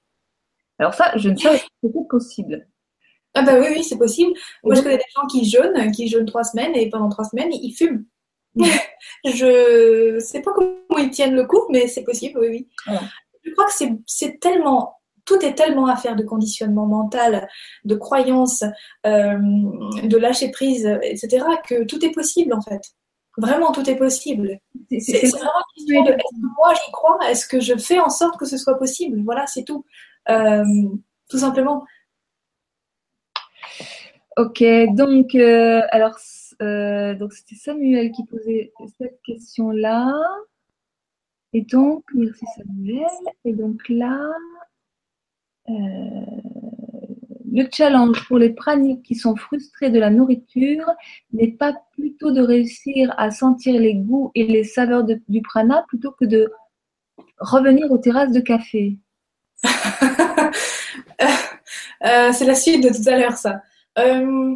Alors 0.80 0.93
ça, 0.93 1.11
je 1.15 1.30
ne 1.30 1.36
sais 1.36 1.49
pas 1.49 1.57
si 1.57 1.67
c'était 1.84 2.07
possible. 2.09 2.67
Ah 3.36 3.41
bah 3.41 3.59
oui, 3.59 3.67
oui, 3.71 3.84
c'est 3.84 3.97
possible. 3.97 4.34
Moi, 4.63 4.76
je 4.76 4.82
connais 4.82 4.97
des 4.97 5.03
gens 5.15 5.26
qui 5.26 5.45
jeûnent, 5.49 5.91
qui 5.91 6.07
jeûnent 6.07 6.26
trois 6.26 6.43
semaines 6.43 6.76
et 6.76 6.89
pendant 6.89 7.09
trois 7.09 7.26
semaines, 7.26 7.51
ils 7.51 7.74
fument. 7.74 8.05
je 9.26 10.19
sais 10.19 10.41
pas 10.41 10.51
comment 10.53 10.99
ils 10.99 11.09
tiennent 11.09 11.34
le 11.34 11.45
coup, 11.45 11.65
mais 11.71 11.88
c'est 11.88 12.03
possible, 12.03 12.39
oui, 12.39 12.47
oui. 12.49 12.67
Je 13.43 13.51
crois 13.51 13.65
que 13.65 13.74
c'est 14.05 14.39
tellement 14.39 14.99
tout 15.26 15.43
est 15.43 15.55
tellement 15.55 15.88
affaire 15.88 16.15
de 16.15 16.24
conditionnement 16.24 16.86
mental, 16.86 17.47
de 17.86 17.95
croyances, 17.95 18.63
euh, 19.05 19.38
de 20.03 20.17
lâcher 20.17 20.51
prise, 20.51 20.86
etc., 21.01 21.45
que 21.67 21.84
tout 21.84 22.03
est 22.05 22.11
possible 22.11 22.53
en 22.53 22.61
fait. 22.61 22.82
Vraiment, 23.38 23.71
tout 23.71 23.89
est 23.89 23.95
possible. 23.95 24.59
C'est 24.99 25.28
vraiment 25.28 25.51
une 25.78 25.86
question 25.86 26.03
de 26.03 26.11
est-ce 26.11 26.36
que 26.36 26.55
moi 26.55 26.74
j'y 26.74 26.91
crois? 26.91 27.17
Est-ce 27.30 27.47
que 27.47 27.59
je 27.59 27.76
fais 27.78 27.99
en 27.99 28.09
sorte 28.09 28.38
que 28.38 28.45
ce 28.45 28.57
soit 28.57 28.78
possible? 28.78 29.21
Voilà, 29.24 29.47
c'est 29.47 29.63
tout. 29.63 29.86
Euh, 30.30 30.63
tout 31.30 31.39
simplement. 31.39 31.84
Ok, 34.38 34.63
donc, 34.93 35.36
euh, 35.36 35.82
alors, 35.91 36.17
donc 36.59 37.34
c'était 37.34 37.55
Samuel 37.55 38.11
qui 38.11 38.24
posait 38.26 38.71
cette 38.99 39.19
question-là. 39.26 40.13
Et 41.53 41.61
donc, 41.61 42.03
merci 42.13 42.45
Samuel. 42.57 43.07
Et 43.45 43.53
donc 43.53 43.88
là, 43.88 44.19
euh, 44.19 44.53
le 47.53 47.68
challenge 47.72 48.28
pour 48.28 48.39
les 48.39 48.49
praniques 48.49 49.03
qui 49.03 49.16
sont 49.16 49.36
frustrés 49.36 49.91
de 49.91 49.99
la 49.99 50.09
nourriture 50.09 50.89
n'est 51.32 51.51
pas 51.51 51.74
plutôt 51.93 52.32
de 52.32 52.41
réussir 52.41 53.14
à 53.18 53.30
sentir 53.32 53.80
les 53.80 53.95
goûts 53.95 54.32
et 54.34 54.45
les 54.45 54.64
saveurs 54.64 55.03
du 55.03 55.41
prana 55.41 55.86
plutôt 55.88 56.11
que 56.11 56.26
de 56.26 56.51
revenir 57.38 57.91
aux 57.91 57.97
terrasses 57.99 58.32
de 58.32 58.39
café 58.39 58.97
euh, 62.03 62.32
C'est 62.34 62.45
la 62.45 62.55
suite 62.55 62.84
de 62.84 62.89
tout 62.89 63.07
à 63.07 63.18
l'heure, 63.18 63.38
ça. 63.38 63.61
Euh, 63.99 64.55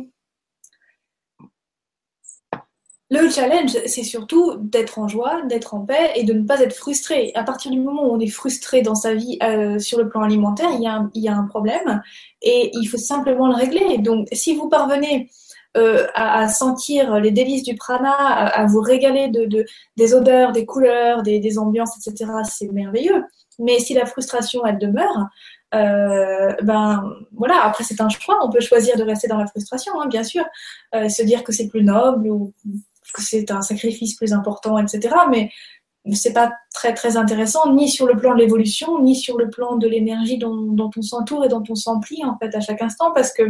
le 3.10 3.30
challenge, 3.30 3.72
c'est 3.86 4.03
surtout 4.03 4.55
d'être 4.60 4.99
en 4.99 5.08
joie, 5.08 5.41
d'être 5.43 5.74
en 5.74 5.86
paix 5.86 6.12
et 6.16 6.24
de 6.24 6.34
ne 6.34 6.45
pas 6.45 6.60
être 6.60 6.76
frustré. 6.76 7.32
À 7.36 7.43
partir 7.43 7.72
du 7.72 7.80
moment 7.80 8.03
où 8.03 8.14
on 8.14 8.20
est 8.20 8.28
frustré 8.28 8.82
dans 8.82 8.95
sa 8.95 9.14
vie 9.14 9.38
euh, 9.43 9.80
sur 9.80 9.97
le 9.97 10.10
plan 10.10 10.24
alimentaire, 10.24 10.70
il 10.74 10.82
y, 10.82 11.28
a 11.30 11.34
un, 11.34 11.43
problème 11.43 12.01
et 12.41 12.70
il 12.74 12.86
faut 12.88 12.97
simplement 12.97 13.47
le 13.47 13.55
régler. 13.55 13.99
Donc, 13.99 14.28
si 14.34 14.55
vous 14.55 14.68
parvenez 14.68 15.30
euh, 15.78 16.05
à, 16.16 16.49
sentir 16.49 17.20
les 17.22 17.32
délices 17.32 17.64
du 17.64 17.76
prana, 17.76 18.12
à, 18.12 18.66
vous 18.66 18.82
régaler 18.82 19.30
de, 19.30 19.45
de, 19.45 19.66
des 19.95 20.14
odeurs, 20.14 20.51
des 20.51 20.66
couleurs, 20.66 21.22
des, 21.24 21.60
ambiances, 21.60 21.97
etc., 21.97 22.32
c'est 22.43 22.72
merveilleux. 22.74 23.24
Mais 23.60 23.80
si 23.80 23.93
la 23.93 24.05
frustration, 24.05 24.66
elle 24.66 24.80
demeure, 24.80 25.28
euh, 25.76 26.53
ben 26.64 27.14
voilà, 27.34 27.62
après 27.64 27.84
c'est 27.84 27.99
un 27.99 28.10
choix, 28.10 28.39
on 28.43 28.49
peut 28.49 28.62
choisir 28.62 28.95
de 28.95 29.03
rester 29.03 29.28
dans 29.28 29.38
la 29.38 29.47
frustration, 29.47 29.99
hein, 29.99 30.08
bien 30.08 30.24
sûr, 30.24 30.45
euh, 30.95 31.10
se 31.10 31.24
dire 31.24 31.43
que 31.43 31.51
c'est 31.51 31.68
plus 31.68 31.84
noble 31.84 32.30
ou 32.30 32.53
c'est 33.18 33.51
un 33.51 33.62
sacrifice 33.62 34.16
plus 34.16 34.34
important, 34.34 34.78
etc. 34.78 35.16
Mais 35.30 35.49
c'est 36.14 36.34
pas 36.34 36.53
très 36.74 36.93
très 36.93 37.18
intéressant 37.18 37.74
ni 37.74 37.89
sur 37.89 38.05
le 38.05 38.16
plan 38.16 38.34
de 38.34 38.39
l'évolution 38.39 39.01
ni 39.01 39.16
sur 39.16 39.38
le 39.38 39.49
plan 39.49 39.76
de 39.76 39.88
l'énergie 39.88 40.38
dont, 40.38 40.89
on 40.95 41.01
s'entoure 41.01 41.45
et 41.45 41.49
dont 41.49 41.64
on 41.70 41.76
s'emplit 41.76 42.24
en 42.24 42.38
fait 42.38 42.53
à 42.55 42.60
chaque 42.60 42.82
instant 42.82 43.12
parce 43.14 43.34
que 43.34 43.43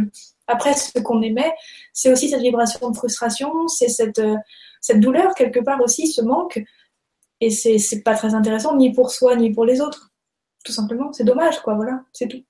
après 0.46 0.74
ce 0.74 0.98
qu'on 0.98 1.22
émet 1.22 1.52
c'est 1.92 2.10
aussi 2.10 2.28
cette 2.28 2.40
vibration 2.40 2.90
de 2.90 2.96
frustration 2.96 3.68
c'est 3.68 3.88
cette 3.88 4.20
cette 4.80 5.00
douleur 5.00 5.34
quelque 5.34 5.60
part 5.60 5.80
aussi 5.80 6.06
ce 6.08 6.22
manque 6.22 6.60
et 7.40 7.50
c'est 7.50 8.02
pas 8.02 8.14
très 8.14 8.34
intéressant 8.34 8.76
ni 8.76 8.92
pour 8.92 9.10
soi 9.10 9.36
ni 9.36 9.50
pour 9.52 9.64
les 9.64 9.80
autres 9.80 10.10
tout 10.64 10.72
simplement 10.72 11.12
c'est 11.12 11.24
dommage 11.24 11.60
quoi 11.60 11.74
voilà 11.74 12.00
c'est 12.12 12.28
tout 12.28 12.42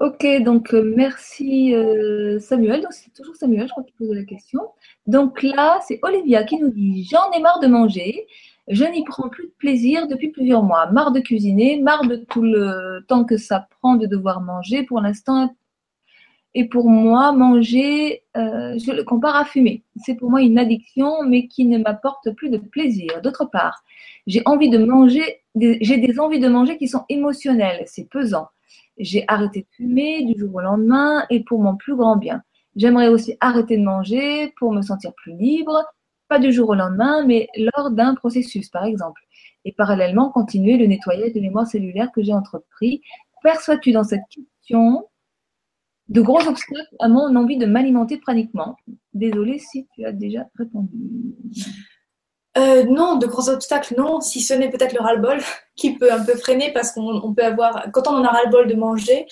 Ok, 0.00 0.26
donc 0.42 0.72
euh, 0.72 0.94
merci 0.96 1.74
euh, 1.74 2.38
Samuel. 2.40 2.80
Donc 2.80 2.92
c'est 2.92 3.12
toujours 3.12 3.36
Samuel, 3.36 3.66
je 3.66 3.72
crois, 3.72 3.82
qui 3.84 3.92
pose 3.92 4.10
la 4.12 4.24
question. 4.24 4.62
Donc 5.06 5.42
là, 5.42 5.78
c'est 5.86 5.98
Olivia 6.02 6.42
qui 6.44 6.58
nous 6.58 6.70
dit 6.70 7.06
J'en 7.10 7.30
ai 7.32 7.40
marre 7.40 7.60
de 7.60 7.66
manger. 7.66 8.26
Je 8.68 8.84
n'y 8.84 9.04
prends 9.04 9.28
plus 9.28 9.46
de 9.48 9.52
plaisir 9.58 10.08
depuis 10.08 10.28
plusieurs 10.30 10.62
mois. 10.62 10.90
Marre 10.90 11.12
de 11.12 11.20
cuisiner, 11.20 11.80
marre 11.80 12.06
de 12.06 12.16
tout 12.16 12.40
le 12.42 13.04
temps 13.08 13.24
que 13.24 13.36
ça 13.36 13.66
prend 13.80 13.96
de 13.96 14.06
devoir 14.06 14.40
manger. 14.40 14.84
Pour 14.84 15.02
l'instant, 15.02 15.54
et 16.54 16.64
pour 16.66 16.88
moi, 16.88 17.32
manger, 17.32 18.22
euh, 18.36 18.78
je 18.78 18.92
le 18.92 19.04
compare 19.04 19.36
à 19.36 19.44
fumer. 19.44 19.84
C'est 19.96 20.14
pour 20.14 20.30
moi 20.30 20.40
une 20.40 20.58
addiction, 20.58 21.24
mais 21.26 21.46
qui 21.46 21.66
ne 21.66 21.78
m'apporte 21.78 22.30
plus 22.32 22.48
de 22.48 22.58
plaisir. 22.58 23.20
D'autre 23.22 23.44
part, 23.44 23.84
j'ai 24.26 24.42
envie 24.46 24.70
de 24.70 24.78
manger, 24.78 25.42
j'ai 25.56 25.98
des 25.98 26.18
envies 26.18 26.40
de 26.40 26.48
manger 26.48 26.78
qui 26.78 26.88
sont 26.88 27.04
émotionnelles. 27.08 27.82
C'est 27.86 28.08
pesant. 28.08 28.48
J'ai 29.00 29.24
arrêté 29.28 29.62
de 29.62 29.66
fumer 29.76 30.24
du 30.24 30.38
jour 30.38 30.54
au 30.54 30.60
lendemain 30.60 31.24
et 31.30 31.42
pour 31.42 31.60
mon 31.60 31.76
plus 31.76 31.96
grand 31.96 32.16
bien. 32.16 32.42
J'aimerais 32.76 33.08
aussi 33.08 33.36
arrêter 33.40 33.76
de 33.78 33.82
manger 33.82 34.52
pour 34.58 34.72
me 34.72 34.82
sentir 34.82 35.12
plus 35.14 35.36
libre, 35.36 35.84
pas 36.28 36.38
du 36.38 36.52
jour 36.52 36.68
au 36.68 36.74
lendemain, 36.74 37.24
mais 37.26 37.48
lors 37.56 37.90
d'un 37.90 38.14
processus, 38.14 38.68
par 38.68 38.84
exemple. 38.84 39.20
Et 39.64 39.72
parallèlement, 39.72 40.30
continuer 40.30 40.76
le 40.76 40.86
nettoyage 40.86 41.32
des 41.32 41.40
mémoires 41.40 41.66
cellulaires 41.66 42.12
que 42.12 42.22
j'ai 42.22 42.32
entrepris. 42.32 43.02
Perçois-tu 43.42 43.92
dans 43.92 44.04
cette 44.04 44.22
question? 44.30 45.08
De 46.08 46.20
gros 46.20 46.46
obstacles 46.46 46.96
à 46.98 47.08
mon 47.08 47.34
envie 47.36 47.56
de 47.56 47.66
m'alimenter 47.66 48.18
pratiquement 48.18 48.76
Désolée 49.14 49.58
si 49.58 49.86
tu 49.94 50.04
as 50.04 50.12
déjà 50.12 50.46
répondu. 50.56 50.90
Euh, 52.60 52.84
non, 52.84 53.16
de 53.16 53.26
gros 53.26 53.48
obstacles, 53.48 53.94
non, 53.96 54.20
si 54.20 54.40
ce 54.40 54.52
n'est 54.52 54.68
peut-être 54.68 54.92
le 54.92 55.00
ras-le-bol 55.00 55.38
qui 55.76 55.96
peut 55.96 56.12
un 56.12 56.22
peu 56.22 56.36
freiner 56.36 56.72
parce 56.72 56.92
qu'on 56.92 57.32
peut 57.34 57.44
avoir, 57.44 57.86
quand 57.92 58.06
on 58.06 58.16
en 58.16 58.24
a 58.24 58.28
ras-le-bol 58.28 58.68
de 58.68 58.74
manger, 58.74 59.26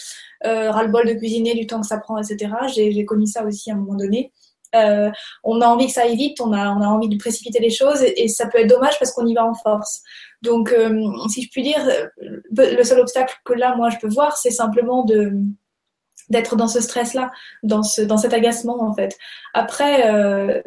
euh, 0.47 0.71
ras-le-bol 0.71 1.07
de 1.07 1.13
cuisiner, 1.13 1.55
du 1.55 1.67
temps 1.67 1.81
que 1.81 1.87
ça 1.87 1.99
prend, 1.99 2.17
etc. 2.19 2.53
J'ai 2.75 3.05
connu 3.05 3.27
ça 3.27 3.45
aussi 3.45 3.71
à 3.71 3.75
un 3.75 3.77
moment 3.77 3.97
donné. 3.97 4.33
Euh, 4.75 5.11
on 5.45 5.61
a 5.61 5.67
envie 5.67 5.87
que 5.87 5.93
ça 5.93 6.03
aille 6.03 6.17
vite, 6.17 6.41
on 6.41 6.53
a, 6.53 6.69
envie 6.69 7.09
de 7.09 7.17
précipiter 7.17 7.59
les 7.59 7.71
choses 7.71 8.03
et, 8.03 8.29
ça 8.29 8.47
peut 8.47 8.59
être 8.59 8.69
dommage 8.69 8.99
parce 8.99 9.13
qu'on 9.13 9.27
y 9.27 9.35
va 9.35 9.45
en 9.45 9.55
force. 9.55 10.03
Donc, 10.43 10.75
si 11.31 11.43
je 11.43 11.51
puis 11.51 11.63
dire, 11.63 11.81
le 12.51 12.83
seul 12.85 13.01
obstacle 13.01 13.35
que 13.45 13.55
là, 13.55 13.75
moi, 13.77 13.91
je 13.91 13.97
peux 13.99 14.09
voir, 14.09 14.37
c'est 14.37 14.51
simplement 14.51 15.07
d'être 16.29 16.57
dans 16.57 16.69
ce 16.69 16.81
stress-là, 16.81 17.31
dans, 17.63 17.83
ce, 17.83 18.03
dans 18.03 18.19
cet 18.19 18.35
agacement, 18.35 18.83
en 18.83 18.95
fait. 18.95 19.17
Après, 19.55 20.63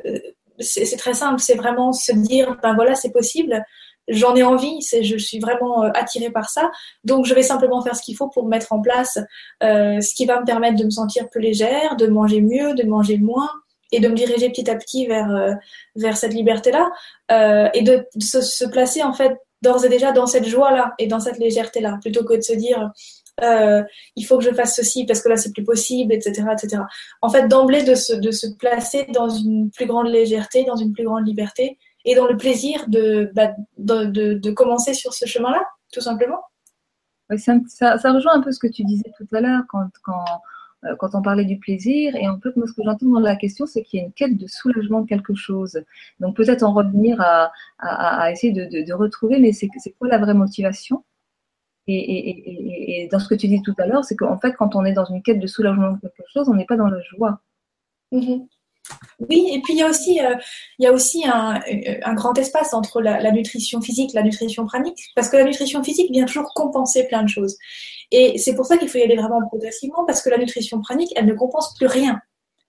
c'est 0.61 0.97
très 0.97 1.13
simple, 1.13 1.39
c'est 1.39 1.55
vraiment 1.55 1.93
se 1.93 2.11
dire, 2.11 2.57
ben 2.61 2.73
voilà, 2.75 2.95
c'est 2.95 3.11
possible, 3.11 3.63
j'en 4.07 4.35
ai 4.35 4.43
envie, 4.43 4.81
c'est, 4.81 5.03
je 5.03 5.17
suis 5.17 5.39
vraiment 5.39 5.83
euh, 5.83 5.89
attirée 5.93 6.31
par 6.31 6.49
ça, 6.49 6.71
donc 7.03 7.25
je 7.25 7.33
vais 7.33 7.43
simplement 7.43 7.81
faire 7.81 7.95
ce 7.95 8.01
qu'il 8.01 8.15
faut 8.15 8.29
pour 8.29 8.47
mettre 8.47 8.73
en 8.73 8.81
place 8.81 9.19
euh, 9.63 10.01
ce 10.01 10.13
qui 10.13 10.25
va 10.25 10.39
me 10.39 10.45
permettre 10.45 10.77
de 10.77 10.85
me 10.85 10.89
sentir 10.89 11.29
plus 11.29 11.41
légère, 11.41 11.95
de 11.95 12.07
manger 12.07 12.41
mieux, 12.41 12.73
de 12.73 12.83
manger 12.83 13.17
moins, 13.17 13.49
et 13.93 13.99
de 13.99 14.07
me 14.07 14.15
diriger 14.15 14.49
petit 14.49 14.69
à 14.69 14.75
petit 14.75 15.05
vers, 15.05 15.29
euh, 15.29 15.53
vers 15.95 16.15
cette 16.15 16.33
liberté-là, 16.33 16.89
et 17.73 17.81
de 17.81 18.05
se, 18.19 18.41
se, 18.41 18.65
placer 18.65 19.03
en 19.03 19.13
fait 19.13 19.37
d'ores 19.61 19.85
et 19.85 19.89
déjà 19.89 20.11
dans 20.11 20.25
cette 20.25 20.47
joie-là 20.47 20.93
et 20.99 21.07
dans 21.07 21.19
cette 21.19 21.37
légèreté-là, 21.37 21.97
plutôt 22.01 22.25
que 22.25 22.35
de 22.35 22.41
se 22.41 22.53
dire 22.53 22.91
euh, 23.41 23.83
il 24.15 24.25
faut 24.25 24.37
que 24.37 24.43
je 24.43 24.51
fasse 24.51 24.75
ceci 24.75 25.05
parce 25.05 25.21
que 25.21 25.29
là 25.29 25.37
c'est 25.37 25.51
plus 25.51 25.63
possible, 25.63 26.13
etc., 26.13 26.43
etc. 26.51 26.83
En 27.21 27.29
fait, 27.29 27.47
d'emblée 27.47 27.83
de 27.83 27.95
se, 27.95 28.55
placer 28.57 29.07
dans 29.13 29.29
une 29.29 29.71
plus 29.71 29.85
grande 29.85 30.07
légèreté, 30.07 30.63
dans 30.65 30.75
une 30.75 30.93
plus 30.93 31.05
grande 31.05 31.25
liberté 31.25 31.77
et 32.05 32.15
dans 32.15 32.27
le 32.27 32.37
plaisir 32.37 32.85
de, 32.87 33.31
bah, 33.33 33.51
de, 33.77 34.51
commencer 34.51 34.93
sur 34.93 35.13
ce 35.13 35.25
chemin-là, 35.25 35.63
tout 35.91 36.01
simplement. 36.01 36.41
ça, 37.37 37.95
rejoint 38.11 38.33
un 38.33 38.41
peu 38.41 38.51
ce 38.51 38.59
que 38.59 38.67
tu 38.67 38.83
disais 38.83 39.11
tout 39.17 39.27
à 39.35 39.41
l'heure 39.41 39.63
quand, 39.69 39.87
quand, 40.03 40.25
euh, 40.85 40.95
quand 40.97 41.15
on 41.15 41.21
parlait 41.21 41.45
du 41.45 41.57
plaisir. 41.57 42.15
Et 42.15 42.27
en 42.27 42.39
fait, 42.39 42.55
moi, 42.55 42.67
ce 42.67 42.73
que 42.73 42.83
j'entends 42.83 43.07
dans 43.07 43.19
la 43.19 43.35
question, 43.35 43.65
c'est 43.65 43.83
qu'il 43.83 43.99
y 43.99 44.03
a 44.03 44.05
une 44.05 44.13
quête 44.13 44.37
de 44.37 44.47
soulagement 44.47 45.01
de 45.01 45.07
quelque 45.07 45.35
chose. 45.35 45.81
Donc 46.19 46.35
peut-être 46.35 46.63
en 46.63 46.73
revenir 46.73 47.21
à, 47.21 47.51
à, 47.79 48.23
à 48.23 48.31
essayer 48.31 48.53
de, 48.53 48.85
de, 48.85 48.93
retrouver, 48.93 49.39
mais 49.39 49.53
c'est 49.53 49.69
quoi 49.97 50.07
la 50.07 50.17
vraie 50.17 50.33
motivation? 50.33 51.03
Et, 51.93 53.09
dans 53.11 53.19
ce 53.19 53.27
que 53.27 53.35
tu 53.35 53.47
dis 53.47 53.61
tout 53.61 53.75
à 53.77 53.85
l'heure, 53.85 54.05
c'est 54.05 54.15
qu'en 54.15 54.39
fait, 54.39 54.53
quand 54.53 54.75
on 54.75 54.85
est 54.85 54.93
dans 54.93 55.05
une 55.05 55.21
quête 55.21 55.39
de 55.39 55.47
soulagement 55.47 55.91
de 55.91 55.99
quelque 55.99 56.29
chose, 56.31 56.49
on 56.49 56.53
n'est 56.53 56.65
pas 56.65 56.77
dans 56.77 56.87
la 56.87 57.01
joie. 57.01 57.39
Mm-hmm. 58.11 58.47
Oui, 59.29 59.51
et 59.53 59.61
puis 59.61 59.73
il 59.73 59.79
y 59.79 59.83
a 59.83 59.89
aussi, 59.89 60.19
euh, 60.19 60.35
il 60.79 60.83
y 60.83 60.87
a 60.87 60.91
aussi 60.91 61.23
un, 61.25 61.61
un 62.03 62.13
grand 62.13 62.37
espace 62.37 62.73
entre 62.73 63.01
la, 63.01 63.31
nutrition 63.31 63.81
physique 63.81 64.11
et 64.13 64.17
la 64.17 64.23
nutrition 64.23 64.65
pranique, 64.65 65.11
parce 65.15 65.29
que 65.29 65.37
la 65.37 65.43
nutrition 65.43 65.83
physique 65.83 66.11
vient 66.11 66.25
toujours 66.25 66.53
compenser 66.53 67.07
plein 67.07 67.23
de 67.23 67.29
choses. 67.29 67.57
Et 68.11 68.37
c'est 68.37 68.55
pour 68.55 68.65
ça 68.65 68.77
qu'il 68.77 68.89
faut 68.89 68.97
y 68.97 69.03
aller 69.03 69.15
vraiment 69.15 69.45
progressivement, 69.47 70.05
parce 70.05 70.21
que 70.21 70.29
la 70.29 70.37
nutrition 70.37 70.81
pranique, 70.81 71.13
elle 71.15 71.25
ne 71.25 71.33
compense 71.33 71.73
plus 71.75 71.87
rien. 71.87 72.19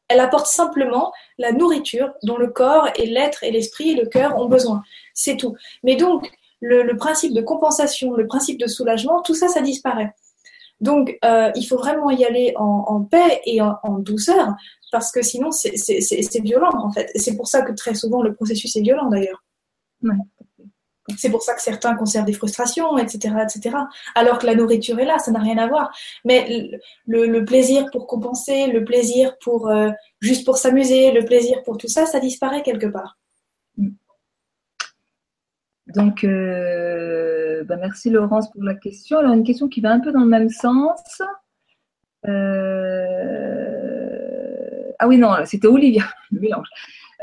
Elle 0.08 0.20
apporte 0.20 0.46
simplement 0.46 1.12
la 1.38 1.52
nourriture 1.52 2.12
dont 2.22 2.36
le 2.36 2.48
corps 2.48 2.88
et 2.96 3.06
l'être 3.06 3.44
et 3.44 3.50
l'esprit 3.50 3.92
et 3.92 3.94
le 3.94 4.06
cœur 4.06 4.38
ont 4.38 4.46
besoin. 4.46 4.82
C'est 5.14 5.36
tout. 5.36 5.56
Mais 5.82 5.96
donc, 5.96 6.30
le, 6.62 6.96
principe 6.96 7.34
de 7.34 7.42
compensation, 7.42 8.12
le 8.12 8.26
principe 8.26 8.58
de 8.58 8.66
soulagement, 8.66 9.20
tout 9.22 9.34
ça, 9.34 9.48
ça 9.48 9.60
disparaît. 9.60 10.14
Donc, 10.80 11.16
euh, 11.24 11.50
il 11.54 11.64
faut 11.64 11.76
vraiment 11.76 12.10
y 12.10 12.24
aller 12.24 12.54
en, 12.56 13.02
paix 13.02 13.40
et 13.44 13.60
en, 13.60 13.98
douceur, 13.98 14.54
parce 14.90 15.12
que 15.12 15.22
sinon, 15.22 15.50
c'est 15.52 16.40
violent, 16.42 16.72
en 16.74 16.90
fait. 16.90 17.10
C'est 17.14 17.36
pour 17.36 17.48
ça 17.48 17.62
que 17.62 17.72
très 17.72 17.94
souvent, 17.94 18.22
le 18.22 18.34
processus 18.34 18.74
est 18.76 18.80
violent, 18.80 19.08
d'ailleurs. 19.08 19.44
C'est 21.16 21.30
pour 21.30 21.42
ça 21.42 21.54
que 21.54 21.62
certains 21.62 21.94
conservent 21.96 22.26
des 22.26 22.32
frustrations, 22.32 22.96
etc., 22.96 23.34
etc. 23.42 23.76
Alors 24.14 24.38
que 24.38 24.46
la 24.46 24.54
nourriture 24.54 24.98
est 25.00 25.04
là, 25.04 25.18
ça 25.18 25.32
n'a 25.32 25.40
rien 25.40 25.58
à 25.58 25.66
voir. 25.66 25.92
Mais 26.24 26.70
le, 27.06 27.44
plaisir 27.44 27.86
pour 27.92 28.06
compenser, 28.06 28.68
le 28.68 28.84
plaisir 28.84 29.36
pour 29.38 29.68
euh, 29.68 29.90
juste 30.20 30.44
pour 30.44 30.58
s'amuser, 30.58 31.10
le 31.10 31.24
plaisir 31.24 31.62
pour 31.64 31.76
tout 31.76 31.88
ça, 31.88 32.06
ça 32.06 32.20
disparaît 32.20 32.62
quelque 32.62 32.86
part. 32.86 33.18
Donc, 35.94 36.24
euh, 36.24 37.64
bah, 37.64 37.76
merci 37.76 38.10
Laurence 38.10 38.50
pour 38.50 38.62
la 38.62 38.74
question. 38.74 39.18
Alors, 39.18 39.32
une 39.34 39.44
question 39.44 39.68
qui 39.68 39.80
va 39.80 39.92
un 39.92 40.00
peu 40.00 40.12
dans 40.12 40.20
le 40.20 40.26
même 40.26 40.48
sens. 40.48 41.22
Euh, 42.26 42.92
ah 44.98 45.08
oui, 45.08 45.18
non, 45.18 45.34
c'était 45.44 45.68
Olivia. 45.68 46.04
mélange. 46.30 46.68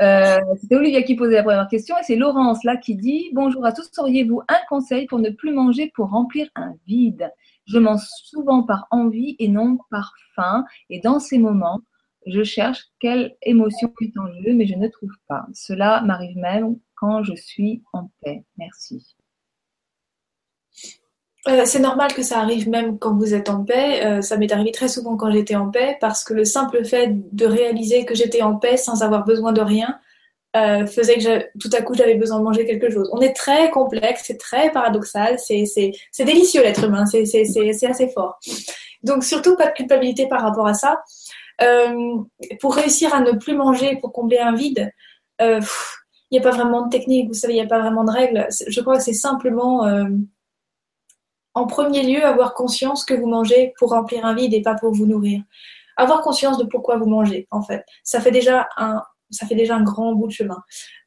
Euh, 0.02 0.40
c'était 0.62 0.76
Olivia 0.76 1.02
qui 1.04 1.16
posait 1.16 1.36
la 1.36 1.44
première 1.44 1.68
question 1.68 1.98
et 1.98 2.04
c'est 2.04 2.16
Laurence 2.16 2.64
là 2.64 2.78
qui 2.78 2.96
dit 2.96 3.32
Bonjour 3.34 3.66
à 3.66 3.74
tous, 3.74 3.90
auriez-vous 3.98 4.42
un 4.48 4.60
conseil 4.70 5.08
pour 5.08 5.20
ne 5.20 5.30
plus 5.30 5.52
manger 5.52 5.92
pour 5.94 6.10
remplir 6.10 6.48
un 6.56 6.74
vide? 6.88 7.30
Je 7.66 7.80
mange 7.80 8.06
souvent 8.24 8.64
par 8.64 8.88
envie 8.92 9.36
et 9.40 9.50
non 9.50 9.78
par 9.92 10.14
faim. 10.36 10.64
Et 10.90 11.02
dans 11.02 11.20
ces 11.20 11.38
moments, 11.38 11.82
je 12.26 12.44
cherche 12.44 12.86
quelle 13.00 13.36
émotion 13.42 13.94
est 14.02 14.18
en 14.18 14.28
jeu, 14.42 14.54
mais 14.54 14.68
je 14.68 14.76
ne 14.76 14.88
trouve 14.88 15.14
pas. 15.28 15.46
Cela 15.54 16.02
m'arrive 16.02 16.38
même 16.38 16.78
quand 17.00 17.24
je 17.24 17.36
suis 17.36 17.84
en 17.94 18.10
paix. 18.22 18.44
Merci. 18.58 19.16
Euh, 21.48 21.64
c'est 21.66 21.80
normal 21.80 22.14
que 22.14 22.22
ça 22.22 22.40
arrive 22.40 22.68
même 22.70 23.00
quand 23.00 23.16
vous 23.16 23.34
êtes 23.34 23.50
en 23.50 23.64
paix. 23.64 24.06
Euh, 24.06 24.22
ça 24.22 24.36
m'est 24.38 24.52
arrivé 24.52 24.72
très 24.72 24.90
souvent 24.90 25.16
quand 25.16 25.32
j'étais 25.32 25.56
en 25.56 25.70
paix 25.72 25.98
parce 26.02 26.24
que 26.24 26.34
le 26.34 26.44
simple 26.44 26.84
fait 26.84 27.12
de 27.34 27.46
réaliser 27.46 28.06
que 28.06 28.14
j'étais 28.14 28.42
en 28.42 28.56
paix 28.58 28.76
sans 28.76 29.04
avoir 29.04 29.24
besoin 29.24 29.54
de 29.54 29.62
rien 29.62 30.00
euh, 30.58 30.86
faisait 30.86 31.18
que 31.18 31.46
tout 31.60 31.70
à 31.72 31.82
coup 31.82 31.94
j'avais 31.94 32.16
besoin 32.16 32.40
de 32.40 32.44
manger 32.44 32.66
quelque 32.66 32.90
chose. 32.90 33.10
On 33.14 33.22
est 33.22 33.34
très 33.34 33.70
complexe, 33.72 34.24
c'est 34.26 34.38
très 34.38 34.72
paradoxal, 34.72 35.40
c'est 35.40 35.64
délicieux 36.20 36.62
l'être 36.62 36.84
humain, 36.84 37.06
c'est 37.06 37.86
assez 37.86 38.10
fort. 38.10 38.40
Donc 39.04 39.24
surtout 39.24 39.56
pas 39.56 39.68
de 39.68 39.74
culpabilité 39.74 40.28
par 40.28 40.42
rapport 40.42 40.68
à 40.68 40.74
ça. 40.74 41.02
pour 42.60 42.76
réussir 42.76 43.14
à 43.14 43.22
ne 43.22 43.32
plus 43.32 43.56
manger, 43.56 43.96
pour 44.02 44.12
combler 44.12 44.40
un 44.40 44.54
vide, 44.54 44.92
il 46.32 46.40
n'y 46.40 46.46
a 46.46 46.50
pas 46.50 46.56
vraiment 46.56 46.86
de 46.86 46.90
technique, 46.90 47.28
vous 47.28 47.34
savez, 47.34 47.54
il 47.54 47.58
n'y 47.58 47.66
a 47.66 47.68
pas 47.68 47.80
vraiment 47.80 48.04
de 48.04 48.12
règles. 48.12 48.48
Je 48.68 48.82
crois 48.82 48.98
que 48.98 49.04
c'est 49.04 49.14
simplement, 49.14 49.86
euh, 49.86 50.06
en 51.54 51.66
premier 51.66 52.04
lieu, 52.04 52.24
avoir 52.24 52.54
conscience 52.54 53.04
que 53.04 53.14
vous 53.14 53.28
mangez 53.28 53.74
pour 53.80 53.90
remplir 53.92 54.26
un 54.26 54.36
vide 54.36 54.54
et 54.54 54.62
pas 54.62 54.76
pour 54.76 54.94
vous 54.94 55.06
nourrir. 55.06 55.42
Avoir 55.98 56.22
conscience 56.22 56.58
de 56.58 56.66
pourquoi 56.66 56.98
vous 56.98 57.08
mangez, 57.08 57.48
en 57.52 57.62
fait. 57.62 57.84
Ça 58.04 58.22
fait 58.22 58.32
déjà 58.32 58.70
un, 58.78 59.02
ça 59.32 59.46
fait 59.46 59.56
déjà 59.56 59.76
un 59.76 59.84
grand 59.84 60.14
bout 60.14 60.28
de 60.28 60.32
chemin. 60.32 60.62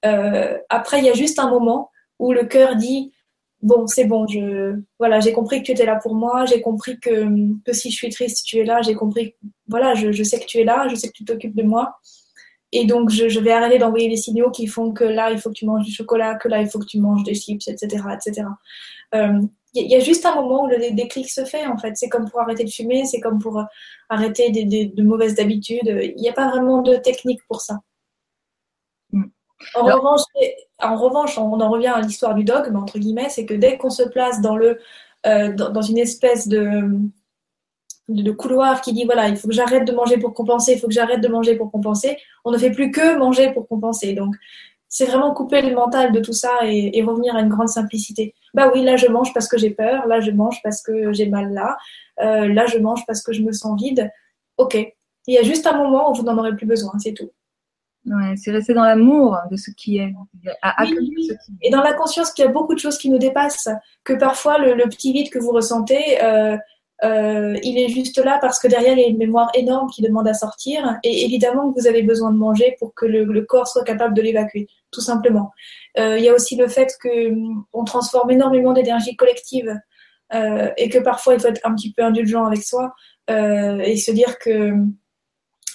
Euh, 0.05 0.59
après, 0.69 0.99
il 0.99 1.05
y 1.05 1.11
a 1.11 1.15
juste 1.15 1.39
un 1.39 1.49
moment 1.49 1.91
où 2.19 2.33
le 2.33 2.45
cœur 2.45 2.77
dit 2.77 3.13
bon, 3.63 3.87
c'est 3.87 4.05
bon, 4.05 4.27
je, 4.27 4.77
voilà, 4.99 5.21
j'ai 5.21 5.33
compris 5.33 5.61
que 5.61 5.67
tu 5.67 5.73
étais 5.73 5.87
là 5.87 5.97
pour 5.97 6.15
moi, 6.15 6.45
j'ai 6.47 6.61
compris 6.61 6.99
que, 6.99 7.29
que 7.65 7.73
si 7.73 7.91
je 7.91 7.97
suis 7.97 8.11
triste, 8.11 8.45
tu 8.45 8.59
es 8.59 8.65
là, 8.65 8.83
j'ai 8.83 8.95
compris, 8.95 9.37
voilà, 9.69 9.95
je, 9.95 10.11
je 10.13 10.23
sais 10.23 10.41
que 10.41 10.47
tu 10.47 10.59
es 10.59 10.65
là, 10.65 10.89
je 10.89 10.97
sais 10.97 11.09
que 11.09 11.13
tu 11.13 11.25
t'occupes 11.25 11.55
de 11.55 11.63
moi. 11.63 11.97
Et 12.73 12.87
donc, 12.87 13.11
je, 13.11 13.39
vais 13.39 13.53
arrêter 13.53 13.79
d'envoyer 13.79 14.09
les 14.09 14.17
signaux 14.17 14.51
qui 14.51 14.67
font 14.67 14.93
que 14.93 15.05
là, 15.05 15.31
il 15.31 15.39
faut 15.39 15.51
que 15.51 15.55
tu 15.55 15.67
manges 15.67 15.85
du 15.85 15.93
chocolat, 15.93 16.37
que 16.37 16.49
là, 16.49 16.61
il 16.63 16.69
faut 16.69 16.79
que 16.79 16.87
tu 16.87 16.99
manges 16.99 17.23
des 17.23 17.35
chips, 17.35 17.69
etc. 17.69 18.03
etc. 18.15 18.47
Il 19.75 19.91
y, 19.91 19.95
a 19.95 20.01
juste 20.01 20.27
un 20.27 20.35
moment 20.35 20.65
où 20.65 20.67
le 20.67 20.95
déclic 20.95 21.31
se 21.31 21.47
fait, 21.47 21.67
en 21.67 21.79
fait. 21.79 21.97
C'est 21.97 22.11
comme 22.11 22.29
pour 22.29 22.41
arrêter 22.41 22.65
de 22.65 22.71
fumer, 22.71 23.07
c'est 23.07 23.21
comme 23.21 23.39
pour 23.39 23.59
euh, 23.59 23.65
arrêter 24.11 24.51
des, 24.51 24.87
de 24.87 25.03
mauvaises 25.03 25.41
habitudes. 25.41 25.87
Il 25.87 26.21
n'y 26.21 26.29
a 26.29 26.35
pas 26.35 26.51
vraiment 26.51 26.83
de 26.83 26.97
technique 26.97 27.41
pour 27.49 27.63
ça. 27.63 27.79
Mm. 29.13 29.25
En, 29.75 29.85
revanche, 29.85 30.21
en 30.79 30.97
revanche, 30.97 31.39
on 31.39 31.59
en 31.59 31.71
revient 31.71 31.87
à 31.87 32.03
l'histoire 32.03 32.35
du 32.35 32.45
dogme, 32.45 32.77
entre 32.77 32.99
guillemets, 32.99 33.31
c'est 33.31 33.47
que 33.47 33.55
dès 33.55 33.79
qu'on 33.79 33.91
se 33.91 34.03
place 34.03 34.43
dans, 34.43 34.57
le, 34.57 34.79
euh, 35.27 35.53
dans 35.53 35.83
une 35.83 35.99
espèce 35.99 36.49
de 36.49 36.91
de, 38.13 38.33
couloir 38.33 38.81
qui 38.81 38.93
dit 38.93 39.05
voilà, 39.05 39.29
il 39.29 39.37
faut 39.37 39.49
que 39.49 39.55
j'arrête 39.55 39.87
de 39.87 39.93
manger 39.93 40.19
pour 40.19 40.35
compenser, 40.35 40.73
il 40.73 40.79
faut 40.79 40.89
que 40.89 40.93
j'arrête 40.95 41.21
de 41.21 41.29
manger 41.29 41.57
pour 41.57 41.71
compenser, 41.71 42.17
on 42.45 42.51
ne 42.51 42.59
fait 42.59 42.71
plus 42.71 42.91
que 42.91 43.19
manger 43.19 43.53
pour 43.53 43.69
compenser. 43.69 44.13
Donc, 44.15 44.35
c'est 44.89 45.07
vraiment 45.07 45.33
couper 45.33 45.63
le 45.63 45.75
mental 45.75 46.13
de 46.13 46.21
tout 46.21 46.35
ça 46.35 46.51
et, 46.65 47.03
revenir 47.03 47.35
à 47.35 47.41
une 47.41 47.49
grande 47.49 47.69
simplicité. 47.69 48.35
Bah 48.53 48.71
oui, 48.73 48.83
là 48.83 48.97
je 48.97 49.07
mange 49.07 49.33
parce 49.33 49.49
que 49.49 49.57
j'ai 49.57 49.71
peur, 49.71 50.07
là 50.07 50.21
je 50.21 50.31
mange 50.31 50.61
parce 50.63 50.83
que 50.83 51.13
j'ai 51.13 51.29
mal 51.29 51.53
là, 51.53 51.79
euh, 52.21 52.47
là 52.53 52.67
je 52.67 52.79
mange 52.79 53.05
parce 53.07 53.23
que 53.23 53.33
je 53.33 53.43
me 53.43 53.53
sens 53.53 53.81
vide. 53.81 54.11
Ok, 54.59 54.75
il 55.27 55.35
y 55.35 55.39
a 55.39 55.43
juste 55.43 55.67
un 55.67 55.77
moment 55.77 56.11
où 56.11 56.15
vous 56.15 56.23
n'en 56.23 56.37
aurez 56.37 56.55
plus 56.55 56.67
besoin, 56.67 56.93
c'est 56.99 57.15
tout. 57.15 57.31
Ouais, 58.05 58.35
c'est 58.37 58.51
rester 58.51 58.75
dans 58.75 58.85
l'amour 58.85 59.39
de 59.51 59.57
ce 59.57 59.71
qui 59.71 59.99
est, 59.99 60.13
Et 61.63 61.71
dans 61.71 61.83
la 61.83 61.93
conscience 61.93 62.33
qu'il 62.33 62.45
y 62.45 62.49
a 62.49 62.51
beaucoup 62.51 62.75
de 62.75 62.81
choses 62.81 62.99
qui 62.99 63.09
nous 63.09 63.19
dépassent, 63.19 63.69
que 64.03 64.13
parfois 64.15 64.59
le, 64.59 64.75
petit 64.89 65.13
vide 65.13 65.31
que 65.31 65.39
vous 65.39 65.53
ressentez, 65.53 66.23
euh, 66.23 66.57
euh, 67.05 67.59
il 67.63 67.79
est 67.79 67.89
juste 67.89 68.19
là 68.19 68.39
parce 68.41 68.59
que 68.59 68.69
derrière 68.69 68.93
il 68.93 69.01
y 69.01 69.05
a 69.05 69.09
une 69.09 69.19
mémoire 69.19 69.51
énorme 69.55 69.91
qui 69.91 70.03
demande 70.03 70.29
à 70.29 70.35
sortir. 70.35 70.99
Et 71.03 71.25
évidemment 71.25 71.73
vous 71.77 71.87
avez 71.87 72.03
besoin 72.03 72.33
de 72.33 72.37
manger 72.37 72.77
pour 72.79 72.95
que 72.95 73.07
le, 73.07 73.43
corps 73.43 73.69
soit 73.69 73.85
capable 73.85 74.15
de 74.15 74.23
l'évacuer, 74.23 74.69
tout 74.91 75.01
simplement. 75.01 75.51
Euh, 75.99 76.19
il 76.19 76.25
y 76.25 76.29
a 76.29 76.35
aussi 76.35 76.57
le 76.57 76.69
fait 76.69 76.95
que 77.01 77.31
hum, 77.31 77.65
transforme 77.87 78.31
énormément 78.31 78.73
d'énergie 78.73 79.17
collective 79.17 79.79
et 80.79 80.89
que 80.89 80.99
parfois 80.99 81.35
il 81.35 81.41
faut 81.41 81.49
être 81.49 81.61
un 81.63 81.75
petit 81.75 81.93
peu 81.93 82.03
indulgent 82.03 82.47
avec 82.47 82.63
soi 82.63 82.95
et 83.29 83.97
se 83.99 84.11
dire 84.13 84.39
que 84.39 84.71
hum, 84.71 84.95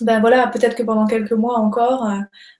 ben 0.01 0.19
voilà, 0.19 0.47
peut-être 0.47 0.75
que 0.75 0.83
pendant 0.83 1.05
quelques 1.05 1.31
mois 1.33 1.57
encore, 1.57 2.09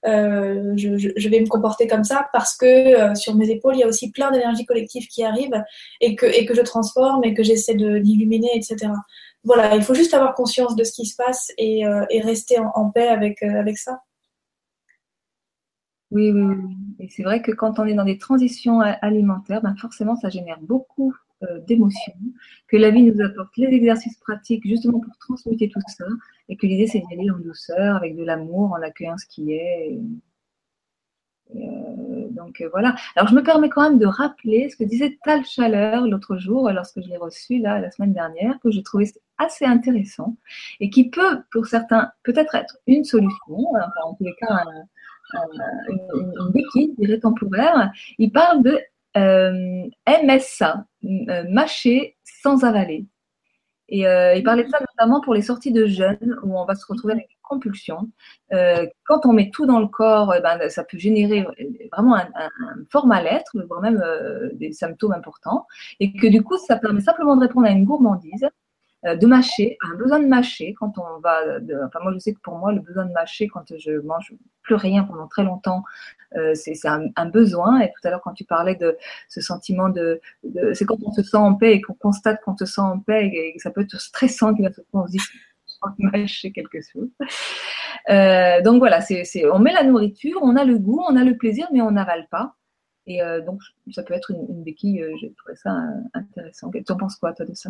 euh, 0.05 0.73
je, 0.75 1.29
vais 1.29 1.39
me 1.39 1.47
comporter 1.47 1.87
comme 1.87 2.03
ça 2.03 2.27
parce 2.33 2.55
que 2.55 2.65
euh, 2.65 3.15
sur 3.15 3.35
mes 3.35 3.49
épaules, 3.49 3.75
il 3.75 3.79
y 3.79 3.83
a 3.83 3.87
aussi 3.87 4.11
plein 4.11 4.31
d'énergie 4.31 4.65
collective 4.65 5.07
qui 5.07 5.23
arrive 5.23 5.63
et 6.01 6.15
que, 6.15 6.25
et 6.25 6.45
que 6.45 6.53
je 6.53 6.61
transforme 6.61 7.23
et 7.23 7.33
que 7.33 7.43
j'essaie 7.43 7.75
d'illuminer, 7.75 8.49
etc. 8.53 8.91
Voilà, 9.43 9.75
il 9.75 9.83
faut 9.83 9.93
juste 9.93 10.13
avoir 10.13 10.35
conscience 10.35 10.75
de 10.75 10.83
ce 10.83 10.91
qui 10.91 11.05
se 11.05 11.15
passe 11.15 11.51
et, 11.57 11.85
euh, 11.85 12.05
rester 12.23 12.57
en, 12.59 12.89
paix 12.89 13.07
avec, 13.07 13.43
avec 13.43 13.77
ça. 13.77 14.01
Oui, 16.11 16.31
oui, 16.31 16.41
oui. 16.41 16.75
Et 16.99 17.09
c'est 17.09 17.23
vrai 17.23 17.41
que 17.41 17.51
quand 17.51 17.79
on 17.79 17.85
est 17.85 17.93
dans 17.93 18.05
des 18.05 18.17
transitions 18.17 18.79
alimentaires, 18.79 19.61
ben 19.61 19.75
forcément, 19.75 20.15
ça 20.15 20.29
génère 20.29 20.59
beaucoup 20.61 21.13
d'émotions, 21.67 22.13
que 22.67 22.77
la 22.77 22.89
vie 22.89 23.03
nous 23.03 23.21
apporte 23.23 23.55
les 23.57 23.67
exercices 23.67 24.17
pratiques 24.17 24.65
justement 24.65 24.99
pour 24.99 25.15
transmuter 25.17 25.69
tout 25.69 25.79
ça 25.87 26.05
et 26.49 26.55
que 26.55 26.65
l'idée, 26.65 26.87
c'est 26.87 26.99
d'y 26.99 27.13
aller 27.13 27.29
en 27.29 27.39
douceur, 27.39 27.97
avec 27.97 28.15
de 28.15 28.23
l'amour, 28.23 28.71
en 28.71 28.81
accueillant 28.81 29.17
ce 29.17 29.25
qui 29.27 29.53
est. 29.53 29.99
Euh, 31.55 32.27
donc 32.31 32.61
euh, 32.61 32.69
voilà. 32.71 32.95
Alors 33.15 33.29
je 33.29 33.35
me 33.35 33.43
permets 33.43 33.69
quand 33.69 33.83
même 33.83 33.99
de 33.99 34.05
rappeler 34.05 34.69
ce 34.69 34.75
que 34.75 34.83
disait 34.83 35.17
Tal 35.23 35.45
Chaleur 35.45 36.05
l'autre 36.07 36.37
jour, 36.37 36.69
lorsque 36.71 37.01
je 37.01 37.07
l'ai 37.07 37.17
reçu 37.17 37.59
là 37.59 37.79
la 37.79 37.91
semaine 37.91 38.13
dernière, 38.13 38.59
que 38.61 38.71
je 38.71 38.81
trouvais 38.81 39.05
assez 39.37 39.65
intéressant 39.65 40.35
et 40.79 40.89
qui 40.89 41.09
peut, 41.09 41.41
pour 41.51 41.65
certains, 41.67 42.11
peut-être 42.23 42.55
être 42.55 42.77
une 42.87 43.03
solution, 43.03 43.71
enfin, 43.75 44.01
en 44.05 44.13
tous 44.15 44.23
les 44.23 44.35
cas 44.35 44.63
une, 45.33 46.01
une, 46.15 46.51
béquille, 46.51 46.93
je 46.97 47.05
dirais 47.05 47.19
temporaire. 47.19 47.91
Il 48.17 48.31
parle 48.31 48.63
de 48.63 48.79
euh, 49.17 49.89
MSA, 50.07 50.85
mâcher 51.49 52.17
sans 52.23 52.63
avaler. 52.63 53.05
Et 53.89 54.05
euh, 54.05 54.35
il 54.35 54.43
parlait 54.43 54.63
de 54.63 54.69
ça 54.69 54.79
notamment 54.79 55.21
pour 55.21 55.33
les 55.33 55.41
sorties 55.41 55.71
de 55.71 55.85
jeunes 55.85 56.37
où 56.43 56.57
on 56.59 56.65
va 56.65 56.75
se 56.75 56.85
retrouver 56.85 57.13
avec 57.13 57.29
une 57.29 57.37
compulsion. 57.41 58.09
Euh, 58.51 58.85
quand 59.05 59.25
on 59.25 59.31
met 59.31 59.49
tout 59.49 59.65
dans 59.65 59.79
le 59.79 59.87
corps, 59.87 60.33
eh 60.35 60.41
ben, 60.41 60.69
ça 60.69 60.83
peut 60.83 60.97
générer 60.97 61.45
vraiment 61.93 62.15
un, 62.15 62.27
un, 62.35 62.49
fort 62.91 63.07
mal-être, 63.07 63.57
voire 63.67 63.81
même 63.81 64.01
euh, 64.03 64.49
des 64.53 64.73
symptômes 64.73 65.13
importants. 65.13 65.65
Et 65.99 66.11
que 66.11 66.27
du 66.27 66.43
coup, 66.43 66.57
ça 66.57 66.75
permet 66.75 67.01
simplement 67.01 67.35
de 67.37 67.41
répondre 67.41 67.67
à 67.67 67.71
une 67.71 67.85
gourmandise 67.85 68.43
euh, 68.43 68.49
de 69.15 69.27
mâcher, 69.27 69.77
un 69.89 69.95
besoin 69.95 70.19
de 70.19 70.27
mâcher 70.27 70.75
quand 70.79 70.93
on 70.97 71.19
va. 71.19 71.39
Enfin, 71.85 71.99
moi, 72.01 72.11
je 72.13 72.19
sais 72.19 72.33
que 72.33 72.39
pour 72.39 72.57
moi, 72.57 72.71
le 72.71 72.81
besoin 72.81 73.05
de 73.05 73.11
mâcher 73.11 73.47
quand 73.47 73.65
je 73.77 73.99
mange 74.01 74.33
plus 74.63 74.75
rien 74.75 75.03
pendant 75.03 75.27
très 75.27 75.43
longtemps, 75.43 75.83
euh, 76.35 76.53
c'est 76.55 76.75
un, 76.85 77.25
besoin. 77.27 77.79
Et 77.79 77.87
tout 77.87 78.07
à 78.07 78.09
l'heure, 78.09 78.21
quand 78.21 78.33
tu 78.33 78.43
parlais 78.43 78.75
de 78.75 78.97
ce 79.29 79.41
sentiment 79.41 79.89
de, 79.89 80.19
c'est 80.73 80.85
quand 80.85 80.97
on 81.03 81.11
se 81.11 81.23
sent 81.23 81.37
en 81.37 81.55
paix 81.55 81.73
et 81.73 81.81
qu'on 81.81 81.93
constate 81.93 82.41
qu'on 82.41 82.57
se 82.57 82.65
sent 82.65 82.81
en 82.81 82.99
paix 82.99 83.29
et 83.33 83.53
que 83.55 83.61
ça 83.61 83.71
peut 83.71 83.81
être 83.81 83.99
stressant, 83.99 84.53
qu'on 84.91 85.07
se 85.07 85.11
dit 85.11 85.21
mâcher 85.99 86.51
quelque 86.51 86.79
chose. 86.81 87.09
Euh, 88.09 88.61
donc 88.61 88.79
voilà, 88.79 89.01
c'est, 89.01 89.25
on 89.51 89.59
met 89.59 89.73
la 89.73 89.83
nourriture, 89.83 90.39
on 90.41 90.55
a 90.55 90.63
le 90.63 90.77
goût, 90.77 91.01
on 91.07 91.15
a 91.15 91.23
le 91.23 91.37
plaisir, 91.37 91.67
mais 91.71 91.81
on 91.81 91.91
n'avale 91.91 92.27
pas. 92.29 92.55
Et 93.05 93.21
euh, 93.21 93.41
donc 93.41 93.61
ça 93.91 94.03
peut 94.03 94.13
être 94.13 94.31
une, 94.31 94.45
une 94.49 94.63
béquille. 94.63 95.01
Euh, 95.01 95.15
J'ai 95.19 95.31
trouvé 95.33 95.55
ça 95.55 95.75
intéressant. 96.13 96.69
Tu 96.71 96.83
en 96.89 96.97
penses 96.97 97.15
quoi 97.15 97.33
toi 97.33 97.45
de 97.45 97.53
ça? 97.53 97.69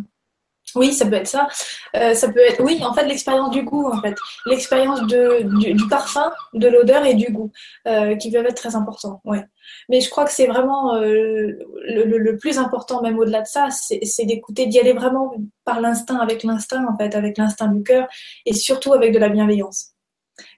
Oui, 0.77 0.93
ça 0.93 1.05
peut 1.05 1.15
être 1.15 1.27
ça. 1.27 1.47
Euh, 1.95 2.13
ça 2.13 2.31
peut 2.31 2.39
être, 2.39 2.63
oui, 2.63 2.81
en 2.83 2.93
fait, 2.93 3.05
l'expérience 3.05 3.51
du 3.51 3.63
goût, 3.63 3.89
en 3.89 4.01
fait, 4.01 4.15
l'expérience 4.45 5.01
du, 5.03 5.87
parfum, 5.89 6.31
de 6.53 6.67
l'odeur 6.67 7.05
et 7.05 7.13
du 7.13 7.31
goût, 7.31 7.51
euh, 7.87 8.15
qui 8.15 8.31
peuvent 8.31 8.45
être 8.45 8.55
très 8.55 8.75
importants. 8.75 9.21
Ouais. 9.25 9.43
Mais 9.89 10.01
je 10.01 10.09
crois 10.09 10.25
que 10.25 10.31
c'est 10.31 10.47
vraiment 10.47 10.95
euh, 10.95 11.51
le, 11.85 12.37
plus 12.37 12.57
important, 12.57 13.01
même 13.01 13.17
au-delà 13.17 13.41
de 13.41 13.47
ça, 13.47 13.69
c'est 13.71 14.25
d'écouter, 14.25 14.67
d'y 14.67 14.79
aller 14.79 14.93
vraiment 14.93 15.33
par 15.65 15.81
l'instinct, 15.81 16.17
avec 16.17 16.43
l'instinct, 16.43 16.85
en 16.87 16.97
fait, 16.97 17.15
avec 17.15 17.37
l'instinct 17.37 17.67
du 17.67 17.83
cœur, 17.83 18.07
et 18.45 18.53
surtout 18.53 18.93
avec 18.93 19.13
de 19.13 19.19
la 19.19 19.29
bienveillance. 19.29 19.93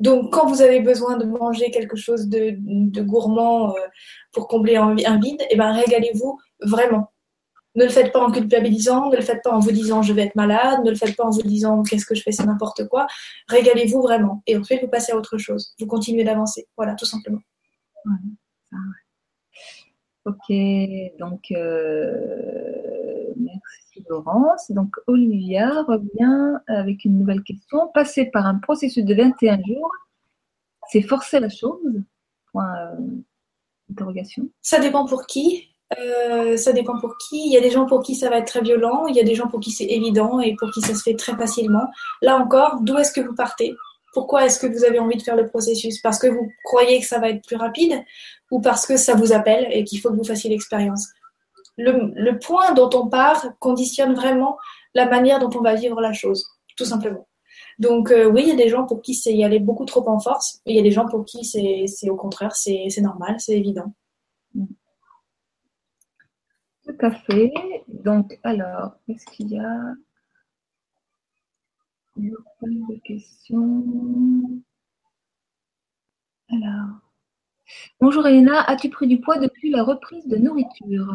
Donc, 0.01 0.34
quand 0.34 0.45
vous 0.45 0.61
avez 0.61 0.82
besoin 0.82 1.15
de 1.15 1.26
manger 1.26 1.72
quelque 1.72 1.95
chose 1.95 2.28
de, 2.28 2.57
gourmand 3.01 3.74
pour 4.34 4.47
combler 4.47 4.76
un, 4.76 4.95
un 5.05 5.20
vide, 5.20 5.41
eh 5.49 5.55
ben, 5.55 5.72
régalez-vous 5.72 6.38
vraiment 6.61 7.11
ne 7.76 7.84
le 7.84 7.89
faites 7.89 8.11
pas 8.11 8.26
en 8.26 8.32
culpabilisant, 8.32 9.09
ne 9.09 9.15
le 9.15 9.22
faites 9.22 9.43
pas 9.43 9.51
en 9.51 9.59
vous 9.59 9.72
disant 9.72 10.01
je 10.01 10.13
vais 10.13 10.24
être 10.24 10.36
malade, 10.36 10.84
ne 10.84 10.89
le 10.89 10.95
faites 10.95 11.15
pas 11.15 11.26
en 11.26 11.30
vous 11.30 11.43
disant 11.43 11.84
qu'est-ce 11.84 12.05
que 12.05 12.15
je 12.15 12.24
fais, 12.24 12.32
c'est 12.32 12.45
n'importe 12.45 12.88
quoi. 12.88 13.07
Régalez-vous 13.47 14.01
vraiment. 14.01 14.41
Et 14.47 14.57
ensuite, 14.57 14.82
vous 14.82 14.88
passez 14.88 15.11
à 15.11 15.17
autre 15.17 15.38
chose. 15.38 15.74
Vous 15.80 15.86
continuez 15.86 16.24
d'avancer. 16.24 16.67
Voilà, 16.76 16.95
tout 16.95 17.05
simplement. 17.05 17.39
Ok, 20.26 20.53
donc 21.17 21.51
euh, 21.51 23.34
merci 23.38 24.03
Laurence. 24.09 24.72
Donc 24.72 24.95
Olivia 25.07 25.84
revient 25.84 26.59
avec 26.67 27.05
une 27.05 27.17
nouvelle 27.17 27.43
question. 27.43 27.89
Passer 27.93 28.26
par 28.26 28.45
un 28.45 28.55
processus 28.55 29.05
de 29.05 29.15
21 29.15 29.61
jours, 29.63 29.91
c'est 30.89 31.01
forcer 31.01 31.39
la 31.39 31.49
chose? 31.49 32.03
Point 32.51 32.76
euh, 32.78 32.97
interrogation. 33.91 34.49
Ça 34.61 34.80
dépend 34.80 35.05
pour 35.05 35.26
qui. 35.26 35.68
Euh, 35.97 36.55
ça 36.55 36.71
dépend 36.71 36.99
pour 36.99 37.17
qui. 37.17 37.47
Il 37.47 37.51
y 37.51 37.57
a 37.57 37.61
des 37.61 37.71
gens 37.71 37.85
pour 37.85 38.03
qui 38.03 38.15
ça 38.15 38.29
va 38.29 38.37
être 38.37 38.47
très 38.47 38.61
violent, 38.61 39.07
il 39.07 39.15
y 39.15 39.19
a 39.19 39.23
des 39.23 39.35
gens 39.35 39.47
pour 39.47 39.59
qui 39.59 39.71
c'est 39.71 39.85
évident 39.85 40.39
et 40.39 40.55
pour 40.55 40.69
qui 40.71 40.81
ça 40.81 40.93
se 40.93 41.01
fait 41.01 41.15
très 41.15 41.35
facilement. 41.35 41.87
Là 42.21 42.37
encore, 42.37 42.79
d'où 42.81 42.97
est-ce 42.97 43.11
que 43.11 43.21
vous 43.21 43.33
partez? 43.33 43.75
Pourquoi 44.13 44.45
est-ce 44.45 44.59
que 44.59 44.67
vous 44.67 44.83
avez 44.83 44.99
envie 44.99 45.17
de 45.17 45.21
faire 45.21 45.35
le 45.35 45.47
processus? 45.47 45.99
Parce 46.01 46.19
que 46.19 46.27
vous 46.27 46.51
croyez 46.63 46.99
que 46.99 47.05
ça 47.05 47.19
va 47.19 47.29
être 47.29 47.45
plus 47.45 47.55
rapide 47.55 48.03
ou 48.51 48.59
parce 48.61 48.85
que 48.85 48.97
ça 48.97 49.15
vous 49.15 49.33
appelle 49.33 49.67
et 49.71 49.83
qu'il 49.83 49.99
faut 49.99 50.09
que 50.09 50.15
vous 50.15 50.23
fassiez 50.23 50.49
l'expérience? 50.49 51.07
Le, 51.77 52.37
point 52.39 52.73
dont 52.73 52.89
on 52.93 53.07
part 53.07 53.47
conditionne 53.59 54.13
vraiment 54.13 54.57
la 54.93 55.07
manière 55.07 55.39
dont 55.39 55.49
on 55.57 55.61
va 55.61 55.75
vivre 55.75 56.01
la 56.01 56.11
chose, 56.11 56.45
tout 56.75 56.85
simplement. 56.85 57.27
Donc 57.77 58.11
euh, 58.11 58.25
oui, 58.25 58.41
il 58.43 58.49
y 58.49 58.51
a 58.51 58.55
des 58.55 58.67
gens 58.67 58.85
pour 58.85 59.01
qui 59.01 59.13
c'est 59.13 59.33
y 59.33 59.45
aller 59.45 59.59
beaucoup 59.59 59.85
trop 59.85 60.07
en 60.09 60.19
force, 60.19 60.59
il 60.65 60.75
y 60.75 60.79
a 60.79 60.81
des 60.81 60.91
gens 60.91 61.07
pour 61.07 61.23
qui 61.23 61.45
c'est 61.45 62.09
au 62.09 62.15
contraire, 62.17 62.53
c'est 62.55 62.89
normal, 62.99 63.35
c'est 63.39 63.53
évident. 63.53 63.93
Tout 66.89 67.05
à 67.05 67.11
fait. 67.11 67.53
Donc, 67.87 68.39
alors, 68.41 68.95
est-ce 69.07 69.23
qu'il 69.27 69.49
y 69.49 69.59
a? 69.59 69.93
Une 72.17 72.35
question 73.03 74.61
Alors, 76.51 76.99
bonjour 78.01 78.25
Elena, 78.27 78.61
as-tu 78.63 78.89
pris 78.89 79.07
du 79.07 79.21
poids 79.21 79.37
depuis 79.37 79.69
la 79.71 79.83
reprise 79.83 80.27
de 80.27 80.37
nourriture? 80.37 81.13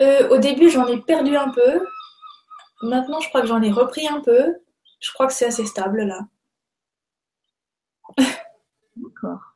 Euh, 0.00 0.28
Au 0.30 0.38
début, 0.38 0.70
j'en 0.70 0.86
ai 0.86 1.00
perdu 1.00 1.36
un 1.36 1.50
peu. 1.50 1.84
Maintenant, 2.82 3.20
je 3.20 3.28
crois 3.28 3.42
que 3.42 3.46
j'en 3.48 3.62
ai 3.62 3.70
repris 3.70 4.08
un 4.08 4.20
peu. 4.20 4.56
Je 5.00 5.12
crois 5.12 5.26
que 5.26 5.34
c'est 5.34 5.46
assez 5.46 5.66
stable 5.66 6.02
là. 6.04 6.20
D'accord. 8.96 9.55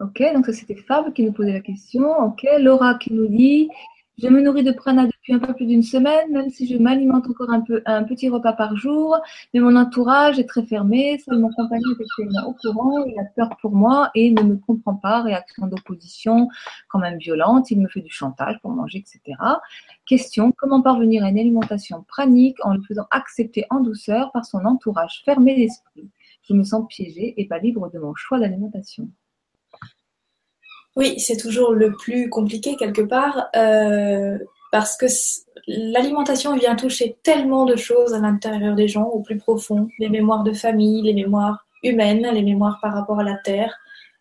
Ok, 0.00 0.22
donc 0.32 0.46
ça 0.46 0.54
c'était 0.54 0.76
Fab 0.76 1.12
qui 1.12 1.22
nous 1.22 1.32
posait 1.32 1.52
la 1.52 1.60
question. 1.60 2.08
Ok, 2.24 2.46
Laura 2.58 2.94
qui 2.94 3.12
nous 3.12 3.26
dit 3.26 3.68
Je 4.16 4.28
me 4.28 4.40
nourris 4.40 4.64
de 4.64 4.72
prana 4.72 5.04
depuis 5.04 5.34
un 5.34 5.38
peu 5.38 5.52
plus 5.52 5.66
d'une 5.66 5.82
semaine, 5.82 6.32
même 6.32 6.48
si 6.48 6.66
je 6.66 6.78
m'alimente 6.78 7.28
encore 7.28 7.50
un, 7.50 7.60
peu, 7.60 7.82
un 7.84 8.04
petit 8.04 8.30
repas 8.30 8.54
par 8.54 8.76
jour. 8.76 9.18
Mais 9.52 9.60
mon 9.60 9.76
entourage 9.76 10.38
est 10.38 10.48
très 10.48 10.64
fermé. 10.64 11.18
Seul 11.18 11.38
mon 11.38 11.50
compagnon 11.52 11.90
est 11.98 12.46
au 12.46 12.54
courant. 12.54 13.04
Il 13.04 13.20
a 13.20 13.24
peur 13.36 13.50
pour 13.60 13.72
moi 13.72 14.10
et 14.14 14.30
ne 14.30 14.42
me 14.42 14.56
comprend 14.56 14.94
pas. 14.94 15.20
Réaction 15.20 15.66
d'opposition 15.66 16.48
quand 16.88 16.98
même 16.98 17.18
violente. 17.18 17.70
Il 17.70 17.78
me 17.82 17.88
fait 17.88 18.00
du 18.00 18.10
chantage 18.10 18.58
pour 18.62 18.70
manger, 18.70 19.00
etc. 19.00 19.38
Question 20.06 20.50
Comment 20.56 20.80
parvenir 20.80 21.24
à 21.24 21.28
une 21.28 21.38
alimentation 21.38 22.04
pranique 22.08 22.56
en 22.64 22.72
le 22.72 22.80
faisant 22.88 23.06
accepter 23.10 23.66
en 23.68 23.80
douceur 23.80 24.32
par 24.32 24.46
son 24.46 24.64
entourage 24.64 25.20
fermé 25.26 25.56
d'esprit? 25.56 26.08
Je 26.48 26.54
me 26.54 26.64
sens 26.64 26.86
piégée 26.88 27.34
et 27.36 27.46
pas 27.46 27.58
libre 27.58 27.90
de 27.92 27.98
mon 27.98 28.14
choix 28.14 28.38
d'alimentation. 28.38 29.10
Oui, 31.00 31.18
c'est 31.18 31.38
toujours 31.38 31.72
le 31.72 31.92
plus 31.92 32.28
compliqué 32.28 32.76
quelque 32.76 33.00
part, 33.00 33.48
euh, 33.56 34.36
parce 34.70 34.98
que 34.98 35.06
l'alimentation 35.66 36.54
vient 36.58 36.76
toucher 36.76 37.16
tellement 37.22 37.64
de 37.64 37.74
choses 37.74 38.12
à 38.12 38.18
l'intérieur 38.18 38.74
des 38.74 38.86
gens, 38.86 39.04
au 39.04 39.20
plus 39.20 39.38
profond, 39.38 39.88
les 39.98 40.10
mémoires 40.10 40.42
de 40.42 40.52
famille, 40.52 41.00
les 41.00 41.14
mémoires 41.14 41.64
humaines, 41.82 42.28
les 42.34 42.42
mémoires 42.42 42.80
par 42.82 42.92
rapport 42.92 43.18
à 43.18 43.24
la 43.24 43.36
terre, 43.36 43.74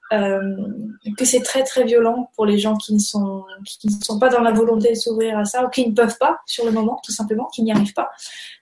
que 0.09 1.25
c'est 1.25 1.41
très 1.41 1.63
très 1.63 1.83
violent 1.83 2.31
pour 2.33 2.45
les 2.45 2.57
gens 2.57 2.77
qui 2.77 2.93
ne 2.93 2.99
sont 2.99 3.43
qui 3.65 3.87
ne 3.87 4.01
sont 4.01 4.17
pas 4.17 4.29
dans 4.29 4.41
la 4.41 4.51
volonté 4.51 4.91
de 4.91 4.95
s'ouvrir 4.95 5.37
à 5.37 5.43
ça 5.43 5.65
ou 5.65 5.69
qui 5.69 5.85
ne 5.85 5.93
peuvent 5.93 6.17
pas 6.17 6.39
sur 6.47 6.65
le 6.65 6.71
moment 6.71 6.99
tout 7.03 7.11
simplement 7.11 7.45
qui 7.53 7.61
n'y 7.61 7.71
arrivent 7.71 7.93
pas 7.93 8.09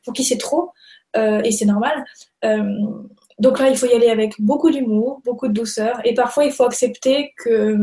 pour 0.03 0.11
qui 0.13 0.25
c'est 0.25 0.37
trop 0.37 0.73
et 1.15 1.51
c'est 1.53 1.65
normal 1.65 2.03
donc 3.39 3.59
là 3.59 3.69
il 3.69 3.77
faut 3.77 3.85
y 3.85 3.93
aller 3.93 4.09
avec 4.09 4.33
beaucoup 4.39 4.71
d'humour 4.71 5.21
beaucoup 5.23 5.47
de 5.47 5.53
douceur 5.53 5.99
et 6.03 6.13
parfois 6.13 6.45
il 6.45 6.51
faut 6.51 6.63
accepter 6.63 7.33
que 7.37 7.77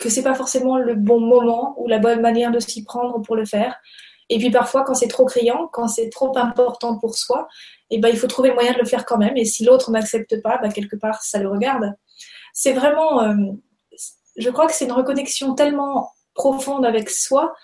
que 0.00 0.08
c'est 0.08 0.22
pas 0.22 0.34
forcément 0.34 0.78
le 0.78 0.94
bon 0.94 1.20
moment 1.20 1.74
ou 1.78 1.86
la 1.86 1.98
bonne 1.98 2.20
manière 2.20 2.50
de 2.50 2.58
s'y 2.58 2.82
prendre 2.82 3.20
pour 3.20 3.36
le 3.36 3.44
faire. 3.44 3.76
Et 4.30 4.38
puis 4.38 4.50
parfois, 4.50 4.82
quand 4.82 4.94
c'est 4.94 5.08
trop 5.08 5.26
criant, 5.26 5.68
quand 5.72 5.88
c'est 5.88 6.08
trop 6.08 6.36
important 6.36 6.98
pour 6.98 7.14
soi, 7.16 7.46
eh 7.90 7.98
ben, 7.98 8.08
il 8.08 8.16
faut 8.16 8.26
trouver 8.26 8.48
le 8.48 8.54
moyen 8.54 8.72
de 8.72 8.78
le 8.78 8.84
faire 8.86 9.04
quand 9.04 9.18
même. 9.18 9.36
Et 9.36 9.44
si 9.44 9.64
l'autre 9.64 9.90
n'accepte 9.90 10.40
pas, 10.42 10.58
ben, 10.58 10.72
quelque 10.72 10.96
part, 10.96 11.22
ça 11.22 11.38
le 11.38 11.48
regarde. 11.48 11.94
C'est 12.54 12.72
vraiment, 12.72 13.22
euh, 13.22 13.34
je 14.36 14.50
crois 14.50 14.66
que 14.66 14.72
c'est 14.72 14.86
une 14.86 14.92
reconnexion 14.92 15.54
tellement 15.54 16.10
profonde 16.34 16.86
avec 16.86 17.10
soi 17.10 17.54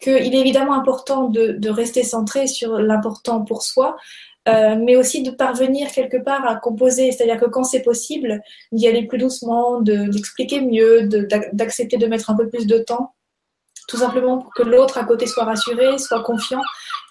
qu'il 0.00 0.34
est 0.34 0.40
évidemment 0.40 0.74
important 0.74 1.28
de 1.28 1.70
rester 1.70 2.02
centré 2.02 2.46
sur 2.46 2.78
l'important 2.78 3.44
pour 3.44 3.62
soi, 3.62 3.96
euh, 4.48 4.76
mais 4.76 4.96
aussi 4.96 5.22
de 5.22 5.30
parvenir 5.30 5.90
quelque 5.90 6.16
part 6.16 6.46
à 6.46 6.56
composer. 6.56 7.10
C'est-à-dire 7.10 7.38
que 7.38 7.46
quand 7.46 7.64
c'est 7.64 7.82
possible, 7.82 8.40
d'y 8.72 8.86
aller 8.86 9.06
plus 9.06 9.18
doucement, 9.18 9.80
d'expliquer 9.80 10.60
mieux, 10.60 11.08
d'accepter 11.52 11.96
de, 11.96 12.06
mettre 12.06 12.30
un 12.30 12.36
peu 12.36 12.48
plus 12.48 12.66
de 12.66 12.78
temps, 12.78 13.14
tout 13.88 13.96
simplement 13.96 14.38
pour 14.38 14.54
que 14.54 14.62
l'autre 14.62 14.98
à 14.98 15.04
côté 15.04 15.26
soit 15.26 15.44
rassuré, 15.44 15.98
soit 15.98 16.22
confiant 16.22 16.62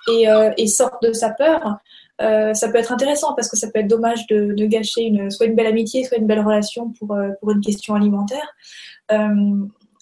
et, 0.10 0.30
euh, 0.30 0.52
sorte 0.68 1.02
de 1.04 1.14
sa 1.14 1.30
peur. 1.30 1.78
Euh, 2.22 2.54
ça 2.54 2.70
peut 2.70 2.78
être 2.78 2.94
intéressant 2.94 3.34
parce 3.34 3.50
que 3.50 3.58
ça 3.58 3.70
peut 3.70 3.80
être 3.80 3.90
dommage 3.90 4.26
de, 4.28 4.66
gâcher 4.66 5.02
une, 5.02 5.30
soit 5.30 5.48
une 5.48 5.56
belle 5.56 5.68
amitié, 5.68 6.06
soit 6.06 6.18
une 6.18 6.28
belle 6.28 6.40
relation 6.40 6.94
pour, 6.98 7.18
pour 7.42 7.52
une 7.52 7.62
question 7.62 7.96
alimentaire 7.96 8.48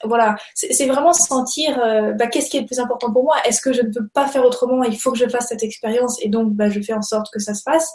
voilà, 0.06 0.36
c'est 0.54 0.86
vraiment 0.86 1.14
sentir 1.14 1.80
euh, 1.82 2.14
bah, 2.14 2.28
qu'est-ce 2.28 2.50
qui 2.50 2.58
est 2.58 2.62
le 2.62 2.66
plus 2.66 2.80
important 2.80 3.12
pour 3.12 3.24
moi? 3.24 3.36
Est-ce 3.46 3.62
que 3.62 3.74
je 3.74 3.82
ne 3.82 3.92
peux 3.92 4.08
pas 4.08 4.28
faire 4.28 4.46
autrement 4.46 4.84
Il 4.84 4.98
faut 4.98 5.12
que 5.12 5.18
je 5.18 5.28
fasse 5.28 5.48
cette 5.48 5.64
expérience 5.64 6.22
et 6.22 6.30
donc 6.30 6.54
bah, 6.54 6.70
je 6.70 6.82
fais 6.82 6.94
en 6.94 7.02
sorte 7.02 7.28
que 7.32 7.40
ça 7.40 7.54
se 7.54 7.64
passe? 7.64 7.90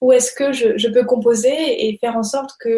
Ou 0.00 0.12
est-ce 0.12 0.32
que 0.32 0.52
je, 0.52 0.88
peux 0.92 1.04
composer 1.04 1.88
et 1.88 1.98
faire 1.98 2.16
en 2.16 2.22
sorte 2.22 2.52
que, 2.60 2.68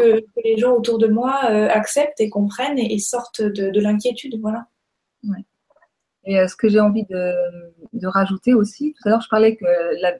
euh, 0.00 0.20
les 0.44 0.58
gens 0.58 0.72
autour 0.72 0.98
de 0.98 1.06
moi 1.06 1.40
euh, 1.50 1.68
acceptent 1.68 2.20
et 2.20 2.28
comprennent 2.28 2.78
et, 2.78 2.98
sortent 2.98 3.42
de, 3.42 3.70
de 3.70 3.80
l'inquiétude? 3.80 4.40
Voilà. 4.40 4.66
Et 6.24 6.36
ce 6.46 6.54
que 6.56 6.68
j'ai 6.68 6.80
envie 6.80 7.04
de, 7.06 7.32
de, 7.92 8.06
rajouter 8.06 8.54
aussi, 8.54 8.94
tout 8.94 9.08
à 9.08 9.10
l'heure 9.10 9.20
je 9.20 9.28
parlais 9.28 9.56
que 9.56 9.64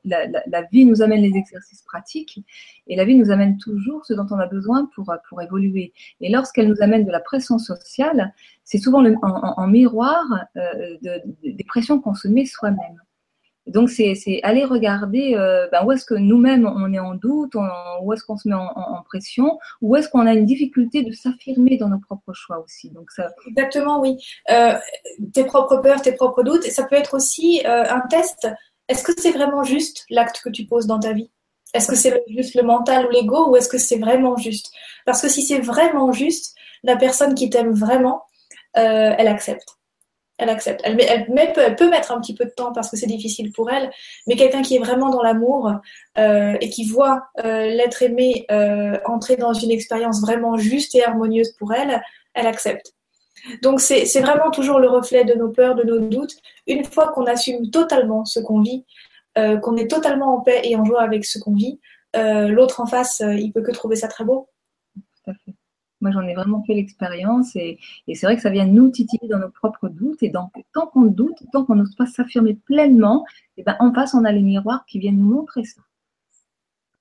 la, 0.05 0.63
vie 0.73 0.85
nous 0.85 1.03
amène 1.03 1.21
les 1.21 1.37
exercices 1.37 1.83
pratiques 1.83 2.41
et 2.87 2.97
la 2.97 3.05
vie 3.05 3.15
nous 3.15 3.31
amène 3.31 3.59
toujours 3.59 4.05
ce 4.05 4.15
dont 4.15 4.27
on 4.31 4.39
a 4.39 4.47
besoin 4.47 4.89
pour, 4.95 5.13
pour 5.29 5.43
évoluer. 5.43 5.93
Et 6.21 6.31
lorsqu'elle 6.31 6.69
nous 6.69 6.81
amène 6.81 7.05
de 7.05 7.11
la 7.11 7.21
pression 7.21 7.59
sociale, 7.59 8.33
c'est 8.65 8.79
souvent 8.79 9.05
en, 9.23 9.67
miroir 9.67 10.25
euh, 10.57 10.97
de, 11.03 11.23
des 11.43 11.65
pressions 11.65 12.01
qu'on 12.01 12.15
se 12.15 12.29
met 12.29 12.47
soi-même. 12.47 13.01
Donc, 13.67 13.91
c'est 13.91 14.41
aller 14.43 14.65
regarder 14.65 15.35
euh, 15.37 15.69
ben, 15.71 15.85
où 15.85 15.93
est-ce 15.93 16.05
que 16.05 16.15
nous-mêmes 16.15 16.67
on 16.67 16.93
est 16.93 16.99
en 16.99 17.15
doute, 17.15 17.55
où 18.03 18.13
est-ce 18.13 18.25
qu'on 18.25 18.37
se 18.37 18.49
met 18.49 18.55
en, 18.55 18.73
en 18.75 19.03
pression, 19.03 19.59
où 19.81 19.95
est-ce 19.95 20.09
qu'on 20.09 20.27
a 20.27 20.35
une 20.35 20.47
difficulté 20.47 21.03
de 21.03 21.13
s'affirmer 21.13 21.77
dans 21.77 21.89
nos 21.89 22.01
propres 22.01 22.33
choix 22.33 22.59
aussi. 22.59 22.91
Donc 22.91 23.11
ça... 23.11 23.31
Exactement, 23.47 24.01
oui. 24.01 24.17
Euh, 24.51 24.75
tes 25.33 25.45
propres 25.45 25.77
peurs, 25.77 26.03
tes 26.03 26.13
propres 26.13 26.43
doutes. 26.43 26.65
Ça 26.65 26.85
peut 26.85 26.97
être 26.97 27.15
aussi 27.15 27.63
euh, 27.65 27.85
un 27.89 28.01
test. 28.09 28.49
Est-ce 28.89 29.05
que 29.05 29.13
c'est 29.17 29.31
vraiment 29.31 29.63
juste 29.63 30.07
l'acte 30.11 30.41
que 30.43 30.51
tu 30.51 30.67
poses 30.67 30.87
dans 30.87 30.99
ta 30.99 31.13
vie? 31.13 31.31
Est-ce 31.73 31.89
que 31.89 31.97
c'est 31.97 32.23
juste 32.29 32.55
le 32.55 32.63
mental 32.63 33.07
ou 33.07 33.11
l'ego 33.11 33.51
ou 33.51 33.57
est-ce 33.57 33.69
que 33.69 33.79
c'est 33.79 33.99
vraiment 33.99 34.37
juste? 34.37 34.71
Parce 35.07 35.23
que 35.23 35.29
si 35.29 35.43
c'est 35.43 35.61
vraiment 35.61 36.13
juste, 36.13 36.55
la 36.83 36.97
personne 36.97 37.35
qui 37.35 37.49
t'aime 37.49 37.73
vraiment, 37.73 38.25
euh, 38.77 39.15
elle 39.17 39.29
accepte 39.29 39.79
elle 40.39 40.49
accepte. 40.49 40.81
Elle, 40.85 40.97
peut, 40.97 41.91
mettre 41.91 42.13
un 42.13 42.21
petit 42.21 42.35
peu 42.35 42.45
de 42.45 42.51
temps 42.51 42.73
parce 42.73 42.91
que 42.91 42.97
c'est 42.97 43.07
difficile 43.07 43.53
pour 43.53 43.71
elle, 43.71 43.91
mais 44.27 44.37
quelqu'un 44.37 44.63
qui 44.63 44.77
est 44.77 44.79
vraiment 44.79 45.11
dans 45.11 45.23
l'amour 45.23 45.73
euh, 46.19 46.57
et 46.61 46.69
qui 46.69 46.85
voit 46.85 47.25
euh, 47.45 47.67
l'être 47.69 48.03
aimé 48.03 48.47
euh, 48.51 48.99
entrer 49.05 49.37
dans 49.37 49.53
une 49.53 49.71
expérience 49.71 50.21
vraiment 50.21 50.57
juste 50.57 50.95
et 50.95 51.05
harmonieuse 51.05 51.53
pour 51.53 51.73
elle, 51.73 52.03
elle 52.35 52.47
accepte. 52.47 52.95
Donc 53.63 53.81
c'est 53.81 54.21
vraiment 54.21 54.51
toujours 54.51 54.79
le 54.79 54.89
reflet 54.89 55.25
de 55.25 55.35
nos 55.35 55.49
peurs, 55.49 55.75
de 55.75 55.83
nos 55.83 55.99
doutes. 55.99 56.37
Une 56.67 56.85
fois 56.85 57.09
qu'on 57.13 57.27
assume 57.27 57.71
totalement 57.71 58.25
ce 58.25 58.39
qu'on 58.39 58.61
vit, 58.61 58.85
qu'on 59.35 59.77
est 59.77 59.91
totalement 59.91 60.37
en 60.37 60.41
paix 60.43 60.61
et 60.63 60.77
en 60.77 60.85
joie 60.85 61.03
avec 61.03 61.25
ce 61.25 61.41
qu'on 61.41 61.55
vit, 61.55 61.81
l'autre 62.15 62.81
en 62.81 62.87
face, 62.87 63.21
il 63.21 63.51
peut 63.53 63.63
que 63.63 63.73
trouver 63.73 63.97
ça 63.97 64.07
très 64.07 64.23
beau. 64.23 64.49
Moi, 66.03 66.11
j'en 66.11 66.27
ai 66.27 66.35
vraiment 66.35 66.63
fait 66.65 66.75
l'expérience 66.75 67.57
et, 67.57 67.79
c'est 68.13 68.27
vrai 68.27 68.37
que 68.37 68.43
ça 68.43 68.51
vient 68.51 68.67
nous 68.67 68.91
titiller 68.91 69.29
dans 69.29 69.39
nos 69.39 69.51
propres 69.51 69.89
doutes. 69.89 70.23
Et 70.23 70.29
donc, 70.29 70.51
tant 70.75 70.87
qu'on 70.87 71.03
doute, 71.03 71.39
tant 71.53 71.65
qu'on 71.65 71.77
n'ose 71.77 71.95
pas 71.95 72.07
s'affirmer 72.07 72.55
pleinement, 72.55 73.25
et 73.57 73.61
eh 73.61 73.63
ben, 73.63 73.77
en 73.79 73.95
face, 73.95 74.13
on 74.15 74.25
a 74.25 74.33
les 74.33 74.43
miroirs 74.43 74.85
qui 74.87 74.99
viennent 74.99 75.19
nous 75.19 75.33
montrer 75.33 75.65
ça. 75.65 75.81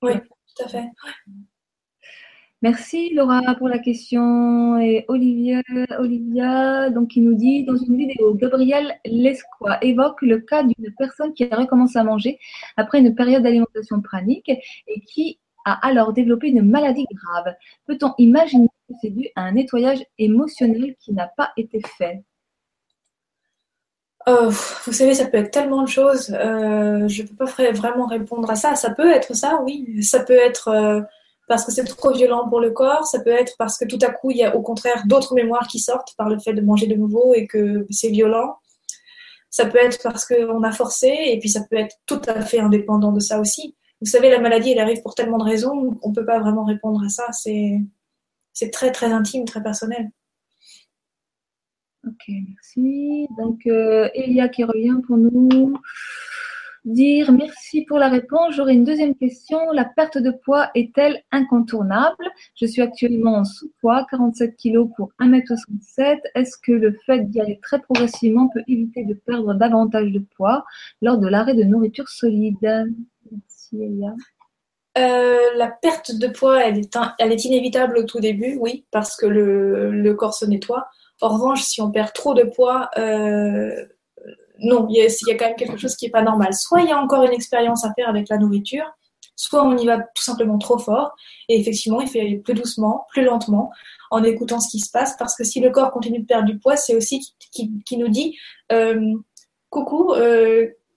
Oui, 0.02 0.12
tout 0.14 0.64
à 0.64 0.68
fait. 0.68 0.84
Merci 2.62 3.12
Laura 3.12 3.40
pour 3.56 3.68
la 3.68 3.80
question. 3.80 4.78
Et 4.78 5.04
Olivia, 5.08 5.62
Olivia 5.98 6.90
donc, 6.90 7.08
qui 7.08 7.20
nous 7.20 7.34
dit 7.34 7.64
dans 7.64 7.76
une 7.76 7.96
vidéo, 7.96 8.34
Gabriel 8.34 9.00
Lesquois 9.04 9.82
évoque 9.84 10.22
le 10.22 10.38
cas 10.38 10.62
d'une 10.62 10.94
personne 10.96 11.34
qui 11.34 11.42
a 11.42 11.56
recommencé 11.56 11.98
à 11.98 12.04
manger 12.04 12.38
après 12.76 13.00
une 13.00 13.16
période 13.16 13.42
d'alimentation 13.42 14.00
pranique 14.00 14.48
et 14.48 15.00
qui 15.00 15.40
a 15.64 15.86
alors 15.86 16.12
développé 16.12 16.48
une 16.48 16.62
maladie 16.62 17.06
grave. 17.12 17.54
Peut-on 17.86 18.14
imaginer 18.18 18.68
c'est 19.00 19.10
dû 19.10 19.28
à 19.36 19.42
un 19.42 19.52
nettoyage 19.52 20.04
émotionnel 20.18 20.94
qui 21.00 21.12
n'a 21.12 21.28
pas 21.36 21.52
été 21.56 21.80
fait 21.98 22.24
euh, 24.28 24.50
vous 24.86 24.92
savez, 24.92 25.14
ça 25.14 25.26
peut 25.26 25.38
être 25.38 25.50
tellement 25.50 25.82
de 25.82 25.88
choses. 25.88 26.30
Euh, 26.30 27.08
je 27.08 27.22
ne 27.22 27.28
peux 27.28 27.44
pas 27.44 27.72
vraiment 27.72 28.06
répondre 28.06 28.48
à 28.50 28.54
ça. 28.54 28.76
Ça 28.76 28.90
peut 28.90 29.10
être 29.10 29.34
ça, 29.34 29.60
oui. 29.64 30.02
Ça 30.02 30.20
peut 30.20 30.36
être 30.36 30.68
euh, 30.68 31.00
parce 31.48 31.64
que 31.64 31.72
c'est 31.72 31.84
trop 31.84 32.12
violent 32.12 32.48
pour 32.48 32.60
le 32.60 32.70
corps. 32.70 33.06
Ça 33.06 33.20
peut 33.20 33.30
être 33.30 33.54
parce 33.58 33.78
que 33.78 33.84
tout 33.84 33.98
à 34.02 34.10
coup, 34.10 34.30
il 34.30 34.38
y 34.38 34.44
a 34.44 34.54
au 34.56 34.62
contraire 34.62 35.04
d'autres 35.06 35.34
mémoires 35.34 35.66
qui 35.66 35.78
sortent 35.78 36.14
par 36.16 36.28
le 36.28 36.38
fait 36.38 36.52
de 36.52 36.60
manger 36.60 36.86
de 36.86 36.94
nouveau 36.94 37.34
et 37.34 37.46
que 37.46 37.86
c'est 37.90 38.10
violent. 38.10 38.56
Ça 39.50 39.66
peut 39.66 39.78
être 39.78 40.02
parce 40.02 40.24
qu'on 40.24 40.62
a 40.62 40.72
forcé 40.72 41.08
et 41.26 41.38
puis 41.38 41.48
ça 41.48 41.60
peut 41.68 41.76
être 41.76 41.96
tout 42.06 42.22
à 42.26 42.40
fait 42.42 42.60
indépendant 42.60 43.12
de 43.12 43.20
ça 43.20 43.40
aussi. 43.40 43.76
Vous 44.00 44.06
savez, 44.06 44.30
la 44.30 44.40
maladie, 44.40 44.70
elle 44.72 44.80
arrive 44.80 45.02
pour 45.02 45.14
tellement 45.14 45.38
de 45.38 45.44
raisons 45.44 45.92
qu'on 46.00 46.10
ne 46.10 46.14
peut 46.14 46.24
pas 46.24 46.40
vraiment 46.40 46.64
répondre 46.64 47.02
à 47.04 47.08
ça. 47.08 47.26
C'est 47.32 47.80
très, 48.70 48.92
très 48.92 49.12
intime, 49.12 49.44
très 49.44 49.62
personnel. 49.62 50.10
Ok, 52.06 52.24
merci. 52.48 53.28
Donc, 53.38 53.60
euh, 53.66 54.08
Elia 54.14 54.48
qui 54.48 54.64
revient 54.64 55.00
pour 55.06 55.16
nous 55.16 55.74
dire 56.84 57.30
merci 57.30 57.82
pour 57.82 57.98
la 57.98 58.08
réponse. 58.08 58.54
J'aurais 58.56 58.74
une 58.74 58.84
deuxième 58.84 59.14
question. 59.14 59.70
La 59.72 59.84
perte 59.84 60.18
de 60.18 60.30
poids 60.30 60.70
est-elle 60.74 61.22
incontournable? 61.30 62.28
Je 62.56 62.66
suis 62.66 62.82
actuellement 62.82 63.36
en 63.36 63.44
sous-poids, 63.44 64.06
47 64.10 64.56
kg 64.56 64.88
pour 64.96 65.12
1m67. 65.20 66.18
Est-ce 66.34 66.56
que 66.58 66.72
le 66.72 66.98
fait 67.06 67.20
d'y 67.30 67.40
aller 67.40 67.60
très 67.62 67.80
progressivement 67.80 68.48
peut 68.48 68.62
éviter 68.66 69.04
de 69.04 69.14
perdre 69.14 69.54
davantage 69.54 70.10
de 70.10 70.18
poids 70.18 70.64
lors 71.00 71.18
de 71.18 71.28
l'arrêt 71.28 71.54
de 71.54 71.62
nourriture 71.62 72.08
solide? 72.08 72.92
Euh, 74.98 75.38
la 75.56 75.68
perte 75.68 76.12
de 76.12 76.28
poids, 76.28 76.62
elle 76.64 76.78
est, 77.32 77.44
inévitable 77.44 77.98
au 77.98 78.04
tout 78.04 78.20
début, 78.20 78.56
oui, 78.60 78.84
parce 78.90 79.16
que 79.16 79.26
le, 79.26 80.14
corps 80.14 80.34
se 80.34 80.44
nettoie. 80.44 80.86
En 81.20 81.28
revanche, 81.28 81.62
si 81.62 81.80
on 81.80 81.90
perd 81.90 82.12
trop 82.12 82.34
de 82.34 82.42
poids, 82.42 82.90
euh, 82.98 83.86
non, 84.58 84.86
il 84.90 84.96
y, 84.96 85.00
a, 85.00 85.34
quand 85.36 85.46
même 85.46 85.56
quelque 85.56 85.78
chose 85.78 85.96
qui 85.96 86.06
n'est 86.06 86.10
pas 86.10 86.22
normal. 86.22 86.52
Soit 86.52 86.82
il 86.82 86.88
y 86.88 86.92
a 86.92 86.98
encore 86.98 87.22
une 87.24 87.32
expérience 87.32 87.84
à 87.84 87.92
faire 87.94 88.08
avec 88.08 88.28
la 88.28 88.36
nourriture, 88.36 88.84
soit 89.34 89.64
on 89.64 89.76
y 89.76 89.86
va 89.86 89.98
tout 89.98 90.22
simplement 90.22 90.58
trop 90.58 90.78
fort, 90.78 91.14
et 91.48 91.58
effectivement, 91.58 92.00
il 92.00 92.08
faut 92.08 92.18
aller 92.18 92.38
plus 92.38 92.54
doucement, 92.54 93.06
plus 93.10 93.24
lentement, 93.24 93.70
en 94.10 94.22
écoutant 94.24 94.60
ce 94.60 94.68
qui 94.68 94.78
se 94.78 94.90
passe, 94.90 95.16
parce 95.16 95.34
que 95.34 95.42
si 95.42 95.60
le 95.60 95.70
corps 95.70 95.90
continue 95.90 96.20
de 96.20 96.26
perdre 96.26 96.44
du 96.44 96.58
poids, 96.58 96.76
c'est 96.76 96.94
aussi 96.94 97.34
qui, 97.50 97.96
nous 97.96 98.08
dit 98.08 98.36
euh, 98.72 99.14
coucou, 99.70 100.12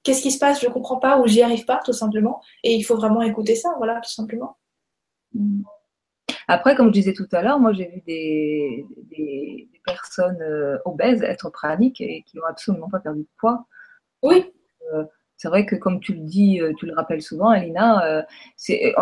qu'est-ce 0.05 0.21
qui 0.21 0.31
se 0.31 0.39
passe, 0.39 0.61
je 0.61 0.67
ne 0.67 0.71
comprends 0.71 0.97
pas 0.97 1.19
ou 1.19 1.27
j'y 1.27 1.41
arrive 1.41 1.65
pas 1.65 1.81
tout 1.83 1.91
simplement. 1.91 2.41
Et 2.63 2.75
il 2.75 2.83
faut 2.83 2.95
vraiment 2.95 3.21
écouter 3.21 3.55
ça, 3.55 3.73
voilà, 3.77 3.99
tout 3.99 4.11
simplement. 4.11 4.57
Après, 6.47 6.75
comme 6.75 6.87
je 6.87 6.93
disais 6.93 7.13
tout 7.13 7.27
à 7.33 7.41
l'heure, 7.41 7.59
moi 7.59 7.73
j'ai 7.73 7.87
vu 7.87 8.01
des, 8.05 8.85
des, 9.09 9.69
personnes 9.83 10.41
euh, 10.41 10.77
obèses 10.85 11.21
être 11.21 11.51
praniques 11.51 12.01
et 12.01 12.23
qui 12.25 12.37
n'ont 12.37 12.45
absolument 12.45 12.89
pas 12.89 12.99
perdu 12.99 13.21
de 13.21 13.27
poids. 13.37 13.67
Oui. 14.23 14.51
Euh, 14.93 15.03
c'est 15.37 15.47
vrai 15.47 15.65
que 15.65 15.75
comme 15.75 15.99
tu 15.99 16.13
le 16.13 16.21
dis, 16.21 16.59
euh, 16.59 16.73
tu 16.77 16.87
le 16.87 16.95
rappelles 16.95 17.21
souvent, 17.21 17.49
Alina, 17.49 18.25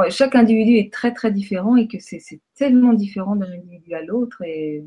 chaque 0.09 0.35
individu 0.35 0.77
est 0.77 0.91
très 0.91 1.13
très 1.13 1.31
différent 1.31 1.77
et 1.77 1.87
que 1.87 1.99
c'est, 1.99 2.21
tellement 2.55 2.93
différent 2.93 3.35
d'un 3.35 3.51
individu 3.51 3.93
à 3.93 4.01
l'autre. 4.01 4.41
Et... 4.41 4.83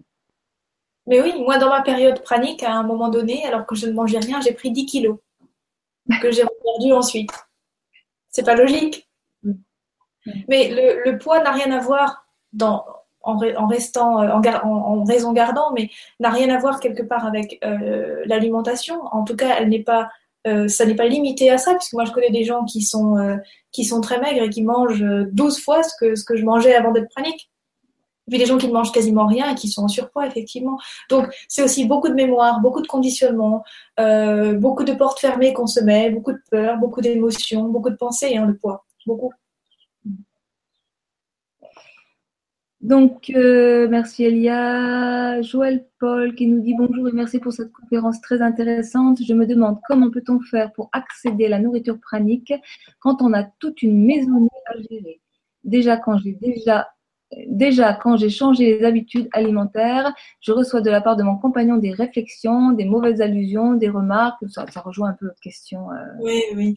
Mais 1.07 1.21
oui, 1.23 1.33
moi 1.39 1.59
dans 1.59 1.71
ma 1.71 1.83
période 1.83 2.23
pranique, 2.23 2.62
à 2.62 2.75
un 2.75 2.83
moment 2.83 3.09
donné, 3.09 3.45
alors 3.47 3.64
que 3.64 3.75
je 3.75 3.87
ne 3.87 3.93
mangeais 3.93 4.19
rien, 4.19 4.41
j'ai 4.41 4.53
pris 4.53 4.71
10 4.71 4.87
kilos 4.87 5.19
que 6.20 6.30
j'ai 6.30 6.44
perdu 6.64 6.92
ensuite. 6.92 7.30
C'est 8.30 8.44
pas 8.44 8.54
logique. 8.54 9.09
Mm. 9.42 9.52
Mais 10.48 10.70
le, 11.04 11.18
poids 11.18 11.42
n'a 11.42 11.52
rien 11.52 11.70
à 11.72 11.80
voir 11.80 12.26
dans, 12.52 12.84
en, 13.22 13.36
restant 13.66 14.18
en, 14.18 15.04
raison 15.04 15.32
gardant, 15.32 15.72
mais 15.72 15.90
n'a 16.20 16.30
rien 16.30 16.54
à 16.54 16.59
voir 16.59 16.80
quelque 16.80 17.02
part 17.02 17.26
avec 17.26 17.61
l'alimentation. 18.24 19.02
En 19.12 19.24
tout 19.24 19.36
cas, 19.36 19.57
elle 19.59 19.68
n'est 19.68 19.82
pas 19.82 20.11
ça 20.68 20.84
n'est 20.86 20.94
pas 20.94 21.09
limité 21.09 21.50
à 21.50 21.59
ça, 21.59 21.74
puisque 21.74 21.94
moi 21.94 22.04
je 22.04 22.12
connais 22.12 22.30
des 22.30 22.44
gens 22.44 22.64
qui 22.64 22.80
sont, 22.82 23.16
qui 23.72 23.84
sont 23.84 24.00
très 24.00 24.20
maigres 24.20 24.44
et 24.44 24.50
qui 24.50 24.62
mangent 24.62 25.04
12 25.32 25.61
fois 25.61 25.82
ce 25.82 25.92
que, 25.98 26.14
ce 26.14 26.24
que 26.24 26.36
je 26.36 26.44
mangeais 26.44 26.74
avant 26.76 26.92
d'être 26.92 27.09
pranique. 27.09 27.50
Puis 28.29 28.39
des 28.39 28.47
gens 28.47 28.59
qui 28.59 28.66
ne 28.68 28.72
mangent 28.72 28.93
quasiment 28.93 29.27
rien 29.27 29.53
et 29.53 29.55
qui 29.55 29.68
sont 29.68 29.85
en 29.85 29.89
surpoids, 29.89 30.27
effectivement. 30.27 30.79
Donc, 31.11 31.29
c'est 31.49 31.62
aussi 31.62 31.87
beaucoup 31.87 32.09
de 32.09 32.14
mémoire, 32.14 32.61
beaucoup 32.61 32.83
de 32.83 32.89
conditionnement, 32.89 33.64
euh, 34.01 34.55
beaucoup 34.55 34.85
de 34.85 34.93
portes 34.93 35.20
fermées 35.20 35.53
qu'on 35.53 35.66
se 35.66 35.81
met, 35.81 36.11
beaucoup 36.11 36.33
de 36.33 36.43
peur, 36.51 36.79
beaucoup 36.79 37.01
d'émotions, 37.01 37.68
beaucoup 37.68 37.91
de 37.91 37.97
pensées, 37.97 38.37
hein, 38.37 38.47
le 38.47 38.57
poids. 38.57 38.85
Beaucoup. 39.07 39.33
Donc, 42.87 43.31
euh, 43.31 43.89
merci 43.89 44.24
Elia. 44.24 45.43
Joël 45.43 45.87
Paul 45.99 46.35
qui 46.37 46.47
nous 46.47 46.61
dit 46.61 46.74
bonjour 46.74 47.09
et 47.09 47.12
merci 47.12 47.41
pour 47.41 47.53
cette 47.53 47.72
conférence 47.72 48.20
très 48.20 48.43
intéressante. 48.43 49.18
Je 49.27 49.35
me 49.35 49.45
demande 49.45 49.79
comment 49.89 50.11
peut-on 50.11 50.41
faire 50.41 50.72
pour 50.72 50.89
accéder 50.93 51.47
à 51.47 51.49
la 51.49 51.59
nourriture 51.59 51.99
pranique 51.99 52.53
quand 53.01 53.22
on 53.22 53.33
a 53.33 53.43
toute 53.43 53.83
une 53.83 54.05
maisonnée 54.05 54.49
à 54.66 54.74
gérer? 54.89 55.20
Déjà, 55.64 55.97
quand 55.97 56.18
j'ai 56.18 56.35
déjà 56.35 56.87
Déjà, 57.49 57.93
quand 57.93 58.16
j'ai 58.16 58.31
changé 58.31 58.79
les 58.79 58.85
habitudes 58.85 59.29
alimentaires, 59.33 60.14
je 60.41 60.53
reçois 60.53 60.81
de 60.81 60.91
la 60.91 61.01
part 61.01 61.16
de 61.16 61.24
mon 61.24 61.37
compagnon 61.37 61.77
des 61.77 61.93
réflexions, 61.93 62.70
des 62.70 62.85
mauvaises 62.85 63.20
allusions, 63.20 63.74
des 63.74 63.89
remarques. 63.89 64.39
Ça, 64.49 64.64
rejoint 64.85 65.11
un 65.11 65.14
peu 65.14 65.27
votre 65.27 65.41
question. 65.41 65.91
Euh. 65.91 66.05
Oui, 66.20 66.41
oui. 66.55 66.74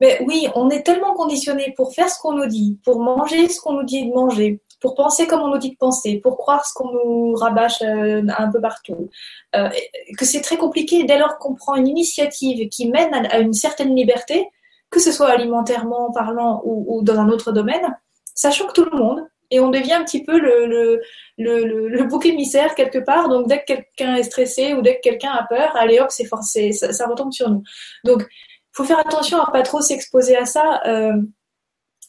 Mais 0.00 0.22
oui, 0.24 0.46
on 0.54 0.70
est 0.70 0.82
tellement 0.82 1.12
conditionné 1.12 1.74
pour 1.76 1.92
faire 1.92 2.08
ce 2.08 2.20
qu'on 2.20 2.34
nous 2.34 2.46
dit, 2.46 2.78
pour 2.84 3.00
manger 3.00 3.48
ce 3.48 3.60
qu'on 3.60 3.72
nous 3.74 3.82
dit 3.82 4.08
de 4.08 4.14
manger, 4.14 4.62
pour 4.80 4.94
penser 4.94 5.26
comme 5.26 5.42
on 5.42 5.48
nous 5.48 5.58
dit 5.58 5.72
de 5.72 5.76
penser, 5.76 6.20
pour 6.20 6.38
croire 6.38 6.64
ce 6.64 6.72
qu'on 6.72 6.90
nous 6.92 7.34
rabâche 7.34 7.82
euh, 7.82 8.22
un 8.38 8.50
peu 8.50 8.60
partout, 8.60 9.10
euh, 9.56 9.68
que 10.16 10.24
c'est 10.24 10.40
très 10.40 10.56
compliqué 10.56 11.04
dès 11.04 11.18
lors 11.18 11.36
qu'on 11.38 11.54
prend 11.54 11.74
une 11.74 11.88
initiative 11.88 12.68
qui 12.68 12.88
mène 12.88 13.12
à, 13.12 13.40
une 13.40 13.52
certaine 13.52 13.94
liberté, 13.94 14.48
que 14.88 15.00
ce 15.00 15.12
soit 15.12 15.28
alimentairement 15.28 16.12
parlant 16.12 16.62
ou 16.64 17.02
dans 17.02 17.18
un 17.18 17.28
autre 17.28 17.52
domaine 17.52 17.94
ça 18.34 18.50
choque 18.50 18.72
tout 18.72 18.84
le 18.84 18.96
monde 18.96 19.26
et 19.50 19.60
on 19.60 19.70
devient 19.70 19.94
un 19.94 20.04
petit 20.04 20.22
peu 20.22 20.38
le, 20.38 20.66
le, 20.66 21.02
le, 21.38 21.88
le, 21.88 22.04
bouc 22.04 22.24
émissaire 22.26 22.74
quelque 22.74 22.98
part. 22.98 23.28
Donc, 23.28 23.48
dès 23.48 23.60
que 23.60 23.66
quelqu'un 23.66 24.14
est 24.14 24.22
stressé 24.22 24.74
ou 24.74 24.82
dès 24.82 24.96
que 24.96 25.00
quelqu'un 25.00 25.32
a 25.32 25.44
peur, 25.44 25.74
allez 25.76 25.98
hop, 25.98 26.08
c'est 26.10 26.24
forcé, 26.24 26.72
ça, 26.72 26.92
ça, 26.92 27.06
retombe 27.06 27.32
sur 27.32 27.50
nous. 27.50 27.62
Donc, 28.04 28.26
faut 28.72 28.84
faire 28.84 29.00
attention 29.00 29.40
à 29.42 29.50
pas 29.50 29.62
trop 29.62 29.80
s'exposer 29.80 30.36
à 30.36 30.46
ça. 30.46 30.80
Euh, 30.86 31.20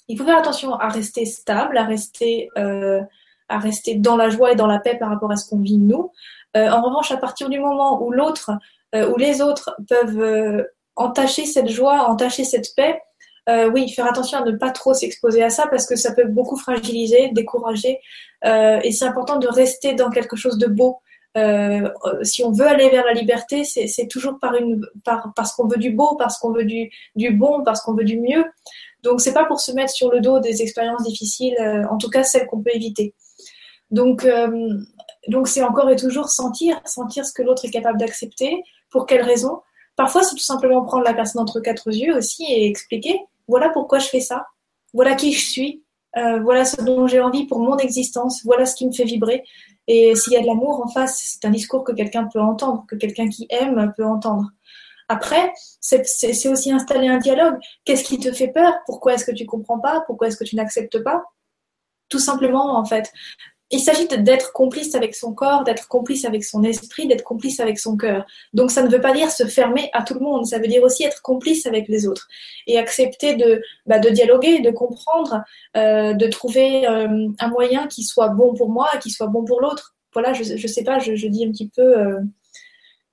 il 0.07 0.17
faut 0.17 0.26
faire 0.26 0.38
attention 0.38 0.76
à 0.76 0.89
rester 0.89 1.26
stable, 1.26 1.78
à 1.78 1.84
rester, 1.84 2.49
euh, 2.57 3.01
à 3.49 3.57
rester 3.57 3.95
dans 3.95 4.15
la 4.15 4.30
joie 4.30 4.51
et 4.51 4.55
dans 4.55 4.67
la 4.67 4.80
paix 4.80 4.97
par 4.97 5.09
rapport 5.09 5.32
à 5.32 5.36
ce 5.36 5.49
qu'on 5.49 5.61
vit 5.61 5.78
nous. 5.78 6.11
Euh, 6.55 6.69
en 6.69 6.82
revanche, 6.82 7.11
à 7.11 7.17
partir 7.17 7.49
du 7.49 7.59
moment 7.59 8.03
où 8.03 8.11
l'autre, 8.11 8.51
où 8.93 9.15
les 9.15 9.41
autres 9.41 9.74
peuvent 9.88 10.67
entacher 10.97 11.45
cette 11.45 11.69
joie, 11.69 12.09
entacher 12.09 12.43
cette 12.43 12.76
paix, 12.76 13.01
euh, 13.50 13.70
oui, 13.72 13.89
faire 13.89 14.06
attention 14.06 14.39
à 14.39 14.46
ne 14.46 14.52
pas 14.52 14.72
trop 14.72 14.94
s'exposer 14.94 15.44
à 15.44 15.50
ça 15.50 15.68
parce 15.68 15.88
que 15.88 15.96
ça 15.96 16.14
peut 16.14 16.26
beaucoup 16.26 16.58
fragiliser, 16.58 17.30
décourager. 17.30 18.00
Euh, 18.46 18.80
et 18.84 18.92
c'est 18.92 19.06
important 19.06 19.38
de 19.38 19.48
rester 19.48 19.94
dans 19.94 20.10
quelque 20.10 20.36
chose 20.36 20.58
de 20.58 20.68
beau. 20.68 21.00
Euh, 21.38 21.89
si 22.24 22.44
on 22.44 22.52
veut 22.52 22.68
aller 22.68 22.89
vers 22.89 23.06
la 23.06 23.14
liberté, 23.14 23.64
c'est 23.64 24.08
toujours 24.08 24.38
par 24.39 24.56
une, 24.56 24.86
par, 25.04 25.32
parce 25.36 25.54
qu'on 25.54 25.68
veut 25.68 25.78
du 25.78 25.92
beau, 25.92 26.16
parce 26.18 26.38
qu'on 26.38 26.52
veut 26.52 26.66
du, 26.66 26.92
du 27.16 27.32
bon, 27.32 27.64
parce 27.64 27.82
qu'on 27.82 27.94
veut 27.94 28.04
du 28.04 28.20
mieux. 28.20 28.44
Donc 29.02 29.22
c'est 29.22 29.34
pas 29.34 29.46
pour 29.46 29.60
se 29.60 29.72
mettre 29.72 29.92
sur 29.92 30.12
le 30.12 30.20
dos 30.20 30.39
des 30.39 30.62
expériences 30.62 31.04
difficiles, 31.04 31.56
en 31.89 31.98
tout 31.98 32.10
cas 32.10 32.24
celles 32.24 32.46
qu'on 32.48 32.62
peut 32.62 32.76
éviter. 32.76 33.16
Donc 33.89 34.28
donc 35.28 35.48
c'est 35.48 35.64
encore 35.64 35.89
et 35.89 35.96
toujours 35.96 36.30
sentir, 36.30 36.80
sentir 36.86 37.26
ce 37.26 37.34
que 37.34 37.42
l'autre 37.42 37.66
est 37.66 37.72
capable 37.72 37.98
d'accepter, 37.98 38.62
pour 38.92 39.06
quelles 39.06 39.24
raisons. 39.24 39.62
Parfois, 39.96 40.24
c'est 40.24 40.36
tout 40.36 40.44
simplement 40.44 40.84
prendre 40.84 41.04
la 41.04 41.14
personne 41.14 41.42
entre 41.42 41.60
quatre 41.60 41.92
yeux 41.92 42.16
aussi 42.16 42.44
et 42.44 42.68
expliquer 42.68 43.20
voilà 43.52 43.70
pourquoi 43.70 43.99
je 43.99 44.08
fais 44.08 44.22
ça, 44.22 44.47
voilà 44.93 45.14
qui 45.16 45.34
je 45.34 45.45
suis, 45.45 45.84
euh, 46.18 46.39
voilà 46.41 46.64
ce 46.66 46.82
dont 46.82 47.06
j'ai 47.06 47.20
envie 47.20 47.45
pour 47.45 47.60
mon 47.60 47.78
existence, 47.78 48.41
voilà 48.45 48.66
ce 48.66 48.76
qui 48.76 48.88
me 48.88 48.93
fait 48.93 49.04
vibrer. 49.04 49.43
Et 49.88 50.16
s'il 50.16 50.34
y 50.34 50.38
a 50.38 50.41
de 50.41 50.47
l'amour 50.47 50.82
en 50.84 50.88
face, 50.88 51.22
c'est 51.22 51.45
un 51.45 51.52
discours 51.52 51.84
que 51.84 51.91
quelqu'un 51.91 52.30
peut 52.32 52.39
entendre, 52.39 52.86
que 52.88 52.95
quelqu'un 52.95 53.28
qui 53.28 53.45
aime 53.49 53.93
peut 53.97 54.06
entendre. 54.06 54.47
Après, 55.10 55.52
c'est 55.82 56.47
aussi 56.47 56.72
installer 56.72 57.10
un 57.10 57.18
dialogue. 57.18 57.58
Qu'est-ce 57.84 58.06
qui 58.06 58.18
te 58.18 58.32
fait 58.32 58.47
peur? 58.47 58.74
Pourquoi 58.86 59.16
est-ce 59.16 59.26
que 59.26 59.36
tu 59.36 59.45
comprends 59.45 59.80
pas? 59.80 60.02
Pourquoi 60.08 60.28
est-ce 60.28 60.38
que 60.38 60.45
tu 60.45 60.56
n'acceptes 60.56 61.04
pas? 61.04 61.22
Tout 62.08 62.20
simplement, 62.20 62.78
en 62.78 62.86
fait 62.86 63.12
il 63.72 63.80
s'agit 63.80 64.07
d'être 64.07 64.51
complice 64.51 64.95
avec 64.95 65.15
son 65.15 65.34
corps, 65.34 65.63
d'être 65.63 65.88
complice 65.88 66.26
avec 66.26 66.43
son 66.43 66.63
esprit, 66.63 67.07
d'être 67.07 67.24
complice 67.24 67.59
avec 67.59 67.80
son 67.80 67.95
cœur. 67.95 68.26
Donc 68.53 68.69
ça 68.69 68.84
ne 68.84 68.89
veut 68.89 68.99
pas 68.99 69.13
dire 69.13 69.32
se 69.32 69.45
fermer 69.45 69.89
à 69.93 70.03
tout 70.03 70.13
le 70.13 70.19
monde, 70.19 70.45
ça 70.45 70.59
veut 70.59 70.67
dire 70.67 70.84
aussi 70.84 71.03
être 71.03 71.22
complice 71.22 71.65
avec 71.65 71.88
les 71.88 72.05
autres 72.05 72.28
et 72.67 72.78
accepter 72.78 73.36
de, 73.36 73.61
bah, 73.86 73.99
de 73.99 74.09
dialoguer, 74.09 74.59
de 74.59 74.72
comprendre, 74.72 75.43
euh, 75.78 76.13
de 76.13 76.28
trouver 76.28 76.88
euh, 76.88 77.30
un 77.39 77.47
moyen 77.47 77.88
qui 77.88 78.03
soit 78.03 78.30
bon 78.30 78.53
pour 78.53 78.69
moi, 78.69 78.89
qui 79.01 79.09
soit 79.09 79.28
bon 79.28 79.45
pour 79.45 79.61
l'autre. 79.61 79.95
Voilà, 80.13 80.34
je 80.34 80.43
ne 80.43 80.67
sais 80.67 80.84
pas, 80.84 80.99
je, 80.99 81.28
dis 81.28 81.45
un 81.45 81.51
petit 81.51 81.69
peu 81.69 81.97
euh, 81.97 82.19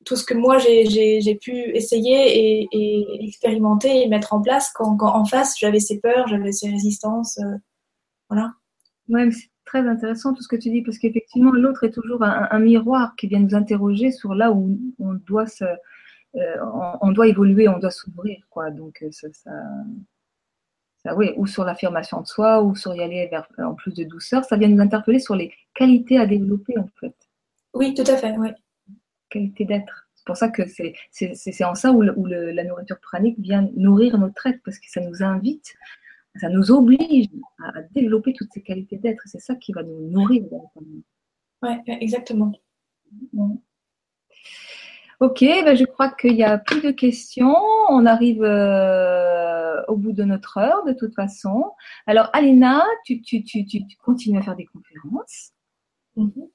tout 0.04 0.16
ce 0.16 0.24
que 0.24 0.34
moi 0.34 0.58
j'ai 0.58 1.38
pu 1.40 1.52
essayer 1.76 2.64
et, 2.72 3.24
expérimenter 3.24 4.02
et 4.02 4.08
mettre 4.08 4.34
en 4.34 4.42
place 4.42 4.72
quand, 4.74 4.96
en 5.00 5.24
face 5.24 5.54
j'avais 5.56 5.78
ces 5.78 6.00
peurs, 6.00 6.26
j'avais 6.26 6.50
ces 6.50 6.68
résistances. 6.68 7.38
voilà. 8.28 8.50
Ouais, 9.08 9.28
très 9.68 9.86
intéressant 9.86 10.32
tout 10.32 10.42
ce 10.42 10.48
que 10.48 10.56
tu 10.56 10.70
dis, 10.70 10.82
parce 10.82 10.98
qu'effectivement, 10.98 11.52
l'autre 11.52 11.84
est 11.84 11.90
toujours 11.90 12.22
un, 12.22 12.58
miroir 12.58 13.14
qui 13.16 13.28
vient 13.28 13.38
nous 13.38 13.54
interroger 13.54 14.10
sur 14.10 14.34
là 14.34 14.50
où 14.50 14.78
on 14.98 15.12
doit 15.12 15.46
se, 15.46 15.64
euh, 15.64 16.56
on, 17.02 17.12
doit 17.12 17.28
évoluer, 17.28 17.68
on 17.68 17.78
doit 17.78 17.90
s'ouvrir, 17.90 18.38
quoi. 18.50 18.70
Donc, 18.70 19.02
euh, 19.02 19.10
ça, 19.10 19.28
ça, 21.02 21.14
oui, 21.14 21.32
ou 21.36 21.46
sur 21.46 21.64
l'affirmation 21.64 22.22
de 22.22 22.26
soi, 22.26 22.62
ou 22.62 22.74
sur 22.74 22.94
y 22.94 23.02
aller 23.02 23.28
vers 23.28 23.46
en 23.58 23.74
plus 23.74 23.94
de 23.94 24.04
douceur, 24.04 24.44
ça 24.44 24.56
vient 24.56 24.68
nous 24.68 24.80
interpeller 24.80 25.18
sur 25.18 25.36
les 25.36 25.52
qualités 25.74 26.18
à 26.18 26.26
développer, 26.26 26.78
en 26.78 26.88
fait. 26.98 27.14
Oui, 27.74 27.94
tout 27.94 28.10
à 28.10 28.16
fait, 28.16 28.36
oui. 28.38 28.48
Qualité 29.28 29.66
d'être. 29.66 30.08
C'est 30.14 30.26
pour 30.26 30.36
ça 30.36 30.48
que 30.48 30.62
c'est 30.66 31.64
en 31.64 31.74
ça 31.74 31.92
où, 31.92 32.02
la 32.02 32.64
nourriture 32.64 33.00
pranique 33.00 33.38
vient 33.38 33.68
nourrir 33.76 34.18
notre 34.18 34.46
être, 34.46 34.60
parce 34.64 34.78
que 34.78 34.90
ça 34.90 35.00
nous 35.02 35.22
invite 35.22 35.74
ça 36.38 36.48
nous 36.48 36.70
oblige 36.70 37.28
à, 37.62 37.82
développer 37.94 38.32
toutes 38.32 38.52
ces 38.52 38.62
qualités 38.62 38.96
d'être. 38.96 39.22
C'est 39.26 39.40
ça 39.40 39.54
qui 39.54 39.72
va 39.72 39.82
nous 39.82 40.08
nourrir. 40.08 40.44
Oui, 41.62 41.70
exactement. 41.86 42.52
Ok, 45.20 45.40
ben 45.40 45.76
je 45.76 45.84
crois 45.84 46.10
qu'il 46.10 46.34
n'y 46.34 46.44
a 46.44 46.58
plus 46.58 46.80
de 46.80 46.92
questions. 46.92 47.56
On 47.88 48.06
arrive 48.06 48.44
euh, 48.44 49.82
au 49.88 49.96
bout 49.96 50.12
de 50.12 50.22
notre 50.22 50.58
heure 50.58 50.84
de 50.84 50.92
toute 50.92 51.14
façon. 51.14 51.72
Alors, 52.06 52.30
Alina, 52.32 52.84
tu, 53.04 53.20
tu, 53.20 53.42
tu, 53.42 53.66
tu 53.66 53.84
continues 53.98 54.38
à 54.38 54.42
faire 54.42 54.54
des 54.54 54.66
conférences. 54.66 55.52
Mm-hmm. 56.16 56.50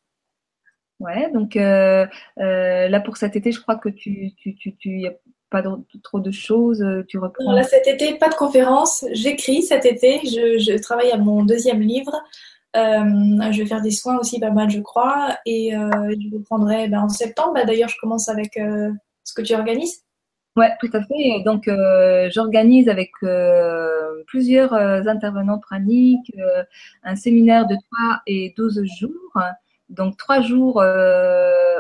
Ouais, 0.99 1.29
donc 1.31 1.57
euh, 1.57 2.07
euh, 2.39 2.87
là 2.87 3.01
pour 3.01 3.17
cet 3.17 3.35
été, 3.35 3.51
je 3.51 3.59
crois 3.59 3.75
que 3.75 3.89
tu, 3.89 4.33
tu, 4.37 4.55
tu, 4.55 4.75
tu 4.77 5.05
pas 5.53 5.63
trop 6.01 6.19
de 6.19 6.31
choses 6.31 6.81
euh, 6.81 7.03
Tu 7.07 7.19
reprends 7.19 7.51
Là, 7.53 7.63
cet 7.63 7.87
été, 7.87 8.15
pas 8.15 8.29
de 8.29 8.33
conférence. 8.33 9.05
J'écris 9.11 9.61
cet 9.61 9.85
été. 9.85 10.19
Je, 10.23 10.81
travaille 10.81 11.11
à 11.11 11.17
mon 11.17 11.45
deuxième 11.45 11.79
livre. 11.79 12.11
Euh, 12.75 13.51
je 13.51 13.59
vais 13.59 13.67
faire 13.67 13.81
des 13.81 13.91
soins 13.91 14.17
aussi 14.17 14.39
pas 14.39 14.49
mal, 14.49 14.71
je 14.71 14.79
crois. 14.79 15.37
Et 15.45 15.75
euh, 15.75 15.89
je 16.19 16.35
vous 16.35 16.43
prendrai 16.43 16.87
ben, 16.87 17.01
en 17.01 17.09
septembre. 17.09 17.53
Bah, 17.53 17.65
d'ailleurs, 17.65 17.89
je 17.89 17.97
commence 18.01 18.29
avec 18.29 18.59
ce 19.23 19.33
que 19.35 19.43
tu 19.43 19.53
organises. 19.53 20.01
Ouais, 20.57 20.71
tout 20.79 20.89
à 20.91 21.03
fait. 21.03 21.43
Donc, 21.45 21.69
j'organise 22.31 22.89
avec 22.89 23.11
plusieurs 24.25 24.73
intervenants 24.73 25.59
praniques 25.59 26.31
un 27.03 27.15
séminaire 27.15 27.67
de 27.67 27.75
3 27.75 28.21
et 28.25 28.53
12 28.57 28.83
jours. 28.99 29.41
Donc, 29.89 30.17
trois 30.17 30.41
jours 30.41 30.83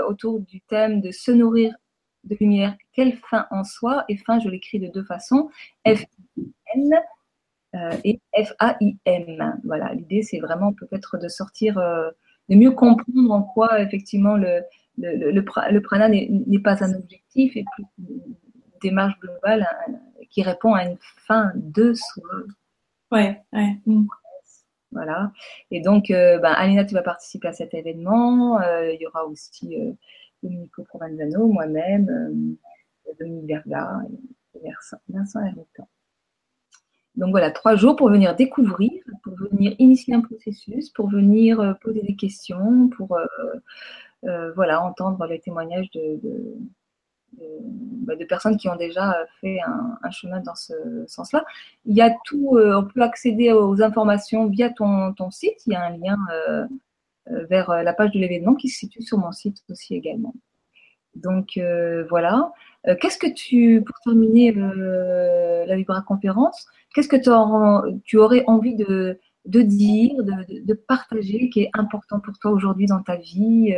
autour 0.07 0.39
du 0.41 0.61
thème 0.61 1.01
de 1.01 1.11
se 1.11 1.31
nourrir 1.31 1.73
de 2.23 2.37
lumière, 2.39 2.75
quelle 2.93 3.17
fin 3.17 3.47
en 3.51 3.63
soi 3.63 4.05
Et 4.09 4.17
fin, 4.17 4.39
je 4.39 4.49
l'écris 4.49 4.79
de 4.79 4.87
deux 4.87 5.03
façons, 5.03 5.49
F-I-N 5.85 6.93
euh, 7.75 7.91
et 8.03 8.19
F-A-I-M. 8.35 9.59
Voilà, 9.63 9.93
l'idée, 9.93 10.21
c'est 10.21 10.39
vraiment 10.39 10.73
peut-être 10.73 11.17
de 11.17 11.27
sortir, 11.27 11.77
euh, 11.77 12.09
de 12.49 12.55
mieux 12.55 12.71
comprendre 12.71 13.31
en 13.31 13.41
quoi, 13.41 13.81
effectivement, 13.81 14.37
le, 14.37 14.61
le, 14.97 15.31
le, 15.31 15.81
prana 15.81 16.07
n'est 16.09 16.59
pas 16.59 16.83
un 16.83 16.93
objectif 16.93 17.55
et 17.55 17.65
plus 17.75 17.85
une 17.97 18.35
démarche 18.81 19.19
globale 19.19 19.67
qui 20.29 20.43
répond 20.43 20.73
à 20.73 20.85
une 20.85 20.97
fin 20.99 21.51
de 21.55 21.93
soi. 21.93 22.29
Ouais, 23.11 23.41
ouais. 23.53 23.77
Mm. 23.85 24.05
Voilà. 24.91 25.31
Et 25.71 25.81
donc, 25.81 26.11
euh, 26.11 26.37
ben, 26.37 26.51
Alina, 26.51 26.85
tu 26.85 26.93
vas 26.93 27.01
participer 27.01 27.47
à 27.47 27.53
cet 27.53 27.73
événement. 27.73 28.61
il 28.61 29.01
y 29.01 29.07
aura 29.07 29.25
aussi 29.25 29.75
Domenico 30.43 30.83
Provenzano, 30.83 31.47
moi-même, 31.47 32.09
euh, 32.09 33.13
Dominique 33.19 33.47
Verga 33.47 34.01
et 34.55 34.69
Vincent 35.09 35.39
Hermitan. 35.39 35.87
Donc 37.15 37.31
voilà, 37.31 37.51
trois 37.51 37.75
jours 37.75 37.95
pour 37.95 38.09
venir 38.09 38.35
découvrir, 38.35 38.91
pour 39.23 39.35
venir 39.35 39.75
initier 39.77 40.15
un 40.15 40.21
processus, 40.21 40.89
pour 40.89 41.09
venir 41.09 41.77
poser 41.81 42.01
des 42.01 42.15
questions, 42.15 42.89
pour 42.89 43.19
voilà, 44.55 44.83
entendre 44.83 45.23
les 45.27 45.39
témoignages 45.39 45.91
de, 45.91 46.19
bah, 47.37 48.13
personnes 48.27 48.57
qui 48.57 48.67
ont 48.67 48.75
déjà 48.75 49.15
fait 49.41 49.59
un, 49.61 50.09
chemin 50.09 50.39
dans 50.39 50.55
ce 50.55 50.73
sens-là. 51.05 51.45
Il 51.85 51.95
y 51.95 52.01
a 52.01 52.15
tout, 52.25 52.57
on 52.57 52.83
peut 52.85 53.03
accéder 53.03 53.51
aux 53.51 53.83
informations 53.83 54.47
via 54.47 54.71
ton, 54.71 55.13
site. 55.29 55.67
Il 55.67 55.73
y 55.73 55.75
a 55.75 55.83
un 55.83 55.97
lien 55.97 56.17
vers 57.27 57.83
la 57.83 57.93
page 57.93 58.11
de 58.11 58.19
l'événement 58.19 58.55
qui 58.55 58.69
se 58.69 58.79
situe 58.79 59.01
sur 59.01 59.17
mon 59.17 59.31
site 59.31 59.63
aussi 59.69 59.95
également. 59.95 60.33
Donc 61.15 61.59
voilà. 62.09 62.51
qu'est-ce 62.99 63.17
que 63.17 63.31
tu, 63.31 63.83
pour 63.85 63.95
terminer 64.03 64.51
la 64.51 65.75
Vibra 65.75 66.01
conférence, 66.01 66.65
qu'est-ce 66.93 67.07
que 67.07 67.15
tu 68.03 68.17
aurais 68.17 68.43
envie 68.47 68.75
de, 68.75 69.19
de 69.45 69.61
dire, 69.61 70.15
de, 70.23 70.73
partager, 70.73 71.49
qui 71.49 71.61
est 71.61 71.69
important 71.73 72.19
pour 72.19 72.37
toi 72.39 72.51
aujourd'hui 72.51 72.87
dans 72.87 73.01
ta 73.01 73.15
vie 73.15 73.73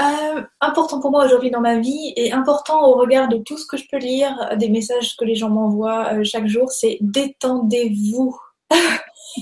euh, 0.00 0.42
important 0.60 1.00
pour 1.00 1.10
moi 1.10 1.24
aujourd'hui 1.24 1.50
dans 1.50 1.60
ma 1.60 1.78
vie 1.78 2.12
et 2.16 2.32
important 2.32 2.86
au 2.86 2.94
regard 2.94 3.28
de 3.28 3.38
tout 3.38 3.58
ce 3.58 3.66
que 3.66 3.76
je 3.76 3.84
peux 3.90 3.98
lire, 3.98 4.56
des 4.56 4.68
messages 4.68 5.16
que 5.16 5.24
les 5.24 5.34
gens 5.34 5.50
m'envoient 5.50 6.14
euh, 6.14 6.24
chaque 6.24 6.46
jour, 6.46 6.70
c'est 6.70 6.98
détendez-vous. 7.00 8.38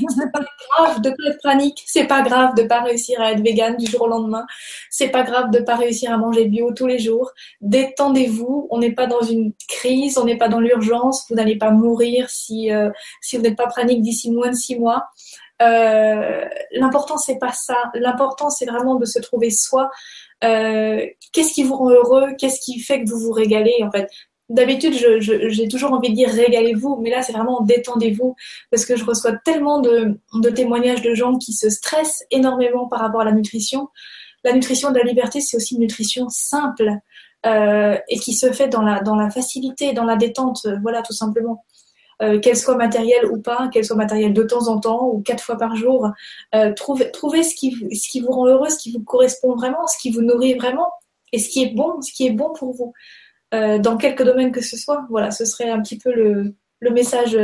c'est 0.08 0.32
pas 0.32 0.40
grave 0.70 1.00
de 1.00 1.10
pas 1.10 1.30
être 1.30 1.42
panique, 1.42 1.82
c'est 1.86 2.06
pas 2.06 2.22
grave 2.22 2.54
de 2.54 2.62
pas 2.62 2.80
réussir 2.80 3.20
à 3.20 3.32
être 3.32 3.42
vegan 3.42 3.76
du 3.76 3.86
jour 3.86 4.02
au 4.02 4.08
lendemain, 4.08 4.46
c'est 4.90 5.08
pas 5.08 5.22
grave 5.22 5.50
de 5.50 5.60
pas 5.60 5.76
réussir 5.76 6.12
à 6.12 6.16
manger 6.16 6.46
bio 6.46 6.72
tous 6.72 6.86
les 6.86 6.98
jours. 6.98 7.32
Détendez-vous, 7.60 8.68
on 8.70 8.78
n'est 8.78 8.92
pas 8.92 9.06
dans 9.06 9.22
une 9.22 9.52
crise, 9.68 10.18
on 10.18 10.24
n'est 10.24 10.38
pas 10.38 10.48
dans 10.48 10.60
l'urgence, 10.60 11.26
vous 11.28 11.36
n'allez 11.36 11.56
pas 11.56 11.70
mourir 11.70 12.30
si 12.30 12.72
euh, 12.72 12.90
si 13.20 13.36
vous 13.36 13.42
n'êtes 13.42 13.56
pas 13.56 13.68
panique 13.68 14.02
d'ici 14.02 14.30
moins 14.30 14.50
de 14.50 14.56
six 14.56 14.78
mois. 14.78 15.06
Euh, 15.62 16.44
l'important 16.72 17.16
c'est 17.16 17.38
pas 17.38 17.52
ça, 17.52 17.76
l'important 17.94 18.50
c'est 18.50 18.66
vraiment 18.66 18.96
de 18.96 19.06
se 19.06 19.18
trouver 19.18 19.50
soi, 19.50 19.90
euh, 20.44 21.06
qu'est-ce 21.32 21.54
qui 21.54 21.62
vous 21.62 21.76
rend 21.76 21.90
heureux, 21.90 22.34
qu'est-ce 22.38 22.60
qui 22.60 22.78
fait 22.80 23.02
que 23.02 23.08
vous 23.08 23.18
vous 23.18 23.32
régalez 23.32 23.82
en 23.82 23.90
fait? 23.90 24.08
D'habitude, 24.48 24.94
j'ai 25.18 25.66
toujours 25.66 25.92
envie 25.92 26.10
de 26.10 26.14
dire 26.14 26.28
régalez-vous, 26.28 26.98
mais 27.02 27.10
là, 27.10 27.22
c'est 27.22 27.32
vraiment 27.32 27.62
détendez-vous, 27.62 28.36
parce 28.70 28.84
que 28.84 28.96
je 28.96 29.04
reçois 29.04 29.32
tellement 29.44 29.80
de, 29.80 30.20
témoignages 30.54 31.02
de 31.02 31.14
gens 31.14 31.36
qui 31.36 31.52
se 31.52 31.68
stressent 31.68 32.24
énormément 32.30 32.86
par 32.86 33.00
rapport 33.00 33.22
à 33.22 33.24
la 33.24 33.32
nutrition. 33.32 33.88
La 34.44 34.52
nutrition 34.52 34.92
de 34.92 34.98
la 34.98 35.04
liberté, 35.04 35.40
c'est 35.40 35.56
aussi 35.56 35.74
une 35.74 35.80
nutrition 35.80 36.28
simple 36.28 36.92
euh, 37.44 37.98
et 38.08 38.18
qui 38.18 38.34
se 38.34 38.52
fait 38.52 38.68
dans 38.68 38.82
la, 38.82 39.30
facilité, 39.30 39.92
dans 39.92 40.04
la 40.04 40.14
détente, 40.14 40.66
voilà, 40.80 41.02
tout 41.02 41.12
simplement. 41.12 41.64
Euh, 42.22 42.40
qu'elle 42.40 42.56
soit 42.56 42.76
matérielle 42.76 43.26
ou 43.26 43.42
pas, 43.42 43.68
qu'elle 43.68 43.84
soit 43.84 43.96
matérielle 43.96 44.32
de 44.32 44.42
temps 44.42 44.68
en 44.68 44.80
temps 44.80 45.06
ou 45.06 45.20
quatre 45.20 45.44
fois 45.44 45.58
par 45.58 45.76
jour. 45.76 46.08
Euh, 46.54 46.72
trouvez, 46.72 47.42
ce, 47.42 47.54
qui, 47.54 47.72
ce 47.94 48.08
qui 48.08 48.20
vous 48.20 48.30
rend 48.30 48.46
heureux, 48.46 48.70
ce 48.70 48.78
qui 48.78 48.90
vous 48.90 49.02
correspond 49.02 49.54
vraiment, 49.54 49.86
ce 49.86 49.98
qui 49.98 50.10
vous 50.10 50.22
nourrit 50.22 50.54
vraiment 50.54 50.88
et 51.32 51.38
ce 51.38 51.50
qui 51.50 51.62
est 51.62 51.74
bon, 51.74 52.00
ce 52.00 52.12
qui 52.14 52.26
est 52.26 52.30
bon 52.30 52.54
pour 52.54 52.72
vous. 52.72 52.94
Euh, 53.54 53.78
dans 53.78 53.96
quelques 53.96 54.24
domaines 54.24 54.52
que 54.52 54.60
ce 54.60 54.76
soit. 54.76 55.06
Voilà, 55.08 55.30
ce 55.30 55.44
serait 55.44 55.70
un 55.70 55.80
petit 55.80 55.98
peu 55.98 56.12
le, 56.12 56.54
le 56.80 56.90
message 56.90 57.38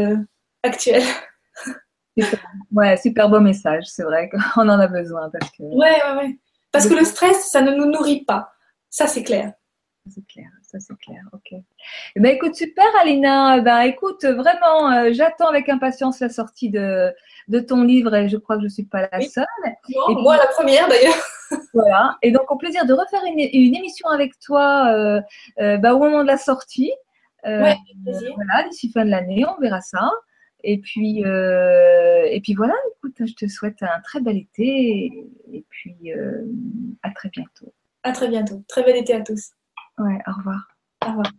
actuel. 0.63 1.03
Super. 2.19 2.41
Ouais, 2.73 2.97
super 2.99 3.31
beau 3.31 3.41
message, 3.41 3.85
c'est 3.87 4.03
vrai 4.03 4.29
qu'on 4.29 4.69
en 4.69 4.79
a 4.79 4.87
besoin 4.87 5.31
parce 5.31 5.51
que. 5.53 5.63
Ouais, 5.63 5.97
ouais, 6.05 6.17
ouais. 6.19 6.39
Parce 6.71 6.87
que 6.87 6.95
le 6.95 7.05
stress, 7.05 7.49
ça 7.51 7.63
ne 7.63 7.73
nous 7.75 7.87
nourrit 7.87 8.25
pas. 8.25 8.53
Ça, 8.91 9.07
c'est 9.07 9.23
clair. 9.23 9.55
C'est 10.11 10.27
clair 10.27 10.49
ça 10.73 10.81
c'est 10.81 10.97
clair. 10.99 11.23
Ok. 11.33 11.53
Eh 12.17 12.21
ben, 12.21 12.35
écoute, 12.35 12.55
super 12.55 12.87
Alina. 13.01 13.61
Ben, 13.61 13.83
écoute, 13.83 14.25
vraiment, 14.25 14.91
euh, 14.91 15.11
j'attends 15.13 15.49
avec 15.49 15.69
impatience 15.69 16.21
la 16.21 16.31
sortie 16.31 16.71
de, 16.71 17.13
de 17.49 17.61
ton 17.61 17.83
livre 17.85 18.15
et 18.15 18.29
je 18.29 18.37
crois 18.39 18.57
que 18.57 18.63
je 18.63 18.67
ne 18.67 18.71
suis 18.71 18.85
pas 18.85 19.09
la 19.13 19.21
seule. 19.21 19.47
moi 20.09 20.37
la 20.37 20.47
première 20.47 20.89
d'ailleurs. 20.89 21.15
voilà. 21.75 22.17
Et 22.23 22.33
donc, 22.33 22.51
au 22.51 22.57
plaisir 22.57 22.87
de 22.87 22.95
refaire 22.95 23.23
une, 23.27 23.39
une 23.39 23.75
émission 23.75 24.09
avec 24.09 24.39
toi 24.39 24.89
euh, 24.95 25.21
euh, 25.61 25.77
ben, 25.77 25.93
au 25.93 25.99
moment 25.99 26.23
de 26.23 26.29
la 26.29 26.39
sortie. 26.39 26.93
ouais, 27.45 27.77
voilà, 28.05 28.69
d'ici 28.69 28.91
fin 28.91 29.05
de 29.05 29.11
l'année, 29.11 29.45
on 29.47 29.61
verra 29.61 29.81
ça. 29.81 30.11
Et 30.65 30.79
puis, 30.79 31.19
et 31.19 32.41
puis 32.43 32.55
voilà, 32.55 32.75
écoute, 32.97 33.17
je 33.19 33.35
te 33.35 33.47
souhaite 33.49 33.83
un 33.83 34.01
très 34.05 34.21
bel 34.21 34.37
été 34.37 35.11
et 35.53 35.65
puis 35.69 36.13
à 37.03 37.11
très 37.11 37.29
bientôt. 37.31 37.75
À 38.05 38.13
très 38.13 38.29
bientôt. 38.29 38.63
Très 38.69 38.85
bel 38.85 38.97
été 38.97 39.13
à 39.13 39.21
tous. 39.23 39.51
Ouais, 39.99 40.19
au 40.27 40.33
revoir. 40.33 40.69
Au 41.07 41.09
revoir. 41.11 41.31